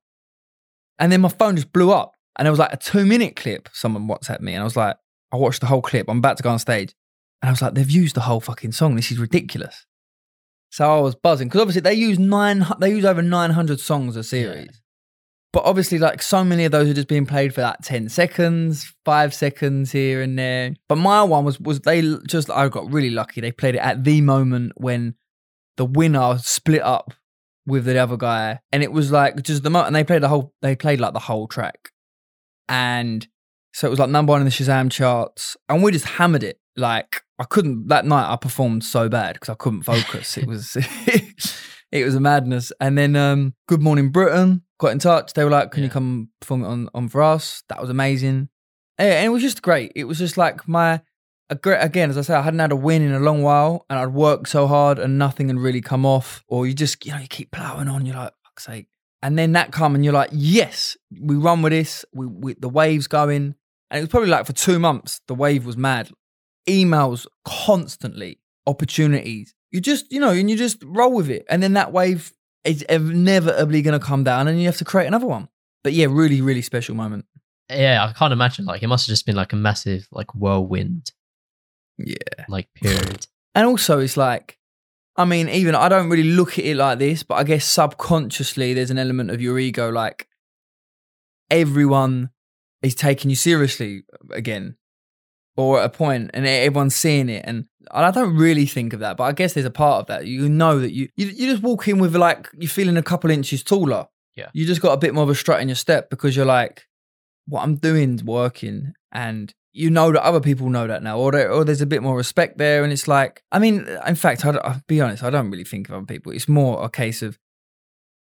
And 0.99 1.11
then 1.11 1.21
my 1.21 1.29
phone 1.29 1.55
just 1.55 1.71
blew 1.71 1.91
up, 1.91 2.13
and 2.37 2.47
it 2.47 2.51
was 2.51 2.59
like 2.59 2.73
a 2.73 2.77
two 2.77 3.05
minute 3.05 3.35
clip. 3.35 3.69
Someone 3.73 4.07
WhatsApped 4.07 4.41
me, 4.41 4.53
and 4.53 4.61
I 4.61 4.65
was 4.65 4.75
like, 4.75 4.97
I 5.31 5.37
watched 5.37 5.61
the 5.61 5.67
whole 5.67 5.81
clip. 5.81 6.09
I'm 6.09 6.17
about 6.17 6.37
to 6.37 6.43
go 6.43 6.49
on 6.49 6.59
stage. 6.59 6.93
And 7.41 7.49
I 7.49 7.51
was 7.51 7.61
like, 7.61 7.73
they've 7.73 7.89
used 7.89 8.15
the 8.15 8.21
whole 8.21 8.41
fucking 8.41 8.73
song. 8.73 8.95
This 8.95 9.11
is 9.11 9.19
ridiculous. 9.19 9.85
So 10.71 10.97
I 10.97 10.99
was 10.99 11.15
buzzing 11.15 11.47
because 11.47 11.61
obviously 11.61 11.81
they 11.81 11.93
use 11.93 12.19
nine, 12.19 12.65
they 12.79 12.91
use 12.91 13.05
over 13.05 13.21
900 13.21 13.79
songs 13.79 14.15
a 14.15 14.23
series. 14.23 14.81
But 15.51 15.65
obviously, 15.65 15.97
like 15.97 16.21
so 16.21 16.43
many 16.43 16.65
of 16.65 16.71
those 16.71 16.87
are 16.87 16.93
just 16.93 17.07
being 17.07 17.25
played 17.25 17.55
for 17.55 17.61
like 17.61 17.77
10 17.81 18.09
seconds, 18.09 18.93
five 19.03 19.33
seconds 19.33 19.91
here 19.91 20.21
and 20.21 20.37
there. 20.37 20.75
But 20.87 20.97
my 20.97 21.23
one 21.23 21.43
was, 21.43 21.59
was 21.59 21.79
they 21.79 22.01
just, 22.27 22.51
I 22.51 22.67
got 22.67 22.91
really 22.91 23.09
lucky. 23.09 23.41
They 23.41 23.51
played 23.51 23.75
it 23.75 23.79
at 23.79 24.03
the 24.03 24.21
moment 24.21 24.73
when 24.75 25.15
the 25.77 25.85
winner 25.85 26.37
split 26.37 26.83
up 26.83 27.13
with 27.69 27.85
the 27.85 27.97
other 27.97 28.17
guy. 28.17 28.59
And 28.71 28.83
it 28.83 28.91
was 28.91 29.11
like 29.11 29.41
just 29.43 29.63
the 29.63 29.69
moment, 29.69 29.87
and 29.87 29.95
they 29.95 30.03
played 30.03 30.23
the 30.23 30.27
whole, 30.27 30.53
they 30.61 30.75
played 30.75 30.99
like 30.99 31.13
the 31.13 31.19
whole 31.19 31.47
track. 31.47 31.91
And 32.67 33.27
so 33.73 33.87
it 33.87 33.89
was 33.89 33.99
like 33.99 34.09
number 34.09 34.31
one 34.31 34.41
in 34.41 34.45
the 34.45 34.51
Shazam 34.51 34.91
charts. 34.91 35.55
And 35.67 35.81
we 35.81 35.91
just 35.91 36.05
hammered 36.05 36.43
it. 36.43 36.59
Like 36.75 37.23
I 37.39 37.43
couldn't 37.45 37.87
that 37.87 38.05
night 38.05 38.31
I 38.31 38.35
performed 38.35 38.83
so 38.83 39.09
bad 39.09 39.33
because 39.33 39.49
I 39.49 39.55
couldn't 39.55 39.83
focus. 39.83 40.37
it 40.37 40.47
was 40.47 40.77
it 41.91 42.05
was 42.05 42.15
a 42.15 42.19
madness. 42.19 42.71
And 42.79 42.97
then 42.97 43.15
um 43.15 43.53
Good 43.67 43.81
Morning 43.81 44.11
Britain 44.11 44.63
got 44.79 44.91
in 44.91 44.99
touch. 44.99 45.33
They 45.33 45.43
were 45.43 45.49
like, 45.49 45.71
Can 45.71 45.83
you 45.83 45.89
come 45.89 46.29
perform 46.39 46.63
it 46.63 46.67
on, 46.67 46.89
on 46.93 47.09
for 47.09 47.21
us? 47.21 47.63
That 47.69 47.81
was 47.81 47.89
amazing. 47.89 48.49
Yeah, 48.99 49.19
and 49.19 49.25
it 49.27 49.29
was 49.29 49.41
just 49.41 49.61
great. 49.61 49.91
It 49.95 50.05
was 50.05 50.19
just 50.19 50.37
like 50.37 50.67
my 50.67 51.01
again, 51.49 52.09
as 52.09 52.17
I 52.17 52.21
say, 52.21 52.33
I 52.33 52.41
hadn't 52.41 52.59
had 52.59 52.71
a 52.71 52.75
win 52.75 53.01
in 53.01 53.13
a 53.13 53.19
long 53.19 53.41
while 53.41 53.85
and 53.89 53.97
I'd 53.99 54.13
worked 54.13 54.49
so 54.49 54.67
hard 54.67 54.99
and 54.99 55.17
nothing 55.17 55.47
had 55.47 55.57
really 55.57 55.81
come 55.81 56.05
off. 56.05 56.43
Or 56.47 56.67
you 56.67 56.73
just, 56.73 57.05
you 57.05 57.11
know, 57.11 57.19
you 57.19 57.27
keep 57.27 57.51
plowing 57.51 57.87
on, 57.87 58.05
you're 58.05 58.15
like, 58.15 58.33
fuck's 58.43 58.65
sake. 58.65 58.87
And 59.21 59.37
then 59.37 59.51
that 59.53 59.71
come 59.71 59.95
and 59.95 60.03
you're 60.03 60.13
like, 60.13 60.29
yes, 60.31 60.95
we 61.19 61.35
run 61.35 61.61
with 61.61 61.71
this. 61.71 62.05
We, 62.13 62.25
we 62.25 62.53
the 62.53 62.69
wave's 62.69 63.07
going. 63.07 63.55
And 63.91 63.97
it 63.97 64.01
was 64.01 64.09
probably 64.09 64.29
like 64.29 64.45
for 64.45 64.53
two 64.53 64.79
months, 64.79 65.21
the 65.27 65.35
wave 65.35 65.65
was 65.65 65.75
mad. 65.75 66.11
Emails 66.67 67.25
constantly, 67.43 68.39
opportunities. 68.67 69.55
You 69.71 69.81
just, 69.81 70.11
you 70.11 70.19
know, 70.19 70.29
and 70.29 70.49
you 70.49 70.55
just 70.55 70.83
roll 70.85 71.13
with 71.13 71.29
it. 71.29 71.45
And 71.49 71.61
then 71.61 71.73
that 71.73 71.91
wave 71.91 72.31
is 72.63 72.83
inevitably 72.83 73.81
going 73.81 73.99
to 73.99 74.05
come 74.05 74.23
down 74.23 74.47
and 74.47 74.59
you 74.59 74.67
have 74.67 74.77
to 74.77 74.85
create 74.85 75.07
another 75.07 75.25
one. 75.25 75.49
But 75.83 75.93
yeah, 75.93 76.07
really, 76.09 76.41
really 76.41 76.61
special 76.61 76.95
moment. 76.95 77.25
Yeah, 77.69 78.05
I 78.07 78.13
can't 78.13 78.33
imagine. 78.33 78.65
Like, 78.65 78.83
it 78.83 78.87
must 78.87 79.05
have 79.05 79.13
just 79.13 79.25
been 79.25 79.35
like 79.35 79.53
a 79.53 79.55
massive, 79.55 80.07
like, 80.11 80.33
whirlwind, 80.33 81.11
Yeah. 81.99 82.45
like, 82.47 82.69
period. 82.73 83.27
And 83.53 83.67
also, 83.67 83.99
it's 83.99 84.17
like, 84.17 84.57
I 85.15 85.25
mean, 85.25 85.49
even 85.49 85.75
I 85.75 85.89
don't 85.89 86.09
really 86.09 86.23
look 86.23 86.57
at 86.57 86.65
it 86.65 86.77
like 86.77 86.97
this, 86.97 87.23
but 87.23 87.35
I 87.35 87.43
guess 87.43 87.65
subconsciously 87.65 88.73
there's 88.73 88.91
an 88.91 88.97
element 88.97 89.31
of 89.31 89.41
your 89.41 89.59
ego, 89.59 89.89
like 89.89 90.27
everyone 91.49 92.29
is 92.81 92.95
taking 92.95 93.29
you 93.29 93.35
seriously 93.35 94.03
again, 94.31 94.77
or 95.57 95.79
at 95.79 95.85
a 95.85 95.89
point, 95.89 96.31
and 96.33 96.47
everyone's 96.47 96.95
seeing 96.95 97.27
it. 97.27 97.43
And 97.45 97.65
I 97.91 98.11
don't 98.11 98.37
really 98.37 98.65
think 98.65 98.93
of 98.93 99.01
that, 99.01 99.17
but 99.17 99.25
I 99.25 99.33
guess 99.33 99.53
there's 99.53 99.65
a 99.65 99.71
part 99.71 100.01
of 100.01 100.07
that. 100.07 100.25
You 100.25 100.47
know 100.47 100.79
that 100.79 100.93
you 100.93 101.09
you, 101.17 101.27
you 101.27 101.51
just 101.51 101.63
walk 101.63 101.87
in 101.87 101.99
with 101.99 102.15
like 102.15 102.49
you're 102.57 102.69
feeling 102.69 102.97
a 102.97 103.03
couple 103.03 103.29
inches 103.29 103.63
taller. 103.63 104.07
Yeah. 104.35 104.49
you 104.53 104.65
just 104.65 104.81
got 104.81 104.93
a 104.93 104.97
bit 104.97 105.13
more 105.13 105.23
of 105.23 105.29
a 105.29 105.35
strut 105.35 105.59
in 105.59 105.67
your 105.67 105.75
step 105.75 106.09
because 106.09 106.33
you're 106.33 106.45
like, 106.45 106.85
what 107.45 107.61
I'm 107.63 107.75
doing's 107.75 108.23
working, 108.23 108.93
and 109.11 109.53
you 109.79 109.89
know 109.89 110.11
that 110.11 110.25
other 110.25 110.41
people 110.41 110.69
know 110.69 110.87
that 110.87 111.03
now, 111.03 111.17
or 111.17 111.31
there, 111.31 111.49
or 111.49 111.63
there's 111.63 111.79
a 111.79 111.85
bit 111.85 112.03
more 112.03 112.17
respect 112.17 112.57
there, 112.57 112.83
and 112.83 112.91
it's 112.91 113.07
like, 113.07 113.41
I 113.49 113.59
mean, 113.59 113.87
in 114.05 114.15
fact, 114.15 114.43
I, 114.43 114.51
will 114.51 114.81
be 114.87 114.99
honest, 114.99 115.23
I 115.23 115.29
don't 115.29 115.49
really 115.49 115.63
think 115.63 115.87
of 115.87 115.95
other 115.95 116.05
people. 116.05 116.33
It's 116.33 116.49
more 116.49 116.83
a 116.83 116.89
case 116.89 117.21
of 117.21 117.39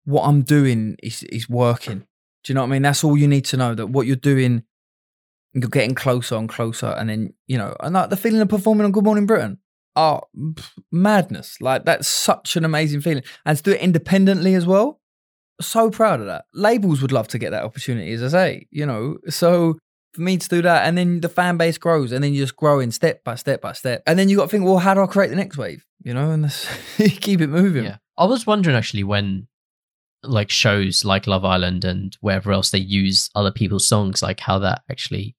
what 0.04 0.22
I'm 0.22 0.42
doing 0.42 0.96
is 1.02 1.24
is 1.24 1.48
working. 1.48 2.06
Do 2.44 2.52
you 2.52 2.54
know 2.54 2.60
what 2.60 2.68
I 2.68 2.70
mean? 2.70 2.82
That's 2.82 3.02
all 3.02 3.18
you 3.18 3.26
need 3.26 3.44
to 3.46 3.56
know. 3.56 3.74
That 3.74 3.88
what 3.88 4.06
you're 4.06 4.14
doing, 4.14 4.62
you're 5.52 5.68
getting 5.68 5.96
closer 5.96 6.36
and 6.36 6.48
closer, 6.48 6.94
and 6.96 7.10
then 7.10 7.34
you 7.48 7.58
know, 7.58 7.74
and 7.80 7.92
like 7.92 8.10
the 8.10 8.16
feeling 8.16 8.40
of 8.40 8.48
performing 8.48 8.84
on 8.84 8.92
Good 8.92 9.04
Morning 9.04 9.26
Britain, 9.26 9.58
oh, 9.96 10.20
madness! 10.92 11.60
Like 11.60 11.84
that's 11.86 12.06
such 12.06 12.54
an 12.54 12.64
amazing 12.64 13.00
feeling, 13.00 13.24
and 13.44 13.58
to 13.58 13.64
do 13.64 13.72
it 13.72 13.80
independently 13.80 14.54
as 14.54 14.64
well. 14.64 15.00
So 15.60 15.90
proud 15.90 16.20
of 16.20 16.26
that. 16.26 16.44
Labels 16.54 17.02
would 17.02 17.10
love 17.10 17.26
to 17.28 17.38
get 17.38 17.50
that 17.50 17.64
opportunity, 17.64 18.12
as 18.12 18.22
I 18.22 18.28
say, 18.28 18.68
you 18.70 18.86
know. 18.86 19.16
So 19.28 19.80
for 20.18 20.22
me 20.22 20.36
to 20.36 20.48
do 20.48 20.62
that, 20.62 20.84
and 20.84 20.98
then 20.98 21.20
the 21.20 21.28
fan 21.28 21.56
base 21.56 21.78
grows, 21.78 22.10
and 22.10 22.24
then 22.24 22.34
you 22.34 22.42
just 22.42 22.56
growing 22.56 22.90
step 22.90 23.22
by 23.22 23.36
step 23.36 23.60
by 23.60 23.72
step, 23.72 24.02
and 24.04 24.18
then 24.18 24.28
you 24.28 24.36
got 24.36 24.44
to 24.44 24.48
think, 24.48 24.64
well, 24.64 24.78
how 24.78 24.92
do 24.92 25.00
I 25.00 25.06
create 25.06 25.28
the 25.30 25.36
next 25.36 25.56
wave? 25.56 25.86
You 26.02 26.12
know, 26.12 26.32
and 26.32 26.52
keep 26.96 27.40
it 27.40 27.46
moving. 27.46 27.84
Yeah. 27.84 27.98
I 28.16 28.24
was 28.24 28.46
wondering 28.46 28.76
actually 28.76 29.04
when 29.04 29.46
like 30.24 30.50
shows 30.50 31.04
like 31.04 31.28
Love 31.28 31.44
Island 31.44 31.84
and 31.84 32.16
wherever 32.20 32.50
else 32.50 32.70
they 32.70 32.78
use 32.78 33.30
other 33.36 33.52
people's 33.52 33.86
songs, 33.86 34.22
like 34.22 34.40
how 34.40 34.58
that 34.58 34.82
actually 34.90 35.36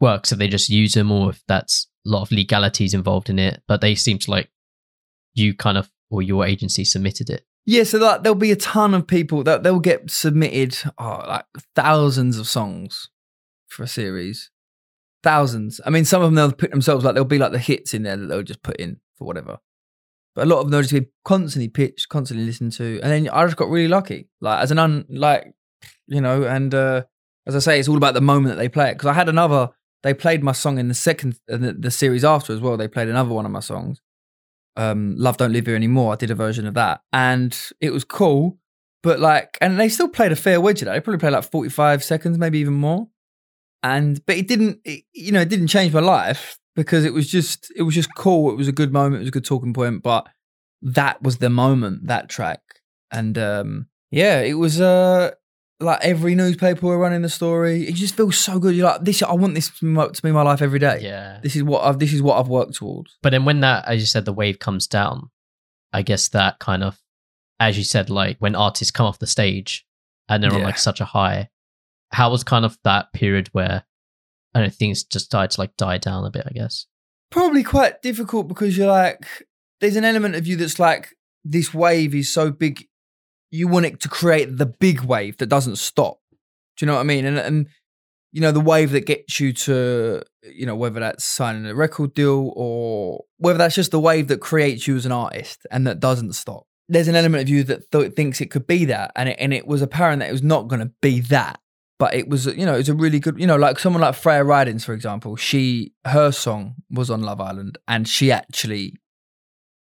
works. 0.00 0.32
If 0.32 0.38
they 0.38 0.48
just 0.48 0.70
use 0.70 0.94
them 0.94 1.12
or 1.12 1.30
if 1.30 1.42
that's 1.46 1.88
a 2.06 2.08
lot 2.08 2.22
of 2.22 2.32
legalities 2.32 2.94
involved 2.94 3.28
in 3.28 3.38
it. 3.38 3.62
But 3.68 3.82
they 3.82 3.94
seem 3.94 4.18
to 4.20 4.30
like 4.30 4.50
you 5.34 5.54
kind 5.54 5.76
of 5.76 5.90
or 6.10 6.22
your 6.22 6.46
agency 6.46 6.84
submitted 6.84 7.28
it. 7.28 7.44
Yeah, 7.66 7.84
so 7.84 7.98
like 7.98 8.22
there'll 8.22 8.34
be 8.34 8.50
a 8.50 8.56
ton 8.56 8.94
of 8.94 9.06
people 9.06 9.44
that 9.44 9.62
they'll 9.62 9.78
get 9.78 10.10
submitted 10.10 10.76
oh, 10.98 11.22
like 11.28 11.44
thousands 11.76 12.38
of 12.38 12.48
songs 12.48 13.10
for 13.72 13.82
a 13.82 13.88
series. 13.88 14.50
Thousands. 15.22 15.80
I 15.86 15.90
mean, 15.90 16.04
some 16.04 16.20
of 16.20 16.26
them 16.26 16.34
they'll 16.34 16.52
put 16.52 16.70
themselves 16.72 17.04
like 17.04 17.14
there'll 17.14 17.24
be 17.24 17.38
like 17.38 17.52
the 17.52 17.58
hits 17.58 17.94
in 17.94 18.02
there 18.02 18.16
that 18.16 18.26
they'll 18.26 18.42
just 18.42 18.62
put 18.62 18.76
in 18.76 18.98
for 19.16 19.24
whatever. 19.24 19.58
But 20.34 20.44
a 20.44 20.48
lot 20.48 20.58
of 20.58 20.64
them 20.64 20.72
they'll 20.72 20.82
just 20.82 20.94
be 20.94 21.10
constantly 21.24 21.68
pitched, 21.68 22.08
constantly 22.08 22.44
listened 22.46 22.72
to, 22.72 23.00
and 23.02 23.12
then 23.12 23.28
I 23.28 23.44
just 23.44 23.56
got 23.56 23.68
really 23.68 23.88
lucky. 23.88 24.28
Like 24.40 24.62
as 24.62 24.70
an 24.70 24.78
un, 24.78 25.04
like 25.08 25.52
you 26.06 26.20
know, 26.20 26.42
and 26.44 26.74
uh, 26.74 27.02
as 27.46 27.54
I 27.54 27.60
say, 27.60 27.78
it's 27.78 27.88
all 27.88 27.96
about 27.96 28.14
the 28.14 28.20
moment 28.20 28.54
that 28.54 28.60
they 28.60 28.68
play 28.68 28.90
it. 28.90 28.94
Because 28.94 29.08
I 29.08 29.12
had 29.12 29.28
another, 29.28 29.70
they 30.02 30.14
played 30.14 30.42
my 30.42 30.52
song 30.52 30.78
in 30.78 30.88
the 30.88 30.94
second, 30.94 31.38
uh, 31.52 31.56
the, 31.56 31.72
the 31.72 31.90
series 31.90 32.24
after 32.24 32.52
as 32.52 32.60
well. 32.60 32.76
They 32.76 32.88
played 32.88 33.08
another 33.08 33.32
one 33.32 33.46
of 33.46 33.52
my 33.52 33.60
songs, 33.60 34.00
um, 34.76 35.14
"Love 35.16 35.36
Don't 35.36 35.52
Live 35.52 35.66
Here 35.66 35.76
Anymore." 35.76 36.14
I 36.14 36.16
did 36.16 36.30
a 36.30 36.34
version 36.34 36.66
of 36.66 36.74
that, 36.74 37.02
and 37.12 37.56
it 37.80 37.92
was 37.92 38.04
cool. 38.04 38.58
But 39.02 39.20
like, 39.20 39.58
and 39.60 39.78
they 39.78 39.88
still 39.88 40.08
played 40.08 40.32
a 40.32 40.36
fair 40.36 40.60
wedge 40.60 40.82
of 40.82 40.86
that. 40.86 40.94
They 40.94 41.00
probably 41.00 41.20
played 41.20 41.32
like 41.32 41.50
forty-five 41.50 42.02
seconds, 42.02 42.38
maybe 42.38 42.58
even 42.58 42.74
more. 42.74 43.08
And 43.82 44.24
but 44.26 44.36
it 44.36 44.46
didn't, 44.46 44.80
it, 44.84 45.04
you 45.12 45.32
know, 45.32 45.40
it 45.40 45.48
didn't 45.48 45.68
change 45.68 45.92
my 45.92 46.00
life 46.00 46.58
because 46.76 47.04
it 47.04 47.12
was 47.12 47.28
just 47.28 47.72
it 47.76 47.82
was 47.82 47.94
just 47.94 48.14
cool. 48.14 48.50
It 48.50 48.56
was 48.56 48.68
a 48.68 48.72
good 48.72 48.92
moment. 48.92 49.16
It 49.16 49.20
was 49.20 49.28
a 49.28 49.32
good 49.32 49.44
talking 49.44 49.72
point. 49.72 50.02
But 50.02 50.28
that 50.82 51.22
was 51.22 51.38
the 51.38 51.50
moment, 51.50 52.06
that 52.06 52.28
track, 52.28 52.60
and 53.10 53.36
um, 53.38 53.86
yeah, 54.10 54.40
it 54.40 54.54
was 54.54 54.80
uh 54.80 55.32
like 55.82 55.98
every 56.02 56.34
newspaper 56.34 56.86
were 56.86 56.98
running 56.98 57.22
the 57.22 57.28
story. 57.28 57.86
It 57.86 57.94
just 57.94 58.16
feels 58.16 58.36
so 58.36 58.58
good. 58.58 58.74
You're 58.74 58.86
like 58.86 59.04
this. 59.04 59.22
I 59.22 59.32
want 59.32 59.54
this 59.54 59.68
to 59.68 59.84
be 59.84 59.90
my, 59.90 60.06
to 60.08 60.22
be 60.22 60.32
my 60.32 60.42
life 60.42 60.62
every 60.62 60.78
day. 60.78 61.00
Yeah. 61.02 61.40
This 61.42 61.56
is 61.56 61.62
what 61.62 61.84
I've. 61.84 61.98
This 61.98 62.12
is 62.12 62.22
what 62.22 62.38
I've 62.38 62.48
worked 62.48 62.74
towards. 62.74 63.18
But 63.22 63.30
then 63.30 63.44
when 63.44 63.60
that, 63.60 63.86
as 63.86 64.00
you 64.00 64.06
said, 64.06 64.24
the 64.24 64.32
wave 64.32 64.58
comes 64.58 64.86
down, 64.86 65.30
I 65.92 66.02
guess 66.02 66.28
that 66.28 66.58
kind 66.58 66.82
of, 66.82 67.00
as 67.60 67.76
you 67.76 67.84
said, 67.84 68.10
like 68.10 68.38
when 68.38 68.54
artists 68.54 68.92
come 68.92 69.06
off 69.06 69.18
the 69.18 69.26
stage 69.26 69.86
and 70.28 70.42
they're 70.42 70.54
on 70.54 70.62
like 70.62 70.78
such 70.78 71.00
a 71.00 71.04
high, 71.04 71.50
how 72.12 72.30
was 72.30 72.44
kind 72.44 72.64
of 72.64 72.78
that 72.84 73.12
period 73.12 73.48
where 73.52 73.84
I 74.54 74.58
don't 74.58 74.68
know, 74.68 74.70
things 74.70 75.04
just 75.04 75.26
started 75.26 75.52
to 75.52 75.60
like 75.60 75.76
die 75.76 75.98
down 75.98 76.24
a 76.24 76.30
bit, 76.30 76.44
I 76.46 76.52
guess. 76.52 76.86
Probably 77.30 77.62
quite 77.62 78.02
difficult 78.02 78.48
because 78.48 78.76
you're 78.76 78.86
like, 78.86 79.46
there's 79.80 79.96
an 79.96 80.04
element 80.04 80.34
of 80.34 80.46
you 80.46 80.56
that's 80.56 80.78
like, 80.78 81.16
this 81.44 81.72
wave 81.72 82.14
is 82.14 82.32
so 82.32 82.50
big, 82.50 82.86
you 83.50 83.66
want 83.66 83.86
it 83.86 84.00
to 84.00 84.08
create 84.08 84.58
the 84.58 84.66
big 84.66 85.00
wave 85.00 85.38
that 85.38 85.48
doesn't 85.48 85.76
stop. 85.76 86.18
Do 86.76 86.84
you 86.84 86.86
know 86.86 86.94
what 86.94 87.00
I 87.00 87.04
mean? 87.04 87.24
And 87.24 87.38
and 87.38 87.66
you 88.32 88.40
know 88.40 88.52
the 88.52 88.60
wave 88.60 88.92
that 88.92 89.06
gets 89.06 89.40
you 89.40 89.52
to, 89.52 90.22
you 90.42 90.66
know, 90.66 90.76
whether 90.76 91.00
that's 91.00 91.24
signing 91.24 91.66
a 91.66 91.74
record 91.74 92.14
deal 92.14 92.52
or 92.54 93.24
whether 93.38 93.58
that's 93.58 93.74
just 93.74 93.90
the 93.90 94.00
wave 94.00 94.28
that 94.28 94.40
creates 94.40 94.86
you 94.86 94.96
as 94.96 95.06
an 95.06 95.12
artist 95.12 95.66
and 95.70 95.86
that 95.86 96.00
doesn't 96.00 96.34
stop. 96.34 96.66
There's 96.88 97.08
an 97.08 97.16
element 97.16 97.42
of 97.42 97.48
you 97.48 97.64
that 97.64 97.90
th- 97.90 98.12
thinks 98.14 98.40
it 98.40 98.50
could 98.50 98.66
be 98.66 98.86
that, 98.86 99.12
and 99.16 99.30
it, 99.30 99.36
and 99.38 99.52
it 99.52 99.66
was 99.66 99.82
apparent 99.82 100.20
that 100.20 100.28
it 100.28 100.32
was 100.32 100.42
not 100.42 100.68
going 100.68 100.80
to 100.80 100.92
be 101.00 101.20
that. 101.20 101.60
But 102.02 102.14
it 102.14 102.28
was, 102.28 102.46
you 102.46 102.66
know, 102.66 102.74
it 102.74 102.78
was 102.78 102.88
a 102.88 102.94
really 102.94 103.20
good, 103.20 103.38
you 103.38 103.46
know, 103.46 103.54
like 103.54 103.78
someone 103.78 104.02
like 104.02 104.16
Freya 104.16 104.42
Ridings, 104.42 104.84
for 104.84 104.92
example. 104.92 105.36
She, 105.36 105.92
her 106.04 106.32
song 106.32 106.74
was 106.90 107.10
on 107.10 107.22
Love 107.22 107.40
Island, 107.40 107.78
and 107.86 108.08
she 108.08 108.32
actually, 108.32 108.96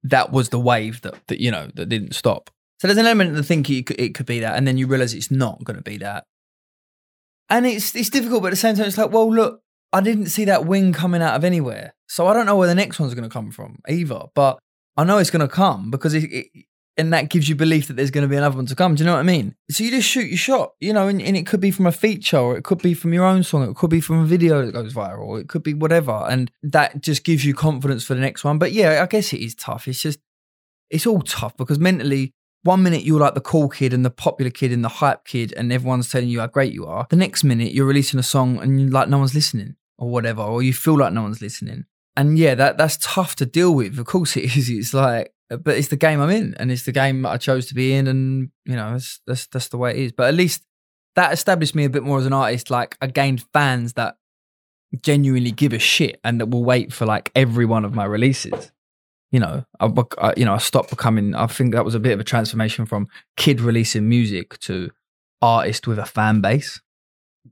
that 0.03 0.31
was 0.31 0.49
the 0.49 0.59
wave 0.59 1.01
that, 1.01 1.15
that 1.25 1.41
you 1.41 1.49
know, 1.49 1.71
that 1.73 1.89
didn't 1.89 2.13
stop. 2.13 2.51
So 2.79 2.87
there's 2.87 2.99
an 2.99 3.07
element 3.07 3.35
of 3.35 3.47
thinking 3.47 3.77
it 3.77 3.87
could, 3.87 3.99
it 3.99 4.13
could 4.13 4.27
be 4.27 4.39
that, 4.41 4.55
and 4.55 4.67
then 4.67 4.77
you 4.77 4.85
realize 4.85 5.15
it's 5.15 5.31
not 5.31 5.63
going 5.63 5.77
to 5.77 5.81
be 5.81 5.97
that. 5.97 6.25
And 7.49 7.65
it's 7.65 7.95
it's 7.95 8.11
difficult, 8.11 8.43
but 8.43 8.49
at 8.49 8.51
the 8.51 8.57
same 8.57 8.75
time, 8.75 8.85
it's 8.85 8.99
like, 8.99 9.11
well, 9.11 9.33
look, 9.33 9.61
I 9.91 9.99
didn't 10.01 10.27
see 10.27 10.45
that 10.45 10.67
wing 10.67 10.93
coming 10.93 11.23
out 11.23 11.33
of 11.33 11.43
anywhere, 11.43 11.95
so 12.07 12.27
I 12.27 12.33
don't 12.33 12.45
know 12.45 12.57
where 12.57 12.67
the 12.67 12.75
next 12.75 12.99
one's 12.99 13.15
going 13.15 13.27
to 13.27 13.33
come 13.33 13.49
from 13.49 13.79
either. 13.89 14.25
But 14.35 14.59
I 14.97 15.03
know 15.03 15.17
it's 15.17 15.31
going 15.31 15.47
to 15.47 15.51
come 15.51 15.89
because 15.89 16.13
it, 16.13 16.31
it, 16.31 16.65
and 16.97 17.11
that 17.13 17.29
gives 17.29 17.49
you 17.49 17.55
belief 17.55 17.87
that 17.87 17.95
there's 17.95 18.11
going 18.11 18.23
to 18.23 18.27
be 18.27 18.35
another 18.35 18.55
one 18.55 18.65
to 18.67 18.75
come. 18.75 18.95
Do 18.95 19.03
you 19.03 19.07
know 19.07 19.13
what 19.13 19.19
I 19.19 19.23
mean? 19.23 19.55
So 19.71 19.83
you 19.83 19.91
just 19.91 20.07
shoot 20.07 20.27
your 20.27 20.37
shot, 20.37 20.73
you 20.79 20.93
know, 20.93 21.07
and, 21.07 21.21
and 21.21 21.35
it 21.35 21.47
could 21.47 21.59
be 21.59 21.71
from 21.71 21.87
a 21.87 21.91
feature, 21.91 22.37
or 22.37 22.57
it 22.57 22.63
could 22.63 22.81
be 22.81 22.93
from 22.93 23.13
your 23.13 23.25
own 23.25 23.43
song, 23.43 23.69
it 23.69 23.75
could 23.75 23.89
be 23.89 24.01
from 24.01 24.19
a 24.19 24.25
video 24.25 24.65
that 24.65 24.71
goes 24.73 24.93
viral, 24.93 25.39
it 25.39 25.49
could 25.49 25.63
be 25.63 25.73
whatever, 25.73 26.25
and 26.29 26.51
that 26.61 27.01
just 27.01 27.23
gives 27.23 27.43
you 27.45 27.53
confidence 27.53 28.03
for 28.03 28.13
the 28.13 28.21
next 28.21 28.43
one. 28.43 28.59
But 28.59 28.71
yeah, 28.71 29.01
I 29.01 29.07
guess 29.07 29.33
it 29.33 29.41
is 29.41 29.55
tough. 29.55 29.87
It's 29.87 30.01
just 30.01 30.19
it's 30.89 31.07
all 31.07 31.21
tough 31.21 31.57
because 31.57 31.79
mentally, 31.79 32.33
one 32.61 32.83
minute 32.83 33.03
you're 33.03 33.19
like 33.19 33.33
the 33.33 33.41
cool 33.41 33.67
kid 33.67 33.93
and 33.93 34.05
the 34.05 34.11
popular 34.11 34.51
kid 34.51 34.71
and 34.71 34.83
the 34.83 34.89
hype 34.89 35.25
kid, 35.25 35.53
and 35.57 35.73
everyone's 35.73 36.09
telling 36.09 36.29
you 36.29 36.39
how 36.39 36.47
great 36.47 36.73
you 36.73 36.85
are. 36.85 37.07
The 37.09 37.15
next 37.15 37.43
minute 37.43 37.73
you're 37.73 37.85
releasing 37.85 38.19
a 38.19 38.23
song 38.23 38.59
and 38.59 38.93
like 38.93 39.09
no 39.09 39.17
one's 39.17 39.33
listening 39.33 39.75
or 39.97 40.09
whatever, 40.09 40.41
or 40.43 40.61
you 40.61 40.73
feel 40.73 40.97
like 40.97 41.13
no 41.13 41.23
one's 41.23 41.41
listening. 41.41 41.85
And 42.15 42.37
yeah, 42.37 42.55
that 42.55 42.77
that's 42.77 42.97
tough 43.01 43.35
to 43.37 43.45
deal 43.45 43.73
with. 43.73 43.97
Of 43.97 44.05
course 44.05 44.37
it 44.37 44.55
is. 44.55 44.69
It's 44.69 44.93
like, 44.93 45.33
but 45.49 45.77
it's 45.77 45.89
the 45.89 45.95
game 45.95 46.21
I'm 46.21 46.29
in, 46.29 46.55
and 46.59 46.71
it's 46.71 46.83
the 46.83 46.91
game 46.91 47.25
I 47.25 47.37
chose 47.37 47.65
to 47.67 47.73
be 47.73 47.93
in, 47.93 48.07
and 48.07 48.49
you 48.65 48.75
know, 48.75 48.91
that's 48.93 49.21
that's 49.25 49.47
that's 49.47 49.67
the 49.69 49.77
way 49.77 49.91
it 49.91 49.97
is. 49.97 50.11
But 50.11 50.27
at 50.27 50.35
least 50.35 50.63
that 51.15 51.33
established 51.33 51.75
me 51.75 51.85
a 51.85 51.89
bit 51.89 52.03
more 52.03 52.19
as 52.19 52.25
an 52.25 52.33
artist. 52.33 52.69
Like 52.69 52.97
I 53.01 53.07
gained 53.07 53.45
fans 53.53 53.93
that 53.93 54.17
genuinely 55.01 55.51
give 55.51 55.73
a 55.73 55.79
shit 55.79 56.19
and 56.23 56.39
that 56.39 56.51
will 56.51 56.63
wait 56.63 56.93
for 56.93 57.07
like 57.07 57.31
every 57.33 57.65
one 57.65 57.83
of 57.83 57.95
my 57.95 58.05
releases 58.05 58.71
you 59.33 59.39
know, 59.39 59.65
I, 59.79 59.91
I, 60.19 60.33
you 60.37 60.45
know, 60.45 60.53
I 60.53 60.59
stopped 60.59 60.91
becoming. 60.91 61.33
I 61.33 61.47
think 61.47 61.73
that 61.73 61.83
was 61.83 61.95
a 61.95 61.99
bit 61.99 62.13
of 62.13 62.19
a 62.19 62.23
transformation 62.23 62.85
from 62.85 63.07
kid 63.35 63.59
releasing 63.59 64.07
music 64.07 64.59
to 64.59 64.91
artist 65.41 65.87
with 65.87 65.97
a 65.97 66.05
fan 66.05 66.39
base. 66.39 66.79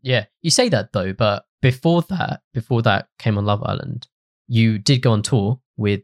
Yeah, 0.04 0.26
you 0.44 0.52
say 0.52 0.70
that 0.70 0.94
though, 0.94 1.12
but 1.12 1.46
before 1.60 2.04
that, 2.04 2.42
before 2.54 2.84
that 2.84 3.08
came 3.18 3.36
on 3.36 3.46
Love 3.46 3.64
Island, 3.64 4.08
you 4.52 4.78
did 4.78 5.02
go 5.02 5.14
on 5.14 5.22
tour 5.22 5.62
with 5.78 6.02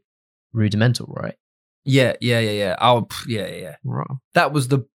Rudimental, 0.54 1.08
right? 1.10 1.36
Yeah, 1.84 2.14
yeah, 2.22 2.40
yeah, 2.40 2.52
yeah. 2.52 2.76
Oh, 2.80 3.08
yeah, 3.28 3.46
yeah, 3.46 3.56
yeah. 3.56 3.76
Right. 3.84 4.08
That 4.36 4.54
was 4.54 4.70
the 4.70 4.88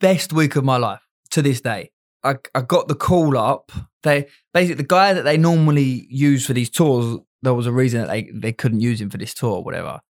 best 0.00 0.32
week 0.32 0.56
of 0.56 0.64
my 0.64 0.78
life 0.78 1.02
to 1.30 1.42
this 1.42 1.60
day. 1.60 1.90
I, 2.24 2.36
I 2.54 2.62
got 2.62 2.88
the 2.88 2.94
call 2.94 3.36
up. 3.36 3.70
They 4.02 4.28
basically 4.54 4.82
the 4.82 4.88
guy 4.88 5.12
that 5.12 5.22
they 5.22 5.36
normally 5.36 6.06
use 6.08 6.46
for 6.46 6.54
these 6.54 6.70
tours. 6.70 7.20
There 7.42 7.54
was 7.54 7.66
a 7.66 7.72
reason 7.72 8.00
that 8.00 8.08
they 8.08 8.30
they 8.32 8.52
couldn't 8.52 8.80
use 8.80 9.00
him 9.00 9.10
for 9.10 9.18
this 9.18 9.34
tour, 9.34 9.56
or 9.56 9.62
whatever. 9.62 10.00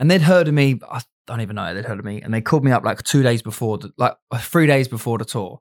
And 0.00 0.10
they'd 0.10 0.22
heard 0.22 0.48
of 0.48 0.54
me. 0.54 0.80
I 0.90 1.02
don't 1.26 1.42
even 1.42 1.56
know. 1.56 1.74
They'd 1.74 1.84
heard 1.84 1.98
of 1.98 2.04
me, 2.04 2.22
and 2.22 2.32
they 2.32 2.40
called 2.40 2.64
me 2.64 2.72
up 2.72 2.84
like 2.84 3.02
two 3.02 3.22
days 3.22 3.42
before, 3.42 3.78
the, 3.78 3.92
like 3.98 4.14
three 4.38 4.66
days 4.66 4.88
before 4.88 5.18
the 5.18 5.24
tour, 5.24 5.60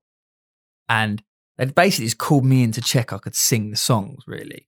and 0.87 1.21
they'd 1.57 1.75
basically 1.75 2.05
just 2.05 2.17
called 2.17 2.45
me 2.45 2.63
in 2.63 2.71
to 2.71 2.81
check 2.81 3.11
I 3.11 3.17
could 3.17 3.35
sing 3.35 3.71
the 3.71 3.77
songs. 3.77 4.23
Really, 4.25 4.67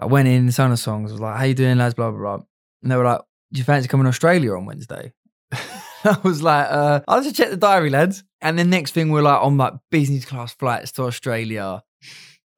I 0.00 0.06
went 0.06 0.28
in, 0.28 0.50
sang 0.50 0.70
the 0.70 0.76
songs. 0.76 1.10
I 1.10 1.14
was 1.14 1.20
like, 1.20 1.36
"How 1.36 1.44
you 1.44 1.54
doing, 1.54 1.78
lads?" 1.78 1.94
Blah 1.94 2.10
blah 2.10 2.20
blah. 2.20 2.44
And 2.82 2.90
they 2.90 2.96
were 2.96 3.04
like, 3.04 3.20
"Do 3.52 3.58
you 3.58 3.64
fancy 3.64 3.88
coming 3.88 4.04
to 4.04 4.08
Australia 4.08 4.54
on 4.54 4.66
Wednesday?" 4.66 5.12
I 5.52 6.18
was 6.22 6.42
like, 6.42 6.66
uh, 6.70 7.00
"I'll 7.06 7.22
just 7.22 7.36
check 7.36 7.50
the 7.50 7.56
diary, 7.56 7.90
lads." 7.90 8.24
And 8.40 8.58
the 8.58 8.64
next 8.64 8.92
thing, 8.92 9.10
we're 9.10 9.22
like 9.22 9.42
on 9.42 9.56
like 9.56 9.74
business 9.90 10.24
class 10.24 10.54
flights 10.54 10.92
to 10.92 11.02
Australia. 11.02 11.82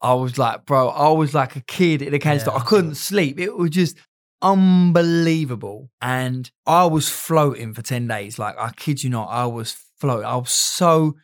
I 0.03 0.15
was 0.15 0.37
like, 0.37 0.67
bro, 0.67 0.89
I 0.89 1.11
was 1.11 1.33
like 1.33 1.55
a 1.55 1.61
kid 1.61 2.03
in 2.03 2.13
a 2.13 2.19
candy 2.19 2.41
store. 2.41 2.57
I 2.57 2.65
couldn't 2.65 2.97
sleep. 2.97 3.39
It 3.39 3.57
was 3.57 3.71
just 3.71 3.97
unbelievable. 4.43 5.91
And 6.03 6.51
I 6.67 6.87
was 6.87 7.09
floating 7.09 7.73
for 7.73 7.83
10 7.83 8.09
days. 8.09 8.39
Like, 8.39 8.59
I 8.59 8.71
kid 8.73 9.05
you 9.05 9.11
not, 9.11 9.29
I 9.29 9.47
was 9.47 9.77
floating. 9.99 10.27
I 10.27 10.37
was 10.37 10.51
so, 10.51 11.15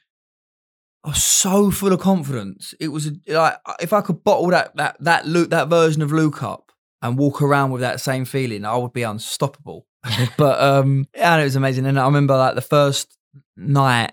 I 1.05 1.11
was 1.11 1.23
so 1.23 1.71
full 1.71 1.93
of 1.93 2.01
confidence. 2.01 2.75
It 2.81 2.89
was 2.89 3.11
like, 3.27 3.57
if 3.81 3.93
I 3.93 4.01
could 4.01 4.25
bottle 4.25 4.49
that, 4.49 4.77
that, 4.77 4.97
that 5.01 5.27
Luke, 5.27 5.51
that 5.51 5.69
version 5.69 6.03
of 6.03 6.13
Luke 6.13 6.43
up 6.43 6.73
and 7.01 7.17
walk 7.17 7.41
around 7.41 7.71
with 7.71 7.81
that 7.81 8.01
same 8.01 8.25
feeling, 8.25 8.65
I 8.65 8.77
would 8.77 8.93
be 8.93 9.05
unstoppable. 9.05 9.87
but, 10.37 10.61
um, 10.61 11.07
yeah, 11.15 11.35
and 11.35 11.41
it 11.41 11.45
was 11.45 11.57
amazing. 11.57 11.87
And 11.87 11.99
I 11.99 12.05
remember 12.05 12.37
like 12.37 12.55
the 12.55 12.61
first 12.61 13.17
night 13.57 14.13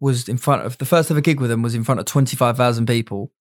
was 0.00 0.28
in 0.28 0.36
front 0.36 0.64
of 0.64 0.78
the 0.78 0.86
first 0.86 1.10
ever 1.10 1.20
gig 1.20 1.40
with 1.40 1.50
them 1.50 1.62
was 1.62 1.74
in 1.74 1.84
front 1.84 2.00
of 2.00 2.06
25,000 2.06 2.86
people 2.86 3.32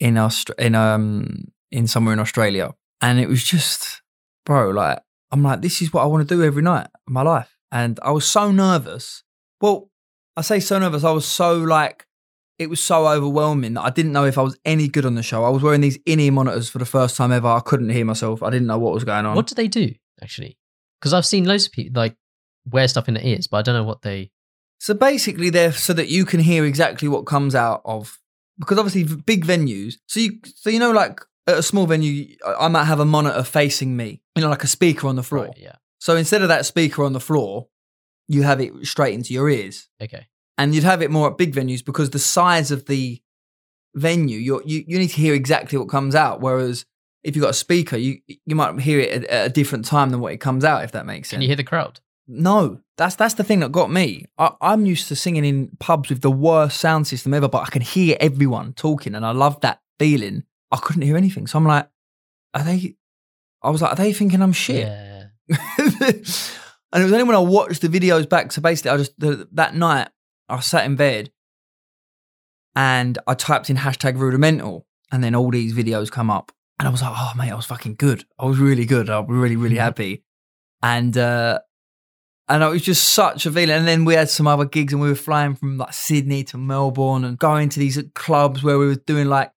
in 0.00 0.18
Aust- 0.18 0.50
in 0.58 0.74
um 0.74 1.44
in 1.70 1.86
somewhere 1.86 2.12
in 2.12 2.20
Australia, 2.20 2.72
and 3.00 3.18
it 3.18 3.28
was 3.28 3.42
just, 3.42 4.02
bro, 4.44 4.70
like 4.70 5.00
I'm 5.30 5.42
like, 5.42 5.62
this 5.62 5.82
is 5.82 5.92
what 5.92 6.02
I 6.02 6.06
want 6.06 6.28
to 6.28 6.34
do 6.34 6.42
every 6.42 6.62
night 6.62 6.86
of 7.06 7.12
my 7.12 7.22
life, 7.22 7.56
and 7.72 7.98
I 8.02 8.10
was 8.10 8.26
so 8.26 8.50
nervous. 8.52 9.22
Well, 9.60 9.90
I 10.36 10.42
say 10.42 10.60
so 10.60 10.78
nervous. 10.78 11.04
I 11.04 11.12
was 11.12 11.26
so 11.26 11.56
like, 11.56 12.06
it 12.58 12.70
was 12.70 12.82
so 12.82 13.08
overwhelming 13.08 13.74
that 13.74 13.82
I 13.82 13.90
didn't 13.90 14.12
know 14.12 14.24
if 14.24 14.38
I 14.38 14.42
was 14.42 14.56
any 14.64 14.88
good 14.88 15.04
on 15.04 15.14
the 15.14 15.22
show. 15.22 15.44
I 15.44 15.48
was 15.48 15.62
wearing 15.62 15.80
these 15.80 15.98
in-ear 16.06 16.32
monitors 16.32 16.68
for 16.68 16.78
the 16.78 16.84
first 16.86 17.16
time 17.16 17.32
ever. 17.32 17.48
I 17.48 17.60
couldn't 17.60 17.90
hear 17.90 18.04
myself. 18.04 18.42
I 18.42 18.50
didn't 18.50 18.68
know 18.68 18.78
what 18.78 18.94
was 18.94 19.04
going 19.04 19.26
on. 19.26 19.34
What 19.34 19.46
do 19.46 19.54
they 19.54 19.68
do 19.68 19.94
actually? 20.22 20.58
Because 21.00 21.12
I've 21.12 21.26
seen 21.26 21.44
loads 21.44 21.66
of 21.66 21.72
people 21.72 22.00
like 22.00 22.16
wear 22.70 22.86
stuff 22.88 23.08
in 23.08 23.14
their 23.14 23.24
ears, 23.24 23.46
but 23.46 23.58
I 23.58 23.62
don't 23.62 23.74
know 23.74 23.84
what 23.84 24.02
they. 24.02 24.30
So 24.78 24.94
basically, 24.94 25.50
they're 25.50 25.72
so 25.72 25.92
that 25.94 26.08
you 26.08 26.24
can 26.24 26.40
hear 26.40 26.64
exactly 26.64 27.08
what 27.08 27.26
comes 27.26 27.54
out 27.54 27.82
of 27.84 28.18
because 28.58 28.78
obviously 28.78 29.16
big 29.16 29.44
venues. 29.44 29.94
So 30.06 30.20
you 30.20 30.38
so 30.54 30.70
you 30.70 30.78
know 30.78 30.92
like 30.92 31.20
at 31.46 31.58
a 31.58 31.62
small 31.62 31.86
venue, 31.86 32.36
I 32.46 32.66
I 32.66 32.68
might 32.68 32.84
have 32.84 33.00
a 33.00 33.04
monitor 33.04 33.42
facing 33.42 33.96
me, 33.96 34.22
you 34.36 34.42
know, 34.42 34.48
like 34.48 34.64
a 34.64 34.68
speaker 34.68 35.08
on 35.08 35.16
the 35.16 35.22
floor. 35.22 35.46
Right, 35.46 35.58
yeah. 35.58 35.76
So 35.98 36.16
instead 36.16 36.42
of 36.42 36.48
that 36.48 36.66
speaker 36.66 37.02
on 37.04 37.12
the 37.12 37.20
floor, 37.20 37.68
you 38.28 38.42
have 38.42 38.60
it 38.60 38.72
straight 38.86 39.14
into 39.14 39.32
your 39.32 39.48
ears, 39.48 39.88
Okay. 40.00 40.26
And 40.58 40.74
you'd 40.74 40.84
have 40.84 41.02
it 41.02 41.10
more 41.10 41.28
at 41.30 41.38
big 41.38 41.54
venues 41.54 41.84
because 41.84 42.10
the 42.10 42.18
size 42.18 42.70
of 42.70 42.86
the 42.86 43.20
venue, 43.94 44.38
you're, 44.38 44.62
you 44.64 44.84
you 44.86 44.98
need 44.98 45.08
to 45.08 45.16
hear 45.16 45.34
exactly 45.34 45.78
what 45.78 45.88
comes 45.88 46.14
out. 46.14 46.40
Whereas 46.40 46.84
if 47.22 47.34
you've 47.34 47.42
got 47.42 47.50
a 47.50 47.54
speaker, 47.54 47.96
you 47.96 48.20
you 48.26 48.54
might 48.54 48.78
hear 48.80 49.00
it 49.00 49.10
at, 49.10 49.24
at 49.24 49.46
a 49.46 49.52
different 49.52 49.84
time 49.84 50.10
than 50.10 50.20
what 50.20 50.32
it 50.32 50.38
comes 50.38 50.64
out. 50.64 50.84
If 50.84 50.92
that 50.92 51.06
makes 51.06 51.28
sense. 51.28 51.36
Can 51.36 51.42
you 51.42 51.48
hear 51.48 51.56
the 51.56 51.64
crowd? 51.64 52.00
No, 52.26 52.80
that's 52.96 53.16
that's 53.16 53.34
the 53.34 53.44
thing 53.44 53.60
that 53.60 53.72
got 53.72 53.90
me. 53.90 54.26
I, 54.38 54.52
I'm 54.60 54.86
used 54.86 55.08
to 55.08 55.16
singing 55.16 55.44
in 55.44 55.70
pubs 55.78 56.10
with 56.10 56.22
the 56.22 56.30
worst 56.30 56.78
sound 56.80 57.06
system 57.06 57.34
ever, 57.34 57.48
but 57.48 57.62
I 57.62 57.70
can 57.70 57.82
hear 57.82 58.16
everyone 58.20 58.72
talking, 58.72 59.14
and 59.14 59.26
I 59.26 59.32
love 59.32 59.60
that 59.60 59.80
feeling. 59.98 60.44
I 60.70 60.78
couldn't 60.78 61.02
hear 61.02 61.16
anything, 61.16 61.46
so 61.46 61.58
I'm 61.58 61.66
like, 61.66 61.88
are 62.54 62.64
they? 62.64 62.96
I 63.62 63.70
was 63.70 63.82
like, 63.82 63.92
are 63.92 63.96
they 63.96 64.12
thinking 64.12 64.42
I'm 64.42 64.52
shit? 64.52 64.86
Yeah. 64.86 65.26
and 65.48 67.02
it 67.02 67.04
was 67.04 67.12
only 67.12 67.24
when 67.24 67.36
I 67.36 67.40
watched 67.40 67.82
the 67.82 67.88
videos 67.88 68.28
back. 68.28 68.52
So 68.52 68.62
basically, 68.62 68.90
I 68.92 68.96
just 68.96 69.18
the, 69.18 69.48
that 69.52 69.74
night 69.74 70.08
I 70.48 70.60
sat 70.60 70.84
in 70.84 70.96
bed 70.96 71.30
and 72.74 73.18
I 73.26 73.34
typed 73.34 73.70
in 73.70 73.76
hashtag 73.76 74.18
rudimental, 74.18 74.86
and 75.12 75.22
then 75.22 75.34
all 75.34 75.50
these 75.50 75.74
videos 75.74 76.10
come 76.10 76.30
up, 76.30 76.52
and 76.78 76.88
I 76.88 76.90
was 76.90 77.02
like, 77.02 77.12
oh 77.14 77.32
mate, 77.36 77.52
I 77.52 77.54
was 77.54 77.66
fucking 77.66 77.96
good. 77.96 78.24
I 78.38 78.46
was 78.46 78.58
really 78.58 78.84
good. 78.84 79.08
I 79.08 79.20
was 79.20 79.28
really 79.28 79.56
really 79.56 79.76
happy, 79.76 80.24
and 80.82 81.16
uh 81.16 81.60
and 82.48 82.62
it 82.62 82.68
was 82.68 82.82
just 82.82 83.14
such 83.14 83.46
a 83.46 83.50
feeling. 83.50 83.74
And 83.74 83.88
then 83.88 84.04
we 84.04 84.14
had 84.14 84.28
some 84.28 84.46
other 84.46 84.64
gigs, 84.64 84.92
and 84.92 85.00
we 85.00 85.08
were 85.08 85.14
flying 85.14 85.54
from 85.54 85.78
like 85.78 85.94
Sydney 85.94 86.44
to 86.44 86.58
Melbourne 86.58 87.24
and 87.24 87.38
going 87.38 87.68
to 87.70 87.80
these 87.80 88.02
clubs 88.14 88.62
where 88.62 88.78
we 88.78 88.86
were 88.86 88.96
doing 88.96 89.28
like 89.28 89.52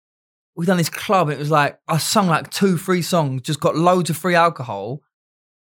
we 0.56 0.66
done 0.66 0.78
this 0.78 0.90
club. 0.90 1.30
It 1.30 1.38
was 1.38 1.52
like 1.52 1.80
I 1.88 1.98
sung 1.98 2.28
like 2.28 2.50
two, 2.50 2.78
three 2.78 3.02
songs, 3.02 3.42
just 3.42 3.60
got 3.60 3.76
loads 3.76 4.10
of 4.10 4.18
free 4.18 4.36
alcohol, 4.36 5.02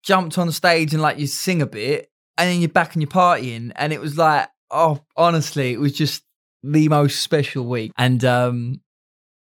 jumped 0.04 0.38
on 0.38 0.52
stage 0.52 0.94
and 0.94 1.02
like 1.02 1.18
you 1.18 1.28
sing 1.28 1.62
a 1.62 1.66
bit, 1.66 2.12
and 2.38 2.50
then 2.50 2.60
you're 2.60 2.70
back 2.70 2.94
and 2.94 3.02
you're 3.02 3.10
partying. 3.10 3.72
And 3.76 3.92
it 3.92 4.02
was 4.02 4.18
like, 4.18 4.50
oh, 4.72 5.02
honestly, 5.16 5.74
it 5.74 5.80
was 5.80 5.94
just 5.94 6.24
the 6.64 6.90
most 6.90 7.22
special 7.22 7.66
week. 7.66 7.92
And 7.98 8.24
um, 8.26 8.82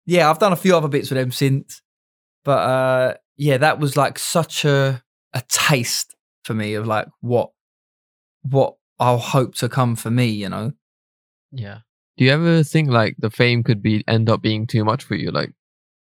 yeah, 0.05 0.29
I've 0.29 0.39
done 0.39 0.53
a 0.53 0.57
few 0.57 0.75
other 0.75 0.87
bits 0.87 1.09
with 1.09 1.17
them 1.17 1.31
since, 1.31 1.81
but 2.43 2.59
uh, 2.59 3.13
yeah, 3.37 3.57
that 3.57 3.79
was 3.79 3.97
like 3.97 4.19
such 4.19 4.65
a 4.65 5.03
a 5.33 5.43
taste 5.47 6.15
for 6.43 6.53
me 6.53 6.73
of 6.73 6.87
like 6.87 7.07
what 7.21 7.51
what 8.41 8.75
I'll 8.99 9.19
hope 9.19 9.55
to 9.55 9.69
come 9.69 9.95
for 9.95 10.09
me. 10.09 10.27
You 10.27 10.49
know, 10.49 10.73
Yeah. 11.51 11.79
Do 12.17 12.25
you 12.25 12.31
ever 12.31 12.63
think 12.63 12.89
like 12.89 13.15
the 13.17 13.29
fame 13.29 13.63
could 13.63 13.81
be 13.81 14.03
end 14.05 14.29
up 14.29 14.41
being 14.41 14.67
too 14.67 14.83
much 14.83 15.05
for 15.05 15.15
you? 15.15 15.31
Like, 15.31 15.53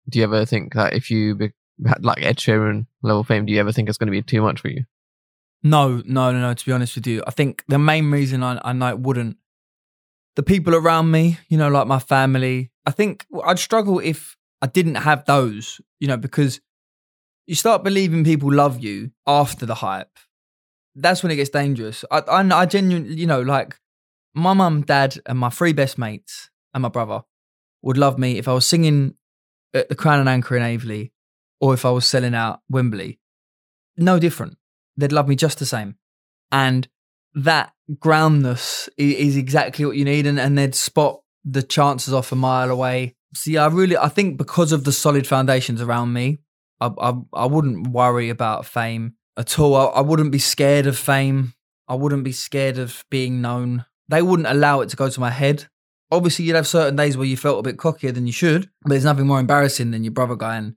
do 0.08 0.20
you 0.20 0.24
ever 0.24 0.46
think 0.46 0.74
that 0.74 0.94
if 0.94 1.12
you 1.12 1.36
be, 1.36 1.52
had 1.86 2.06
like 2.06 2.24
Ed 2.24 2.38
Sheeran 2.38 2.88
level 3.04 3.26
fame, 3.26 3.46
do 3.46 3.52
you 3.52 3.60
ever 3.60 3.74
think 3.74 3.90
it's 3.90 3.98
going 3.98 4.08
to 4.08 4.12
be 4.12 4.22
too 4.22 4.42
much 4.42 4.62
for 4.62 4.70
you? 4.70 4.86
No, 5.64 6.02
no, 6.06 6.32
no, 6.32 6.40
no. 6.40 6.54
To 6.54 6.66
be 6.66 6.72
honest 6.72 6.96
with 6.96 7.08
you, 7.08 7.24
I 7.28 7.32
think 7.32 7.64
the 7.68 7.80
main 7.80 8.12
reason 8.12 8.44
I, 8.44 8.60
I 8.64 8.74
know 8.74 8.90
it 8.90 9.00
wouldn't, 9.00 9.38
the 10.36 10.44
people 10.44 10.74
around 10.74 11.12
me, 11.12 11.38
you 11.50 11.58
know, 11.58 11.70
like 11.70 11.88
my 11.88 12.00
family, 12.00 12.72
I 12.86 12.92
think 12.92 13.26
I'd 13.44 13.60
struggle 13.60 14.00
if 14.00 14.38
I 14.62 14.68
didn't 14.68 14.96
have 14.96 15.26
those, 15.26 15.82
you 16.00 16.08
know, 16.08 16.18
because 16.18 16.62
you 17.46 17.56
start 17.56 17.84
believing 17.84 18.24
people 18.24 18.54
love 18.54 18.80
you 18.80 19.12
after 19.28 19.66
the 19.66 19.76
hype. 19.76 20.18
That's 20.96 21.24
when 21.24 21.32
it 21.32 21.36
gets 21.36 21.50
dangerous. 21.50 22.06
I, 22.12 22.20
I, 22.20 22.62
I 22.62 22.66
genuinely, 22.66 23.16
you 23.16 23.28
know, 23.28 23.42
like 23.42 23.78
my 24.34 24.54
mum, 24.54 24.82
dad, 24.82 25.18
and 25.26 25.40
my 25.40 25.50
three 25.50 25.74
best 25.74 25.98
mates 25.98 26.50
and 26.74 26.82
my 26.84 26.90
brother 26.90 27.22
would 27.82 27.98
love 27.98 28.18
me 28.18 28.38
if 28.38 28.48
I 28.48 28.54
was 28.54 28.66
singing 28.68 29.16
at 29.74 29.90
the 29.90 29.96
Crown 29.96 30.20
and 30.20 30.30
Anchor 30.30 30.56
in 30.56 30.64
Aveley 30.64 31.12
or 31.60 31.74
if 31.74 31.86
I 31.86 31.92
was 31.92 32.06
selling 32.06 32.36
out 32.36 32.62
Wembley. 32.70 33.20
No 33.98 34.20
different 34.20 34.58
they'd 35.00 35.12
love 35.12 35.28
me 35.28 35.36
just 35.36 35.60
the 35.60 35.66
same. 35.66 35.96
And 36.52 36.88
that 37.34 37.74
groundness 38.00 38.90
is 38.98 39.38
exactly 39.38 39.86
what 39.86 39.96
you 39.96 40.06
need, 40.06 40.26
and, 40.26 40.40
and 40.40 40.58
they'd 40.58 40.76
spot 40.76 41.22
the 41.46 41.64
chances 41.64 42.14
off 42.14 42.32
a 42.32 42.36
mile 42.36 42.70
away. 42.70 43.16
See, 43.36 43.58
I 43.58 43.68
really, 43.68 43.98
I 43.98 44.10
think 44.10 44.38
because 44.38 44.72
of 44.72 44.84
the 44.84 44.92
solid 44.92 45.28
foundations 45.28 45.82
around 45.82 46.14
me, 46.14 46.40
I, 46.82 46.92
I, 47.00 47.14
I 47.34 47.46
wouldn't 47.46 47.88
worry 47.88 48.30
about 48.30 48.66
fame 48.66 49.14
at 49.38 49.60
all. 49.60 49.76
I, 49.76 49.86
I 49.86 50.02
wouldn't 50.02 50.32
be 50.32 50.40
scared 50.40 50.88
of 50.88 50.98
fame. 50.98 51.54
I 51.88 51.96
wouldn't 51.96 52.24
be 52.24 52.32
scared 52.32 52.78
of 52.78 53.06
being 53.10 53.42
known. 53.42 53.86
They 54.08 54.22
wouldn't 54.22 54.48
allow 54.48 54.82
it 54.82 54.90
to 54.90 54.96
go 54.96 55.10
to 55.10 55.20
my 55.20 55.30
head. 55.30 55.68
Obviously, 56.12 56.46
you'd 56.46 56.56
have 56.56 56.68
certain 56.68 56.96
days 56.96 57.16
where 57.16 57.28
you 57.28 57.38
felt 57.38 57.60
a 57.60 57.64
bit 57.64 57.78
cockier 57.78 58.12
than 58.12 58.26
you 58.26 58.34
should, 58.34 58.70
but 58.82 58.90
there's 58.90 59.06
nothing 59.06 59.28
more 59.28 59.40
embarrassing 59.40 59.92
than 59.92 60.04
your 60.04 60.12
brother 60.12 60.36
going, 60.36 60.76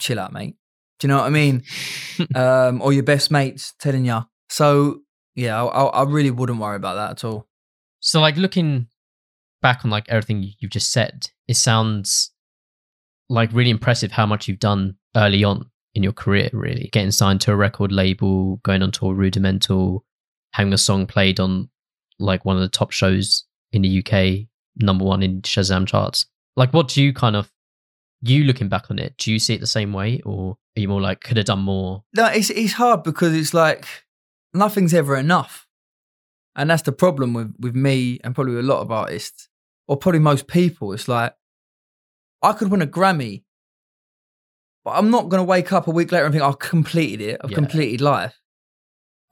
chill 0.00 0.18
out, 0.18 0.32
mate. 0.32 0.56
Do 1.00 1.06
you 1.06 1.08
know 1.08 1.18
what 1.18 1.26
I 1.26 1.30
mean? 1.30 1.62
um, 2.34 2.80
or 2.82 2.92
your 2.92 3.02
best 3.02 3.30
mates 3.30 3.74
telling 3.80 4.04
you. 4.04 4.20
So 4.48 5.00
yeah, 5.34 5.62
I, 5.62 5.66
I 5.66 5.84
I 5.84 6.02
really 6.04 6.30
wouldn't 6.30 6.58
worry 6.60 6.76
about 6.76 6.94
that 6.94 7.10
at 7.12 7.24
all. 7.24 7.48
So, 8.00 8.20
like, 8.20 8.36
looking 8.36 8.86
back 9.62 9.84
on 9.84 9.90
like 9.90 10.04
everything 10.08 10.42
you- 10.42 10.52
you've 10.60 10.70
just 10.70 10.92
said, 10.92 11.30
it 11.48 11.56
sounds 11.56 12.30
like 13.28 13.50
really 13.52 13.70
impressive 13.70 14.12
how 14.12 14.26
much 14.26 14.46
you've 14.46 14.58
done 14.58 14.96
early 15.16 15.42
on 15.42 15.70
in 15.94 16.02
your 16.02 16.12
career. 16.12 16.50
Really, 16.52 16.88
getting 16.92 17.10
signed 17.10 17.40
to 17.42 17.52
a 17.52 17.56
record 17.56 17.90
label, 17.92 18.56
going 18.56 18.82
on 18.82 18.90
tour, 18.92 19.14
Rudimental, 19.14 20.04
having 20.52 20.72
a 20.72 20.78
song 20.78 21.06
played 21.06 21.40
on 21.40 21.68
like 22.18 22.44
one 22.44 22.56
of 22.56 22.62
the 22.62 22.68
top 22.68 22.92
shows 22.92 23.44
in 23.72 23.82
the 23.82 23.98
UK, 24.04 24.46
number 24.76 25.04
one 25.04 25.22
in 25.22 25.42
Shazam 25.42 25.86
charts. 25.86 26.26
Like, 26.56 26.72
what 26.72 26.88
do 26.88 27.02
you 27.02 27.12
kind 27.12 27.34
of 27.34 27.50
you 28.32 28.44
looking 28.44 28.68
back 28.68 28.90
on 28.90 28.98
it? 28.98 29.16
Do 29.18 29.32
you 29.32 29.38
see 29.38 29.54
it 29.54 29.60
the 29.60 29.66
same 29.66 29.92
way, 29.92 30.20
or 30.24 30.56
are 30.76 30.80
you 30.80 30.88
more 30.88 31.00
like 31.00 31.20
could 31.20 31.36
have 31.36 31.46
done 31.46 31.60
more? 31.60 32.04
No, 32.14 32.26
it's 32.26 32.50
it's 32.50 32.72
hard 32.74 33.02
because 33.02 33.34
it's 33.34 33.54
like 33.54 33.86
nothing's 34.52 34.94
ever 34.94 35.16
enough, 35.16 35.66
and 36.56 36.70
that's 36.70 36.82
the 36.82 36.92
problem 36.92 37.34
with 37.34 37.54
with 37.58 37.74
me 37.74 38.20
and 38.24 38.34
probably 38.34 38.56
a 38.58 38.62
lot 38.62 38.80
of 38.80 38.90
artists, 38.90 39.48
or 39.88 39.96
probably 39.96 40.20
most 40.20 40.46
people. 40.48 40.92
It's 40.92 41.08
like 41.08 41.34
I 42.42 42.52
could 42.52 42.70
win 42.70 42.82
a 42.82 42.86
Grammy, 42.86 43.44
but 44.84 44.92
I'm 44.92 45.10
not 45.10 45.28
going 45.28 45.40
to 45.40 45.44
wake 45.44 45.72
up 45.72 45.86
a 45.86 45.90
week 45.90 46.12
later 46.12 46.24
and 46.26 46.32
think 46.32 46.44
I've 46.44 46.58
completed 46.58 47.20
it. 47.20 47.40
I've 47.42 47.50
Yeah. 47.50 47.56
completed 47.56 48.00
life. 48.00 48.40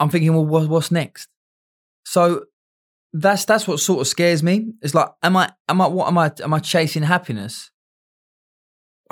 I'm 0.01 0.11
thinking, 0.11 0.33
well, 0.35 0.47
what, 0.47 0.69
what's 0.69 0.91
next? 0.91 1.29
So 2.05 2.45
that's 3.13 3.45
that's 3.45 3.69
what 3.69 3.81
sort 3.81 4.01
of 4.01 4.07
scares 4.09 4.43
me. 4.43 4.73
It's 4.83 4.95
like, 4.95 5.09
am 5.23 5.37
I 5.37 5.53
am 5.69 5.81
I 5.81 5.87
what 5.87 6.09
am 6.09 6.19
I 6.19 6.33
am 6.43 6.55
I 6.55 6.59
chasing 6.59 7.03
happiness? 7.05 7.71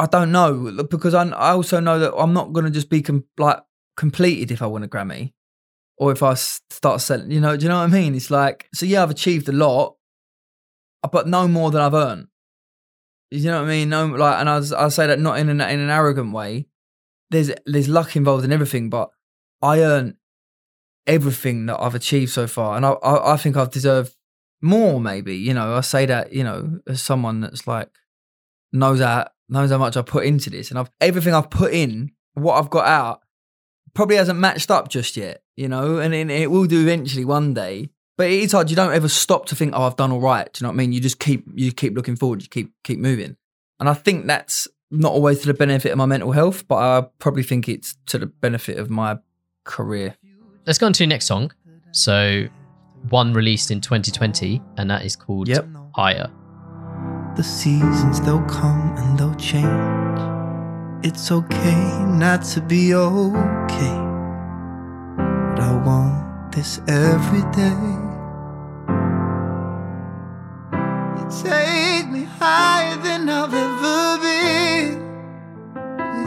I 0.01 0.07
don't 0.07 0.33
know 0.33 0.83
because 0.89 1.13
I 1.13 1.25
I 1.29 1.51
also 1.51 1.79
know 1.79 1.99
that 1.99 2.15
I'm 2.17 2.33
not 2.33 2.55
going 2.55 2.65
to 2.65 2.71
just 2.71 2.89
be 2.89 3.03
com- 3.03 3.27
like 3.37 3.59
completed 3.99 4.51
if 4.51 4.63
I 4.63 4.67
win 4.67 4.83
a 4.83 4.89
Grammy 4.89 5.35
or 5.99 6.11
if 6.11 6.23
I 6.23 6.33
start 6.35 7.03
selling. 7.03 7.31
You 7.31 7.41
know, 7.41 7.55
do 7.55 7.65
you 7.65 7.69
know 7.69 7.77
what 7.77 7.91
I 7.91 7.93
mean? 7.93 8.15
It's 8.15 8.31
like 8.31 8.67
so. 8.73 8.87
Yeah, 8.87 9.03
I've 9.03 9.11
achieved 9.11 9.47
a 9.51 9.53
lot, 9.53 9.97
uh, 11.03 11.09
but 11.13 11.29
no 11.29 11.47
more 11.47 11.71
than 11.71 11.83
I've 11.83 11.93
earned. 11.93 12.29
You 13.31 13.51
know 13.51 13.61
what 13.61 13.69
I 13.69 13.73
mean? 13.73 13.91
No, 13.91 14.07
like, 14.07 14.41
and 14.41 14.49
I 14.49 14.87
I 14.87 14.89
say 14.89 15.07
that 15.07 15.21
not 15.21 15.39
in 15.39 15.51
an 15.51 15.61
in 15.61 15.81
an 15.81 15.91
arrogant 15.91 16.33
way. 16.33 16.67
There's 17.29 17.51
there's 17.67 17.89
luck 17.89 18.17
involved 18.17 18.47
in 18.47 18.53
everything, 18.53 18.89
but 18.89 19.11
I 19.61 19.81
earn 19.81 20.17
everything 21.07 21.67
that 21.67 21.79
I've 21.79 21.95
achieved 21.95 22.33
so 22.33 22.47
far, 22.47 22.75
and 22.79 22.87
I 22.87 22.93
I, 22.93 23.35
I 23.35 23.37
think 23.37 23.59
I've 23.59 23.71
deserved 23.71 24.17
more. 24.63 24.99
Maybe 24.99 25.37
you 25.37 25.53
know, 25.53 25.75
I 25.75 25.83
say 25.83 26.07
that 26.07 26.33
you 26.33 26.43
know 26.43 26.81
as 26.87 27.03
someone 27.03 27.43
that's 27.43 27.67
like 27.67 27.91
knows 28.73 29.01
how 29.01 29.29
knows 29.51 29.71
how 29.71 29.79
much 29.79 29.97
I 29.97 30.03
put 30.03 30.25
into 30.25 30.51
this, 30.51 30.71
and 30.71 30.79
I've 30.79 30.91
everything 31.01 31.35
I've 31.35 31.51
put 31.51 31.73
in, 31.73 32.13
what 32.35 32.55
I've 32.55 32.71
got 32.71 32.87
out, 32.87 33.21
probably 33.95 34.17
hasn't 34.17 34.39
matched 34.39 34.71
up 34.71 34.89
just 34.89 35.17
yet. 35.17 35.43
You 35.57 35.69
know, 35.69 35.99
and, 35.99 36.15
and 36.15 36.31
it 36.31 36.51
will 36.51 36.67
do 36.67 36.81
eventually 36.81 37.25
one 37.25 37.53
day. 37.53 37.91
But 38.17 38.29
it 38.29 38.41
is 38.41 38.53
hard. 38.53 38.71
You 38.71 38.77
don't 38.77 38.93
ever 38.93 39.09
stop 39.09 39.47
to 39.47 39.57
think, 39.57 39.73
"Oh, 39.75 39.83
I've 39.83 39.97
done 39.97 40.13
all 40.13 40.21
right." 40.21 40.51
Do 40.53 40.59
you 40.61 40.65
know 40.65 40.71
what 40.71 40.75
I 40.75 40.79
mean? 40.79 40.93
You 40.93 41.01
just 41.01 41.19
keep 41.19 41.45
you 41.55 41.73
keep 41.73 41.95
looking 41.95 42.17
forward. 42.17 42.43
You 42.43 42.49
keep 42.49 42.73
keep 42.85 42.99
moving, 42.99 43.37
and 43.79 43.89
I 43.89 43.95
think 43.95 44.27
that's 44.27 44.69
not 44.91 45.13
always 45.13 45.41
to 45.41 45.47
the 45.47 45.55
benefit 45.55 45.93
of 45.93 45.99
my 45.99 46.07
mental 46.07 46.33
health, 46.33 46.67
but 46.67 46.77
I 46.77 47.07
probably 47.19 47.43
think 47.43 47.69
it's 47.69 47.97
to 48.07 48.19
the 48.19 48.27
benefit 48.27 48.79
of 48.79 48.91
my 48.91 49.19
career. 49.65 50.17
Let's 50.67 50.79
go 50.79 50.87
on 50.87 50.93
to 50.95 51.05
your 51.05 51.09
next 51.09 51.27
song. 51.27 51.53
So, 51.93 52.47
one 53.09 53.33
released 53.33 53.71
in 53.71 53.81
2020, 53.81 54.61
and 54.77 54.91
that 54.91 55.05
is 55.05 55.17
called 55.17 55.49
Yep. 55.49 55.67
Higher. 55.95 56.31
The 57.37 57.45
seasons 57.45 58.21
they'll 58.21 58.43
come 58.43 58.95
and 58.99 59.19
they'll 59.19 59.35
change. 59.37 60.21
It's 61.03 61.31
okay 61.31 62.05
not 62.05 62.43
to 62.53 62.61
be 62.61 62.93
okay. 62.93 63.99
But 65.17 65.61
I 65.61 65.83
want 65.87 66.53
this 66.53 66.81
every 66.89 67.43
day. 67.53 67.81
You 71.17 71.25
take 71.43 72.11
me 72.11 72.25
higher 72.25 72.97
than 72.97 73.29
I've 73.29 73.55
ever 73.55 74.19
been. 74.23 75.01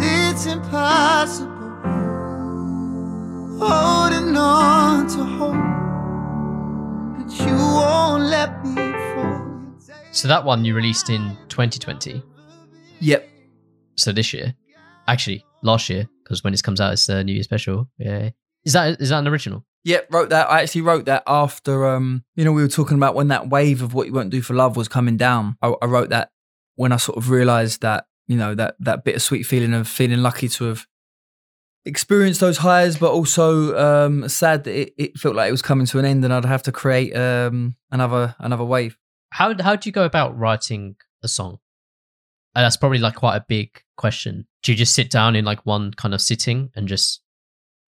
It's 0.02 0.46
impossible. 0.48 1.52
Holding 3.60 4.36
on 4.36 5.08
to 5.10 5.24
hope. 5.24 5.54
But 7.18 7.32
you 7.46 7.56
won't 7.56 8.24
let 8.24 8.66
me 8.66 8.93
So 10.14 10.28
that 10.28 10.46
one 10.46 10.64
you 10.64 10.76
released 10.76 11.10
in 11.10 11.36
2020. 11.50 12.22
Yep. 13.00 13.28
So 13.96 14.12
this 14.12 14.32
year, 14.32 14.54
actually 15.08 15.44
last 15.64 15.90
year, 15.90 16.08
because 16.24 16.44
when 16.44 16.54
this 16.54 16.62
comes 16.62 16.80
out, 16.80 16.94
it's 16.94 17.08
the 17.08 17.24
New 17.24 17.34
Year 17.34 17.42
special. 17.42 17.90
Yeah. 17.98 18.30
Is 18.64 18.74
that 18.74 19.02
is 19.02 19.10
that 19.10 19.18
an 19.18 19.28
original? 19.28 19.66
Yep, 19.86 20.08
wrote 20.12 20.30
that. 20.30 20.52
I 20.52 20.62
actually 20.62 20.82
wrote 20.82 21.06
that 21.06 21.24
after, 21.26 21.88
um, 21.88 22.24
you 22.36 22.46
know, 22.46 22.52
we 22.52 22.62
were 22.62 22.70
talking 22.70 22.96
about 22.96 23.16
when 23.16 23.30
that 23.30 23.50
wave 23.50 23.82
of 23.82 23.96
what 23.96 24.06
you 24.06 24.14
won't 24.14 24.30
do 24.30 24.44
for 24.44 24.54
love 24.54 24.78
was 24.78 24.88
coming 24.88 25.18
down. 25.18 25.58
I, 25.64 25.74
I 25.82 25.88
wrote 25.88 26.10
that 26.12 26.30
when 26.76 26.92
I 26.92 26.98
sort 26.98 27.18
of 27.18 27.32
realised 27.32 27.82
that, 27.82 28.06
you 28.28 28.38
know, 28.38 28.54
that 28.54 28.76
that 28.80 29.04
bittersweet 29.04 29.48
feeling 29.48 29.74
of 29.74 29.88
feeling 29.88 30.22
lucky 30.22 30.48
to 30.48 30.66
have 30.66 30.86
experienced 31.86 32.40
those 32.40 32.60
highs, 32.60 32.98
but 32.98 33.12
also 33.12 33.76
um, 33.78 34.30
sad 34.30 34.64
that 34.66 34.80
it, 34.80 34.94
it 34.96 35.18
felt 35.18 35.36
like 35.36 35.50
it 35.50 35.52
was 35.52 35.64
coming 35.64 35.88
to 35.88 35.98
an 35.98 36.06
end, 36.06 36.24
and 36.24 36.32
I'd 36.32 36.46
have 36.46 36.64
to 36.64 36.72
create 36.72 37.16
um, 37.18 37.76
another 37.92 38.36
another 38.38 38.64
wave. 38.64 38.96
How 39.34 39.56
how 39.60 39.76
do 39.76 39.90
you 39.90 39.94
go 39.94 40.06
about 40.06 40.38
writing 40.38 40.96
a 41.24 41.28
song? 41.28 41.58
And 42.54 42.64
that's 42.64 42.78
probably 42.78 43.00
like 43.00 43.16
quite 43.16 43.36
a 43.36 43.46
big 43.48 43.82
question. 43.98 44.46
Do 44.62 44.72
you 44.72 44.78
just 44.78 44.94
sit 44.94 45.10
down 45.10 45.36
in 45.36 45.44
like 45.44 45.66
one 45.66 45.92
kind 45.92 46.14
of 46.14 46.22
sitting 46.22 46.70
and 46.76 46.88
just 46.88 47.22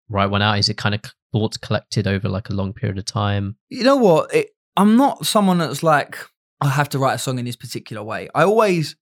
write 0.08 0.30
one 0.30 0.40
out? 0.40 0.58
Is 0.58 0.70
it 0.70 0.78
kind 0.78 0.94
of 0.94 1.02
thoughts 1.32 1.58
collected 1.58 2.06
over 2.06 2.30
like 2.30 2.48
a 2.48 2.54
long 2.54 2.72
period 2.72 2.96
of 2.96 3.04
time? 3.04 3.56
You 3.68 3.84
know 3.84 3.96
what? 3.96 4.34
It, 4.34 4.48
I'm 4.78 4.96
not 4.96 5.26
someone 5.26 5.58
that's 5.58 5.82
like 5.82 6.16
I 6.62 6.70
have 6.70 6.88
to 6.90 6.98
write 6.98 7.14
a 7.14 7.18
song 7.18 7.38
in 7.38 7.44
this 7.44 7.54
particular 7.54 8.02
way. 8.02 8.30
I 8.34 8.44
always 8.44 8.96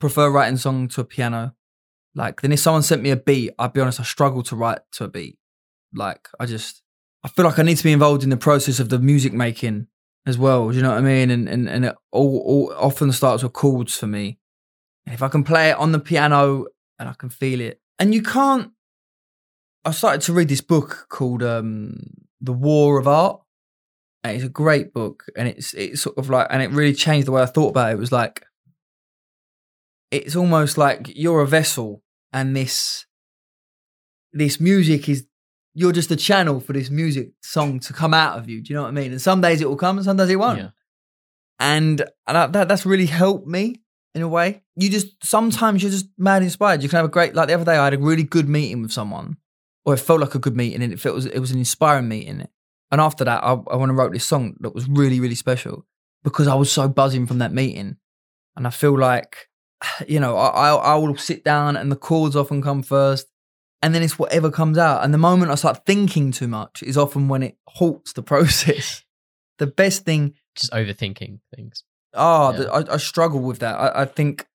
prefer 0.00 0.30
writing 0.30 0.56
song 0.56 0.88
to 0.88 1.02
a 1.02 1.04
piano. 1.04 1.54
Like 2.14 2.40
then 2.40 2.52
if 2.52 2.60
someone 2.60 2.82
sent 2.82 3.02
me 3.02 3.10
a 3.10 3.16
beat, 3.16 3.52
I'll 3.58 3.68
be 3.68 3.82
honest, 3.82 4.00
I 4.00 4.04
struggle 4.04 4.42
to 4.44 4.56
write 4.56 4.80
to 4.92 5.04
a 5.04 5.08
beat. 5.08 5.36
Like 5.92 6.30
I 6.40 6.46
just 6.46 6.82
I 7.22 7.28
feel 7.28 7.44
like 7.44 7.58
I 7.58 7.62
need 7.62 7.76
to 7.76 7.84
be 7.84 7.92
involved 7.92 8.22
in 8.22 8.30
the 8.30 8.38
process 8.38 8.80
of 8.80 8.88
the 8.88 8.98
music 8.98 9.34
making 9.34 9.88
as 10.26 10.38
well. 10.38 10.70
Do 10.70 10.76
you 10.76 10.82
know 10.82 10.90
what 10.90 10.98
I 10.98 11.02
mean? 11.02 11.30
And 11.30 11.48
and 11.48 11.68
and 11.68 11.84
it 11.86 11.94
all, 12.12 12.38
all 12.38 12.74
often 12.76 13.12
starts 13.12 13.42
with 13.42 13.52
chords 13.52 13.96
for 13.96 14.06
me. 14.06 14.38
And 15.06 15.14
if 15.14 15.22
I 15.22 15.28
can 15.28 15.44
play 15.44 15.70
it 15.70 15.76
on 15.76 15.92
the 15.92 16.00
piano 16.00 16.66
and 16.98 17.08
I 17.08 17.14
can 17.14 17.28
feel 17.28 17.60
it, 17.60 17.80
and 17.98 18.14
you 18.14 18.22
can't. 18.22 18.72
I 19.84 19.90
started 19.90 20.22
to 20.22 20.32
read 20.32 20.48
this 20.48 20.62
book 20.62 21.06
called 21.10 21.42
um, 21.42 21.98
"The 22.40 22.52
War 22.52 22.98
of 22.98 23.06
Art." 23.06 23.40
And 24.22 24.34
it's 24.34 24.44
a 24.44 24.48
great 24.48 24.94
book, 24.94 25.24
and 25.36 25.46
it's 25.46 25.74
it's 25.74 26.00
sort 26.00 26.16
of 26.16 26.30
like, 26.30 26.46
and 26.48 26.62
it 26.62 26.70
really 26.70 26.94
changed 26.94 27.26
the 27.26 27.32
way 27.32 27.42
I 27.42 27.46
thought 27.46 27.68
about 27.68 27.90
it. 27.90 27.96
It 27.96 27.98
was 27.98 28.10
like, 28.10 28.42
it's 30.10 30.34
almost 30.34 30.78
like 30.78 31.12
you're 31.14 31.42
a 31.42 31.46
vessel, 31.46 32.02
and 32.32 32.56
this 32.56 33.04
this 34.32 34.58
music 34.58 35.10
is 35.10 35.26
you're 35.74 35.92
just 35.92 36.10
a 36.10 36.16
channel 36.16 36.60
for 36.60 36.72
this 36.72 36.88
music 36.88 37.32
song 37.42 37.80
to 37.80 37.92
come 37.92 38.14
out 38.14 38.38
of 38.38 38.48
you. 38.48 38.62
Do 38.62 38.72
you 38.72 38.76
know 38.76 38.82
what 38.82 38.88
I 38.88 38.92
mean? 38.92 39.10
And 39.10 39.20
some 39.20 39.40
days 39.40 39.60
it 39.60 39.68
will 39.68 39.76
come, 39.76 39.98
and 39.98 40.04
some 40.04 40.16
days 40.16 40.30
it 40.30 40.36
won't. 40.36 40.58
Yeah. 40.58 40.70
And 41.58 42.00
and 42.26 42.38
I, 42.38 42.46
that 42.46 42.68
that's 42.68 42.86
really 42.86 43.06
helped 43.06 43.46
me 43.46 43.82
in 44.14 44.22
a 44.22 44.28
way. 44.28 44.62
You 44.76 44.88
just 44.88 45.24
sometimes 45.24 45.82
you're 45.82 45.90
just 45.90 46.06
mad 46.16 46.42
inspired. 46.42 46.82
You 46.82 46.88
can 46.88 46.96
have 46.96 47.04
a 47.04 47.10
great 47.10 47.34
like 47.34 47.48
the 47.48 47.54
other 47.54 47.64
day. 47.64 47.76
I 47.76 47.84
had 47.84 47.94
a 47.94 47.98
really 47.98 48.22
good 48.22 48.48
meeting 48.48 48.82
with 48.82 48.92
someone, 48.92 49.36
or 49.84 49.94
it 49.94 49.98
felt 49.98 50.20
like 50.20 50.34
a 50.34 50.38
good 50.38 50.56
meeting, 50.56 50.82
and 50.82 50.92
it 50.92 51.00
felt 51.00 51.26
it 51.26 51.40
was 51.40 51.50
an 51.50 51.58
inspiring 51.58 52.08
meeting. 52.08 52.46
And 52.90 53.00
after 53.00 53.24
that, 53.24 53.42
I, 53.42 53.52
I 53.52 53.76
went 53.76 53.90
and 53.90 53.98
wrote 53.98 54.12
this 54.12 54.24
song 54.24 54.56
that 54.60 54.74
was 54.74 54.88
really 54.88 55.18
really 55.20 55.34
special 55.34 55.84
because 56.22 56.46
I 56.46 56.54
was 56.54 56.70
so 56.70 56.88
buzzing 56.88 57.26
from 57.26 57.38
that 57.38 57.52
meeting, 57.52 57.96
and 58.56 58.66
I 58.66 58.70
feel 58.70 58.96
like 58.96 59.48
you 60.06 60.20
know 60.20 60.36
I 60.36 60.70
I, 60.70 60.74
I 60.74 60.94
will 60.94 61.16
sit 61.16 61.42
down 61.42 61.76
and 61.76 61.90
the 61.90 61.96
chords 61.96 62.36
often 62.36 62.62
come 62.62 62.82
first. 62.82 63.26
And 63.84 63.94
then 63.94 64.02
it's 64.02 64.18
whatever 64.18 64.50
comes 64.50 64.78
out. 64.78 65.04
And 65.04 65.12
the 65.12 65.18
moment 65.18 65.50
I 65.52 65.56
start 65.56 65.84
thinking 65.84 66.32
too 66.32 66.48
much 66.48 66.82
is 66.82 66.96
often 66.96 67.28
when 67.28 67.42
it 67.42 67.58
halts 67.66 68.14
the 68.14 68.22
process. 68.32 69.04
the 69.58 69.66
best 69.66 70.04
thing 70.06 70.34
Just 70.56 70.72
overthinking 70.72 71.40
things. 71.54 71.84
Oh, 72.14 72.52
Yeah. 72.54 72.68
I, 72.70 72.94
I 72.94 72.96
struggle 72.96 73.40
with 73.40 73.58
that. 73.58 73.74
I, 73.74 74.02
I 74.02 74.04
think 74.06 74.46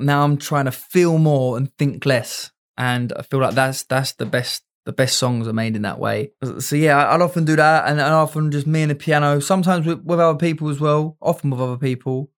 now 0.00 0.24
I'm 0.24 0.36
trying 0.36 0.64
to 0.64 0.72
feel 0.72 1.16
more 1.18 1.56
and 1.56 1.72
think 1.78 2.04
less, 2.06 2.50
and 2.76 3.12
I 3.12 3.22
feel 3.22 3.38
like 3.38 3.54
that's 3.54 3.84
that's 3.84 4.12
the 4.14 4.26
best. 4.26 4.64
The 4.84 4.92
best 4.92 5.16
songs 5.16 5.46
are 5.46 5.52
made 5.52 5.76
in 5.76 5.82
that 5.82 6.00
way. 6.00 6.32
So 6.58 6.74
yeah, 6.74 7.06
I'll 7.06 7.22
often 7.22 7.44
do 7.44 7.54
that, 7.54 7.86
and, 7.86 8.00
and 8.00 8.12
often 8.12 8.50
just 8.50 8.66
me 8.66 8.82
and 8.82 8.90
the 8.90 8.96
piano. 8.96 9.40
Sometimes 9.40 9.86
with, 9.86 10.02
with 10.02 10.18
other 10.18 10.36
people 10.36 10.70
as 10.70 10.80
well. 10.80 11.16
Often 11.20 11.50
with 11.50 11.60
other 11.60 11.76
people, 11.76 12.32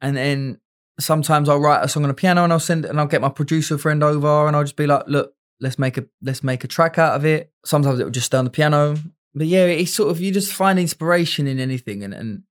and 0.00 0.16
then 0.16 0.58
sometimes 0.98 1.50
I'll 1.50 1.60
write 1.60 1.84
a 1.84 1.88
song 1.88 2.04
on 2.04 2.10
a 2.10 2.14
piano 2.14 2.44
and 2.44 2.52
I'll 2.52 2.60
send 2.60 2.86
it, 2.86 2.88
and 2.88 2.98
I'll 2.98 3.06
get 3.06 3.20
my 3.20 3.28
producer 3.28 3.76
friend 3.76 4.02
over, 4.02 4.46
and 4.46 4.56
I'll 4.56 4.64
just 4.64 4.76
be 4.76 4.86
like, 4.86 5.04
"Look, 5.06 5.34
let's 5.60 5.78
make 5.78 5.98
a 5.98 6.06
let's 6.22 6.42
make 6.42 6.64
a 6.64 6.68
track 6.68 6.98
out 6.98 7.14
of 7.14 7.24
it." 7.24 7.52
Sometimes 7.64 8.00
it 8.00 8.04
will 8.04 8.10
just 8.10 8.26
stay 8.26 8.38
on 8.38 8.44
the 8.44 8.50
piano, 8.50 8.96
but 9.34 9.46
yeah, 9.46 9.66
it's 9.66 9.92
sort 9.92 10.10
of 10.10 10.20
you 10.20 10.32
just 10.32 10.52
find 10.52 10.78
inspiration 10.78 11.46
in 11.46 11.58
anything, 11.58 12.02
and 12.02 12.14
and 12.14 12.42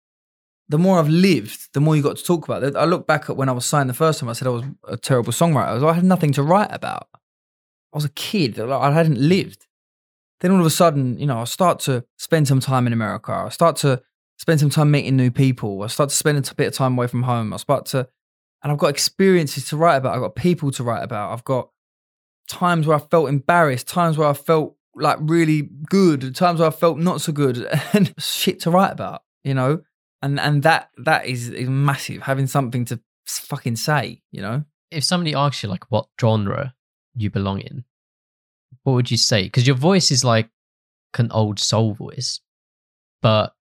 the 0.67 0.77
more 0.77 0.99
I've 0.99 1.09
lived, 1.09 1.69
the 1.73 1.79
more 1.79 1.95
you 1.95 2.01
got 2.01 2.17
to 2.17 2.23
talk 2.23 2.47
about. 2.47 2.75
I 2.75 2.85
look 2.85 3.05
back 3.05 3.29
at 3.29 3.37
when 3.37 3.49
I 3.49 3.51
was 3.51 3.65
signed 3.65 3.89
the 3.89 3.93
first 3.93 4.19
time, 4.19 4.29
I 4.29 4.33
said 4.33 4.47
I 4.47 4.51
was 4.51 4.63
a 4.87 4.97
terrible 4.97 5.31
songwriter. 5.31 5.87
I 5.87 5.93
had 5.93 6.03
nothing 6.03 6.31
to 6.33 6.43
write 6.43 6.69
about. 6.71 7.07
I 7.93 7.97
was 7.97 8.05
a 8.05 8.09
kid. 8.09 8.59
I 8.59 8.91
hadn't 8.91 9.19
lived. 9.19 9.67
Then 10.41 10.51
all 10.51 10.59
of 10.59 10.65
a 10.65 10.71
sudden, 10.71 11.17
you 11.17 11.25
know, 11.27 11.39
I 11.39 11.43
start 11.45 11.79
to 11.81 12.03
spend 12.17 12.47
some 12.47 12.59
time 12.59 12.87
in 12.87 12.93
America. 12.93 13.31
I 13.31 13.49
start 13.49 13.77
to 13.77 14.01
spend 14.37 14.59
some 14.59 14.69
time 14.69 14.91
meeting 14.91 15.15
new 15.15 15.31
people. 15.31 15.81
I 15.81 15.87
start 15.87 16.09
to 16.09 16.15
spend 16.15 16.37
a 16.37 16.55
bit 16.55 16.67
of 16.67 16.73
time 16.73 16.97
away 16.97 17.07
from 17.07 17.23
home. 17.23 17.53
I 17.53 17.57
start 17.57 17.85
to, 17.87 18.09
and 18.61 18.71
I've 18.71 18.77
got 18.77 18.89
experiences 18.89 19.69
to 19.69 19.77
write 19.77 19.95
about. 19.97 20.15
I've 20.15 20.21
got 20.21 20.35
people 20.35 20.71
to 20.71 20.83
write 20.83 21.03
about. 21.03 21.31
I've 21.31 21.45
got 21.45 21.69
times 22.47 22.87
where 22.87 22.97
I 22.97 23.01
felt 23.01 23.29
embarrassed, 23.29 23.87
times 23.87 24.17
where 24.17 24.27
I 24.27 24.33
felt 24.33 24.75
like 24.95 25.17
really 25.21 25.63
good, 25.89 26.35
times 26.35 26.59
where 26.59 26.69
I 26.69 26.71
felt 26.71 26.97
not 26.97 27.21
so 27.21 27.31
good, 27.31 27.67
and 27.93 28.13
shit 28.17 28.61
to 28.61 28.71
write 28.71 28.91
about, 28.91 29.23
you 29.43 29.53
know? 29.53 29.81
and 30.25 30.39
and 30.39 30.63
that 30.63 30.89
that 30.97 31.27
is, 31.27 31.49
is 31.49 31.69
massive 31.69 32.23
having 32.23 32.47
something 32.47 32.83
to 32.83 32.99
fucking 33.27 33.75
say 33.75 34.21
you 34.31 34.41
know 34.41 34.63
If 34.91 35.03
somebody 35.03 35.35
asks 35.35 35.61
you 35.61 35.69
like 35.69 35.85
what 35.89 36.07
genre 36.19 36.73
you 37.15 37.29
belong 37.29 37.59
in, 37.61 37.85
what 38.83 38.93
would 38.93 39.09
you 39.09 39.17
say? 39.17 39.43
Because 39.43 39.65
your 39.65 39.75
voice 39.75 40.11
is 40.11 40.23
like 40.23 40.49
an 41.17 41.31
old 41.31 41.59
soul 41.59 41.93
voice, 41.93 42.41
but 43.21 43.55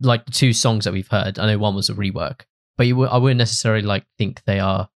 like 0.00 0.26
the 0.26 0.32
two 0.32 0.52
songs 0.52 0.84
that 0.84 0.92
we've 0.92 1.08
heard, 1.08 1.38
I 1.38 1.46
know 1.46 1.58
one 1.58 1.74
was 1.74 1.88
a 1.88 1.94
rework, 1.94 2.42
but 2.76 2.86
you, 2.86 3.04
I 3.04 3.16
wouldn't 3.16 3.38
necessarily 3.38 3.82
like 3.82 4.04
think 4.18 4.42
they 4.44 4.60
are 4.60 4.90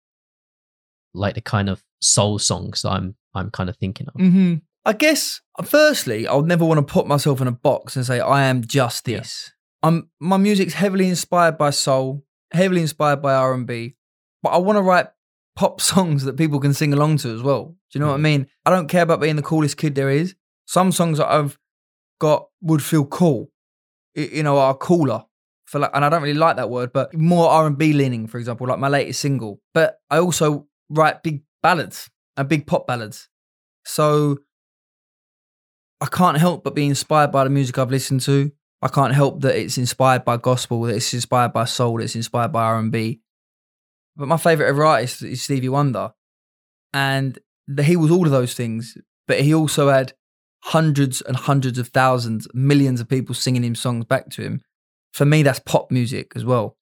like 1.12 1.34
the 1.34 1.42
kind 1.42 1.68
of 1.68 1.82
soul 2.02 2.38
songs 2.38 2.82
that 2.82 2.90
I'm 2.90 3.14
I'm 3.34 3.50
kind 3.50 3.70
of 3.70 3.76
thinking 3.76 4.08
of. 4.08 4.14
mm-hmm. 4.14 4.54
i 4.84 4.92
guess 4.92 5.40
firstly 5.64 6.26
i 6.26 6.34
would 6.34 6.46
never 6.46 6.64
want 6.64 6.78
to 6.86 6.92
put 6.92 7.06
myself 7.06 7.40
in 7.40 7.46
a 7.48 7.52
box 7.52 7.96
and 7.96 8.04
say 8.04 8.20
i 8.20 8.42
am 8.44 8.62
just 8.64 9.06
Yeah. 9.08 9.18
this. 9.18 9.52
I'm 9.82 10.10
my 10.20 10.36
music's 10.36 10.74
heavily 10.74 11.08
inspired 11.08 11.56
by 11.56 11.70
soul 11.70 12.24
heavily 12.52 12.82
inspired 12.82 13.22
by 13.22 13.32
r&b 13.34 13.96
but 14.42 14.50
i 14.50 14.58
want 14.58 14.76
to 14.76 14.82
write 14.82 15.08
pop 15.56 15.80
songs 15.92 16.24
that 16.24 16.36
people 16.36 16.60
can 16.60 16.74
sing 16.74 16.92
along 16.92 17.18
to 17.18 17.28
as 17.34 17.42
well. 17.42 17.64
Do 17.90 17.98
you 17.98 18.00
know 18.00 18.08
what 18.08 18.14
i 18.14 18.28
mean? 18.30 18.46
I 18.66 18.70
don't 18.70 18.88
care 18.88 19.02
about 19.02 19.20
being 19.20 19.36
the 19.36 19.42
coolest 19.42 19.76
kid 19.76 19.94
there 19.94 20.10
is. 20.10 20.34
Some 20.66 20.92
songs 20.92 21.18
that 21.18 21.30
i've 21.30 21.58
got 22.20 22.48
would 22.60 22.82
feel 22.82 23.04
cool. 23.06 23.50
You 24.14 24.42
know 24.42 24.58
are 24.58 24.74
cooler 24.76 25.24
for 25.64 25.78
like 25.78 25.90
and 25.94 26.04
i 26.04 26.08
don't 26.10 26.22
really 26.22 26.34
like 26.46 26.56
that 26.56 26.68
word 26.68 26.92
but 26.92 27.14
more 27.14 27.48
r&b 27.48 27.92
leaning 27.94 28.26
for 28.26 28.38
example 28.38 28.66
like 28.66 28.78
my 28.78 28.88
latest 28.88 29.20
single. 29.20 29.60
But 29.74 30.00
i 30.10 30.18
also 30.18 30.66
write 30.90 31.22
big 31.22 31.42
ballads 31.62 32.10
and 32.36 32.48
big 32.48 32.66
pop 32.66 32.86
ballads. 32.86 33.28
So 33.84 34.38
i 36.00 36.06
can't 36.06 36.36
help 36.36 36.64
but 36.64 36.74
be 36.74 36.86
inspired 36.86 37.30
by 37.30 37.44
the 37.44 37.50
music 37.50 37.78
i've 37.78 37.90
listened 37.90 38.20
to. 38.22 38.50
I 38.84 38.88
can't 38.88 39.14
help 39.14 39.42
that 39.42 39.56
it's 39.56 39.78
inspired 39.78 40.24
by 40.24 40.36
gospel 40.36 40.82
that 40.82 40.96
it's 40.96 41.14
inspired 41.14 41.52
by 41.52 41.64
soul 41.64 42.02
it's 42.02 42.16
inspired 42.16 42.52
by 42.52 42.64
r&b 42.64 43.20
but 44.16 44.28
my 44.28 44.36
favorite 44.36 44.68
ever 44.68 44.84
artist 44.84 45.22
is 45.22 45.42
stevie 45.42 45.68
wonder. 45.68 46.12
And 46.92 47.38
the, 47.66 47.82
he 47.82 47.96
was 47.96 48.10
all 48.10 48.26
of 48.26 48.32
those 48.32 48.54
things 48.54 48.96
but 49.26 49.40
he 49.40 49.54
also 49.54 49.88
had 49.88 50.12
hundreds 50.64 51.20
and 51.20 51.36
hundreds 51.36 51.78
of 51.78 51.88
thousands 51.88 52.46
millions 52.52 53.00
of 53.00 53.08
people 53.08 53.34
singing 53.34 53.64
him 53.64 53.74
songs 53.74 54.04
back 54.04 54.28
to 54.30 54.42
him. 54.42 54.60
For 55.12 55.24
me 55.24 55.42
that's 55.42 55.60
pop 55.60 55.90
music 55.90 56.32
as 56.34 56.44
well. 56.44 56.76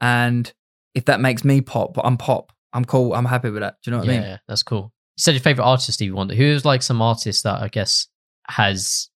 And 0.00 0.52
if 0.94 1.06
that 1.06 1.20
makes 1.20 1.44
me 1.44 1.60
pop 1.60 1.96
i'm 2.04 2.16
pop 2.18 2.52
i'm 2.72 2.84
cool 2.84 3.14
i'm 3.14 3.24
happy 3.24 3.50
with 3.50 3.62
that 3.62 3.76
do 3.82 3.90
you 3.90 3.92
know 3.92 3.98
what 3.98 4.06
yeah, 4.06 4.12
i 4.12 4.16
mean 4.16 4.28
Yeah, 4.28 4.38
that's 4.48 4.62
cool. 4.62 4.92
You 5.16 5.22
said 5.22 5.34
your 5.34 5.42
favorite 5.42 5.64
artist, 5.64 5.92
Stevie 5.92 6.12
Wonder. 6.12 6.34
Who's 6.34 6.64
like 6.64 6.82
some 6.82 7.02
artist 7.02 7.42
that 7.44 7.60
I 7.60 7.68
guess 7.68 8.08
has 8.48 9.10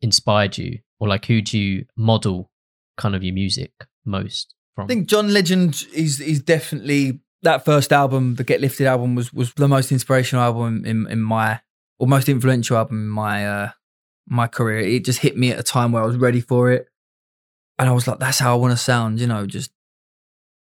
inspired 0.00 0.58
you, 0.58 0.78
or 1.00 1.08
like 1.08 1.24
who 1.26 1.40
do 1.42 1.58
you 1.58 1.86
model 1.96 2.50
kind 2.96 3.14
of 3.14 3.24
your 3.24 3.34
music 3.34 3.72
most 4.04 4.54
from? 4.74 4.84
I 4.84 4.88
think 4.88 5.08
John 5.08 5.32
Legend 5.32 5.84
is 5.94 6.20
is 6.20 6.40
definitely 6.40 7.20
that 7.42 7.64
first 7.64 7.92
album, 7.92 8.36
the 8.36 8.44
Get 8.44 8.60
Lifted 8.60 8.86
album, 8.86 9.14
was 9.14 9.32
was 9.32 9.52
the 9.54 9.68
most 9.68 9.90
inspirational 9.90 10.44
album 10.44 10.84
in 10.84 11.06
in 11.08 11.20
my 11.20 11.60
or 11.98 12.06
most 12.06 12.28
influential 12.28 12.76
album 12.76 12.98
in 12.98 13.08
my 13.08 13.46
uh 13.46 13.70
my 14.28 14.46
career. 14.46 14.80
It 14.80 15.04
just 15.04 15.20
hit 15.20 15.36
me 15.36 15.50
at 15.50 15.58
a 15.58 15.64
time 15.64 15.92
where 15.92 16.02
I 16.02 16.06
was 16.06 16.16
ready 16.16 16.40
for 16.40 16.70
it, 16.70 16.86
and 17.78 17.88
I 17.88 17.92
was 17.92 18.06
like, 18.06 18.18
"That's 18.18 18.38
how 18.38 18.52
I 18.52 18.56
want 18.56 18.72
to 18.72 18.76
sound." 18.76 19.20
You 19.20 19.26
know, 19.26 19.46
just 19.46 19.70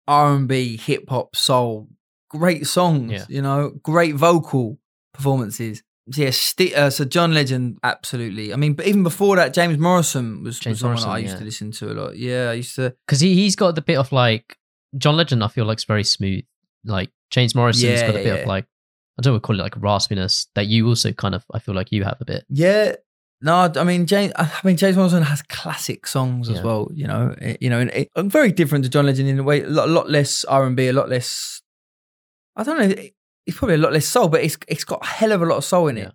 R 0.09 0.35
and 0.35 0.49
B, 0.49 0.77
hip 0.77 1.05
hop, 1.09 1.37
soul, 1.37 1.89
great 2.29 2.67
songs. 2.67 3.13
Yeah. 3.13 3.25
You 3.29 3.43
know, 3.43 3.71
great 3.83 4.15
vocal 4.15 4.79
performances. 5.13 5.83
So, 6.11 6.23
yeah, 6.23 6.31
Sti 6.31 6.73
uh, 6.75 6.91
so 6.91 7.05
John 7.05 7.33
Legend, 7.33 7.79
absolutely. 7.85 8.53
I 8.53 8.57
mean, 8.57 8.75
but 8.75 8.87
even 8.87 9.05
before 9.05 9.37
that, 9.37 9.55
James 9.55 9.79
Morrison 9.79 10.43
was, 10.43 10.59
James 10.59 10.75
was 10.75 10.81
someone 10.81 10.95
Morrison, 10.95 11.11
I 11.11 11.19
used 11.19 11.35
yeah. 11.35 11.39
to 11.39 11.45
listen 11.45 11.71
to 11.73 11.93
a 11.93 11.95
lot. 11.95 12.17
Yeah, 12.17 12.51
I 12.51 12.55
used 12.55 12.75
to. 12.77 12.95
because 13.07 13.21
he 13.21 13.35
he's 13.35 13.55
got 13.55 13.75
the 13.77 13.83
bit 13.83 13.99
of 13.99 14.11
like 14.11 14.57
John 14.99 15.17
Legend. 15.17 15.45
I 15.45 15.49
feel 15.49 15.65
like 15.65 15.79
is 15.79 15.85
very 15.85 16.05
smooth. 16.05 16.45
Like 16.85 17.11
James 17.31 17.55
Morrison's 17.55 18.01
Yeah, 18.01 18.07
got 18.07 18.17
a 18.17 18.19
bit 18.19 18.27
yeah. 18.27 18.35
of 18.35 18.47
like 18.47 18.67
I 19.19 19.23
don't 19.23 19.35
to 19.35 19.41
call 19.41 19.59
it 19.59 19.63
like 19.63 19.75
raspiness 19.75 20.49
that 20.55 20.67
you 20.67 20.89
also 20.89 21.13
kind 21.13 21.35
of 21.35 21.45
I 21.53 21.61
feel 21.61 21.75
like 21.75 21.93
you 21.93 22.03
have 22.03 22.21
a 22.21 22.25
bit. 22.25 22.45
Yeah. 22.49 22.97
No, 23.43 23.71
I 23.75 23.85
mean 23.85 24.07
James. 24.07 24.33
I 24.37 24.49
mean 24.65 24.77
James 24.77 24.97
Morrison 24.97 25.23
has 25.25 25.43
classic 25.43 26.07
songs 26.07 26.49
as 26.49 26.57
Yeah. 26.59 26.63
well. 26.65 26.91
You 26.95 27.07
know, 27.09 27.35
Eh, 27.41 27.57
you 27.61 27.69
know, 27.71 27.81
and 27.81 27.91
it, 27.91 28.09
very 28.17 28.53
different 28.53 28.85
to 28.85 28.91
John 28.91 29.07
Legend 29.07 29.29
in 29.29 29.39
a 29.39 29.43
way. 29.43 29.63
A 29.63 29.69
lot, 29.69 29.89
lot 29.89 30.09
less 30.11 30.45
R 30.45 30.65
and 30.65 30.77
B, 30.77 30.87
a 30.89 30.93
lot 30.93 31.09
less. 31.09 31.61
I 32.57 32.63
don't 32.63 32.79
know. 32.79 32.85
it- 32.87 33.15
It's 33.45 33.57
probably 33.59 33.75
a 33.75 33.79
lot 33.79 33.93
less 33.93 34.07
soul, 34.07 34.29
but 34.29 34.45
it's 34.45 34.57
it's 34.69 34.85
got 34.85 35.03
a 35.03 35.07
hell 35.09 35.33
of 35.33 35.43
a 35.43 35.47
lot 35.47 35.57
of 35.57 35.65
soul 35.65 35.89
in 35.89 35.99
it. 35.99 36.03
Yeah. 36.03 36.11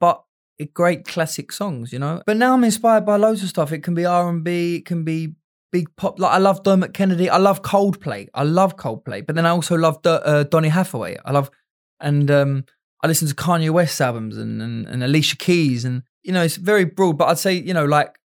But 0.00 0.22
it, 0.58 0.72
great 0.72 1.04
classic 1.04 1.50
songs, 1.50 1.92
you 1.92 1.98
know. 1.98 2.22
But 2.26 2.36
now 2.36 2.54
I'm 2.54 2.62
inspired 2.64 3.04
by 3.04 3.16
loads 3.16 3.42
of 3.42 3.48
stuff. 3.48 3.72
It 3.72 3.82
can 3.82 3.94
be 3.94 4.04
R 4.04 4.28
and 4.28 4.44
B. 4.44 4.76
It 4.76 4.86
can 4.86 5.02
be 5.04 5.34
big 5.72 5.88
pop. 5.96 6.20
Like 6.20 6.32
I 6.32 6.38
love 6.38 6.62
Dermot 6.62 6.94
Kennedy. 6.94 7.28
I 7.28 7.38
love 7.38 7.62
Coldplay. 7.62 8.28
I 8.34 8.44
love 8.44 8.76
Coldplay. 8.76 9.26
But 9.26 9.34
then 9.34 9.46
I 9.46 9.50
also 9.50 9.76
love 9.76 10.00
Do- 10.02 10.10
uh, 10.10 10.44
Donny 10.44 10.68
Hathaway. 10.68 11.16
I 11.24 11.32
love 11.32 11.50
and 11.98 12.30
um, 12.30 12.64
I 13.02 13.08
listen 13.08 13.26
to 13.28 13.34
Kanye 13.34 13.70
West 13.70 14.00
albums 14.00 14.36
and, 14.36 14.62
and 14.62 14.86
and 14.86 15.02
Alicia 15.02 15.36
Keys 15.36 15.84
and 15.84 16.02
you 16.22 16.32
know 16.32 16.42
it's 16.42 16.56
very 16.56 16.84
broad. 16.84 17.18
But 17.18 17.28
I'd 17.28 17.38
say 17.38 17.54
you 17.54 17.74
know 17.74 17.84
like 17.84 18.18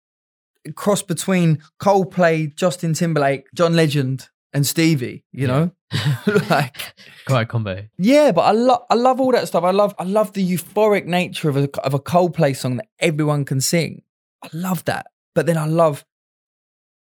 cross 0.75 1.01
between 1.01 1.61
Coldplay, 1.79 2.55
Justin 2.55 2.93
Timberlake, 2.93 3.45
John 3.53 3.75
Legend, 3.75 4.29
and 4.53 4.65
Stevie. 4.65 5.23
You 5.31 5.47
know, 5.47 5.71
like 6.49 6.95
Quite 7.25 7.47
combo. 7.49 7.85
yeah. 7.97 8.31
But 8.31 8.41
I 8.41 8.51
love 8.51 8.83
I 8.89 8.95
love 8.95 9.19
all 9.19 9.31
that 9.31 9.47
stuff. 9.47 9.63
I 9.63 9.71
love 9.71 9.93
I 9.99 10.03
love 10.03 10.33
the 10.33 10.45
euphoric 10.47 11.05
nature 11.05 11.49
of 11.49 11.57
a 11.57 11.69
of 11.81 11.93
a 11.93 11.99
Coldplay 11.99 12.55
song 12.55 12.77
that 12.77 12.87
everyone 12.99 13.45
can 13.45 13.61
sing. 13.61 14.03
I 14.43 14.49
love 14.53 14.83
that. 14.85 15.07
But 15.33 15.45
then 15.45 15.57
I 15.57 15.65
love 15.65 16.05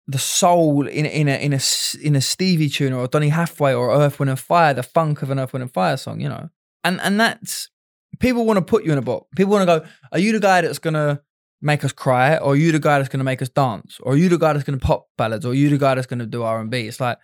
the 0.08 0.18
soul 0.18 0.88
in 0.88 1.06
in 1.06 1.28
a 1.30 1.36
in 1.44 1.54
a 1.54 1.60
in 2.02 2.16
a 2.16 2.22
Stevie 2.22 2.70
tune 2.70 2.92
or 2.94 3.06
a 3.06 3.08
Donny 3.08 3.30
Hathaway 3.30 3.74
or 3.74 3.92
Earth 3.92 4.20
Wind 4.20 4.30
and 4.30 4.40
Fire, 4.40 4.74
the 4.74 4.84
funk 4.84 5.22
of 5.22 5.30
an 5.30 5.40
Earth 5.40 5.54
Wind 5.54 5.64
and 5.64 5.72
Fire 5.74 5.96
song, 5.98 6.20
you 6.20 6.28
know. 6.30 6.50
And 6.84 7.00
and 7.02 7.20
that's 7.20 7.70
people 8.20 8.46
want 8.46 8.58
to 8.58 8.62
put 8.62 8.84
you 8.84 8.92
in 8.92 8.98
a 8.98 9.02
box. 9.02 9.28
People 9.36 9.54
want 9.54 9.68
to 9.68 9.80
go, 9.80 9.86
are 10.12 10.20
you 10.20 10.32
the 10.32 10.40
guy 10.40 10.62
that's 10.62 10.80
gonna 10.80 11.22
make 11.62 11.84
us 11.84 11.92
cry, 11.92 12.38
or 12.38 12.54
are 12.54 12.56
you 12.56 12.72
the 12.72 12.80
guy 12.80 12.98
that's 12.98 13.10
gonna 13.10 13.24
make 13.24 13.42
us 13.42 13.50
dance, 13.50 14.00
or 14.02 14.14
are 14.14 14.18
you 14.18 14.30
the 14.30 14.38
guy 14.38 14.54
that's 14.54 14.66
gonna 14.66 14.78
pop 14.78 15.08
ballads, 15.18 15.46
or 15.46 15.52
are 15.52 15.56
you 15.56 15.70
the 15.70 15.78
guy 15.78 15.96
that's 15.96 16.08
gonna 16.08 16.26
do 16.26 16.44
R 16.44 16.60
and 16.60 16.70
B? 16.70 16.88
It's 16.88 17.00
like, 17.00 17.18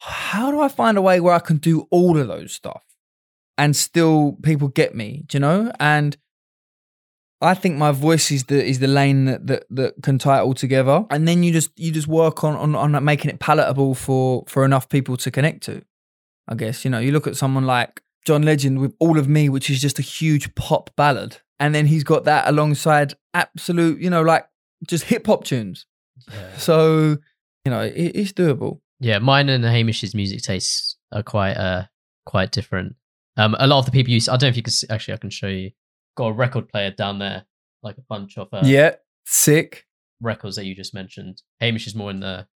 how 0.00 0.50
do 0.50 0.60
I 0.60 0.68
find 0.68 0.96
a 0.96 1.02
way 1.02 1.20
where 1.20 1.34
I 1.34 1.40
can 1.40 1.56
do 1.56 1.86
all 1.90 2.18
of 2.18 2.28
those 2.28 2.52
stuff 2.52 2.84
and 3.56 3.74
still 3.74 4.36
people 4.42 4.68
get 4.68 4.94
me? 4.94 5.24
Do 5.26 5.36
you 5.36 5.40
know? 5.40 5.72
And 5.80 6.16
I 7.40 7.54
think 7.54 7.76
my 7.76 7.92
voice 7.92 8.30
is 8.32 8.44
the 8.44 8.64
is 8.64 8.80
the 8.80 8.88
lane 8.88 9.26
that, 9.26 9.46
that 9.46 9.66
that 9.70 10.02
can 10.02 10.18
tie 10.18 10.38
it 10.38 10.42
all 10.42 10.54
together, 10.54 11.06
and 11.10 11.28
then 11.28 11.42
you 11.42 11.52
just 11.52 11.70
you 11.78 11.92
just 11.92 12.08
work 12.08 12.42
on 12.42 12.56
on 12.56 12.74
on 12.74 13.04
making 13.04 13.30
it 13.30 13.38
palatable 13.38 13.94
for 13.94 14.44
for 14.48 14.64
enough 14.64 14.88
people 14.88 15.16
to 15.18 15.30
connect 15.30 15.62
to. 15.64 15.82
I 16.48 16.54
guess 16.54 16.84
you 16.84 16.90
know 16.90 16.98
you 16.98 17.12
look 17.12 17.26
at 17.28 17.36
someone 17.36 17.64
like 17.64 18.02
John 18.28 18.42
Legend 18.42 18.78
with 18.78 18.94
All 18.98 19.18
of 19.18 19.26
Me, 19.26 19.48
which 19.48 19.70
is 19.70 19.80
just 19.80 19.98
a 19.98 20.02
huge 20.02 20.54
pop 20.54 20.90
ballad, 20.96 21.38
and 21.58 21.74
then 21.74 21.86
he's 21.86 22.04
got 22.04 22.24
that 22.24 22.46
alongside 22.46 23.14
absolute 23.32 23.98
you 24.00 24.10
know 24.10 24.20
like 24.20 24.46
just 24.86 25.04
hip 25.04 25.26
hop 25.26 25.44
tunes. 25.44 25.86
So 26.58 27.16
you 27.64 27.70
know 27.70 27.80
it, 27.80 28.12
it's 28.14 28.34
doable. 28.34 28.80
Yeah, 29.00 29.18
mine 29.18 29.48
and 29.48 29.64
Hamish's 29.64 30.14
music 30.14 30.42
tastes 30.42 30.98
are 31.10 31.22
quite 31.22 31.54
uh 31.54 31.84
quite 32.26 32.52
different. 32.52 32.96
Um, 33.38 33.56
a 33.58 33.66
lot 33.66 33.78
of 33.78 33.86
the 33.86 33.92
people 33.92 34.12
use. 34.12 34.28
I 34.28 34.32
don't 34.32 34.42
know 34.42 34.48
if 34.48 34.56
you 34.58 34.62
can 34.62 34.72
see, 34.72 34.86
actually. 34.90 35.14
I 35.14 35.18
can 35.18 35.30
show 35.30 35.46
you. 35.46 35.70
Got 36.14 36.26
a 36.26 36.32
record 36.32 36.68
player 36.68 36.90
down 36.90 37.18
there, 37.18 37.46
like 37.82 37.96
a 37.96 38.02
bunch 38.02 38.36
of 38.36 38.48
uh, 38.52 38.60
yeah, 38.62 38.96
sick. 39.24 39.86
records 40.20 40.56
that 40.56 40.66
you 40.66 40.74
just 40.74 40.92
mentioned. 40.92 41.40
Hamish 41.60 41.86
is 41.86 41.94
more 41.94 42.10
in 42.10 42.20
the 42.20 42.46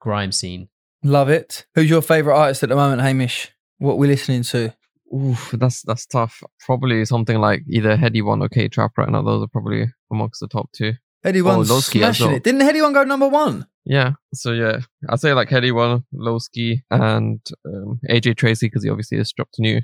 grime 0.00 0.32
scene. 0.32 0.68
Love 1.04 1.28
it. 1.28 1.64
Who's 1.76 1.88
your 1.88 2.02
favorite 2.02 2.34
artist 2.34 2.64
at 2.64 2.70
the 2.70 2.74
moment, 2.74 3.02
Hamish? 3.02 3.52
What 3.78 3.98
we 3.98 4.08
listening 4.08 4.42
to? 4.44 4.74
Oof, 5.14 5.54
that's 5.58 5.82
that's 5.82 6.06
tough. 6.06 6.42
Probably 6.60 7.04
something 7.04 7.38
like 7.38 7.62
either 7.68 7.96
Headie 7.96 8.24
One 8.24 8.42
or 8.42 8.48
K 8.48 8.68
Trap 8.68 8.92
right 8.98 9.08
now. 9.08 9.22
Those 9.22 9.44
are 9.44 9.48
probably 9.48 9.86
amongst 10.10 10.40
the 10.40 10.48
top 10.48 10.70
two. 10.72 10.94
Headie 11.24 11.42
Oh, 11.42 11.56
One's 11.56 11.70
Loski 11.70 12.02
as 12.02 12.16
smashing 12.16 12.26
well. 12.28 12.36
it. 12.36 12.44
Didn't 12.44 12.60
Headie 12.62 12.82
One 12.82 12.92
go 12.92 13.04
number 13.04 13.28
one? 13.28 13.66
Yeah. 13.84 14.12
So 14.34 14.52
yeah, 14.52 14.80
I'd 15.08 15.20
say 15.20 15.32
like 15.32 15.48
Headie 15.48 15.72
One, 15.74 16.04
Loski, 16.14 16.82
and 16.90 17.40
um, 17.66 18.00
AJ 18.10 18.36
Tracey 18.36 18.66
because 18.66 18.82
he 18.84 18.90
obviously 18.90 19.18
has 19.18 19.32
dropped 19.32 19.58
a 19.58 19.62
new 19.62 19.80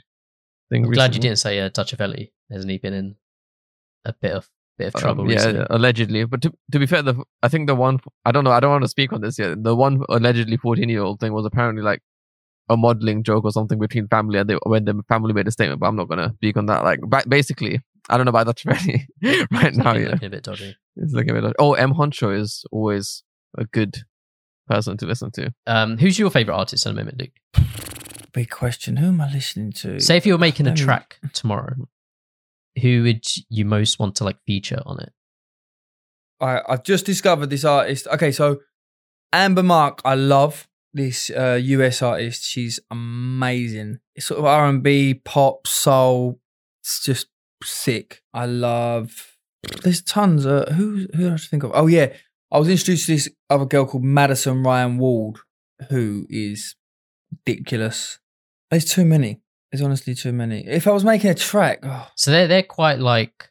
thing. 0.70 0.84
I'm 0.84 0.90
glad 0.90 1.14
you 1.14 1.20
didn't 1.20 1.38
say 1.38 1.60
uh, 1.60 1.68
Touch 1.68 1.92
of 1.92 2.00
Ellie. 2.00 2.32
Hasn't 2.50 2.70
he 2.70 2.78
been 2.78 2.92
in 2.94 3.16
a 4.04 4.12
bit 4.20 4.32
of 4.32 4.48
bit 4.78 4.88
of 4.88 4.96
Um, 4.96 5.00
trouble 5.00 5.30
yeah, 5.30 5.36
recently? 5.36 5.66
allegedly. 5.70 6.24
But 6.24 6.42
to, 6.42 6.52
to 6.72 6.78
be 6.80 6.86
fair, 6.86 7.02
the 7.02 7.22
I 7.44 7.48
think 7.48 7.68
the 7.68 7.76
one 7.76 8.00
I 8.24 8.32
don't 8.32 8.42
know. 8.44 8.50
I 8.50 8.58
don't 8.60 8.70
want 8.72 8.82
to 8.84 8.88
speak 8.88 9.12
on 9.12 9.20
this 9.20 9.38
yet. 9.38 9.62
The 9.62 9.76
one 9.76 10.02
allegedly 10.08 10.56
fourteen 10.56 10.88
year 10.88 11.02
old 11.02 11.20
thing 11.20 11.32
was 11.32 11.46
apparently 11.46 11.82
like 11.82 12.00
a 12.72 12.76
modeling 12.76 13.22
joke 13.22 13.44
or 13.44 13.52
something 13.52 13.78
between 13.78 14.08
family, 14.08 14.38
and 14.38 14.48
they 14.50 14.54
when 14.66 14.84
the 14.84 15.02
family 15.08 15.32
made 15.32 15.46
a 15.48 15.50
statement. 15.52 15.80
But 15.80 15.86
I'm 15.88 15.96
not 15.96 16.08
gonna 16.08 16.32
speak 16.34 16.56
on 16.56 16.66
that. 16.66 16.82
Like 16.84 17.00
ba- 17.02 17.24
basically, 17.28 17.80
I 18.08 18.16
don't 18.16 18.26
know 18.26 18.30
about 18.30 18.46
that 18.46 18.64
really 18.64 19.06
right 19.52 19.74
now. 19.74 19.92
Looking- 19.92 20.02
Yeah, 20.02 20.10
looking 20.10 20.26
a 20.26 20.30
bit 20.30 20.42
dodgy. 20.44 20.76
it's 20.96 21.12
looking 21.12 21.36
a 21.36 21.40
bit. 21.42 21.54
Oh, 21.58 21.74
M 21.74 21.92
Huncho 21.94 22.36
is 22.36 22.64
always 22.72 23.22
a 23.58 23.64
good 23.64 23.98
person 24.68 24.96
to 24.96 25.06
listen 25.06 25.30
to. 25.32 25.52
Um, 25.66 25.98
who's 25.98 26.18
your 26.18 26.30
favorite 26.30 26.54
artist 26.54 26.86
at 26.86 26.94
the 26.94 27.00
moment, 27.00 27.20
Luke? 27.20 27.66
Big 28.32 28.48
question. 28.50 28.96
Who 28.96 29.08
am 29.08 29.20
I 29.20 29.30
listening 29.30 29.72
to? 29.72 30.00
Say 30.00 30.16
if 30.16 30.24
you're 30.24 30.38
making 30.38 30.66
a 30.66 30.74
track 30.74 31.18
tomorrow, 31.34 31.74
who 32.80 33.02
would 33.02 33.24
you 33.50 33.64
most 33.66 33.98
want 33.98 34.14
to 34.16 34.24
like 34.24 34.38
feature 34.46 34.80
on 34.86 35.00
it? 35.00 35.12
I, 36.40 36.60
I've 36.68 36.82
just 36.84 37.06
discovered 37.06 37.50
this 37.50 37.64
artist. 37.64 38.06
Okay, 38.08 38.32
so 38.32 38.60
Amber 39.32 39.62
Mark, 39.62 40.00
I 40.04 40.14
love 40.14 40.66
this 40.94 41.30
uh, 41.30 41.58
US 41.62 42.02
artist. 42.02 42.44
She's 42.44 42.80
amazing. 42.90 43.98
It's 44.14 44.26
sort 44.26 44.38
of 44.40 44.44
R 44.46 44.66
and 44.66 44.82
B, 44.82 45.14
pop, 45.14 45.66
soul. 45.66 46.38
It's 46.82 47.04
just 47.04 47.28
sick. 47.62 48.22
I 48.34 48.46
love. 48.46 49.36
There's 49.82 50.02
tons. 50.02 50.44
Uh, 50.46 50.72
who 50.76 51.06
who 51.14 51.22
did 51.24 51.32
I 51.32 51.36
think 51.36 51.62
of? 51.62 51.70
Oh 51.74 51.86
yeah, 51.86 52.12
I 52.50 52.58
was 52.58 52.68
introduced 52.68 53.06
to 53.06 53.12
this 53.12 53.28
other 53.48 53.64
girl 53.64 53.86
called 53.86 54.04
Madison 54.04 54.62
Ryann 54.64 54.98
Ward, 54.98 55.36
who 55.88 56.26
is 56.28 56.74
ridiculous. 57.46 58.18
There's 58.70 58.84
too 58.84 59.04
many. 59.04 59.40
There's 59.70 59.82
honestly 59.82 60.14
too 60.14 60.32
many. 60.32 60.66
If 60.66 60.86
I 60.86 60.90
was 60.90 61.04
making 61.04 61.30
a 61.30 61.34
track, 61.34 61.80
oh, 61.82 62.08
So 62.16 62.30
they're 62.30 62.48
they're 62.48 62.62
quite 62.62 62.98
like, 62.98 63.48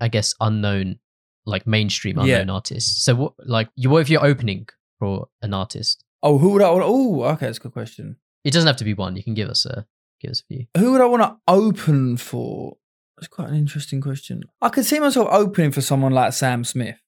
I 0.00 0.08
guess, 0.08 0.34
unknown, 0.40 0.98
like 1.44 1.66
mainstream 1.66 2.18
Yeah. 2.20 2.36
unknown 2.38 2.50
artists. 2.56 3.04
So 3.04 3.14
what, 3.14 3.32
like, 3.44 3.68
you 3.76 3.90
what 3.90 4.00
if 4.00 4.08
you're 4.08 4.24
opening 4.24 4.68
for 4.98 5.28
an 5.42 5.52
artist? 5.52 6.04
Oh, 6.22 6.38
who 6.38 6.50
would 6.50 6.62
I? 6.62 6.70
Want? 6.70 6.84
Oh, 6.86 7.22
okay, 7.24 7.46
that's 7.46 7.58
a 7.58 7.62
good 7.62 7.72
question. 7.72 8.16
It 8.44 8.52
doesn't 8.52 8.66
have 8.66 8.76
to 8.76 8.84
be 8.84 8.94
one. 8.94 9.16
You 9.16 9.22
can 9.24 9.34
give 9.34 9.48
us 9.48 9.66
a 9.66 9.86
give 10.20 10.30
us 10.30 10.40
a 10.42 10.44
few. 10.54 10.66
Who 10.76 10.92
would 10.92 11.00
I 11.00 11.06
want 11.06 11.22
to 11.22 11.36
open 11.48 12.16
for? 12.16 12.76
That's 13.16 13.28
quite 13.28 13.48
an 13.48 13.56
interesting 13.56 14.00
question. 14.00 14.42
I 14.60 14.68
could 14.68 14.84
see 14.84 15.00
myself 15.00 15.28
opening 15.30 15.72
for 15.72 15.80
someone 15.80 16.12
like 16.12 16.32
Sam 16.32 16.64
Smith, 16.64 16.98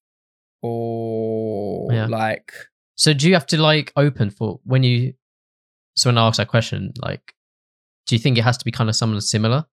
or 0.63 1.93
Yeah. 1.93 2.07
like 2.07 2.53
So 2.97 3.13
do 3.13 3.29
you 3.29 3.35
have 3.35 3.47
to 3.47 3.61
like 3.61 3.93
open 3.97 4.31
for 4.31 4.61
when 4.65 4.83
you? 4.83 5.15
So 5.97 6.09
when 6.11 6.19
I 6.19 6.27
ask 6.27 6.37
that 6.39 6.49
question, 6.49 6.93
like, 7.03 7.35
do 8.07 8.15
you 8.15 8.19
think 8.21 8.39
it 8.39 8.43
has 8.45 8.57
to 8.59 8.65
be 8.65 8.71
kind 8.71 8.89
of 8.89 8.97
someone 8.97 9.21
similar, 9.21 9.67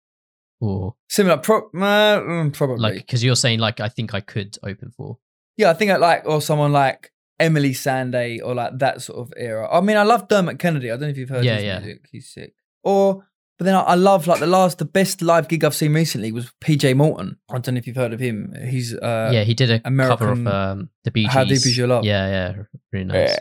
or 0.61 0.95
similar. 1.09 1.37
Pro- 1.37 1.69
uh, 1.71 2.49
probably. 2.51 2.79
like 2.79 2.95
because 2.95 3.23
you're 3.25 3.37
saying 3.37 3.59
like 3.59 3.81
I 3.81 3.89
think 3.89 4.15
I 4.15 4.21
could 4.21 4.57
open 4.63 4.91
for? 4.97 5.19
yeah, 5.57 5.71
I 5.71 5.75
think 5.75 5.91
I 5.91 5.97
like 5.97 6.23
or 6.25 6.41
someone 6.41 6.73
like 6.73 7.13
Emeli 7.41 7.71
Sandé 7.71 8.41
or 8.43 8.55
like 8.55 8.79
that 8.79 9.03
sort 9.03 9.19
of 9.19 9.33
era. 9.37 9.69
I 9.71 9.81
mean, 9.81 9.97
I 9.97 10.03
love 10.05 10.29
Dermot 10.29 10.59
Kennedy. 10.59 10.91
I 10.91 10.95
don't 10.95 11.03
know 11.03 11.09
if 11.09 11.17
you've 11.17 11.29
heard 11.29 11.45
Yeah, 11.45 11.57
his 11.57 11.65
yeah. 11.65 11.79
music. 11.81 12.07
He's 12.11 12.29
sick. 12.29 12.55
Or 12.85 13.27
but 13.59 13.67
then 13.67 13.75
I, 13.75 13.81
I 13.81 13.95
love 13.95 14.27
like 14.27 14.41
the 14.41 14.47
last, 14.47 14.79
the 14.79 14.85
best 14.85 15.23
live 15.23 15.47
gig 15.49 15.63
I've 15.65 15.75
seen 15.75 15.93
recently 15.93 16.33
was 16.33 16.53
PJ 16.61 16.97
Morton. 16.97 17.39
I 17.51 17.59
don't 17.59 17.75
know 17.75 17.79
if 17.79 17.87
you've 17.87 17.97
heard 17.97 18.13
of 18.13 18.19
him. 18.21 18.55
He's 18.69 18.95
uh, 18.95 19.31
yeah, 19.33 19.45
he 19.45 19.55
did 19.55 19.71
a 19.71 19.81
cover 19.81 20.31
of 20.33 20.47
um, 20.47 20.91
the 21.05 21.11
Bee 21.11 21.25
Gees. 21.25 21.33
How 21.33 21.45
Deep 21.45 21.53
Is 21.53 21.77
Your 21.77 21.87
Love? 21.89 22.05
Yeah, 22.05 22.27
yeah, 22.29 22.63
really 22.93 23.05
nice. 23.05 23.31
yeah, 23.31 23.39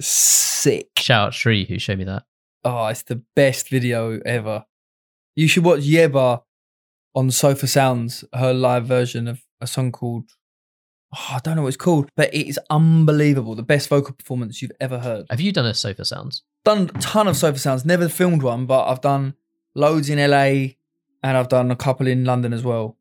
sick. 0.00 0.88
Shout 0.98 1.28
out 1.28 1.34
Shree 1.34 1.64
who 1.66 1.78
showed 1.78 1.98
me 1.98 2.04
that. 2.04 2.24
Oh, 2.64 2.86
it's 2.86 3.02
the 3.02 3.22
best 3.34 3.68
video 3.68 4.20
ever. 4.24 4.64
You 5.34 5.48
should 5.48 5.64
watch 5.64 5.80
Yebba 5.80 6.42
on 7.14 7.30
Sofar 7.30 7.68
Sounds, 7.68 8.24
her 8.34 8.52
live 8.52 8.86
version 8.86 9.26
of 9.28 9.40
a 9.60 9.66
song 9.66 9.92
called 9.92 10.30
oh, 11.16 11.34
I 11.34 11.38
don't 11.42 11.56
know 11.56 11.62
what 11.62 11.68
it's 11.68 11.76
called, 11.76 12.08
but 12.16 12.32
it 12.34 12.46
is 12.48 12.58
unbelievable. 12.70 13.54
The 13.54 13.62
best 13.62 13.88
vocal 13.88 14.14
performance 14.14 14.60
you've 14.62 14.72
ever 14.80 14.98
heard. 14.98 15.26
Have 15.30 15.40
you 15.40 15.52
done 15.52 15.66
a 15.66 15.74
Sofar 15.74 16.04
Sounds? 16.04 16.42
done 16.64 16.90
a 16.94 16.98
ton 16.98 17.28
of 17.28 17.36
sofar 17.36 17.58
sounds. 17.58 17.84
Never 17.84 18.08
filmed 18.08 18.42
one, 18.42 18.66
but 18.66 18.86
I've 18.88 19.00
done 19.00 19.34
loads 19.74 20.08
in 20.10 20.18
LA, 20.18 20.74
and 21.22 21.36
I've 21.36 21.48
done 21.48 21.70
a 21.70 21.76
couple 21.76 22.06
in 22.08 22.24
London 22.24 22.52
as 22.52 22.64
well. 22.64 22.96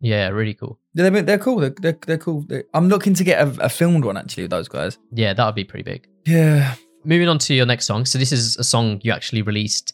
Yeah, 0.00 0.28
really 0.28 0.54
cool. 0.54 0.78
They're, 0.94 1.10
they're 1.10 1.36
cool. 1.38 1.58
They're, 1.60 1.74
they're, 1.78 1.98
they're 2.06 2.16
cool. 2.18 2.40
They- 2.48 2.62
I'm 2.72 2.88
looking 2.88 3.12
to 3.14 3.22
get 3.24 3.46
a, 3.46 3.64
a 3.66 3.68
filmed 3.68 4.06
one 4.06 4.16
actually 4.16 4.44
with 4.44 4.50
those 4.50 4.68
guys. 4.68 4.96
Yeah, 5.12 5.34
that 5.34 5.44
would 5.44 5.54
be 5.54 5.64
pretty 5.64 5.82
big. 5.82 6.08
Yeah. 6.26 6.74
Moving 7.04 7.28
on 7.28 7.38
to 7.40 7.52
your 7.54 7.66
next 7.66 7.84
song. 7.84 8.06
So 8.06 8.18
this 8.18 8.32
is 8.32 8.56
a 8.56 8.64
song 8.64 9.00
you 9.04 9.12
actually 9.12 9.42
released 9.42 9.92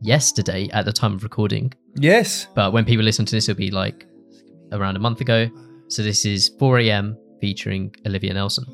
yesterday 0.00 0.68
at 0.72 0.84
the 0.84 0.92
time 0.92 1.14
of 1.14 1.22
recording, 1.22 1.72
Yes. 1.96 2.46
but 2.54 2.72
when 2.72 2.84
people 2.84 3.04
listen 3.04 3.24
to 3.26 3.34
this, 3.34 3.48
it'll 3.48 3.58
be 3.58 3.70
like 3.70 4.06
around 4.72 4.96
a 4.96 5.00
month 5.00 5.20
ago. 5.20 5.48
So 5.88 6.02
this 6.02 6.24
is 6.24 6.50
4 6.58 6.80
a.m. 6.80 7.16
featuring 7.40 7.94
Olivia 8.06 8.34
Nelson. 8.34 8.64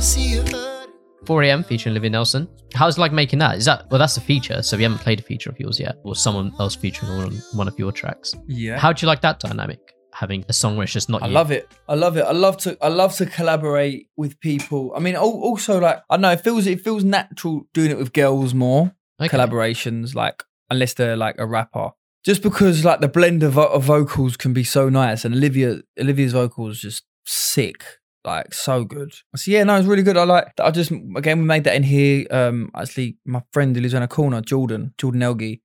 Wanna 0.00 0.06
see 0.06 0.32
you 0.32 0.42
hurt. 0.56 0.88
4 1.26 1.42
a.m. 1.42 1.62
featuring 1.62 1.92
Olivia 1.92 2.08
Nelson. 2.08 2.48
How's 2.74 2.96
it 2.96 3.00
like 3.00 3.12
making 3.12 3.38
that? 3.40 3.58
Is 3.58 3.66
that 3.66 3.90
well? 3.90 3.98
That's 3.98 4.16
a 4.16 4.20
feature, 4.20 4.62
so 4.62 4.78
we 4.78 4.82
haven't 4.82 5.00
played 5.00 5.20
a 5.20 5.22
feature 5.22 5.50
of 5.50 5.60
yours 5.60 5.78
yet, 5.78 5.96
or 6.04 6.16
someone 6.16 6.52
else 6.58 6.74
featuring 6.74 7.12
on 7.12 7.34
one 7.52 7.68
of 7.68 7.78
your 7.78 7.92
tracks. 7.92 8.34
Yeah. 8.48 8.78
How 8.78 8.94
do 8.94 9.04
you 9.04 9.08
like 9.08 9.20
that 9.20 9.40
dynamic? 9.40 9.78
Having 10.14 10.46
a 10.48 10.54
song 10.54 10.76
where 10.76 10.84
it's 10.84 10.92
just 10.94 11.10
not 11.10 11.22
I 11.22 11.26
you. 11.26 11.34
love 11.34 11.50
it. 11.50 11.70
I 11.86 11.94
love 11.96 12.16
it. 12.16 12.22
I 12.22 12.32
love 12.32 12.56
to. 12.58 12.78
I 12.80 12.88
love 12.88 13.14
to 13.16 13.26
collaborate 13.26 14.08
with 14.16 14.40
people. 14.40 14.92
I 14.96 15.00
mean, 15.00 15.16
also 15.16 15.78
like 15.80 15.98
I 16.08 16.16
don't 16.16 16.22
know. 16.22 16.30
It 16.30 16.40
feels 16.40 16.66
it 16.66 16.80
feels 16.80 17.04
natural 17.04 17.66
doing 17.74 17.90
it 17.90 17.98
with 17.98 18.14
girls 18.14 18.54
more. 18.54 18.94
Okay. 19.20 19.36
Collaborations, 19.36 20.14
like 20.14 20.42
unless 20.70 20.94
they're 20.94 21.16
like 21.16 21.36
a 21.38 21.44
rapper, 21.44 21.90
just 22.24 22.42
because 22.42 22.86
like 22.86 23.00
the 23.00 23.08
blend 23.08 23.42
of, 23.42 23.58
of 23.58 23.84
vocals 23.84 24.38
can 24.38 24.54
be 24.54 24.64
so 24.64 24.88
nice, 24.88 25.26
and 25.26 25.34
Olivia 25.34 25.82
Olivia's 26.00 26.32
vocals 26.32 26.80
just 26.80 27.04
sick, 27.26 27.84
like 28.24 28.52
so 28.54 28.84
good. 28.84 29.14
So 29.36 29.50
yeah, 29.50 29.64
no, 29.64 29.76
it's 29.76 29.86
really 29.86 30.02
good. 30.02 30.16
I 30.16 30.24
like. 30.24 30.52
I 30.60 30.70
just 30.70 30.90
again 31.16 31.38
we 31.40 31.44
made 31.44 31.64
that 31.64 31.76
in 31.76 31.82
here. 31.82 32.26
Um, 32.30 32.70
actually, 32.74 33.16
my 33.24 33.42
friend 33.52 33.74
who 33.74 33.82
lives 33.82 33.94
on 33.94 34.02
a 34.02 34.08
corner, 34.08 34.40
Jordan, 34.40 34.94
Jordan 34.98 35.20
Elgie, 35.20 35.60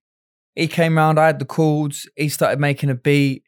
he 0.54 0.68
came 0.68 0.96
round. 0.96 1.18
I 1.18 1.26
had 1.26 1.38
the 1.38 1.44
chords. 1.44 2.08
He 2.16 2.28
started 2.28 2.60
making 2.60 2.90
a 2.90 2.94
beat 2.94 3.42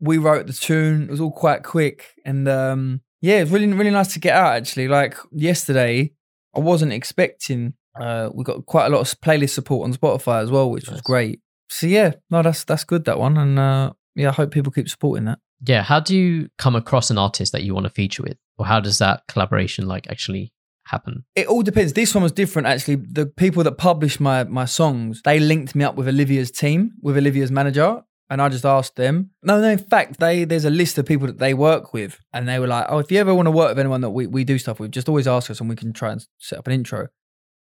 we 0.00 0.18
wrote 0.18 0.46
the 0.46 0.52
tune. 0.52 1.04
It 1.04 1.10
was 1.10 1.20
all 1.20 1.32
quite 1.32 1.62
quick, 1.62 2.14
and 2.24 2.48
um, 2.48 3.00
yeah, 3.20 3.38
it's 3.38 3.50
really 3.50 3.66
really 3.68 3.90
nice 3.90 4.12
to 4.14 4.20
get 4.20 4.34
out. 4.34 4.56
Actually, 4.56 4.88
like 4.88 5.16
yesterday, 5.32 6.12
I 6.54 6.60
wasn't 6.60 6.92
expecting. 6.92 7.74
Uh, 7.98 8.30
we 8.32 8.44
got 8.44 8.64
quite 8.66 8.86
a 8.86 8.90
lot 8.90 9.00
of 9.00 9.20
playlist 9.20 9.50
support 9.50 9.84
on 9.84 9.94
Spotify 9.94 10.42
as 10.42 10.50
well, 10.50 10.70
which 10.70 10.88
was 10.88 11.00
great. 11.00 11.40
So 11.68 11.86
yeah, 11.86 12.12
no, 12.30 12.42
that's 12.42 12.64
that's 12.64 12.84
good 12.84 13.04
that 13.06 13.18
one, 13.18 13.36
and 13.36 13.58
uh, 13.58 13.92
yeah, 14.14 14.28
I 14.28 14.32
hope 14.32 14.52
people 14.52 14.72
keep 14.72 14.88
supporting 14.88 15.26
that. 15.26 15.38
Yeah. 15.66 15.82
How 15.82 16.00
do 16.00 16.16
you 16.16 16.48
come 16.58 16.76
across 16.76 17.10
an 17.10 17.18
artist 17.18 17.52
that 17.52 17.62
you 17.62 17.74
want 17.74 17.84
to 17.84 17.90
feature 17.90 18.22
with, 18.22 18.36
or 18.58 18.66
how 18.66 18.80
does 18.80 18.98
that 18.98 19.22
collaboration 19.28 19.86
like 19.86 20.08
actually 20.08 20.52
happen? 20.86 21.24
It 21.34 21.46
all 21.46 21.62
depends. 21.62 21.92
This 21.92 22.14
one 22.14 22.22
was 22.22 22.32
different 22.32 22.68
actually. 22.68 22.96
The 22.96 23.26
people 23.26 23.62
that 23.64 23.72
published 23.72 24.20
my 24.20 24.44
my 24.44 24.64
songs, 24.64 25.22
they 25.24 25.38
linked 25.38 25.74
me 25.74 25.84
up 25.84 25.96
with 25.96 26.08
Olivia's 26.08 26.50
team, 26.50 26.92
with 27.02 27.16
Olivia's 27.16 27.50
manager, 27.50 28.02
and 28.30 28.42
I 28.42 28.48
just 28.48 28.64
asked 28.64 28.96
them. 28.96 29.30
No, 29.42 29.60
no, 29.60 29.68
in 29.68 29.78
fact, 29.78 30.20
they 30.20 30.44
there's 30.44 30.64
a 30.64 30.70
list 30.70 30.98
of 30.98 31.06
people 31.06 31.26
that 31.26 31.38
they 31.38 31.54
work 31.54 31.92
with, 31.92 32.18
and 32.32 32.48
they 32.48 32.58
were 32.58 32.66
like, 32.66 32.86
"Oh, 32.88 32.98
if 32.98 33.10
you 33.10 33.18
ever 33.18 33.34
want 33.34 33.46
to 33.46 33.50
work 33.50 33.70
with 33.70 33.78
anyone 33.78 34.00
that 34.02 34.10
we, 34.10 34.26
we 34.26 34.44
do 34.44 34.58
stuff 34.58 34.80
with, 34.80 34.92
just 34.92 35.08
always 35.08 35.26
ask 35.26 35.50
us, 35.50 35.60
and 35.60 35.68
we 35.68 35.76
can 35.76 35.92
try 35.92 36.12
and 36.12 36.26
set 36.38 36.58
up 36.58 36.66
an 36.66 36.72
intro." 36.72 37.08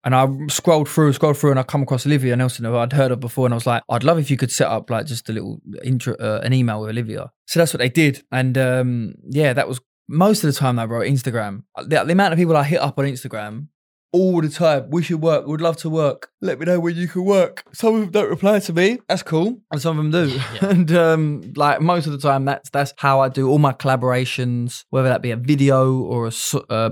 And 0.06 0.14
I 0.14 0.28
scrolled 0.46 0.88
through, 0.88 1.12
scrolled 1.14 1.36
through, 1.36 1.50
and 1.50 1.58
I 1.58 1.64
come 1.64 1.82
across 1.82 2.06
Olivia 2.06 2.36
Nelson, 2.36 2.64
who 2.64 2.76
I'd 2.76 2.92
heard 2.92 3.10
of 3.10 3.18
before, 3.18 3.44
and 3.44 3.52
I 3.52 3.56
was 3.56 3.66
like, 3.66 3.82
"I'd 3.90 4.04
love 4.04 4.20
if 4.20 4.30
you 4.30 4.36
could 4.36 4.52
set 4.52 4.68
up 4.68 4.88
like 4.88 5.04
just 5.06 5.28
a 5.28 5.32
little 5.32 5.60
intro, 5.82 6.14
uh, 6.14 6.40
an 6.44 6.52
email 6.52 6.80
with 6.80 6.90
Olivia." 6.90 7.32
So 7.48 7.58
that's 7.58 7.74
what 7.74 7.80
they 7.80 7.88
did, 7.88 8.22
and 8.30 8.56
um, 8.56 9.14
yeah, 9.28 9.52
that 9.52 9.66
was 9.66 9.80
most 10.08 10.44
of 10.44 10.54
the 10.54 10.58
time 10.58 10.78
I 10.78 10.84
wrote 10.84 11.08
Instagram. 11.08 11.64
The, 11.76 12.04
the 12.04 12.12
amount 12.12 12.32
of 12.32 12.38
people 12.38 12.56
I 12.56 12.62
hit 12.62 12.80
up 12.80 13.00
on 13.00 13.04
Instagram 13.04 13.66
all 14.12 14.40
the 14.40 14.48
time. 14.48 14.90
We 14.90 15.02
should 15.02 15.20
work. 15.20 15.44
We'd 15.44 15.60
love 15.60 15.76
to 15.78 15.90
work. 15.90 16.30
Let 16.40 16.60
me 16.60 16.66
know 16.66 16.78
when 16.78 16.94
you 16.94 17.08
can 17.08 17.24
work. 17.24 17.64
Some 17.72 17.96
of 17.96 18.00
them 18.02 18.10
don't 18.10 18.30
reply 18.30 18.60
to 18.60 18.72
me. 18.72 18.98
That's 19.08 19.24
cool, 19.24 19.60
and 19.72 19.82
some 19.82 19.98
of 19.98 20.04
them 20.04 20.28
do. 20.28 20.34
Yeah. 20.34 20.70
and 20.70 20.92
um, 20.92 21.52
like 21.56 21.80
most 21.80 22.06
of 22.06 22.12
the 22.12 22.18
time, 22.18 22.44
that's 22.44 22.70
that's 22.70 22.94
how 22.98 23.18
I 23.18 23.28
do 23.28 23.48
all 23.48 23.58
my 23.58 23.72
collaborations, 23.72 24.84
whether 24.90 25.08
that 25.08 25.20
be 25.20 25.32
a 25.32 25.36
video 25.36 25.98
or 25.98 26.28
a 26.28 26.58
uh, 26.70 26.90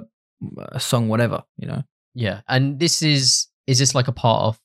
a 0.72 0.80
song, 0.80 1.08
whatever. 1.08 1.44
You 1.58 1.68
know. 1.68 1.82
Yeah. 2.14 2.40
And 2.48 2.78
this 2.78 3.02
is 3.02 3.48
is 3.66 3.78
this 3.78 3.94
like 3.94 4.08
a 4.08 4.12
part 4.12 4.42
of 4.42 4.60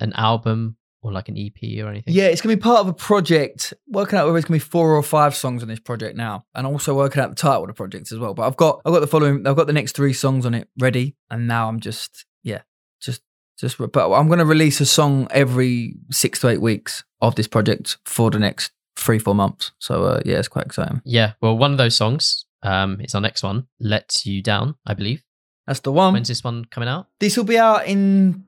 an 0.00 0.12
album 0.14 0.76
or 1.02 1.12
like 1.12 1.28
an 1.28 1.36
EP 1.36 1.84
or 1.84 1.88
anything? 1.88 2.14
Yeah, 2.14 2.26
it's 2.26 2.40
gonna 2.40 2.56
be 2.56 2.60
part 2.60 2.80
of 2.80 2.88
a 2.88 2.94
project. 2.94 3.74
Working 3.88 4.18
out 4.18 4.26
whether 4.26 4.38
it's 4.38 4.46
gonna 4.46 4.56
be 4.56 4.60
four 4.60 4.96
or 4.96 5.02
five 5.02 5.34
songs 5.34 5.62
on 5.62 5.68
this 5.68 5.80
project 5.80 6.16
now, 6.16 6.46
and 6.54 6.66
also 6.66 6.94
working 6.94 7.22
out 7.22 7.30
the 7.30 7.36
title 7.36 7.62
of 7.62 7.68
the 7.68 7.74
project 7.74 8.10
as 8.10 8.18
well. 8.18 8.34
But 8.34 8.46
I've 8.46 8.56
got 8.56 8.80
I've 8.84 8.92
got 8.92 9.00
the 9.00 9.06
following. 9.06 9.46
I've 9.46 9.56
got 9.56 9.66
the 9.66 9.72
next 9.72 9.94
three 9.94 10.12
songs 10.12 10.46
on 10.46 10.54
it 10.54 10.68
ready, 10.78 11.16
and 11.30 11.46
now 11.46 11.68
I'm 11.68 11.80
just 11.80 12.24
yeah, 12.42 12.62
just 13.00 13.22
just. 13.58 13.78
But 13.78 14.12
I'm 14.12 14.28
gonna 14.28 14.44
release 14.44 14.80
a 14.80 14.86
song 14.86 15.28
every 15.30 15.96
six 16.10 16.40
to 16.40 16.48
eight 16.48 16.60
weeks 16.60 17.04
of 17.20 17.34
this 17.34 17.48
project 17.48 17.98
for 18.04 18.30
the 18.30 18.38
next 18.38 18.72
three 18.96 19.18
four 19.18 19.34
months. 19.34 19.72
So 19.78 20.04
uh, 20.04 20.20
yeah, 20.24 20.38
it's 20.38 20.48
quite 20.48 20.66
exciting. 20.66 21.02
Yeah. 21.04 21.32
Well, 21.40 21.58
one 21.58 21.72
of 21.72 21.78
those 21.78 21.96
songs, 21.96 22.46
um, 22.62 23.00
it's 23.00 23.14
our 23.14 23.20
next 23.20 23.42
one, 23.42 23.66
"Let 23.80 24.24
You 24.24 24.42
Down," 24.42 24.76
I 24.86 24.94
believe. 24.94 25.23
That's 25.66 25.80
the 25.80 25.92
one. 25.92 26.12
When's 26.12 26.28
this 26.28 26.44
one 26.44 26.64
coming 26.66 26.88
out? 26.88 27.08
This 27.20 27.36
will 27.36 27.44
be 27.44 27.58
out 27.58 27.86
in 27.86 28.44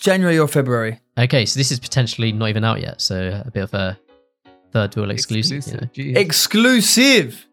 January 0.00 0.38
or 0.38 0.48
February. 0.48 1.00
Okay, 1.18 1.46
so 1.46 1.58
this 1.58 1.72
is 1.72 1.80
potentially 1.80 2.32
not 2.32 2.48
even 2.50 2.64
out 2.64 2.80
yet, 2.80 3.00
so 3.00 3.42
a 3.44 3.50
bit 3.50 3.62
of 3.62 3.74
a 3.74 3.98
third 4.72 4.94
world 4.96 5.10
exclusive. 5.10 5.66
You 5.66 5.72
know? 5.72 5.88
Jeez. 5.94 6.16
Exclusive. 6.16 7.46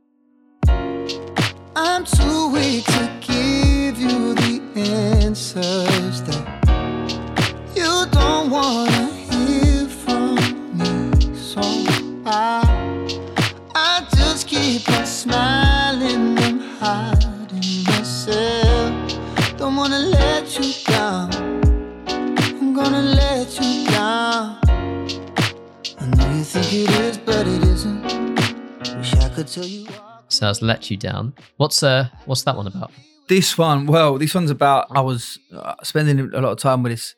Wish 29.43 29.57
I 29.57 29.61
could 29.61 29.61
tell 29.61 29.65
you. 29.65 29.87
So 30.29 30.45
that's 30.45 30.61
"Let 30.61 30.89
You 30.89 30.97
Down." 30.97 31.33
What's 31.57 31.83
uh, 31.83 32.09
what's 32.25 32.43
that 32.43 32.55
one 32.55 32.67
about? 32.67 32.91
This 33.29 33.57
one, 33.57 33.85
well, 33.85 34.17
this 34.17 34.35
one's 34.35 34.51
about 34.51 34.87
I 34.91 35.01
was 35.01 35.39
uh, 35.53 35.75
spending 35.83 36.19
a 36.19 36.41
lot 36.41 36.51
of 36.51 36.57
time 36.57 36.83
with 36.83 36.91
this 36.91 37.15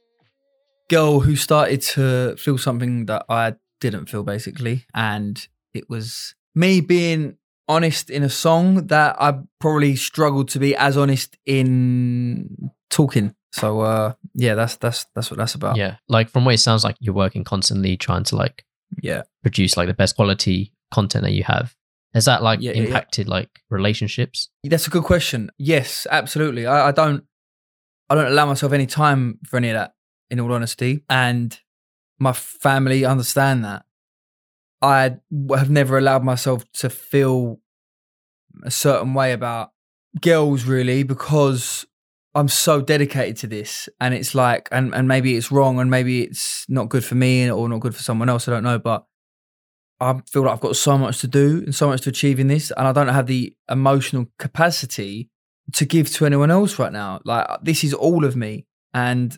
girl 0.90 1.20
who 1.20 1.36
started 1.36 1.82
to 1.82 2.36
feel 2.38 2.58
something 2.58 3.08
that 3.08 3.26
I 3.28 3.56
didn't 3.82 4.08
feel, 4.08 4.24
basically, 4.24 4.86
and 4.94 5.48
it 5.74 5.90
was 5.90 6.36
me 6.54 6.82
being 6.82 7.38
honest 7.68 8.10
in 8.10 8.22
a 8.22 8.30
song 8.30 8.88
that 8.88 9.16
I 9.20 9.40
probably 9.60 9.96
struggled 9.96 10.50
to 10.50 10.60
be 10.60 10.76
as 10.76 10.96
honest 10.96 11.38
in 11.46 12.72
talking. 12.90 13.36
So 13.52 13.82
uh, 13.82 14.14
yeah, 14.34 14.56
that's 14.56 14.76
that's 14.76 15.06
that's 15.16 15.32
what 15.32 15.38
that's 15.38 15.56
about. 15.56 15.78
Yeah, 15.78 15.98
like 16.08 16.30
from 16.30 16.46
what 16.46 16.54
it 16.54 16.60
sounds 16.60 16.84
like, 16.84 16.98
you're 17.00 17.16
working 17.16 17.44
constantly 17.44 17.98
trying 17.98 18.24
to 18.26 18.36
like 18.36 18.66
yeah. 19.02 19.24
produce 19.42 19.78
like 19.78 19.88
the 19.88 19.94
best 19.94 20.16
quality 20.16 20.72
content 20.92 21.24
that 21.24 21.32
you 21.32 21.44
have. 21.44 21.76
Has 22.16 22.26
that 22.26 22.42
like 22.42 22.62
Yeah, 22.62 22.72
yeah, 22.72 22.78
yeah. 22.78 22.88
impacted 22.88 23.28
like 23.28 23.62
relationships? 23.70 24.50
That's 24.64 24.88
a 24.88 24.90
good 24.90 25.04
question. 25.04 25.52
Yes, 25.58 26.08
absolutely. 26.10 26.66
I, 26.66 26.88
I 26.88 26.92
don't 26.92 27.26
I 28.10 28.16
don't 28.16 28.28
allow 28.32 28.46
myself 28.46 28.72
any 28.72 28.86
time 28.86 29.40
for 29.46 29.58
any 29.58 29.70
of 29.70 29.76
that, 29.76 29.94
in 30.30 30.40
all 30.40 30.52
honesty. 30.54 31.04
And 31.10 31.60
my 32.18 32.34
family 32.34 33.04
understand 33.04 33.66
that. 33.66 33.86
I 34.82 35.18
have 35.50 35.70
never 35.70 35.98
allowed 35.98 36.24
myself 36.24 36.64
to 36.74 36.90
feel 36.90 37.60
a 38.64 38.72
certain 38.72 39.14
way 39.14 39.34
about 39.34 39.72
girls 40.22 40.66
really 40.66 41.04
because 41.04 41.86
I'm 42.36 42.48
so 42.48 42.82
dedicated 42.82 43.38
to 43.38 43.48
this 43.48 43.90
and 44.00 44.14
it's 44.14 44.36
like 44.36 44.70
and, 44.72 44.94
and 44.94 45.08
maybe 45.08 45.36
it's 45.36 45.52
wrong 45.52 45.80
and 45.80 45.90
maybe 45.90 46.24
it's 46.24 46.66
not 46.70 46.90
good 46.90 47.04
for 47.04 47.16
me 47.16 47.50
or 47.50 47.68
not 47.68 47.80
good 47.80 47.96
for 47.96 48.04
someone 48.04 48.30
else, 48.30 48.48
I 48.48 48.52
don't 48.52 48.64
know, 48.64 48.80
but 48.80 49.06
I 50.00 50.20
feel 50.32 50.44
like 50.44 50.54
I've 50.54 50.60
got 50.60 50.76
so 50.76 50.98
much 50.98 51.20
to 51.22 51.28
do 51.28 51.62
and 51.66 51.74
so 51.74 51.88
much 51.88 52.02
to 52.02 52.10
achieve 52.10 52.40
in 52.40 52.48
this, 52.48 52.72
and 52.76 52.88
I 52.88 52.92
don't 52.92 53.08
have 53.08 53.28
the 53.28 53.56
emotional 53.70 54.28
capacity 54.40 55.30
to 55.74 55.86
give 55.86 56.12
to 56.14 56.26
anyone 56.26 56.52
else 56.52 56.78
right 56.80 56.92
now. 56.92 57.20
Like 57.26 57.48
this 57.64 57.84
is 57.84 57.94
all 57.94 58.26
of 58.26 58.36
me, 58.36 58.66
and 58.94 59.38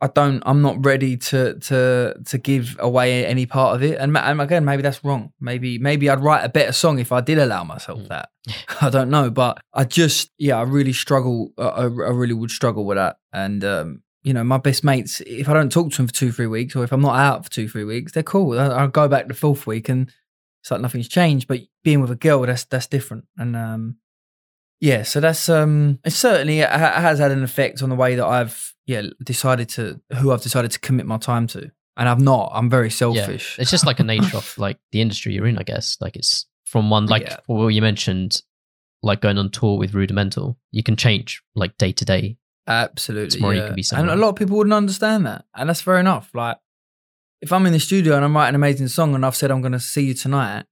I 0.00 0.06
don't. 0.06 0.40
I'm 0.46 0.62
not 0.62 0.84
ready 0.84 1.16
to 1.16 1.58
to 1.58 2.14
to 2.24 2.38
give 2.38 2.76
away 2.78 3.26
any 3.26 3.46
part 3.46 3.74
of 3.74 3.82
it. 3.82 3.98
And, 3.98 4.16
and 4.16 4.40
again, 4.40 4.64
maybe 4.64 4.82
that's 4.82 5.02
wrong. 5.02 5.32
Maybe 5.40 5.78
maybe 5.78 6.08
I'd 6.08 6.20
write 6.20 6.44
a 6.44 6.48
better 6.48 6.72
song 6.72 7.00
if 7.00 7.10
I 7.10 7.20
did 7.20 7.38
allow 7.38 7.64
myself 7.64 7.98
Mm. 8.00 8.08
that. 8.08 8.28
I 8.80 8.90
don't 8.90 9.10
know, 9.10 9.30
but 9.30 9.58
I 9.74 9.82
just 9.84 10.30
yeah, 10.38 10.56
I 10.58 10.62
really 10.62 10.92
struggle. 10.92 11.52
I, 11.58 11.62
I 11.64 11.82
I 11.82 12.12
really 12.14 12.34
would 12.34 12.50
struggle 12.52 12.84
with 12.86 12.96
that. 12.96 13.16
And 13.32 13.64
um, 13.64 14.02
you 14.28 14.34
know, 14.34 14.44
my 14.44 14.58
best 14.58 14.84
mates, 14.84 15.22
if 15.22 15.48
I 15.48 15.54
don't 15.54 15.72
talk 15.72 15.90
to 15.90 15.96
them 15.96 16.06
for 16.06 16.12
two 16.12 16.30
three 16.32 16.46
weeks, 16.46 16.76
or 16.76 16.84
if 16.84 16.92
I'm 16.92 17.00
not 17.00 17.16
out 17.16 17.44
for 17.44 17.50
two 17.50 17.66
three 17.66 17.84
weeks, 17.84 18.12
they're 18.12 18.22
cool. 18.22 18.58
I, 18.58 18.66
I'll 18.66 18.88
go 18.88 19.08
back 19.08 19.26
the 19.26 19.32
fourth 19.34 19.66
week, 19.66 19.88
and 19.88 20.12
it's 20.62 20.70
like 20.70 20.82
nothing's 20.82 21.08
changed. 21.08 21.48
But 21.48 21.62
being 21.82 22.02
with 22.02 22.10
a 22.10 22.14
girl, 22.16 22.42
that's 22.42 22.64
that's 22.64 22.86
different. 22.86 23.24
And 23.38 23.56
um, 23.56 23.96
yeah, 24.80 25.02
so 25.02 25.20
that's 25.20 25.48
um, 25.48 25.98
it 26.04 26.10
certainly 26.10 26.58
has 26.58 27.18
had 27.18 27.30
an 27.30 27.42
effect 27.42 27.82
on 27.82 27.88
the 27.88 27.94
way 27.96 28.16
that 28.16 28.26
I've 28.26 28.74
yeah 28.86 29.02
decided 29.24 29.68
to 29.70 30.00
who 30.18 30.30
I've 30.32 30.42
decided 30.42 30.70
to 30.72 30.78
commit 30.80 31.06
my 31.06 31.16
time 31.16 31.46
to, 31.48 31.70
and 31.96 32.08
I've 32.08 32.20
not. 32.20 32.50
I'm 32.54 32.68
very 32.70 32.90
selfish. 32.90 33.58
It's 33.58 33.70
just 33.70 33.86
like 33.86 33.98
a 34.00 34.04
nature 34.04 34.36
of 34.36 34.54
like 34.58 34.78
the 34.92 35.00
industry 35.00 35.34
you're 35.34 35.46
in, 35.46 35.58
I 35.58 35.62
guess. 35.62 35.96
Like 36.00 36.16
it's 36.16 36.46
from 36.66 36.90
one 36.90 37.06
like 37.06 37.22
Yeah. 37.22 37.38
what 37.46 37.68
you 37.68 37.80
mentioned, 37.82 38.42
like 39.02 39.20
going 39.20 39.38
on 39.38 39.50
tour 39.50 39.78
with 39.78 39.94
Rudimental. 39.94 40.58
You 40.70 40.82
can 40.82 40.96
change 40.96 41.42
like 41.54 41.76
day 41.78 41.92
to 41.92 42.04
day. 42.04 42.37
Absolutely. 42.68 43.30
Tomorrow 43.30 43.54
you 43.54 43.60
yeah. 43.60 43.66
could 43.68 43.76
be 43.76 43.84
and 43.92 44.10
a 44.10 44.16
lot 44.16 44.28
of 44.28 44.36
people 44.36 44.58
wouldn't 44.58 44.74
understand 44.74 45.26
that. 45.26 45.46
And 45.54 45.70
that's 45.70 45.80
fair 45.80 45.98
enough. 45.98 46.30
Like, 46.34 46.58
if 47.40 47.52
I'm 47.52 47.64
in 47.66 47.72
the 47.72 47.80
studio 47.80 48.14
and 48.14 48.24
I'm 48.24 48.36
writing 48.36 48.50
an 48.50 48.54
amazing 48.56 48.88
song 48.88 49.14
and 49.14 49.24
I've 49.24 49.36
said 49.36 49.50
I'm 49.50 49.62
going 49.62 49.72
to 49.72 49.80
see 49.80 50.04
you 50.04 50.14
tonight, 50.14 50.66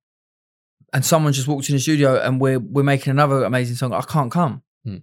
and 0.93 1.05
someone 1.05 1.33
just 1.33 1.49
walked 1.49 1.69
in 1.69 1.75
the 1.75 1.81
studio 1.81 2.21
and 2.21 2.41
we're 2.41 2.59
we're 2.59 2.83
making 2.83 3.11
another 3.11 3.45
amazing 3.45 3.77
song, 3.77 3.93
I 3.93 4.03
can't 4.03 4.31
come. 4.31 4.63
Hmm. 4.85 4.97
Do 4.97 5.03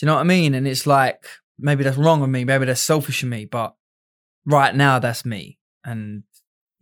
you 0.00 0.06
know 0.06 0.14
what 0.14 0.20
I 0.20 0.24
mean? 0.24 0.54
And 0.54 0.66
it's 0.66 0.86
like 0.86 1.26
maybe 1.58 1.84
that's 1.84 1.96
wrong 1.96 2.22
of 2.22 2.30
me, 2.30 2.44
maybe 2.44 2.64
that's 2.64 2.80
selfish 2.80 3.22
of 3.22 3.28
me, 3.28 3.44
but 3.44 3.74
right 4.44 4.74
now 4.74 4.98
that's 4.98 5.24
me, 5.24 5.58
and 5.84 6.24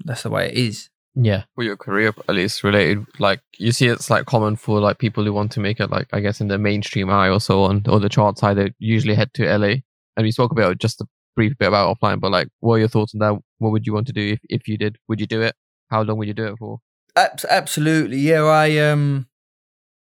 that's 0.05 0.23
the 0.23 0.31
way 0.31 0.49
it 0.49 0.55
is. 0.55 0.89
Yeah. 1.15 1.45
for 1.55 1.63
your 1.63 1.77
career 1.77 2.15
at 2.29 2.35
least 2.35 2.65
related 2.65 3.07
like 3.19 3.41
you 3.59 3.73
see 3.73 3.87
it's 3.87 4.09
like 4.09 4.25
common 4.25 4.57
for 4.57 4.81
like 4.81 4.99
people 4.99 5.25
who 5.25 5.33
want 5.33 5.53
to 5.53 5.61
make 5.61 5.79
it 5.79 5.91
like 5.91 6.09
i 6.13 6.21
guess 6.21 6.41
in 6.41 6.49
the 6.49 6.57
mainstream 6.57 7.11
eye 7.11 7.29
or 7.29 7.39
so 7.39 7.65
on 7.65 7.83
or 7.87 8.01
the 8.01 8.09
chart 8.09 8.39
side 8.39 8.57
they 8.57 8.73
usually 8.79 9.15
head 9.15 9.31
to 9.35 9.45
la 9.59 9.67
and 9.67 10.25
we 10.25 10.31
spoke 10.31 10.53
about 10.53 10.73
it 10.73 10.79
just 10.79 11.03
a 11.03 11.07
brief 11.37 11.53
bit 11.59 11.69
about 11.69 11.95
offline 11.95 12.19
but 12.19 12.31
like 12.31 12.49
what 12.61 12.77
are 12.77 12.79
your 12.79 12.89
thoughts 12.89 13.15
on 13.15 13.19
that 13.19 13.39
what 13.59 13.73
would 13.73 13.87
you 13.87 13.93
want 13.93 14.07
to 14.07 14.13
do 14.13 14.33
if, 14.33 14.41
if 14.49 14.69
you 14.69 14.79
did 14.79 14.97
would 15.07 15.21
you 15.21 15.27
do 15.27 15.43
it 15.43 15.55
how 15.91 16.01
long 16.01 16.17
would 16.17 16.29
you 16.29 16.35
do 16.35 16.47
it 16.47 16.57
for 16.59 16.81
absolutely, 17.17 18.19
yeah. 18.19 18.43
I 18.43 18.79
um, 18.79 19.27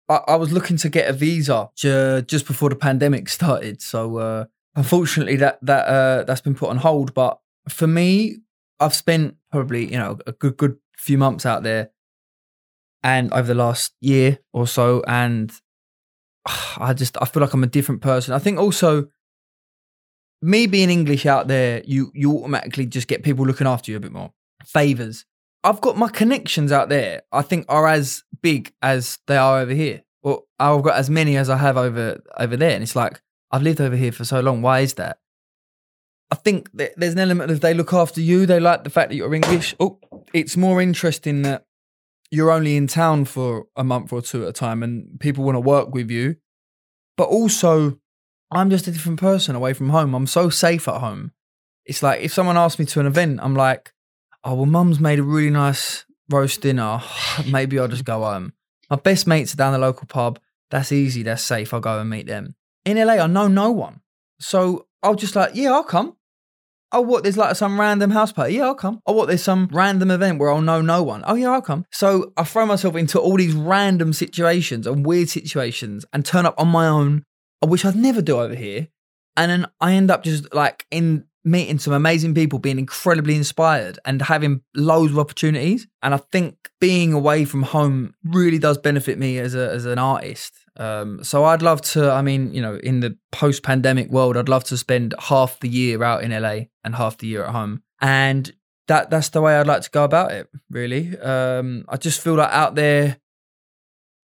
I, 0.08 0.22
I 0.28 0.36
was 0.36 0.52
looking 0.52 0.78
to 0.78 0.90
get 0.90 1.10
a 1.10 1.14
visa 1.14 1.70
ju- 1.76 2.22
just 2.22 2.46
before 2.46 2.70
the 2.70 2.76
pandemic 2.76 3.30
started. 3.30 3.82
So 3.82 4.18
uh, 4.18 4.46
unfortunately, 4.76 5.36
that 5.38 5.60
that 5.62 5.86
uh, 5.88 6.24
that's 6.24 6.42
been 6.42 6.56
put 6.56 6.70
on 6.70 6.78
hold. 6.78 7.14
But 7.14 7.40
for 7.68 7.88
me, 7.88 8.38
I've 8.80 8.96
spent 8.96 9.36
probably 9.52 9.86
you 9.92 9.98
know 9.98 10.20
a 10.28 10.32
good 10.32 10.58
good 10.58 10.78
few 11.10 11.18
months 11.18 11.44
out 11.44 11.64
there, 11.64 11.90
and 13.02 13.34
over 13.34 13.48
the 13.48 13.56
last 13.56 13.96
year 14.00 14.38
or 14.54 14.68
so, 14.68 15.02
and 15.08 15.52
I 16.78 16.94
just 16.94 17.18
I 17.20 17.26
feel 17.26 17.42
like 17.42 17.54
I'm 17.56 17.64
a 17.64 17.76
different 17.78 18.02
person. 18.02 18.36
I 18.36 18.40
think 18.40 18.60
also 18.60 19.08
me 20.44 20.68
being 20.68 20.92
English 20.92 21.26
out 21.26 21.48
there, 21.48 21.82
you 21.86 22.12
you 22.14 22.38
automatically 22.38 22.86
just 22.86 23.08
get 23.08 23.24
people 23.24 23.44
looking 23.44 23.66
after 23.66 23.90
you 23.90 23.98
a 23.98 24.00
bit 24.00 24.12
more. 24.12 24.32
Favors. 24.64 25.26
I've 25.64 25.82
got 25.82 25.98
my 25.98 26.10
connections 26.10 26.72
out 26.72 26.90
there. 26.90 27.24
I 27.32 27.42
think 27.42 27.66
are 27.68 27.88
as 27.88 28.24
big 28.42 28.72
as 28.82 29.18
they 29.26 29.36
are 29.36 29.60
over 29.60 29.74
here. 29.74 30.04
Or 30.22 30.44
I've 30.60 30.84
got 30.84 30.96
as 30.96 31.10
many 31.10 31.38
as 31.38 31.50
I 31.50 31.58
have 31.58 31.76
over 31.76 32.22
over 32.38 32.56
there, 32.56 32.76
and 32.76 32.84
it's 32.84 32.96
like 32.96 33.20
I've 33.52 33.64
lived 33.64 33.82
over 33.82 33.96
here 33.96 34.12
for 34.12 34.26
so 34.26 34.42
long. 34.42 34.62
Why 34.62 34.82
is 34.82 34.94
that? 34.94 35.18
I 36.32 36.36
think 36.36 36.70
there's 36.74 37.14
an 37.14 37.20
element 37.20 37.52
of 37.52 37.62
they 37.62 37.74
look 37.74 37.94
after 37.94 38.22
you. 38.22 38.46
They 38.46 38.60
like 38.60 38.84
the 38.84 38.90
fact 38.90 39.10
that 39.10 39.16
you're 39.16 39.34
English. 39.34 39.76
Oh, 39.80 40.00
it's 40.34 40.56
more 40.56 40.82
interesting 40.82 41.42
that 41.42 41.66
you're 42.30 42.52
only 42.52 42.78
in 42.78 42.86
town 42.86 43.26
for 43.26 43.66
a 43.76 43.84
month 43.84 44.14
or 44.14 44.22
two 44.22 44.44
at 44.44 44.50
a 44.50 44.54
time, 44.54 44.84
and 44.84 45.20
people 45.20 45.44
want 45.44 45.56
to 45.56 45.62
work 45.62 45.94
with 45.94 46.12
you. 46.12 46.36
But 47.18 47.30
also, 47.30 48.00
I'm 48.52 48.70
just 48.70 48.88
a 48.88 48.92
different 48.92 49.20
person 49.20 49.56
away 49.56 49.74
from 49.74 49.90
home. 49.90 50.14
I'm 50.14 50.28
so 50.28 50.50
safe 50.50 50.88
at 50.88 51.02
home. 51.02 51.32
It's 51.86 52.04
like 52.04 52.22
if 52.22 52.32
someone 52.32 52.58
asks 52.58 52.78
me 52.78 52.86
to 52.86 53.00
an 53.00 53.08
event, 53.08 53.40
I'm 53.42 53.56
like, 53.56 53.92
oh 54.44 54.56
well 54.56 54.66
mum's 54.66 55.00
made 55.00 55.20
a 55.20 55.24
really 55.24 55.50
nice 55.50 56.06
roast 56.30 56.62
dinner 56.62 57.02
maybe 57.48 57.80
i'll 57.80 57.88
just 57.88 58.06
go 58.06 58.24
home 58.24 58.54
my 58.90 58.96
best 58.96 59.28
mates 59.28 59.54
are 59.54 59.58
down 59.58 59.74
the 59.74 59.80
local 59.80 60.08
pub 60.08 60.40
that's 60.70 60.92
easy 60.92 61.24
that's 61.24 61.44
safe 61.44 61.74
i'll 61.74 61.80
go 61.80 62.00
and 62.00 62.10
meet 62.10 62.28
them 62.28 62.56
in 62.86 62.98
la 63.06 63.14
i 63.14 63.28
know 63.28 63.48
no 63.48 63.72
one 63.72 64.02
so 64.40 64.88
i'll 65.04 65.16
just 65.16 65.36
like 65.36 65.52
yeah 65.54 65.72
i'll 65.72 65.84
come 65.84 66.16
oh 66.92 67.02
what 67.02 67.24
there's 67.24 67.38
like 67.38 67.56
some 67.56 67.80
random 67.80 68.12
house 68.12 68.32
party? 68.32 68.56
Yeah 68.56 68.66
i'll 68.66 68.76
come. 68.76 69.02
Oh 69.06 69.14
what 69.14 69.28
there's 69.28 69.44
some 69.44 69.70
random 69.72 70.12
event 70.12 70.40
where 70.40 70.52
i'll 70.52 70.62
know 70.62 70.82
no 70.82 71.04
one? 71.04 71.24
Oh 71.26 71.36
yeah 71.36 71.52
i'll 71.52 71.62
come. 71.62 71.86
So 71.92 72.34
i 72.38 72.44
throw 72.44 72.66
myself 72.66 72.96
into 72.96 73.20
all 73.20 73.38
these 73.38 73.54
random 73.54 74.14
situations 74.14 74.88
and 74.88 75.06
weird 75.06 75.30
situations 75.30 76.06
and 76.14 76.26
turn 76.26 76.46
up 76.46 76.56
on 76.58 76.68
my 76.68 76.88
own 76.88 77.24
which 77.62 77.84
i'd 77.86 77.96
never 77.96 78.22
do 78.22 78.40
over 78.40 78.56
here. 78.56 78.88
And 79.38 79.52
then 79.52 79.66
i 79.80 79.94
end 79.94 80.12
up 80.12 80.24
just 80.24 80.54
like 80.54 80.86
in 80.92 81.26
meeting 81.44 81.80
some 81.80 81.94
amazing 81.94 82.34
people, 82.34 82.60
being 82.60 82.80
incredibly 82.80 83.36
inspired 83.36 84.00
and 84.06 84.22
having 84.22 84.62
loads 84.76 85.12
of 85.12 85.20
opportunities. 85.20 85.88
And 86.04 86.14
I 86.14 86.18
think 86.18 86.70
being 86.80 87.14
away 87.14 87.46
from 87.46 87.64
home 87.64 88.14
really 88.24 88.60
does 88.60 88.78
benefit 88.78 89.18
me 89.18 89.40
as 89.40 89.56
a 89.56 89.70
as 89.72 89.86
an 89.86 90.00
artist. 90.00 90.54
Um, 90.80 91.24
so 91.26 91.44
I'd 91.44 91.62
love 91.62 91.82
to. 91.94 92.10
I 92.10 92.22
mean, 92.22 92.54
you 92.54 92.62
know, 92.62 92.76
in 92.76 93.02
the 93.02 93.18
post 93.32 93.64
pandemic 93.64 94.10
world, 94.10 94.38
I'd 94.38 94.50
love 94.50 94.64
to 94.66 94.78
spend 94.78 95.14
half 95.20 95.60
the 95.60 95.68
year 95.68 96.02
out 96.04 96.24
in 96.24 96.32
LA 96.32 96.68
and 96.84 96.96
half 96.96 97.18
the 97.18 97.28
year 97.28 97.44
at 97.44 97.52
home. 97.52 97.84
And 98.02 98.52
that 98.88 99.10
that's 99.10 99.30
the 99.30 99.42
way 99.42 99.58
I'd 99.58 99.68
like 99.68 99.82
to 99.82 99.90
go 99.90 100.06
about 100.06 100.32
it. 100.32 100.50
Really, 100.72 101.20
um, 101.20 101.86
I 101.90 101.98
just 101.98 102.22
feel 102.22 102.36
like 102.36 102.52
out 102.52 102.76
there. 102.76 103.18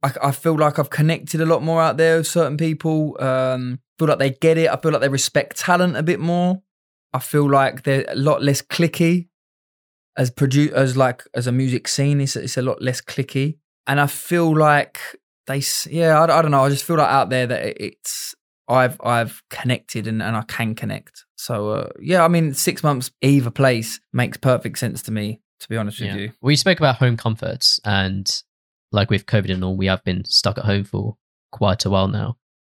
I, 0.02 0.12
I 0.22 0.30
feel 0.30 0.56
like 0.56 0.78
I've 0.78 0.90
connected 0.90 1.40
a 1.40 1.46
lot 1.46 1.62
more 1.62 1.82
out 1.82 1.96
there 1.96 2.18
with 2.18 2.28
certain 2.28 2.56
people. 2.56 3.16
Um, 3.20 3.80
feel 3.98 4.08
like 4.08 4.18
they 4.18 4.30
get 4.30 4.56
it. 4.56 4.70
I 4.70 4.76
feel 4.76 4.92
like 4.92 5.00
they 5.00 5.08
respect 5.08 5.58
talent 5.58 5.96
a 5.96 6.02
bit 6.04 6.20
more. 6.20 6.62
I 7.12 7.18
feel 7.18 7.50
like 7.50 7.82
they're 7.82 8.04
a 8.08 8.14
lot 8.14 8.42
less 8.42 8.62
cliquey 8.62 9.28
as 10.16 10.30
produ- 10.30 10.72
as 10.72 10.96
like 10.96 11.24
as 11.34 11.48
a 11.48 11.52
music 11.52 11.88
scene. 11.88 12.20
It's 12.20 12.36
it's 12.36 12.56
a 12.56 12.62
lot 12.62 12.80
less 12.80 13.00
cliquey, 13.00 13.58
and 13.88 14.00
I 14.00 14.06
feel 14.06 14.56
like 14.56 15.00
they 15.46 15.62
yeah 15.90 16.20
I, 16.20 16.38
I 16.38 16.42
don't 16.42 16.50
know. 16.50 16.64
I 16.64 16.70
just 16.70 16.84
feel 16.84 16.96
like 16.96 17.10
out 17.10 17.30
there 17.30 17.46
that 17.46 17.82
it's 17.82 18.34
I've 18.68 19.00
I've 19.02 19.42
connected 19.50 20.06
and, 20.06 20.22
and 20.22 20.36
I 20.36 20.42
can 20.42 20.74
connect. 20.74 21.24
So 21.36 21.70
uh, 21.70 21.88
yeah, 22.00 22.24
I 22.24 22.28
mean 22.28 22.54
six 22.54 22.82
months 22.82 23.10
either 23.20 23.50
place 23.50 24.00
makes 24.12 24.36
perfect 24.36 24.78
sense 24.78 25.02
to 25.02 25.12
me. 25.12 25.40
To 25.60 25.68
be 25.68 25.76
honest 25.76 26.00
with 26.00 26.14
you, 26.14 26.32
we 26.42 26.56
spoke 26.56 26.78
about 26.78 26.96
home 26.96 27.16
comforts, 27.16 27.80
and 27.84 28.30
like 28.92 29.10
with 29.10 29.26
COVID 29.26 29.52
and 29.52 29.64
all, 29.64 29.76
we 29.76 29.86
have 29.86 30.04
been 30.04 30.24
stuck 30.24 30.58
at 30.58 30.64
home 30.64 30.84
for 30.84 31.16
quite 31.52 31.84
a 31.84 31.90
while 31.90 32.08
now. 32.08 32.36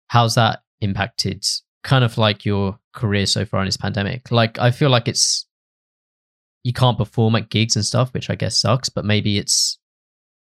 How's 0.07 0.35
that 0.35 0.61
impacted 0.81 1.45
kind 1.83 2.03
of 2.03 2.17
like 2.17 2.45
your 2.45 2.79
career 2.93 3.25
so 3.25 3.45
far 3.45 3.61
in 3.61 3.65
this 3.65 3.77
pandemic? 3.77 4.29
Like, 4.31 4.59
I 4.59 4.71
feel 4.71 4.89
like 4.89 5.07
it's 5.07 5.47
you 6.63 6.73
can't 6.73 6.97
perform 6.97 7.35
at 7.35 7.49
gigs 7.49 7.75
and 7.75 7.85
stuff, 7.85 8.13
which 8.13 8.29
I 8.29 8.35
guess 8.35 8.59
sucks, 8.59 8.89
but 8.89 9.05
maybe 9.05 9.37
it's 9.37 9.79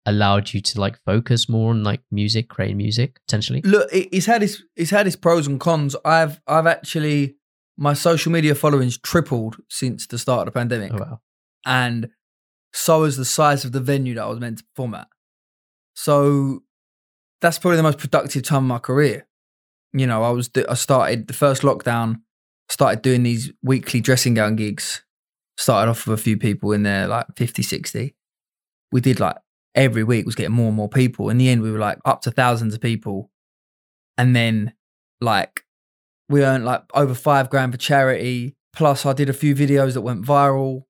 allowed 0.06 0.54
you 0.54 0.62
to 0.62 0.80
like 0.80 0.98
focus 1.06 1.50
more 1.50 1.72
on 1.72 1.84
like 1.84 2.02
music, 2.12 2.50
creating 2.50 2.78
music 2.78 3.20
potentially. 3.28 3.62
look, 3.62 3.92
it, 3.92 4.10
it's 4.16 4.26
had 4.26 4.44
its 4.44 4.62
it's 4.76 4.92
had 4.92 5.08
its 5.08 5.16
pros 5.16 5.48
and 5.48 5.60
cons. 5.60 5.96
I've 6.06 6.40
I've 6.48 6.68
actually 6.68 7.36
my 7.78 7.94
social 7.94 8.32
media 8.32 8.56
following's 8.56 8.98
tripled 8.98 9.58
since 9.70 10.08
the 10.08 10.18
start 10.18 10.48
of 10.48 10.54
the 10.54 10.60
pandemic. 10.60 10.94
Oh, 10.94 10.98
wow. 10.98 11.22
and 11.66 12.10
so 12.74 13.04
is 13.04 13.18
the 13.18 13.26
size 13.26 13.66
of 13.66 13.72
the 13.72 13.80
venue 13.80 14.16
that 14.16 14.24
I 14.24 14.28
was 14.28 14.40
meant 14.40 14.60
to 14.60 14.64
perform 14.66 14.96
at. 14.96 15.08
So 15.96 16.64
that's 17.42 17.58
probably 17.58 17.78
the 17.78 17.84
most 17.84 18.00
productive 18.00 18.44
time 18.44 18.64
of 18.64 18.68
my 18.68 18.80
career. 18.80 19.28
You 19.94 20.08
know, 20.08 20.24
I 20.24 20.30
was 20.30 20.50
I 20.68 20.74
started 20.74 21.28
the 21.28 21.34
first 21.34 21.62
lockdown, 21.62 22.22
started 22.70 23.02
doing 23.02 23.24
these 23.24 23.52
weekly 23.64 24.02
dressing 24.02 24.34
gown 24.34 24.56
gigs. 24.56 25.04
Started 25.58 25.90
off 25.90 26.06
with 26.06 26.20
a 26.20 26.22
few 26.22 26.38
people 26.38 26.74
in 26.74 26.84
there, 26.84 27.08
like 27.08 27.28
50, 27.38 27.62
60. 27.62 28.14
We 28.92 29.00
did 29.00 29.22
like 29.22 29.38
every 29.76 30.04
week 30.04 30.26
was 30.26 30.36
getting 30.36 30.56
more 30.56 30.68
and 30.68 30.76
more 30.76 30.90
people. 30.90 31.30
In 31.30 31.38
the 31.38 31.50
end, 31.50 31.62
we 31.62 31.72
were 31.72 31.80
like 31.80 32.00
up 32.06 32.22
to 32.22 32.32
thousands 32.32 32.74
of 32.74 32.82
people. 32.82 33.30
And 34.18 34.36
then 34.36 34.74
like 35.22 35.64
we 36.30 36.44
earned 36.44 36.66
like 36.66 36.84
over 36.94 37.14
five 37.14 37.50
grand 37.50 37.74
for 37.74 37.78
charity. 37.78 38.56
Plus 38.74 39.06
I 39.06 39.14
did 39.14 39.30
a 39.30 39.34
few 39.34 39.56
videos 39.56 39.94
that 39.94 40.02
went 40.02 40.26
viral 40.26 40.84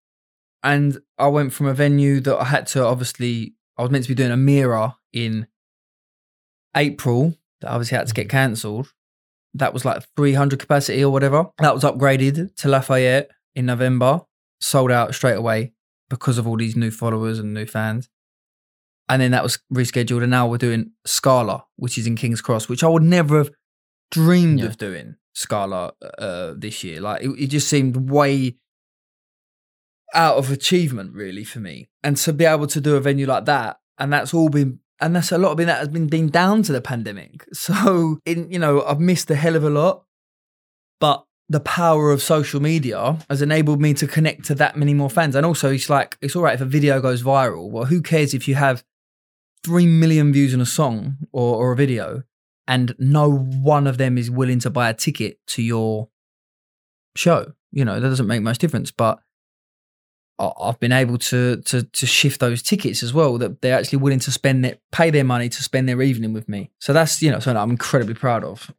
and 0.63 0.99
I 1.17 1.27
went 1.27 1.53
from 1.53 1.67
a 1.67 1.73
venue 1.73 2.19
that 2.21 2.37
I 2.37 2.45
had 2.45 2.67
to 2.67 2.83
obviously 2.83 3.55
I 3.77 3.81
was 3.81 3.91
meant 3.91 4.05
to 4.05 4.09
be 4.09 4.15
doing 4.15 4.31
Omeara 4.31 4.95
in 5.13 5.47
April 6.75 7.35
that 7.61 7.71
obviously 7.71 7.97
had 7.97 8.07
to 8.07 8.13
get 8.13 8.27
mm. 8.27 8.31
cancelled. 8.31 8.93
That 9.53 9.73
was 9.73 9.85
like 9.85 10.03
300 10.15 10.59
capacity 10.59 11.03
or 11.03 11.11
whatever. 11.11 11.47
That 11.59 11.73
was 11.73 11.83
upgraded 11.83 12.55
to 12.57 12.67
Lafayette 12.67 13.31
in 13.55 13.65
November, 13.65 14.21
sold 14.59 14.91
out 14.91 15.15
straight 15.15 15.37
away 15.37 15.73
because 16.09 16.37
of 16.37 16.47
all 16.47 16.57
these 16.57 16.75
new 16.75 16.91
followers 16.91 17.39
and 17.39 17.53
new 17.53 17.65
fans. 17.65 18.09
And 19.07 19.21
then 19.21 19.31
that 19.31 19.43
was 19.43 19.59
rescheduled, 19.73 20.23
and 20.23 20.31
now 20.31 20.47
we're 20.47 20.57
doing 20.57 20.91
Scala, 21.05 21.65
which 21.75 21.97
is 21.97 22.07
in 22.07 22.15
King's 22.15 22.41
Cross, 22.41 22.67
which 22.69 22.83
I 22.83 22.87
would 22.87 23.03
never 23.03 23.37
have 23.37 23.51
dreamed 24.11 24.59
Yeah. 24.61 24.65
of 24.67 24.77
doing. 24.77 25.15
Scala 25.33 25.91
uh, 26.17 26.53
this 26.57 26.83
year. 26.83 27.01
Like 27.01 27.21
it, 27.21 27.29
it 27.37 27.47
just 27.47 27.67
seemed 27.67 28.09
way 28.09 28.55
out 30.13 30.37
of 30.37 30.49
achievement, 30.51 31.13
really, 31.13 31.43
for 31.43 31.59
me. 31.59 31.89
And 32.03 32.15
to 32.17 32.33
be 32.33 32.45
able 32.45 32.67
to 32.67 32.81
do 32.81 32.95
a 32.95 32.99
venue 33.01 33.25
like 33.27 33.45
that, 33.45 33.79
and 33.99 34.11
that's 34.13 34.33
all 34.33 34.49
been, 34.49 34.79
and 35.01 35.15
that's 35.15 35.31
a 35.31 35.37
lot 35.37 35.51
of 35.51 35.57
that 35.65 35.79
has 35.79 35.89
been 35.89 36.07
been 36.07 36.29
down 36.29 36.63
to 36.63 36.71
the 36.71 36.81
pandemic. 36.81 37.45
So, 37.53 38.19
in 38.25 38.49
you 38.51 38.59
know, 38.59 38.83
I've 38.83 38.99
missed 38.99 39.29
a 39.29 39.35
hell 39.35 39.55
of 39.55 39.63
a 39.63 39.69
lot, 39.69 40.05
but 40.99 41.25
the 41.49 41.59
power 41.59 42.11
of 42.11 42.23
social 42.23 42.59
media 42.61 43.19
has 43.29 43.41
enabled 43.43 43.79
me 43.79 43.93
to 43.93 44.07
connect 44.07 44.45
to 44.45 44.55
that 44.55 44.77
many 44.77 44.93
more 44.95 45.09
fans. 45.11 45.35
And 45.35 45.45
also, 45.45 45.71
it's 45.71 45.89
like 45.89 46.17
it's 46.21 46.35
all 46.35 46.43
right 46.43 46.55
if 46.55 46.61
a 46.61 46.65
video 46.65 46.99
goes 47.01 47.21
viral. 47.21 47.69
Well, 47.69 47.85
who 47.85 48.01
cares 48.01 48.33
if 48.33 48.47
you 48.47 48.55
have 48.55 48.83
three 49.65 49.87
million 49.87 50.31
views 50.31 50.53
on 50.53 50.61
a 50.61 50.65
song 50.65 51.17
or, 51.31 51.55
or 51.55 51.71
a 51.71 51.75
video, 51.75 52.23
and 52.67 52.95
no 52.99 53.31
one 53.31 53.87
of 53.87 53.97
them 53.97 54.17
is 54.17 54.29
willing 54.29 54.59
to 54.59 54.69
buy 54.69 54.89
a 54.89 54.93
ticket 54.93 55.39
to 55.47 55.63
your 55.63 56.09
show? 57.15 57.53
You 57.71 57.83
know, 57.83 57.99
that 57.99 58.09
doesn't 58.09 58.27
make 58.27 58.41
much 58.41 58.59
difference. 58.59 58.91
But 58.91 59.19
I've 60.37 60.79
been 60.79 60.91
able 60.91 61.17
to 61.17 61.61
to 61.61 61.83
to 61.83 62.05
shift 62.05 62.39
those 62.39 62.61
tickets 62.61 63.03
as 63.03 63.13
well. 63.13 63.37
That 63.37 63.61
they're 63.61 63.77
actually 63.77 63.99
willing 63.99 64.19
to 64.19 64.31
spend 64.31 64.65
it, 64.65 64.81
pay 64.91 65.09
their 65.09 65.23
money 65.23 65.49
to 65.49 65.63
spend 65.63 65.89
their 65.89 66.01
evening 66.01 66.33
with 66.33 66.47
me. 66.47 66.71
So 66.79 66.93
that's 66.93 67.21
you 67.21 67.31
know 67.31 67.39
something 67.39 67.61
I'm 67.61 67.71
incredibly 67.71 68.15
proud 68.15 68.43
of. 68.43 68.71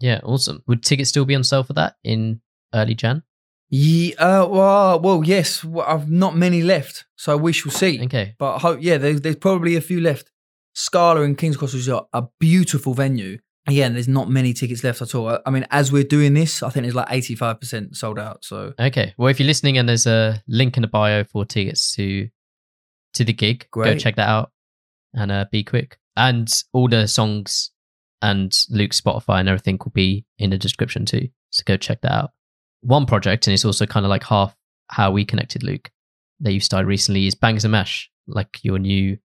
Yeah, 0.00 0.20
awesome. 0.22 0.62
Would 0.66 0.84
tickets 0.84 1.10
still 1.10 1.24
be 1.24 1.34
on 1.34 1.44
sale 1.44 1.64
for 1.64 1.72
that 1.72 1.96
in 2.04 2.40
early 2.72 2.94
Jan? 2.94 3.22
Yeah, 3.70 4.14
uh, 4.18 4.46
well, 4.46 5.00
well, 5.00 5.22
yes. 5.24 5.62
Well, 5.62 5.86
I've 5.86 6.10
not 6.10 6.36
many 6.36 6.62
left, 6.62 7.06
so 7.16 7.36
we 7.36 7.52
shall 7.52 7.72
see. 7.72 8.02
Okay. 8.04 8.34
But 8.38 8.56
I 8.56 8.58
hope, 8.58 8.78
yeah, 8.80 8.96
there's, 8.96 9.20
there's 9.20 9.36
probably 9.36 9.76
a 9.76 9.80
few 9.80 10.00
left. 10.00 10.30
Scala 10.74 11.22
and 11.22 11.36
King's 11.36 11.56
Cross 11.56 11.74
is 11.74 11.88
a, 11.88 12.02
a 12.12 12.26
beautiful 12.38 12.94
venue. 12.94 13.38
Yeah, 13.68 13.86
and 13.86 13.94
there's 13.94 14.08
not 14.08 14.30
many 14.30 14.54
tickets 14.54 14.82
left 14.82 15.02
at 15.02 15.14
all. 15.14 15.28
I, 15.28 15.40
I 15.44 15.50
mean, 15.50 15.66
as 15.70 15.92
we're 15.92 16.04
doing 16.04 16.34
this, 16.34 16.62
I 16.62 16.70
think 16.70 16.84
there's 16.84 16.94
like 16.94 17.08
85% 17.08 17.94
sold 17.94 18.18
out. 18.18 18.44
So 18.44 18.72
Okay. 18.78 19.12
Well, 19.18 19.28
if 19.28 19.38
you're 19.38 19.46
listening 19.46 19.76
and 19.76 19.88
there's 19.88 20.06
a 20.06 20.42
link 20.48 20.76
in 20.76 20.82
the 20.82 20.88
bio 20.88 21.24
for 21.24 21.44
tickets 21.44 21.94
to 21.96 22.28
to 23.14 23.24
the 23.24 23.32
gig, 23.32 23.66
go 23.72 23.96
check 23.96 24.16
that 24.16 24.28
out 24.28 24.52
and 25.12 25.30
uh, 25.32 25.46
be 25.50 25.64
quick. 25.64 25.98
And 26.16 26.48
all 26.72 26.88
the 26.88 27.06
songs 27.06 27.70
and 28.22 28.56
Luke's 28.70 29.00
Spotify 29.00 29.40
and 29.40 29.48
everything 29.48 29.78
will 29.84 29.92
be 29.92 30.24
in 30.38 30.50
the 30.50 30.58
description 30.58 31.04
too. 31.04 31.28
So 31.50 31.62
go 31.66 31.76
check 31.76 32.00
that 32.02 32.12
out. 32.12 32.30
One 32.80 33.06
project, 33.06 33.46
and 33.46 33.54
it's 33.54 33.64
also 33.64 33.86
kind 33.86 34.06
of 34.06 34.10
like 34.10 34.24
half 34.24 34.54
how 34.88 35.10
we 35.10 35.24
connected 35.24 35.62
Luke 35.62 35.90
that 36.40 36.52
you 36.52 36.60
started 36.60 36.86
recently 36.86 37.26
is 37.26 37.34
Bangs 37.34 37.64
and 37.64 37.72
Mash, 37.72 38.10
like 38.26 38.60
your 38.62 38.78
new 38.78 39.18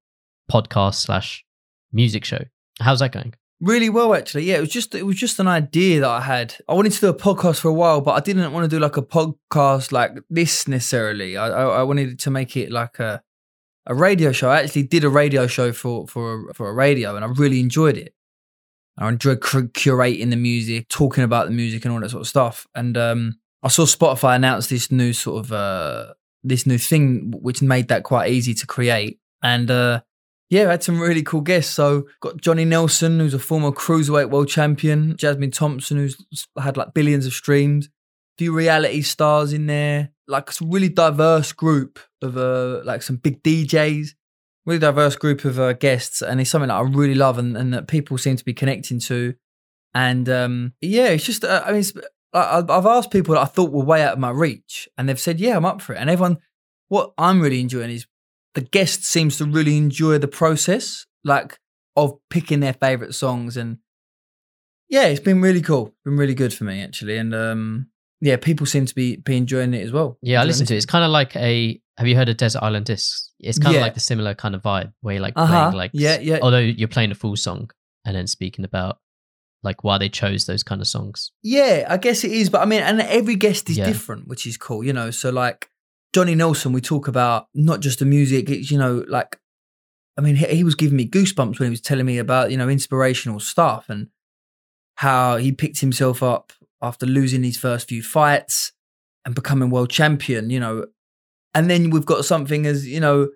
podcast 0.50 0.96
slash 0.96 1.44
music 1.92 2.24
show. 2.24 2.44
How's 2.80 2.98
that 2.98 3.12
going? 3.12 3.34
really 3.64 3.88
well, 3.88 4.14
actually. 4.14 4.44
Yeah, 4.44 4.56
it 4.56 4.60
was 4.60 4.70
just 4.70 4.94
it 4.94 5.04
was 5.04 5.16
just 5.16 5.40
an 5.40 5.48
idea 5.48 6.00
that 6.00 6.10
I 6.10 6.20
had. 6.20 6.56
I 6.68 6.74
wanted 6.74 6.92
to 6.92 7.00
do 7.00 7.08
a 7.08 7.14
podcast 7.14 7.60
for 7.60 7.68
a 7.68 7.74
while, 7.74 8.00
but 8.00 8.12
I 8.12 8.20
didn't 8.20 8.52
want 8.52 8.64
to 8.64 8.76
do 8.76 8.80
like 8.80 8.96
a 8.96 9.02
podcast 9.02 9.92
like 9.92 10.12
this 10.30 10.68
necessarily. 10.68 11.36
I 11.36 11.48
I, 11.48 11.62
I 11.80 11.82
wanted 11.82 12.18
to 12.18 12.30
make 12.30 12.56
it 12.56 12.70
like 12.70 12.98
a 12.98 13.22
a 13.86 13.94
radio 13.94 14.32
show. 14.32 14.50
I 14.50 14.60
actually 14.60 14.84
did 14.84 15.04
a 15.04 15.08
radio 15.08 15.46
show 15.46 15.72
for 15.72 16.06
for 16.06 16.52
for 16.54 16.68
a 16.68 16.74
radio, 16.74 17.16
and 17.16 17.24
I 17.24 17.28
really 17.28 17.60
enjoyed 17.60 17.96
it. 17.96 18.14
I 18.96 19.08
enjoyed 19.08 19.40
curating 19.40 20.30
the 20.30 20.36
music, 20.36 20.88
talking 20.88 21.24
about 21.24 21.46
the 21.46 21.52
music, 21.52 21.84
and 21.84 21.92
all 21.92 22.00
that 22.00 22.10
sort 22.10 22.20
of 22.20 22.28
stuff. 22.28 22.66
And 22.74 22.96
um, 22.96 23.38
I 23.64 23.68
saw 23.68 23.84
Spotify 23.86 24.36
announce 24.36 24.68
this 24.68 24.92
new 24.92 25.14
sort 25.14 25.44
of 25.44 25.52
uh, 25.52 26.12
this 26.42 26.66
new 26.66 26.76
thing, 26.78 27.32
which 27.40 27.62
made 27.62 27.88
that 27.88 28.04
quite 28.04 28.30
easy 28.30 28.52
to 28.52 28.66
create. 28.66 29.18
And 29.42 29.70
uh, 29.70 30.02
yeah, 30.50 30.68
I 30.68 30.72
had 30.72 30.82
some 30.82 31.00
really 31.00 31.22
cool 31.22 31.40
guests. 31.40 31.72
So 31.72 32.06
got 32.20 32.36
Johnny 32.36 32.66
Nelson, 32.66 33.18
who's 33.18 33.32
a 33.32 33.38
former 33.38 33.70
cruiserweight 33.70 34.30
world 34.30 34.48
champion, 34.48 35.16
Jasmine 35.16 35.50
Thompson, 35.50 35.96
who's 35.96 36.22
had 36.60 36.76
like 36.76 36.92
billions 36.92 37.24
of 37.24 37.32
streams, 37.32 37.86
a 37.86 37.90
few 38.38 38.54
reality 38.54 39.00
stars 39.00 39.54
in 39.54 39.66
there, 39.66 40.10
like 40.28 40.50
a 40.50 40.54
really 40.64 40.90
diverse 40.90 41.52
group 41.52 41.98
of 42.20 42.36
uh, 42.36 42.82
like 42.84 43.00
some 43.00 43.16
big 43.16 43.42
DJs, 43.42 44.08
really 44.66 44.78
diverse 44.78 45.16
group 45.16 45.46
of 45.46 45.58
uh, 45.58 45.72
guests, 45.72 46.20
and 46.20 46.38
it's 46.38 46.50
something 46.50 46.68
that 46.68 46.74
I 46.74 46.82
really 46.82 47.14
love 47.14 47.38
and, 47.38 47.56
and 47.56 47.72
that 47.72 47.88
people 47.88 48.18
seem 48.18 48.36
to 48.36 48.44
be 48.44 48.52
connecting 48.52 49.00
to. 49.00 49.34
And 49.94 50.28
um, 50.28 50.74
yeah, 50.82 51.06
it's 51.06 51.24
just 51.24 51.44
uh, 51.44 51.62
I 51.64 51.72
mean, 51.72 51.84
I, 52.34 52.58
I've 52.58 52.68
I've 52.70 52.86
asked 52.86 53.10
people 53.10 53.34
that 53.34 53.40
I 53.42 53.44
thought 53.46 53.72
were 53.72 53.84
way 53.84 54.02
out 54.02 54.14
of 54.14 54.18
my 54.18 54.30
reach, 54.30 54.88
and 54.98 55.08
they've 55.08 55.20
said, 55.20 55.40
"Yeah, 55.40 55.56
I'm 55.56 55.64
up 55.64 55.80
for 55.80 55.94
it." 55.94 55.98
And 55.98 56.10
everyone, 56.10 56.38
what 56.88 57.12
I'm 57.16 57.40
really 57.40 57.60
enjoying 57.60 57.90
is 57.90 58.06
the 58.54 58.60
guest 58.60 59.04
seems 59.04 59.38
to 59.38 59.44
really 59.44 59.76
enjoy 59.76 60.18
the 60.18 60.28
process, 60.28 61.06
like 61.24 61.58
of 61.96 62.18
picking 62.30 62.60
their 62.60 62.72
favorite 62.74 63.14
songs, 63.14 63.56
and 63.56 63.78
yeah, 64.88 65.06
it's 65.06 65.20
been 65.20 65.40
really 65.40 65.62
cool, 65.62 65.94
been 66.04 66.16
really 66.16 66.34
good 66.34 66.52
for 66.52 66.64
me 66.64 66.82
actually, 66.82 67.16
and 67.16 67.34
um, 67.34 67.86
yeah, 68.20 68.36
people 68.36 68.66
seem 68.66 68.86
to 68.86 68.94
be 68.94 69.16
be 69.16 69.36
enjoying 69.36 69.74
it 69.74 69.82
as 69.82 69.92
well. 69.92 70.18
Yeah, 70.22 70.40
I 70.42 70.44
listened 70.44 70.68
to 70.68 70.74
it. 70.74 70.78
It's 70.78 70.86
kind 70.86 71.04
of 71.04 71.10
like 71.10 71.34
a. 71.36 71.80
Have 71.96 72.08
you 72.08 72.16
heard 72.16 72.28
of 72.28 72.36
Desert 72.36 72.60
Island 72.60 72.86
Discs? 72.86 73.30
It's 73.38 73.56
kind 73.56 73.68
of 73.68 73.78
Yeah. 73.78 73.82
like 73.82 73.94
the 73.94 74.00
similar 74.00 74.34
kind 74.34 74.56
of 74.56 74.62
vibe 74.62 74.92
where 75.00 75.14
you're 75.14 75.22
like 75.22 75.34
Uh-huh. 75.36 75.46
playing 75.70 75.76
like 75.76 75.90
Yeah, 75.94 76.18
yeah. 76.18 76.40
Although 76.42 76.58
you're 76.58 76.88
playing 76.88 77.12
a 77.12 77.14
full 77.14 77.36
song 77.36 77.70
and 78.04 78.16
then 78.16 78.26
speaking 78.26 78.64
about 78.64 78.98
like 79.64 79.82
why 79.82 79.98
they 79.98 80.08
chose 80.08 80.46
those 80.46 80.62
kind 80.62 80.80
of 80.80 80.86
songs. 80.86 81.32
Yeah, 81.42 81.86
I 81.88 81.96
guess 81.96 82.22
it 82.22 82.30
is, 82.30 82.50
but 82.50 82.60
I 82.60 82.66
mean, 82.66 82.82
and 82.82 83.00
every 83.00 83.34
guest 83.34 83.70
is 83.70 83.78
Yeah. 83.78 83.86
different, 83.86 84.28
which 84.28 84.46
is 84.46 84.56
cool, 84.56 84.84
you 84.84 84.92
know. 84.92 85.10
So 85.10 85.30
like 85.30 85.70
Johnny 86.14 86.34
Nelson, 86.34 86.72
we 86.72 86.80
talk 86.80 87.08
about 87.08 87.46
not 87.54 87.80
just 87.80 87.98
the 87.98 88.04
music, 88.04 88.50
it's, 88.50 88.70
you 88.70 88.78
know, 88.78 89.04
like 89.08 89.40
I 90.16 90.20
mean, 90.20 90.36
he, 90.36 90.46
he 90.46 90.64
was 90.64 90.76
giving 90.76 90.96
me 90.96 91.08
goosebumps 91.08 91.58
when 91.58 91.66
he 91.66 91.70
was 91.70 91.80
telling 91.80 92.06
me 92.06 92.18
about 92.18 92.50
you 92.50 92.56
know 92.56 92.68
inspirational 92.68 93.40
stuff 93.40 93.86
and 93.88 94.08
how 94.96 95.38
he 95.38 95.50
picked 95.50 95.80
himself 95.80 96.22
up 96.22 96.52
after 96.80 97.06
losing 97.06 97.42
his 97.42 97.56
first 97.56 97.88
few 97.88 98.02
fights 98.02 98.72
and 99.24 99.34
becoming 99.34 99.70
world 99.70 99.90
champion, 99.90 100.50
you 100.50 100.60
know. 100.60 100.86
And 101.54 101.70
then 101.70 101.90
we've 101.90 102.04
got 102.06 102.24
something 102.24 102.66
as 102.66 102.86
you 102.86 103.00
know 103.00 103.30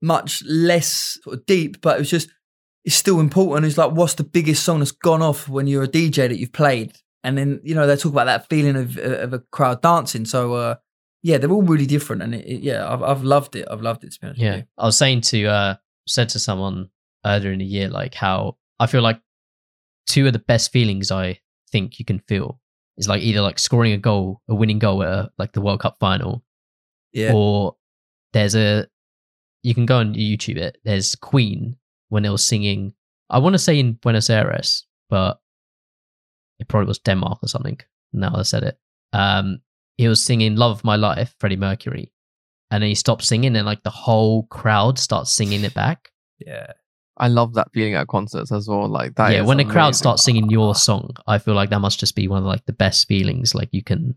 much 0.00 0.42
less 0.46 1.18
sort 1.22 1.36
of 1.38 1.46
deep, 1.46 1.80
but 1.80 1.96
it 1.96 2.00
was 2.00 2.10
just 2.10 2.28
it's 2.88 2.96
still 2.96 3.20
important. 3.20 3.66
It's 3.66 3.76
like, 3.76 3.90
what's 3.92 4.14
the 4.14 4.24
biggest 4.24 4.62
song 4.64 4.78
that's 4.78 4.92
gone 4.92 5.20
off 5.20 5.46
when 5.46 5.66
you're 5.66 5.82
a 5.82 5.88
DJ 5.88 6.26
that 6.28 6.38
you've 6.38 6.54
played? 6.54 6.96
And 7.22 7.36
then, 7.36 7.60
you 7.62 7.74
know, 7.74 7.86
they 7.86 7.96
talk 7.96 8.12
about 8.12 8.24
that 8.24 8.48
feeling 8.48 8.76
of, 8.76 8.96
of 8.96 9.34
a 9.34 9.40
crowd 9.52 9.82
dancing. 9.82 10.24
So, 10.24 10.54
uh, 10.54 10.76
yeah, 11.22 11.36
they're 11.36 11.50
all 11.50 11.62
really 11.62 11.84
different. 11.84 12.22
And 12.22 12.34
it, 12.34 12.46
it- 12.46 12.62
yeah, 12.62 12.90
I've, 12.90 13.02
I've 13.02 13.22
loved 13.24 13.56
it. 13.56 13.66
I've 13.70 13.82
loved 13.82 14.04
it, 14.04 14.12
to 14.12 14.20
be 14.20 14.26
honest 14.28 14.40
Yeah. 14.40 14.62
I 14.78 14.86
was 14.86 14.96
saying 14.96 15.20
to 15.32 15.44
uh 15.46 15.74
said 16.06 16.30
to 16.30 16.38
someone 16.38 16.88
earlier 17.26 17.52
in 17.52 17.58
the 17.58 17.66
year 17.66 17.88
like 17.90 18.14
how 18.14 18.56
I 18.80 18.86
feel 18.86 19.02
like 19.02 19.20
two 20.06 20.26
of 20.26 20.32
the 20.32 20.38
best 20.38 20.72
feelings 20.72 21.10
I 21.10 21.40
think 21.70 21.98
you 21.98 22.06
can 22.06 22.20
feel 22.20 22.58
is 22.96 23.06
like 23.08 23.20
either 23.20 23.42
like 23.42 23.58
scoring 23.58 23.92
a 23.92 23.98
goal, 23.98 24.40
a 24.48 24.54
winning 24.54 24.78
goal 24.78 25.02
at 25.02 25.08
a, 25.10 25.30
like 25.36 25.52
the 25.52 25.60
World 25.60 25.80
Cup 25.80 25.98
final, 26.00 26.42
Yeah. 27.12 27.32
or 27.34 27.76
there's 28.32 28.54
a 28.56 28.86
you 29.62 29.74
can 29.74 29.84
go 29.84 29.98
on 29.98 30.14
YouTube 30.14 30.56
it. 30.56 30.78
There's 30.84 31.14
Queen 31.16 31.76
when 32.08 32.22
they 32.22 32.30
was 32.30 32.46
singing. 32.46 32.94
I 33.30 33.38
want 33.38 33.54
to 33.54 33.58
say 33.58 33.78
in 33.78 33.94
Buenos 33.94 34.30
Aires, 34.30 34.86
but 35.10 35.40
it 36.58 36.68
probably 36.68 36.88
was 36.88 36.98
Denmark 36.98 37.38
or 37.42 37.48
something. 37.48 37.78
Now 38.12 38.32
I 38.34 38.42
said 38.42 38.62
it. 38.64 38.78
Um, 39.12 39.60
he 39.96 40.08
was 40.08 40.24
singing 40.24 40.56
"Love 40.56 40.78
of 40.78 40.84
My 40.84 40.96
Life," 40.96 41.34
Freddie 41.38 41.56
Mercury, 41.56 42.12
and 42.70 42.82
then 42.82 42.88
he 42.88 42.94
stopped 42.94 43.24
singing, 43.24 43.56
and 43.56 43.66
like 43.66 43.82
the 43.82 43.90
whole 43.90 44.44
crowd 44.44 44.98
starts 44.98 45.32
singing 45.32 45.64
it 45.64 45.74
back. 45.74 46.10
yeah. 46.38 46.72
I 47.20 47.26
love 47.26 47.54
that 47.54 47.66
feeling 47.74 47.94
at 47.94 48.06
concerts 48.06 48.52
as 48.52 48.68
well. 48.68 48.88
Like 48.88 49.16
that. 49.16 49.32
yeah, 49.32 49.40
is 49.40 49.46
when 49.48 49.56
the 49.56 49.64
crowd 49.64 49.96
starts 49.96 50.22
singing 50.22 50.50
your 50.50 50.76
song, 50.76 51.16
I 51.26 51.38
feel 51.38 51.54
like 51.54 51.70
that 51.70 51.80
must 51.80 51.98
just 51.98 52.14
be 52.14 52.28
one 52.28 52.38
of 52.38 52.44
like 52.44 52.64
the 52.66 52.72
best 52.72 53.08
feelings 53.08 53.56
like 53.56 53.70
you 53.72 53.82
can 53.82 54.14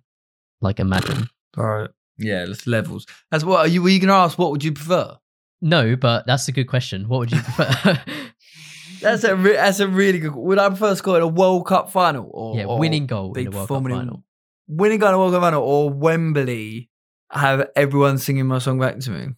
like 0.61 0.79
imagine. 0.79 1.27
Right. 1.57 1.89
Yeah, 2.19 2.45
there's 2.45 2.67
levels. 2.67 3.07
That's 3.31 3.43
what 3.43 3.61
are 3.61 3.67
you 3.67 3.81
were 3.81 3.89
you 3.89 3.99
gonna 3.99 4.13
ask 4.13 4.37
what 4.37 4.51
would 4.51 4.63
you 4.63 4.71
prefer? 4.71 5.17
No, 5.61 5.95
but 5.95 6.25
that's 6.25 6.47
a 6.47 6.51
good 6.51 6.65
question. 6.65 7.07
What 7.07 7.19
would 7.19 7.31
you 7.31 7.41
prefer? 7.41 8.01
That's 9.01 9.23
a 9.23 9.35
re- 9.35 9.55
that's 9.55 9.79
a 9.79 9.87
really 9.87 10.19
good 10.19 10.35
would 10.35 10.59
I 10.59 10.67
prefer 10.69 10.93
scoring 10.93 11.23
a 11.23 11.27
World 11.27 11.65
Cup 11.65 11.91
final 11.91 12.29
or 12.31 12.55
yeah, 12.55 12.65
or 12.65 12.77
winning 12.77 13.07
goal 13.07 13.29
in 13.29 13.33
big 13.33 13.45
the 13.49 13.57
World 13.57 13.67
Cup 13.67 13.81
final. 13.81 14.23
winning 14.67 14.99
goal 14.99 15.09
in 15.09 15.15
a 15.15 15.17
World 15.17 15.33
Cup 15.33 15.41
final 15.41 15.63
or 15.63 15.89
Wembley 15.89 16.91
have 17.31 17.67
everyone 17.75 18.19
singing 18.19 18.45
my 18.45 18.59
song 18.59 18.79
back 18.79 18.99
to 18.99 19.09
me? 19.09 19.29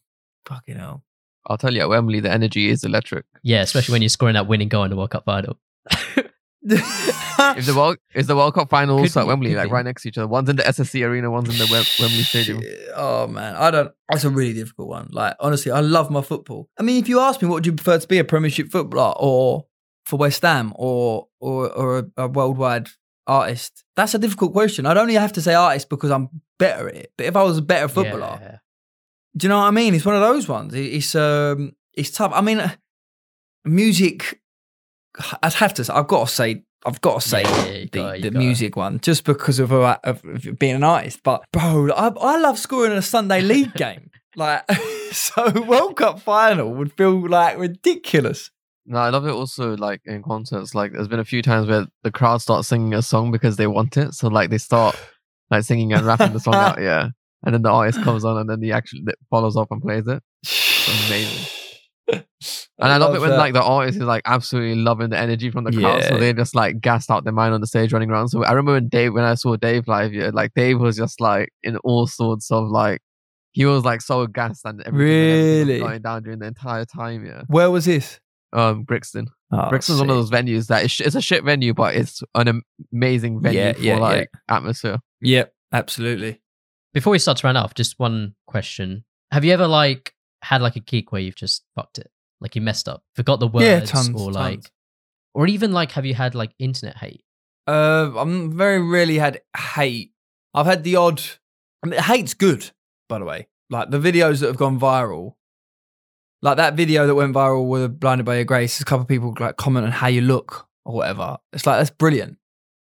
Fucking 0.48 0.76
hell. 0.76 1.06
I'll 1.48 1.58
tell 1.58 1.74
you 1.74 1.80
at 1.80 1.88
Wembley, 1.88 2.20
the 2.20 2.30
energy 2.30 2.70
is 2.70 2.84
electric. 2.84 3.26
Yeah, 3.41 3.62
especially 3.62 3.94
when 3.94 4.02
you're 4.02 4.10
scoring 4.10 4.34
that 4.34 4.48
winning 4.48 4.68
goal 4.68 4.84
in 4.84 4.90
the 4.90 4.98
World 4.98 5.12
Cup 5.12 5.24
final. 5.24 5.58
If 6.65 7.65
the 7.65 7.73
World 7.76 7.98
is 8.14 8.27
the 8.27 8.35
World 8.35 8.53
Cup 8.53 8.69
final 8.69 9.02
Could 9.02 9.18
at 9.18 9.27
Wembley, 9.27 9.53
like 9.56 9.68
be. 9.68 9.72
right 9.73 9.84
next 9.85 10.03
to 10.03 10.10
each 10.10 10.18
other. 10.18 10.27
One's 10.27 10.49
in 10.49 10.56
the 10.56 10.64
SSE 10.64 11.06
Arena, 11.06 11.30
one's 11.30 11.49
in 11.49 11.57
the 11.57 11.68
Wem- 11.72 11.84
Wembley 11.99 12.23
Stadium. 12.23 12.61
Oh 12.95 13.27
man, 13.27 13.56
I 13.56 13.69
don't. 13.72 13.91
That's 14.10 14.23
a 14.23 14.30
really 14.30 14.53
difficult 14.53 14.88
one. 14.88 15.10
Like 15.11 15.35
honestly, 15.40 15.72
I 15.72 15.81
love 15.81 16.10
my 16.10 16.22
football. 16.22 16.69
I 16.80 16.84
mean, 16.84 17.02
if 17.02 17.10
you 17.10 17.19
ask 17.19 17.41
me, 17.41 17.48
what 17.48 17.56
would 17.56 17.65
you 17.65 17.73
prefer 17.73 17.99
to 17.99 18.07
be 18.07 18.18
a 18.19 18.23
Premiership 18.23 18.69
footballer 18.72 19.14
or 19.19 19.65
for 20.06 20.18
West 20.18 20.41
Ham 20.44 20.72
or 20.76 21.27
or 21.40 21.69
or 21.72 21.99
a, 21.99 22.23
a 22.23 22.27
worldwide 22.27 22.88
artist? 23.27 23.84
That's 23.95 24.14
a 24.15 24.19
difficult 24.19 24.53
question. 24.53 24.85
I'd 24.85 24.98
only 24.98 25.15
have 25.15 25.34
to 25.34 25.41
say 25.41 25.53
artist 25.53 25.90
because 25.90 26.11
I'm 26.11 26.30
better 26.60 26.88
at 26.88 26.95
it. 26.95 27.14
But 27.18 27.26
if 27.26 27.35
I 27.35 27.44
was 27.44 27.57
a 27.57 27.61
better 27.61 27.88
footballer, 27.90 28.40
Yeah. 28.41 28.57
do 29.35 29.45
you 29.45 29.49
know 29.49 29.57
what 29.60 29.65
I 29.68 29.72
mean? 29.72 29.94
It's 29.95 30.06
one 30.06 30.15
of 30.15 30.22
those 30.22 30.48
ones. 30.48 30.73
It's 30.73 31.14
um, 31.15 31.73
it's 31.94 32.11
tough. 32.11 32.31
I 32.34 32.41
mean, 32.41 32.60
uh, 32.60 32.69
music. 33.65 34.40
I'd 35.41 35.53
have 35.53 35.73
to. 35.76 35.84
say- 35.84 35.94
I've 35.94 36.07
got 36.07 36.27
to 36.27 36.34
say 36.34 36.64
I've 36.85 36.99
got 37.02 37.22
to 37.22 37.27
say 37.30 37.44
Yeah, 37.44 37.65
yeah, 37.65 37.80
the, 37.80 37.88
gotta- 37.88 38.22
the 38.22 38.30
gotta. 38.31 38.38
music 38.45 38.76
one 38.76 38.99
just 38.99 39.23
because 39.23 39.60
of, 39.60 39.72
uh, 39.72 39.98
of, 40.03 40.22
being 40.60 40.76
an 40.76 40.84
artist. 40.84 41.22
But 41.23 41.44
bro, 41.53 41.90
I, 41.91 42.07
I 42.10 42.38
love 42.40 42.60
scoring 42.60 42.91
a 42.91 43.02
Sunday 43.02 43.41
league 43.41 43.73
game. 43.76 44.10
Like, 44.35 44.69
so 45.11 45.61
World 45.61 45.95
Cup 45.95 46.19
final 46.19 46.73
would 46.73 46.91
feel 46.94 47.27
like 47.30 47.57
ridiculous. 47.57 48.52
No, 48.85 48.98
I 48.98 49.11
love 49.11 49.26
it 49.26 49.31
also 49.31 49.77
like 49.77 50.02
in 50.06 50.23
concerts. 50.23 50.76
Like 50.76 50.91
there's 50.91 51.07
been 51.07 51.22
a 51.22 51.26
few 51.26 51.41
times 51.41 51.68
where 51.69 51.85
the 52.03 52.11
crowd 52.11 52.41
starts 52.41 52.68
singing 52.68 52.94
a 52.94 53.02
song 53.02 53.31
because 53.31 53.56
they 53.56 53.68
want 53.68 53.95
it. 53.95 54.14
So 54.14 54.27
like 54.27 54.49
they 54.49 54.57
start 54.57 54.99
like 55.52 55.64
singing 55.64 55.94
and 55.94 56.06
rapping 56.06 56.34
the 56.34 56.40
song 56.41 56.56
out, 56.56 56.81
yeah. 56.81 57.10
And 57.45 57.53
then 57.53 57.61
the 57.61 57.69
artist 57.69 58.02
comes 58.03 58.26
on 58.26 58.38
and 58.38 58.49
then 58.49 58.61
he 58.61 58.72
actually 58.73 59.03
follows 59.30 59.56
up 59.56 59.68
and 59.72 59.81
plays 59.81 60.06
it. 60.07 60.22
amazing. 61.07 61.48
And 62.80 62.91
I, 62.91 62.97
love, 62.97 63.15
it 63.15 63.21
when 63.21 63.30
that. 63.30 63.38
like 63.38 63.53
the 63.53 63.63
artist 63.63 63.97
is 63.99 64.03
like 64.03 64.23
absolutely 64.25 64.75
loving 64.81 65.09
the 65.09 65.17
energy 65.17 65.49
from 65.49 65.63
the 65.63 65.71
crowd. 65.71 66.03
So 66.03 66.15
Yeah. 66.15 66.19
they 66.19 66.34
just 66.34 66.53
like 66.55 66.81
gassed 66.81 67.09
out 67.09 67.23
their 67.23 67.31
mind 67.31 67.53
on 67.53 67.61
the 67.61 67.67
stage 67.67 67.93
running 67.93 68.09
around. 68.09 68.27
So 68.30 68.43
I 68.43 68.49
remember 68.51 68.73
when 68.73 68.89
Dave 68.89 69.13
when 69.13 69.23
I 69.23 69.35
saw 69.35 69.55
Dave 69.55 69.88
live, 69.88 70.13
yeah, 70.13 70.31
like 70.34 70.51
Dave 70.53 70.80
was 70.81 70.97
just 70.97 71.21
like 71.21 71.49
in 71.63 71.77
all 71.77 72.07
sorts 72.07 72.51
of 72.51 72.67
like 72.67 72.99
he 73.53 73.65
was 73.65 73.85
like 73.85 74.01
so 74.01 74.27
gassed 74.27 74.65
and 74.65 74.81
everything, 74.81 75.13
and 75.13 75.31
everything 75.31 75.59
was 75.59 75.67
Really? 75.67 75.80
going 75.80 76.01
down 76.01 76.23
during 76.23 76.39
the 76.39 76.47
entire 76.47 76.84
time, 76.84 77.25
yeah. 77.25 77.43
Where 77.47 77.71
was 77.71 77.85
this? 77.85 78.19
Um 78.51 78.84
Brixton. 78.84 79.30
Oh, 79.51 79.69
Brixton's 79.69 79.99
one 79.99 80.09
of 80.09 80.17
those 80.17 80.31
venues 80.31 80.67
that 80.67 80.84
it's, 80.84 80.99
it's 80.99 81.15
a 81.15 81.21
shit 81.21 81.43
venue, 81.45 81.73
but 81.73 81.95
it's 81.95 82.21
an 82.35 82.63
amazing 82.91 83.39
venue 83.41 83.59
Yeah, 83.59 83.73
for 83.73 83.80
yeah, 83.81 83.93
yeah. 83.95 83.99
like 84.01 84.30
atmosphere. 84.49 84.97
Yep, 85.21 85.53
absolutely. 85.71 86.41
Before 86.93 87.11
we 87.11 87.19
start 87.19 87.38
to 87.38 87.47
run 87.47 87.55
off, 87.55 87.75
just 87.75 87.97
one 87.99 88.34
question: 88.47 89.05
Have 89.31 89.45
you 89.45 89.53
ever 89.53 89.67
like 89.67 90.13
had 90.44 90.61
like 90.61 90.76
a 90.76 90.80
gig 90.82 91.11
where 91.11 91.22
you've 91.22 91.36
just 91.36 91.64
fucked 91.76 91.98
it, 91.99 92.11
like 92.41 92.56
you 92.56 92.61
messed 92.61 92.88
up, 92.88 93.03
forgot 93.15 93.40
the 93.40 93.48
words, 93.48 93.65
Yeah, 93.65 93.80
tons, 93.82 94.10
or 94.10 94.32
tons. 94.32 94.36
like, 94.36 94.72
or 95.34 95.48
even 95.48 95.72
like, 95.72 95.91
have 95.94 96.06
you 96.06 96.14
had 96.14 96.36
like 96.36 96.52
internet 96.60 96.98
hate? 96.98 97.24
Uh, 97.65 98.11
I'm 98.18 98.56
very 98.57 98.82
rarely 98.82 99.18
had 99.18 99.41
hate. 99.57 100.11
I've 100.53 100.65
had 100.65 100.84
the 100.84 100.95
odd. 100.98 101.22
I 101.84 101.88
mean, 101.88 101.99
hate's 101.99 102.34
good, 102.34 102.70
by 103.10 103.20
the 103.20 103.26
way. 103.26 103.48
Like 103.70 103.90
the 103.90 103.99
videos 103.99 104.41
that 104.41 104.48
have 104.48 104.57
gone 104.57 104.80
viral, 104.80 105.36
like 106.41 106.57
that 106.57 106.76
video 106.76 107.07
that 107.07 107.15
went 107.15 107.34
viral 107.34 107.68
with 107.68 107.99
"Blinded 107.99 108.26
by 108.26 108.36
Your 108.36 108.44
Grace." 108.45 108.80
A 108.82 108.86
couple 108.86 109.03
of 109.03 109.07
people 109.07 109.34
like 109.40 109.56
comment 109.57 109.86
on 109.86 109.91
how 109.91 110.07
you 110.07 110.22
look 110.22 110.68
or 110.86 110.94
whatever. 110.95 111.38
It's 111.53 111.65
like 111.65 111.80
that's 111.80 111.90
brilliant. 111.90 112.38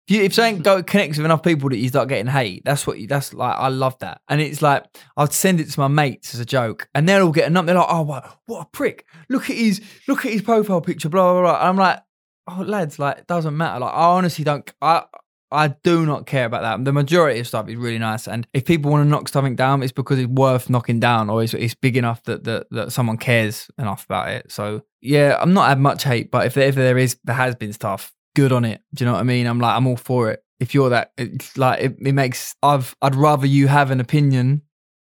If, 0.09 0.15
you, 0.15 0.23
if 0.23 0.33
something 0.33 0.63
go 0.63 0.81
connects 0.81 1.19
with 1.19 1.25
enough 1.25 1.43
people 1.43 1.69
that 1.69 1.77
you 1.77 1.87
start 1.87 2.09
getting 2.09 2.25
hate, 2.25 2.63
that's 2.65 2.87
what 2.87 2.99
you. 2.99 3.05
That's 3.05 3.31
like 3.31 3.55
I 3.55 3.67
love 3.67 3.99
that. 3.99 4.21
And 4.27 4.41
it's 4.41 4.63
like 4.63 4.85
I'd 5.15 5.33
send 5.33 5.59
it 5.59 5.69
to 5.69 5.79
my 5.79 5.87
mates 5.87 6.33
as 6.33 6.39
a 6.39 6.45
joke, 6.45 6.89
and 6.95 7.07
they're 7.07 7.21
all 7.21 7.31
getting 7.31 7.55
up. 7.55 7.67
They're 7.67 7.75
like, 7.75 7.85
"Oh, 7.87 8.01
what, 8.01 8.39
what 8.47 8.61
a 8.61 8.65
prick! 8.65 9.05
Look 9.29 9.51
at 9.51 9.55
his 9.55 9.81
look 10.07 10.25
at 10.25 10.31
his 10.31 10.41
profile 10.41 10.81
picture." 10.81 11.09
Blah 11.09 11.33
blah 11.33 11.41
blah. 11.43 11.59
And 11.59 11.67
I'm 11.69 11.77
like, 11.77 12.01
oh 12.47 12.63
lads, 12.63 12.97
like 12.97 13.19
it 13.19 13.27
doesn't 13.27 13.55
matter. 13.55 13.81
Like 13.81 13.93
I 13.93 14.05
honestly 14.07 14.43
don't. 14.43 14.73
I 14.81 15.03
I 15.51 15.69
do 15.83 16.07
not 16.07 16.25
care 16.25 16.45
about 16.45 16.61
that. 16.61 16.85
The 16.85 16.93
majority 16.93 17.39
of 17.39 17.47
stuff 17.47 17.69
is 17.69 17.75
really 17.75 17.99
nice, 17.99 18.27
and 18.27 18.47
if 18.53 18.65
people 18.65 18.91
want 18.91 19.05
to 19.05 19.09
knock 19.09 19.29
something 19.29 19.55
down, 19.55 19.83
it's 19.83 19.91
because 19.91 20.17
it's 20.17 20.29
worth 20.29 20.71
knocking 20.71 20.99
down, 20.99 21.29
or 21.29 21.43
it's, 21.43 21.53
it's 21.53 21.75
big 21.75 21.97
enough 21.97 22.23
that, 22.23 22.45
that 22.45 22.67
that 22.71 22.91
someone 22.91 23.17
cares 23.17 23.69
enough 23.77 24.05
about 24.05 24.29
it. 24.29 24.51
So 24.51 24.81
yeah, 25.01 25.37
I'm 25.39 25.53
not 25.53 25.69
had 25.69 25.79
much 25.79 26.03
hate, 26.03 26.31
but 26.31 26.47
if 26.47 26.55
there, 26.55 26.67
if 26.67 26.75
there 26.75 26.97
is, 26.97 27.17
there 27.23 27.35
has 27.35 27.55
been 27.55 27.73
stuff. 27.73 28.11
Good 28.35 28.51
on 28.51 28.65
it. 28.65 28.81
Do 28.93 29.03
you 29.03 29.07
know 29.07 29.13
what 29.13 29.19
I 29.21 29.23
mean? 29.23 29.47
I'm 29.47 29.59
like, 29.59 29.75
I'm 29.75 29.87
all 29.87 29.97
for 29.97 30.31
it. 30.31 30.43
If 30.59 30.73
you're 30.73 30.89
that, 30.89 31.11
it's 31.17 31.57
like 31.57 31.81
it, 31.81 31.95
it 32.01 32.13
makes. 32.13 32.55
I've 32.61 32.95
I'd 33.01 33.15
rather 33.15 33.47
you 33.47 33.67
have 33.67 33.91
an 33.91 33.99
opinion 33.99 34.63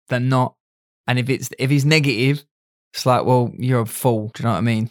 than 0.08 0.28
not. 0.28 0.54
And 1.06 1.18
if 1.18 1.28
it's 1.30 1.48
if 1.58 1.70
it's 1.70 1.84
negative, 1.84 2.44
it's 2.92 3.06
like, 3.06 3.24
well, 3.24 3.50
you're 3.58 3.80
a 3.80 3.86
fool. 3.86 4.30
Do 4.34 4.42
you 4.42 4.44
know 4.44 4.52
what 4.52 4.58
I 4.58 4.62
mean? 4.62 4.90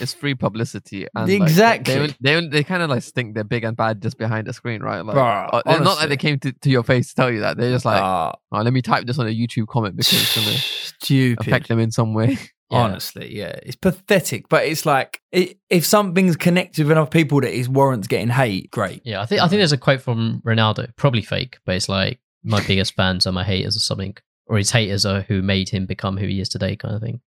It's 0.00 0.14
free 0.14 0.34
publicity. 0.34 1.06
And, 1.14 1.26
like, 1.26 1.26
they- 1.28 1.36
Exactly. 1.36 1.94
they, 2.20 2.40
they, 2.40 2.46
they, 2.48 2.64
kind 2.64 2.82
of 2.82 2.90
like 2.90 3.04
think 3.04 3.34
they're 3.34 3.44
big 3.44 3.62
and 3.62 3.76
bad 3.76 4.02
just 4.02 4.18
behind 4.18 4.48
the 4.48 4.52
screen, 4.52 4.82
right? 4.82 5.04
Like, 5.04 5.16
Bruh, 5.16 5.48
uh, 5.52 5.62
it's 5.64 5.84
not 5.84 5.96
like 5.96 6.08
they 6.08 6.16
came 6.16 6.40
to, 6.40 6.50
to 6.52 6.70
your 6.70 6.82
face 6.82 7.10
to 7.10 7.14
tell 7.14 7.30
you 7.30 7.40
that. 7.40 7.56
They're 7.56 7.70
just 7.70 7.84
like, 7.84 8.02
Ah, 8.02 8.34
oh, 8.50 8.62
let 8.62 8.72
me 8.72 8.82
type 8.82 9.06
this 9.06 9.18
on 9.20 9.28
a 9.28 9.30
YouTube 9.30 9.68
comment 9.68 9.94
because 9.96 10.12
it's 10.22 10.34
going 10.34 10.46
to 10.56 10.60
stupid. 10.60 11.46
affect 11.46 11.68
them 11.68 11.78
in 11.78 11.90
some 11.92 12.14
way. 12.14 12.36
Yeah. 12.70 12.78
Honestly, 12.78 13.36
yeah, 13.36 13.58
it's 13.64 13.74
pathetic. 13.76 14.48
But 14.48 14.64
it's 14.66 14.86
like 14.86 15.20
i 15.34 15.56
if 15.70 15.84
something's 15.84 16.36
connected 16.36 16.84
with 16.86 16.92
enough 16.92 17.10
people 17.10 17.40
that 17.40 17.52
is 17.52 17.68
warrants 17.68 18.06
getting 18.06 18.28
hate, 18.28 18.70
great. 18.70 19.02
Yeah, 19.04 19.20
I 19.20 19.26
think 19.26 19.40
I 19.40 19.48
think 19.48 19.58
there's 19.60 19.72
a 19.72 19.78
quote 19.78 20.00
from 20.02 20.40
Ronaldo, 20.46 20.94
probably 20.96 21.22
fake, 21.22 21.58
but 21.66 21.74
it's 21.74 21.88
like 21.88 22.20
my 22.44 22.62
biggest 22.66 22.94
fans 22.94 23.26
are 23.26 23.32
my 23.32 23.44
haters 23.44 23.76
or 23.76 23.80
something, 23.80 24.16
or 24.46 24.56
his 24.56 24.70
haters 24.70 25.04
are 25.04 25.22
who 25.22 25.42
made 25.42 25.68
him 25.68 25.86
become 25.86 26.16
who 26.16 26.26
he 26.26 26.40
is 26.40 26.48
today, 26.48 26.76
kind 26.76 26.94
of 26.94 27.02
thing. 27.02 27.20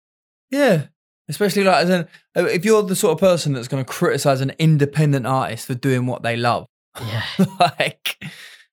Yeah, 0.50 0.86
especially 1.28 1.64
like 1.64 1.84
as 1.84 1.90
an 1.90 2.08
uh, 2.36 2.44
if 2.44 2.64
you're 2.66 2.82
the 2.82 2.94
sort 2.96 3.12
of 3.14 3.18
person 3.20 3.52
that's 3.54 3.68
going 3.68 3.82
to 3.82 3.90
criticize 3.90 4.40
an 4.42 4.52
independent 4.58 5.26
artist 5.26 5.66
for 5.66 5.74
doing 5.74 6.04
what 6.06 6.22
they 6.22 6.36
love, 6.36 6.66
Yeah, 7.00 7.22
like 7.60 8.22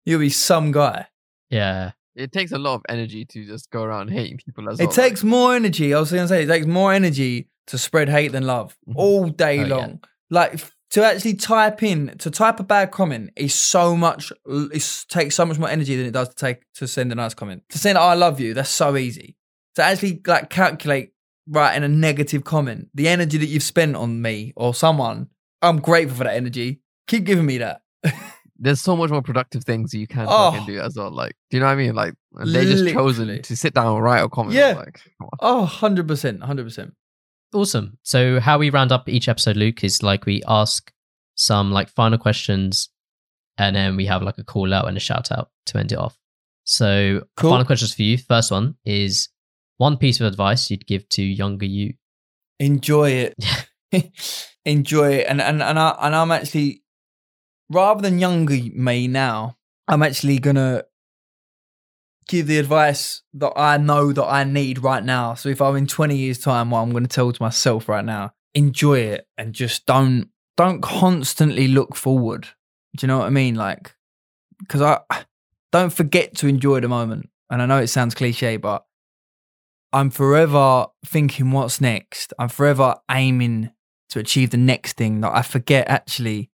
you'll 0.06 0.20
be 0.20 0.30
some 0.30 0.72
guy. 0.74 1.08
yeah, 1.50 1.92
It 2.18 2.32
takes 2.32 2.52
a 2.52 2.58
lot 2.58 2.76
of 2.76 2.82
energy 2.90 3.24
to 3.26 3.46
just 3.46 3.70
go 3.70 3.84
around 3.84 4.10
hating 4.10 4.38
people 4.44 4.68
as 4.70 4.80
It 4.80 4.84
well. 4.86 4.92
It 4.92 4.96
takes 4.96 5.24
more 5.24 5.56
energy. 5.56 5.94
I 5.94 6.00
was 6.00 6.12
going 6.12 6.24
to 6.24 6.28
say 6.28 6.44
it 6.44 6.48
takes 6.48 6.66
more 6.66 6.92
energy 6.92 7.48
to 7.68 7.78
spread 7.78 8.10
hate 8.10 8.32
than 8.32 8.46
love 8.48 8.76
Mhm. 8.90 8.94
all 8.96 9.30
day 9.30 9.60
Oh, 9.60 9.66
yeah. 9.68 9.76
long. 9.76 10.00
Like 10.30 10.60
to 10.92 11.04
actually 11.06 11.36
type 11.36 11.84
in 11.84 12.16
to 12.18 12.32
type 12.32 12.60
a 12.60 12.64
bad 12.64 12.92
comment 12.92 13.30
is 13.36 13.54
so 13.54 13.96
much. 13.96 14.32
It 14.48 15.06
takes 15.10 15.36
so 15.36 15.46
much 15.46 15.60
more 15.60 15.70
energy 15.70 15.96
than 15.96 16.06
it 16.08 16.12
does 16.12 16.30
to 16.30 16.36
take 16.36 16.64
to 16.76 16.88
send 16.88 17.12
a 17.12 17.16
nice 17.16 17.34
comment. 17.34 17.64
To 17.70 17.78
send 17.78 17.98
"I 17.98 18.14
love 18.16 18.40
you," 18.40 18.54
that's 18.54 18.70
so 18.70 18.98
easy. 18.98 19.36
To 19.76 19.84
actually 19.84 20.22
like 20.26 20.50
calculate 20.50 21.12
right 21.50 21.76
in 21.78 21.84
a 21.84 21.88
negative 21.88 22.44
comment 22.44 22.88
the 22.96 23.08
energy 23.08 23.38
that 23.38 23.46
you've 23.48 23.64
spent 23.64 23.96
on 23.96 24.22
me 24.22 24.54
or 24.56 24.74
someone. 24.74 25.28
I'm 25.62 25.80
grateful 25.80 26.18
for 26.18 26.24
that 26.26 26.36
energy. 26.36 26.82
Keep 27.08 27.26
giving 27.26 27.46
me 27.46 27.58
that. 27.60 27.82
There's 28.60 28.82
so 28.82 28.96
much 28.96 29.10
more 29.10 29.22
productive 29.22 29.64
things 29.64 29.94
you 29.94 30.08
can 30.08 30.26
Oh. 30.30 30.52
fucking 30.52 30.66
do 30.68 30.80
as 30.80 30.96
well. 30.96 31.12
Like, 31.12 31.34
do 31.50 31.58
you 31.58 31.62
know 31.62 31.68
what 31.68 31.74
I 31.74 31.76
mean? 31.76 31.96
Like, 31.96 32.14
they 32.46 32.66
just 32.66 32.88
chosen 32.94 33.42
to 33.42 33.56
sit 33.58 33.74
down 33.74 33.88
and 33.96 34.04
write 34.04 34.20
a 34.24 34.30
comment. 34.30 34.56
Yeah. 34.56 34.74
Like. 34.74 35.02
Oh, 35.40 35.60
100 35.62 36.08
percent, 36.08 36.44
hundred 36.44 36.64
percent. 36.66 36.94
awesome. 37.54 37.98
So 38.04 38.40
how 38.40 38.58
we 38.58 38.70
round 38.70 38.92
up 38.92 39.08
each 39.10 39.28
episode, 39.30 39.58
Luke, 39.58 39.84
is 39.84 40.02
like 40.04 40.26
we 40.26 40.42
ask 40.48 40.92
some 41.36 41.72
like 41.72 41.90
final 41.90 42.18
questions, 42.18 42.90
and 43.58 43.76
then 43.76 43.96
we 43.96 44.06
have 44.08 44.22
like 44.24 44.38
a 44.38 44.44
call 44.44 44.74
out 44.74 44.88
and 44.88 44.98
a 44.98 45.00
shout 45.00 45.32
out 45.32 45.50
to 45.68 45.78
end 45.78 45.92
it 45.92 45.98
off. 45.98 46.18
So 46.64 47.24
Cool. 47.38 47.52
final 47.52 47.66
questions 47.66 47.94
for 47.94 48.02
you. 48.04 48.18
First 48.18 48.52
one 48.52 48.76
is 48.86 49.30
one 49.78 49.98
piece 49.98 50.20
of 50.20 50.28
advice 50.28 50.70
you'd 50.72 50.86
give 50.88 51.08
to 51.10 51.22
younger 51.24 51.66
you. 51.66 51.94
enjoy 52.60 53.12
it 53.12 53.36
enjoy 54.66 55.12
it 55.14 55.28
and 55.30 55.40
and 55.40 55.62
and, 55.62 55.78
I, 55.80 55.96
and 56.02 56.16
i'm 56.16 56.32
actually 56.32 56.82
rather 57.70 58.02
than 58.02 58.20
younger 58.20 58.56
me 58.74 59.08
now 59.08 59.58
i'm 59.88 60.04
actually 60.04 60.40
gonna 60.40 60.84
give 62.28 62.48
the 62.48 62.60
advice 62.60 63.22
that 63.34 63.54
i 63.56 63.78
know 63.78 64.12
that 64.12 64.26
i 64.26 64.44
need 64.44 64.80
right 64.80 65.04
now. 65.04 65.34
So 65.34 65.50
if 65.50 65.62
i'm 65.62 65.76
in 65.76 65.88
20 65.88 66.16
years 66.16 66.40
time 66.40 66.72
what 66.72 66.80
i'm 66.80 66.92
gonna 66.92 67.08
tell 67.08 67.32
to 67.32 67.42
myself 67.42 67.88
right 67.88 68.06
now 68.06 68.34
enjoy 68.54 69.00
it 69.00 69.28
and 69.38 69.54
just 69.54 69.86
don't 69.86 70.30
don't 70.56 70.82
constantly 70.82 71.68
look 71.68 71.96
forward. 71.96 72.48
Do 72.96 73.04
you 73.06 73.08
know 73.08 73.20
what 73.20 73.28
i 73.28 73.30
mean? 73.30 73.56
Like 73.56 73.96
because 74.60 74.82
i 74.82 75.00
don't 75.72 75.94
forget 75.94 76.36
to 76.38 76.48
enjoy 76.48 76.80
the 76.80 76.88
moment. 76.88 77.30
And 77.50 77.62
i 77.62 77.66
know 77.66 77.80
it 77.80 77.88
sounds 77.88 78.16
cliche 78.16 78.58
but 78.58 78.84
I'm 79.94 80.10
forever 80.10 80.88
thinking 81.06 81.52
what's 81.52 81.80
next. 81.80 82.34
I'm 82.38 82.50
forever 82.50 82.96
aiming 83.10 83.72
to 84.10 84.20
achieve 84.20 84.50
the 84.50 84.58
next 84.58 84.98
thing 84.98 85.22
that 85.22 85.34
I 85.34 85.42
forget 85.42 85.88
actually 85.88 86.52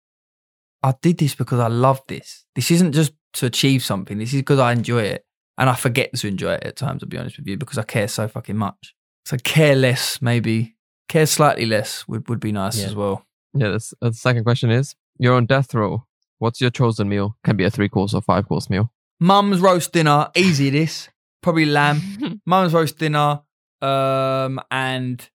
I 0.84 0.94
did 1.02 1.18
this 1.18 1.34
because 1.36 1.60
I 1.60 1.68
love 1.68 2.02
this. 2.08 2.46
This 2.56 2.70
isn't 2.72 2.92
just 2.92 3.14
to 3.34 3.46
achieve 3.46 3.84
something. 3.84 4.18
This 4.18 4.34
is 4.34 4.42
because 4.42 4.60
I 4.60 4.72
enjoy 4.74 5.04
it. 5.04 5.26
And 5.58 5.70
I 5.70 5.76
forget 5.76 6.14
to 6.16 6.28
enjoy 6.28 6.54
it 6.54 6.64
at 6.64 6.76
times, 6.76 7.04
I'll 7.04 7.10
be 7.10 7.18
honest 7.18 7.38
with 7.38 7.48
you, 7.48 7.58
because 7.58 7.78
I 7.78 7.84
care 7.84 8.08
so 8.08 8.28
fucking 8.28 8.58
much. 8.58 8.96
So 9.26 9.38
care 9.38 9.76
less, 9.76 10.22
maybe. 10.22 10.76
Care 11.08 11.26
slightly 11.28 11.66
less 11.68 12.08
would, 12.08 12.28
would 12.28 12.40
be 12.40 12.52
nice 12.52 12.80
Yeah. 12.80 12.88
as 12.88 12.96
well. 12.96 13.26
Yeah, 13.54 13.70
that's, 13.70 13.94
uh, 14.02 14.10
the 14.10 14.16
second 14.16 14.44
question 14.46 14.72
is 14.72 14.96
You're 15.20 15.36
on 15.36 15.46
death 15.46 15.74
row. 15.76 16.06
What's 16.40 16.60
your 16.60 16.72
chosen 16.72 17.08
meal? 17.08 17.38
Can 17.44 17.56
be 17.56 17.64
a 17.66 17.70
three 17.70 17.88
course 17.88 18.14
or 18.16 18.22
five 18.22 18.48
course 18.48 18.68
meal. 18.70 18.92
Mum's 19.20 19.62
roast 19.62 19.94
dinner, 19.94 20.30
easy 20.36 20.70
this. 20.80 21.08
Probably 21.44 21.66
lamb. 21.66 22.42
Mum's 22.48 22.74
roast 22.74 22.98
dinner, 22.98 23.42
um, 23.82 24.60
and 24.72 25.30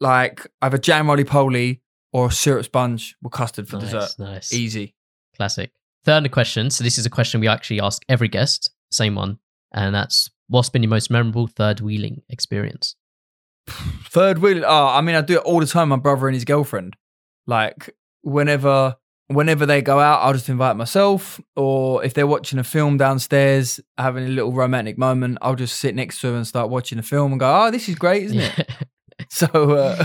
like 0.00 0.46
either 0.62 0.78
jam 0.78 1.08
roly 1.08 1.24
poly 1.24 1.82
or 2.14 2.28
a 2.28 2.30
syrup 2.32 2.64
sponge 2.64 3.16
with 3.22 3.32
custard 3.32 3.68
for 3.68 3.76
nice, 3.76 3.90
dessert. 3.90 4.18
nice, 4.18 4.52
Easy. 4.54 4.94
classic. 5.36 5.72
Third 6.04 6.30
question. 6.30 6.70
So 6.70 6.84
this 6.84 6.96
is 6.96 7.04
a 7.04 7.10
question 7.10 7.40
we 7.40 7.48
actually 7.48 7.80
ask 7.80 8.02
every 8.08 8.28
guest, 8.28 8.70
same 8.90 9.16
one, 9.16 9.38
and 9.72 9.94
that's 9.94 10.30
what's 10.48 10.70
been 10.70 10.82
your 10.82 10.90
most 10.90 11.10
memorable 11.10 11.48
third 11.48 11.80
wheeling 11.80 12.22
experience? 12.30 12.94
Third 13.68 14.38
wheel. 14.38 14.64
Oh, 14.64 14.68
ah, 14.68 14.98
I 14.98 15.00
mean, 15.00 15.16
I 15.16 15.22
do 15.22 15.34
it 15.34 15.42
all 15.42 15.58
the 15.58 15.66
time. 15.66 15.88
My 15.88 15.96
brother 15.96 16.28
and 16.28 16.34
his 16.34 16.44
girlfriend. 16.44 16.96
Like 17.46 17.90
whenever, 18.22 18.96
whenever 19.28 19.66
they 19.66 19.82
go 19.82 19.98
out, 19.98 20.20
I'll 20.20 20.34
just 20.34 20.48
invite 20.48 20.76
myself. 20.76 21.40
Or 21.56 22.04
if 22.04 22.14
they're 22.14 22.26
watching 22.26 22.58
a 22.58 22.64
film 22.64 22.96
downstairs, 22.98 23.80
having 23.98 24.24
a 24.24 24.28
little 24.28 24.52
romantic 24.52 24.98
moment, 24.98 25.38
I'll 25.42 25.56
just 25.56 25.80
sit 25.80 25.94
next 25.94 26.20
to 26.20 26.28
them 26.28 26.36
and 26.36 26.46
start 26.46 26.68
watching 26.70 26.98
a 26.98 27.02
film 27.02 27.32
and 27.32 27.40
go, 27.40 27.64
"Oh, 27.64 27.70
this 27.70 27.88
is 27.88 27.94
great, 27.96 28.24
isn't 28.24 28.38
it?" 28.40 28.68
So, 29.28 29.46
uh, 29.46 30.04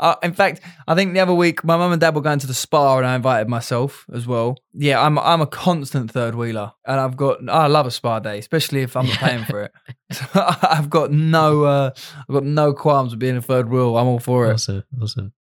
uh, 0.00 0.16
in 0.22 0.32
fact, 0.32 0.60
I 0.88 0.94
think 0.94 1.12
the 1.14 1.20
other 1.20 1.34
week 1.34 1.62
my 1.64 1.76
mum 1.76 1.92
and 1.92 2.00
dad 2.00 2.14
were 2.14 2.20
going 2.20 2.38
to 2.40 2.46
the 2.46 2.54
spa, 2.54 2.98
and 2.98 3.06
I 3.06 3.14
invited 3.14 3.48
myself 3.48 4.06
as 4.12 4.26
well. 4.26 4.58
Yeah, 4.72 5.00
I'm 5.00 5.18
I'm 5.18 5.40
a 5.40 5.46
constant 5.46 6.10
third 6.10 6.34
wheeler, 6.34 6.72
and 6.86 6.98
I've 6.98 7.16
got 7.16 7.38
I 7.48 7.66
love 7.66 7.86
a 7.86 7.90
spa 7.90 8.18
day, 8.18 8.38
especially 8.38 8.82
if 8.82 8.96
I'm 8.96 9.06
not 9.06 9.18
paying 9.18 9.44
for 9.44 9.62
it. 9.62 9.72
So 10.12 10.26
I've 10.34 10.90
got 10.90 11.10
no 11.10 11.64
uh, 11.64 11.90
I've 12.28 12.34
got 12.34 12.44
no 12.44 12.74
qualms 12.74 13.12
with 13.12 13.20
being 13.20 13.36
a 13.36 13.42
third 13.42 13.70
wheel. 13.70 13.96
I'm 13.96 14.06
all 14.06 14.18
for 14.18 14.50
it. 14.50 14.54
Awesome, 14.54 14.84
awesome. 15.00 15.32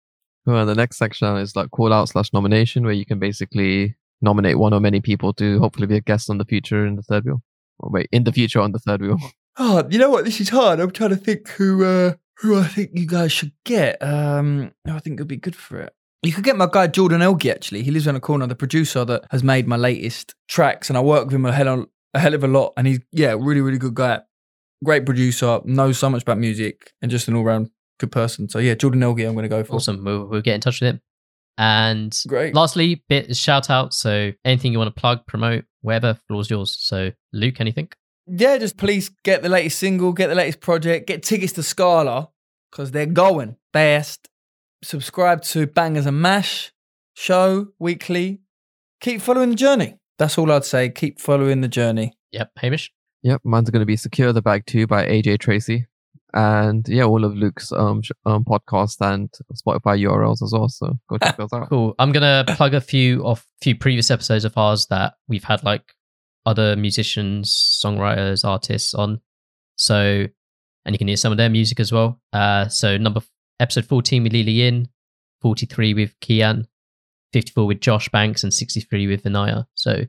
Well, 0.46 0.64
the 0.64 0.76
next 0.76 0.96
section 0.96 1.36
is 1.38 1.56
like 1.56 1.70
call 1.70 1.92
out 1.92 2.08
slash 2.08 2.32
nomination, 2.32 2.84
where 2.84 2.92
you 2.92 3.04
can 3.04 3.18
basically 3.18 3.96
nominate 4.22 4.58
one 4.58 4.72
or 4.72 4.80
many 4.80 5.00
people 5.00 5.32
to 5.34 5.58
hopefully 5.58 5.86
be 5.86 5.96
a 5.96 6.00
guest 6.00 6.30
on 6.30 6.38
the 6.38 6.44
future 6.44 6.86
in 6.86 6.96
the 6.96 7.02
third 7.02 7.24
wheel. 7.24 7.42
Or 7.80 7.90
wait, 7.90 8.08
in 8.12 8.24
the 8.24 8.32
future 8.32 8.60
on 8.60 8.72
the 8.72 8.78
third 8.78 9.00
wheel. 9.02 9.18
Oh, 9.58 9.86
you 9.90 9.98
know 9.98 10.10
what? 10.10 10.24
This 10.24 10.40
is 10.40 10.48
hard. 10.48 10.80
I'm 10.80 10.90
trying 10.90 11.10
to 11.10 11.16
think 11.16 11.48
who 11.48 11.84
uh, 11.84 12.14
who 12.40 12.58
I 12.58 12.64
think 12.64 12.90
you 12.94 13.06
guys 13.06 13.32
should 13.32 13.52
get. 13.64 14.02
Um, 14.02 14.72
who 14.86 14.94
I 14.94 14.98
think 14.98 15.18
would 15.18 15.28
be 15.28 15.36
good 15.36 15.56
for 15.56 15.80
it. 15.80 15.92
You 16.22 16.32
could 16.32 16.44
get 16.44 16.56
my 16.56 16.68
guy 16.70 16.86
Jordan 16.86 17.20
Elgie. 17.20 17.50
Actually, 17.50 17.82
he 17.82 17.90
lives 17.90 18.06
on 18.06 18.14
the 18.14 18.20
corner. 18.20 18.46
The 18.46 18.54
producer 18.54 19.04
that 19.04 19.24
has 19.30 19.42
made 19.42 19.66
my 19.66 19.76
latest 19.76 20.34
tracks, 20.48 20.90
and 20.90 20.96
I 20.96 21.00
work 21.00 21.26
with 21.26 21.34
him 21.34 21.46
a 21.46 21.52
hell 21.52 21.68
of, 21.68 21.88
a 22.14 22.18
hell 22.18 22.34
of 22.34 22.44
a 22.44 22.48
lot. 22.48 22.74
And 22.76 22.86
he's 22.86 23.00
yeah, 23.12 23.34
really 23.38 23.60
really 23.60 23.78
good 23.78 23.94
guy. 23.94 24.20
Great 24.82 25.04
producer, 25.04 25.60
knows 25.64 25.98
so 25.98 26.08
much 26.08 26.22
about 26.22 26.38
music, 26.38 26.92
and 27.02 27.10
just 27.10 27.28
an 27.28 27.36
all 27.36 27.44
round 27.44 27.70
good 27.98 28.12
person. 28.12 28.48
So 28.48 28.58
yeah, 28.58 28.74
Jordan 28.74 29.00
Elgie, 29.00 29.26
I'm 29.26 29.34
going 29.34 29.44
to 29.44 29.48
go 29.48 29.62
for. 29.62 29.76
Awesome. 29.76 30.04
We'll, 30.04 30.26
we'll 30.26 30.40
get 30.40 30.54
in 30.54 30.60
touch 30.60 30.80
with 30.80 30.94
him. 30.94 31.00
And 31.58 32.18
Great. 32.26 32.54
lastly, 32.54 33.04
bit 33.08 33.28
is 33.28 33.38
shout 33.38 33.68
out. 33.68 33.92
So 33.92 34.32
anything 34.44 34.72
you 34.72 34.78
want 34.78 34.94
to 34.94 34.98
plug, 34.98 35.26
promote, 35.26 35.64
whatever, 35.82 36.18
floor's 36.26 36.48
yours. 36.48 36.74
So 36.80 37.12
Luke, 37.34 37.60
anything? 37.60 37.90
Yeah, 38.32 38.58
just 38.58 38.76
please 38.76 39.10
get 39.24 39.42
the 39.42 39.48
latest 39.48 39.78
single, 39.78 40.12
get 40.12 40.28
the 40.28 40.34
latest 40.36 40.60
project, 40.60 41.08
get 41.08 41.22
tickets 41.24 41.52
to 41.54 41.62
Scala 41.64 42.28
because 42.70 42.92
they're 42.92 43.06
going 43.06 43.56
fast. 43.72 44.28
Subscribe 44.82 45.42
to 45.42 45.66
Bangers 45.66 46.06
and 46.06 46.22
Mash 46.22 46.72
show 47.14 47.68
weekly. 47.78 48.40
Keep 49.00 49.20
following 49.20 49.50
the 49.50 49.56
journey. 49.56 49.96
That's 50.18 50.38
all 50.38 50.52
I'd 50.52 50.64
say. 50.64 50.90
Keep 50.90 51.18
following 51.18 51.60
the 51.60 51.68
journey. 51.68 52.14
Yep. 52.32 52.52
Hamish? 52.58 52.92
Yep, 53.22 53.40
mine's 53.44 53.68
going 53.70 53.80
to 53.80 53.86
be 53.86 53.96
Secure 53.96 54.32
the 54.32 54.42
Bag 54.42 54.64
2 54.66 54.86
by 54.86 55.06
AJ 55.06 55.40
Tracey. 55.40 55.86
And 56.32 56.86
yeah, 56.88 57.02
all 57.04 57.24
of 57.24 57.34
Luke's 57.34 57.72
um, 57.72 58.02
sh- 58.02 58.12
um 58.24 58.44
podcast 58.44 58.96
and 59.00 59.28
Spotify 59.52 60.00
URLs 60.00 60.42
as 60.42 60.52
well. 60.52 60.68
So 60.68 60.96
go 61.08 61.18
check 61.18 61.36
those 61.38 61.52
out. 61.52 61.68
Cool. 61.68 61.96
I'm 61.98 62.12
gonna 62.12 62.44
plug 62.50 62.72
a 62.72 62.80
few 62.80 63.24
of 63.26 63.44
few 63.60 63.74
previous 63.74 64.12
episodes 64.12 64.44
of 64.44 64.56
ours 64.56 64.86
that 64.90 65.14
we've 65.26 65.42
had 65.42 65.64
like 65.64 65.82
other 66.46 66.76
musicians, 66.76 67.80
songwriters, 67.84 68.44
artists 68.44 68.94
on. 68.94 69.20
So, 69.76 70.26
and 70.84 70.94
you 70.94 70.98
can 70.98 71.08
hear 71.08 71.16
some 71.16 71.32
of 71.32 71.38
their 71.38 71.48
music 71.50 71.80
as 71.80 71.92
well. 71.92 72.20
Uh, 72.32 72.68
so 72.68 72.96
number 72.96 73.20
episode 73.58 73.84
14 73.86 74.22
with 74.22 74.32
Lily 74.32 74.62
In, 74.66 74.88
43 75.42 75.94
with 75.94 76.18
Kian, 76.20 76.66
54 77.32 77.66
with 77.66 77.80
Josh 77.80 78.08
Banks, 78.08 78.42
and 78.42 78.52
63 78.52 79.06
with 79.06 79.22
Vinaya. 79.24 79.66
So 79.74 80.04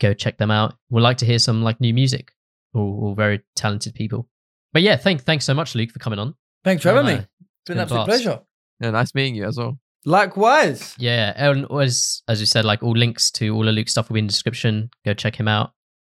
go 0.00 0.14
check 0.14 0.38
them 0.38 0.50
out. 0.50 0.74
We'd 0.90 1.02
like 1.02 1.18
to 1.18 1.26
hear 1.26 1.38
some 1.38 1.62
like 1.62 1.80
new 1.80 1.94
music. 1.94 2.32
All, 2.74 3.00
all 3.02 3.14
very 3.14 3.40
talented 3.56 3.94
people. 3.94 4.28
But 4.72 4.82
yeah, 4.82 4.96
thank 4.96 5.22
thanks 5.22 5.44
so 5.44 5.54
much, 5.54 5.74
Luke, 5.74 5.90
for 5.92 5.98
coming 6.00 6.18
on. 6.18 6.34
Thanks 6.64 6.82
for 6.82 6.88
having 6.90 7.06
No, 7.06 7.12
me. 7.12 7.18
It's 7.18 7.26
been 7.66 7.74
been 7.74 7.78
an 7.78 7.82
absolute 7.82 8.04
blast. 8.06 8.22
pleasure. 8.22 8.40
Yeah, 8.80 8.90
nice 8.90 9.14
meeting 9.14 9.36
you 9.36 9.44
as 9.46 9.56
well. 9.56 9.78
Likewise. 10.04 10.94
Yeah, 10.98 11.32
and 11.36 11.66
as 11.80 12.22
as 12.28 12.40
you 12.40 12.46
said, 12.46 12.64
like 12.64 12.82
all 12.82 12.92
links 12.92 13.30
to 13.32 13.50
all 13.54 13.66
of 13.68 13.74
Luke's 13.74 13.92
stuff 13.92 14.08
will 14.08 14.14
be 14.14 14.20
in 14.20 14.26
the 14.26 14.32
description. 14.32 14.90
Go 15.04 15.14
check 15.14 15.36
him 15.36 15.48
out, 15.48 15.72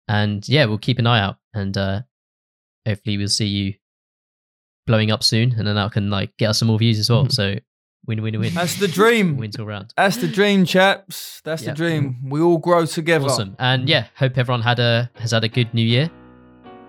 and 0.09 0.47
yeah, 0.49 0.65
we'll 0.65 0.79
keep 0.79 0.99
an 0.99 1.07
eye 1.07 1.21
out, 1.21 1.37
and 1.53 1.77
uh 1.77 2.03
hopefully 2.87 3.17
we'll 3.19 3.29
see 3.29 3.47
you 3.47 3.75
blowing 4.87 5.11
up 5.11 5.23
soon, 5.23 5.53
and 5.53 5.67
then 5.67 5.75
that 5.77 5.93
can 5.93 6.11
like 6.11 6.37
get 6.39 6.51
us 6.51 6.59
some 6.59 6.69
more 6.69 6.79
views 6.79 6.99
as 6.99 7.11
well. 7.11 7.29
so 7.29 7.57
win, 8.07 8.23
win, 8.23 8.39
win. 8.39 8.55
That's 8.55 8.77
the 8.79 8.89
dream. 8.89 9.37
Win 9.37 9.51
till 9.51 9.67
round. 9.67 9.93
That's 9.97 10.17
the 10.17 10.29
dream, 10.29 10.65
chaps. 10.65 11.41
That's 11.45 11.63
Yep. 11.63 11.75
the 11.75 11.77
dream. 11.77 12.29
We 12.31 12.41
all 12.41 12.59
grow 12.59 12.87
together. 12.87 13.27
Awesome, 13.27 13.55
and 13.59 13.89
yeah, 13.89 14.07
hope 14.17 14.39
everyone 14.39 14.63
had 14.63 14.79
a 14.79 15.11
has 15.17 15.33
had 15.33 15.45
a 15.45 15.49
good 15.49 15.73
New 15.75 15.87
Year, 15.87 16.11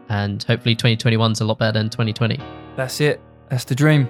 and 0.10 0.42
hopefully 0.44 0.76
2021's 0.76 1.42
a 1.42 1.46
lot 1.46 1.60
better 1.60 1.78
than 1.78 1.90
2020. 1.90 2.40
That's 2.78 3.02
it. 3.02 3.20
That's 3.50 3.64
the 3.66 3.76
dream. 3.76 4.10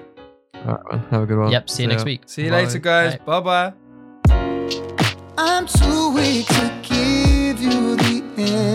All 0.66 0.74
right, 0.74 0.92
man. 0.92 1.08
Have 1.12 1.22
a 1.24 1.26
good 1.26 1.38
one. 1.38 1.52
Yep. 1.52 1.70
See 1.70 1.84
you 1.84 1.90
next 1.90 2.06
week. 2.06 2.22
See 2.26 2.46
you 2.46 2.50
Bye. 2.50 2.64
later, 2.64 2.80
guys. 2.80 3.18
Bye 3.18 3.40
bye. 3.40 3.74
I'm 5.38 5.68
too 5.68 6.14
weak 6.14 6.48
to 6.48 6.74
give 6.82 7.62
you 7.62 7.96
the 7.98 8.24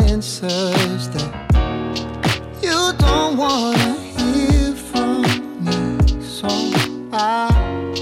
answers 0.09 1.09
that 1.09 1.35
you 2.63 2.93
don't 2.99 3.37
want 3.37 3.77
to 3.79 3.95
hear 4.23 4.75
from 4.75 5.23
me. 5.65 6.23
So 6.23 6.49
I, 7.13 7.95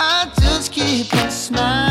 I 0.00 0.32
just 0.40 0.72
keep 0.72 1.12
on 1.14 1.30
smiling. 1.30 1.87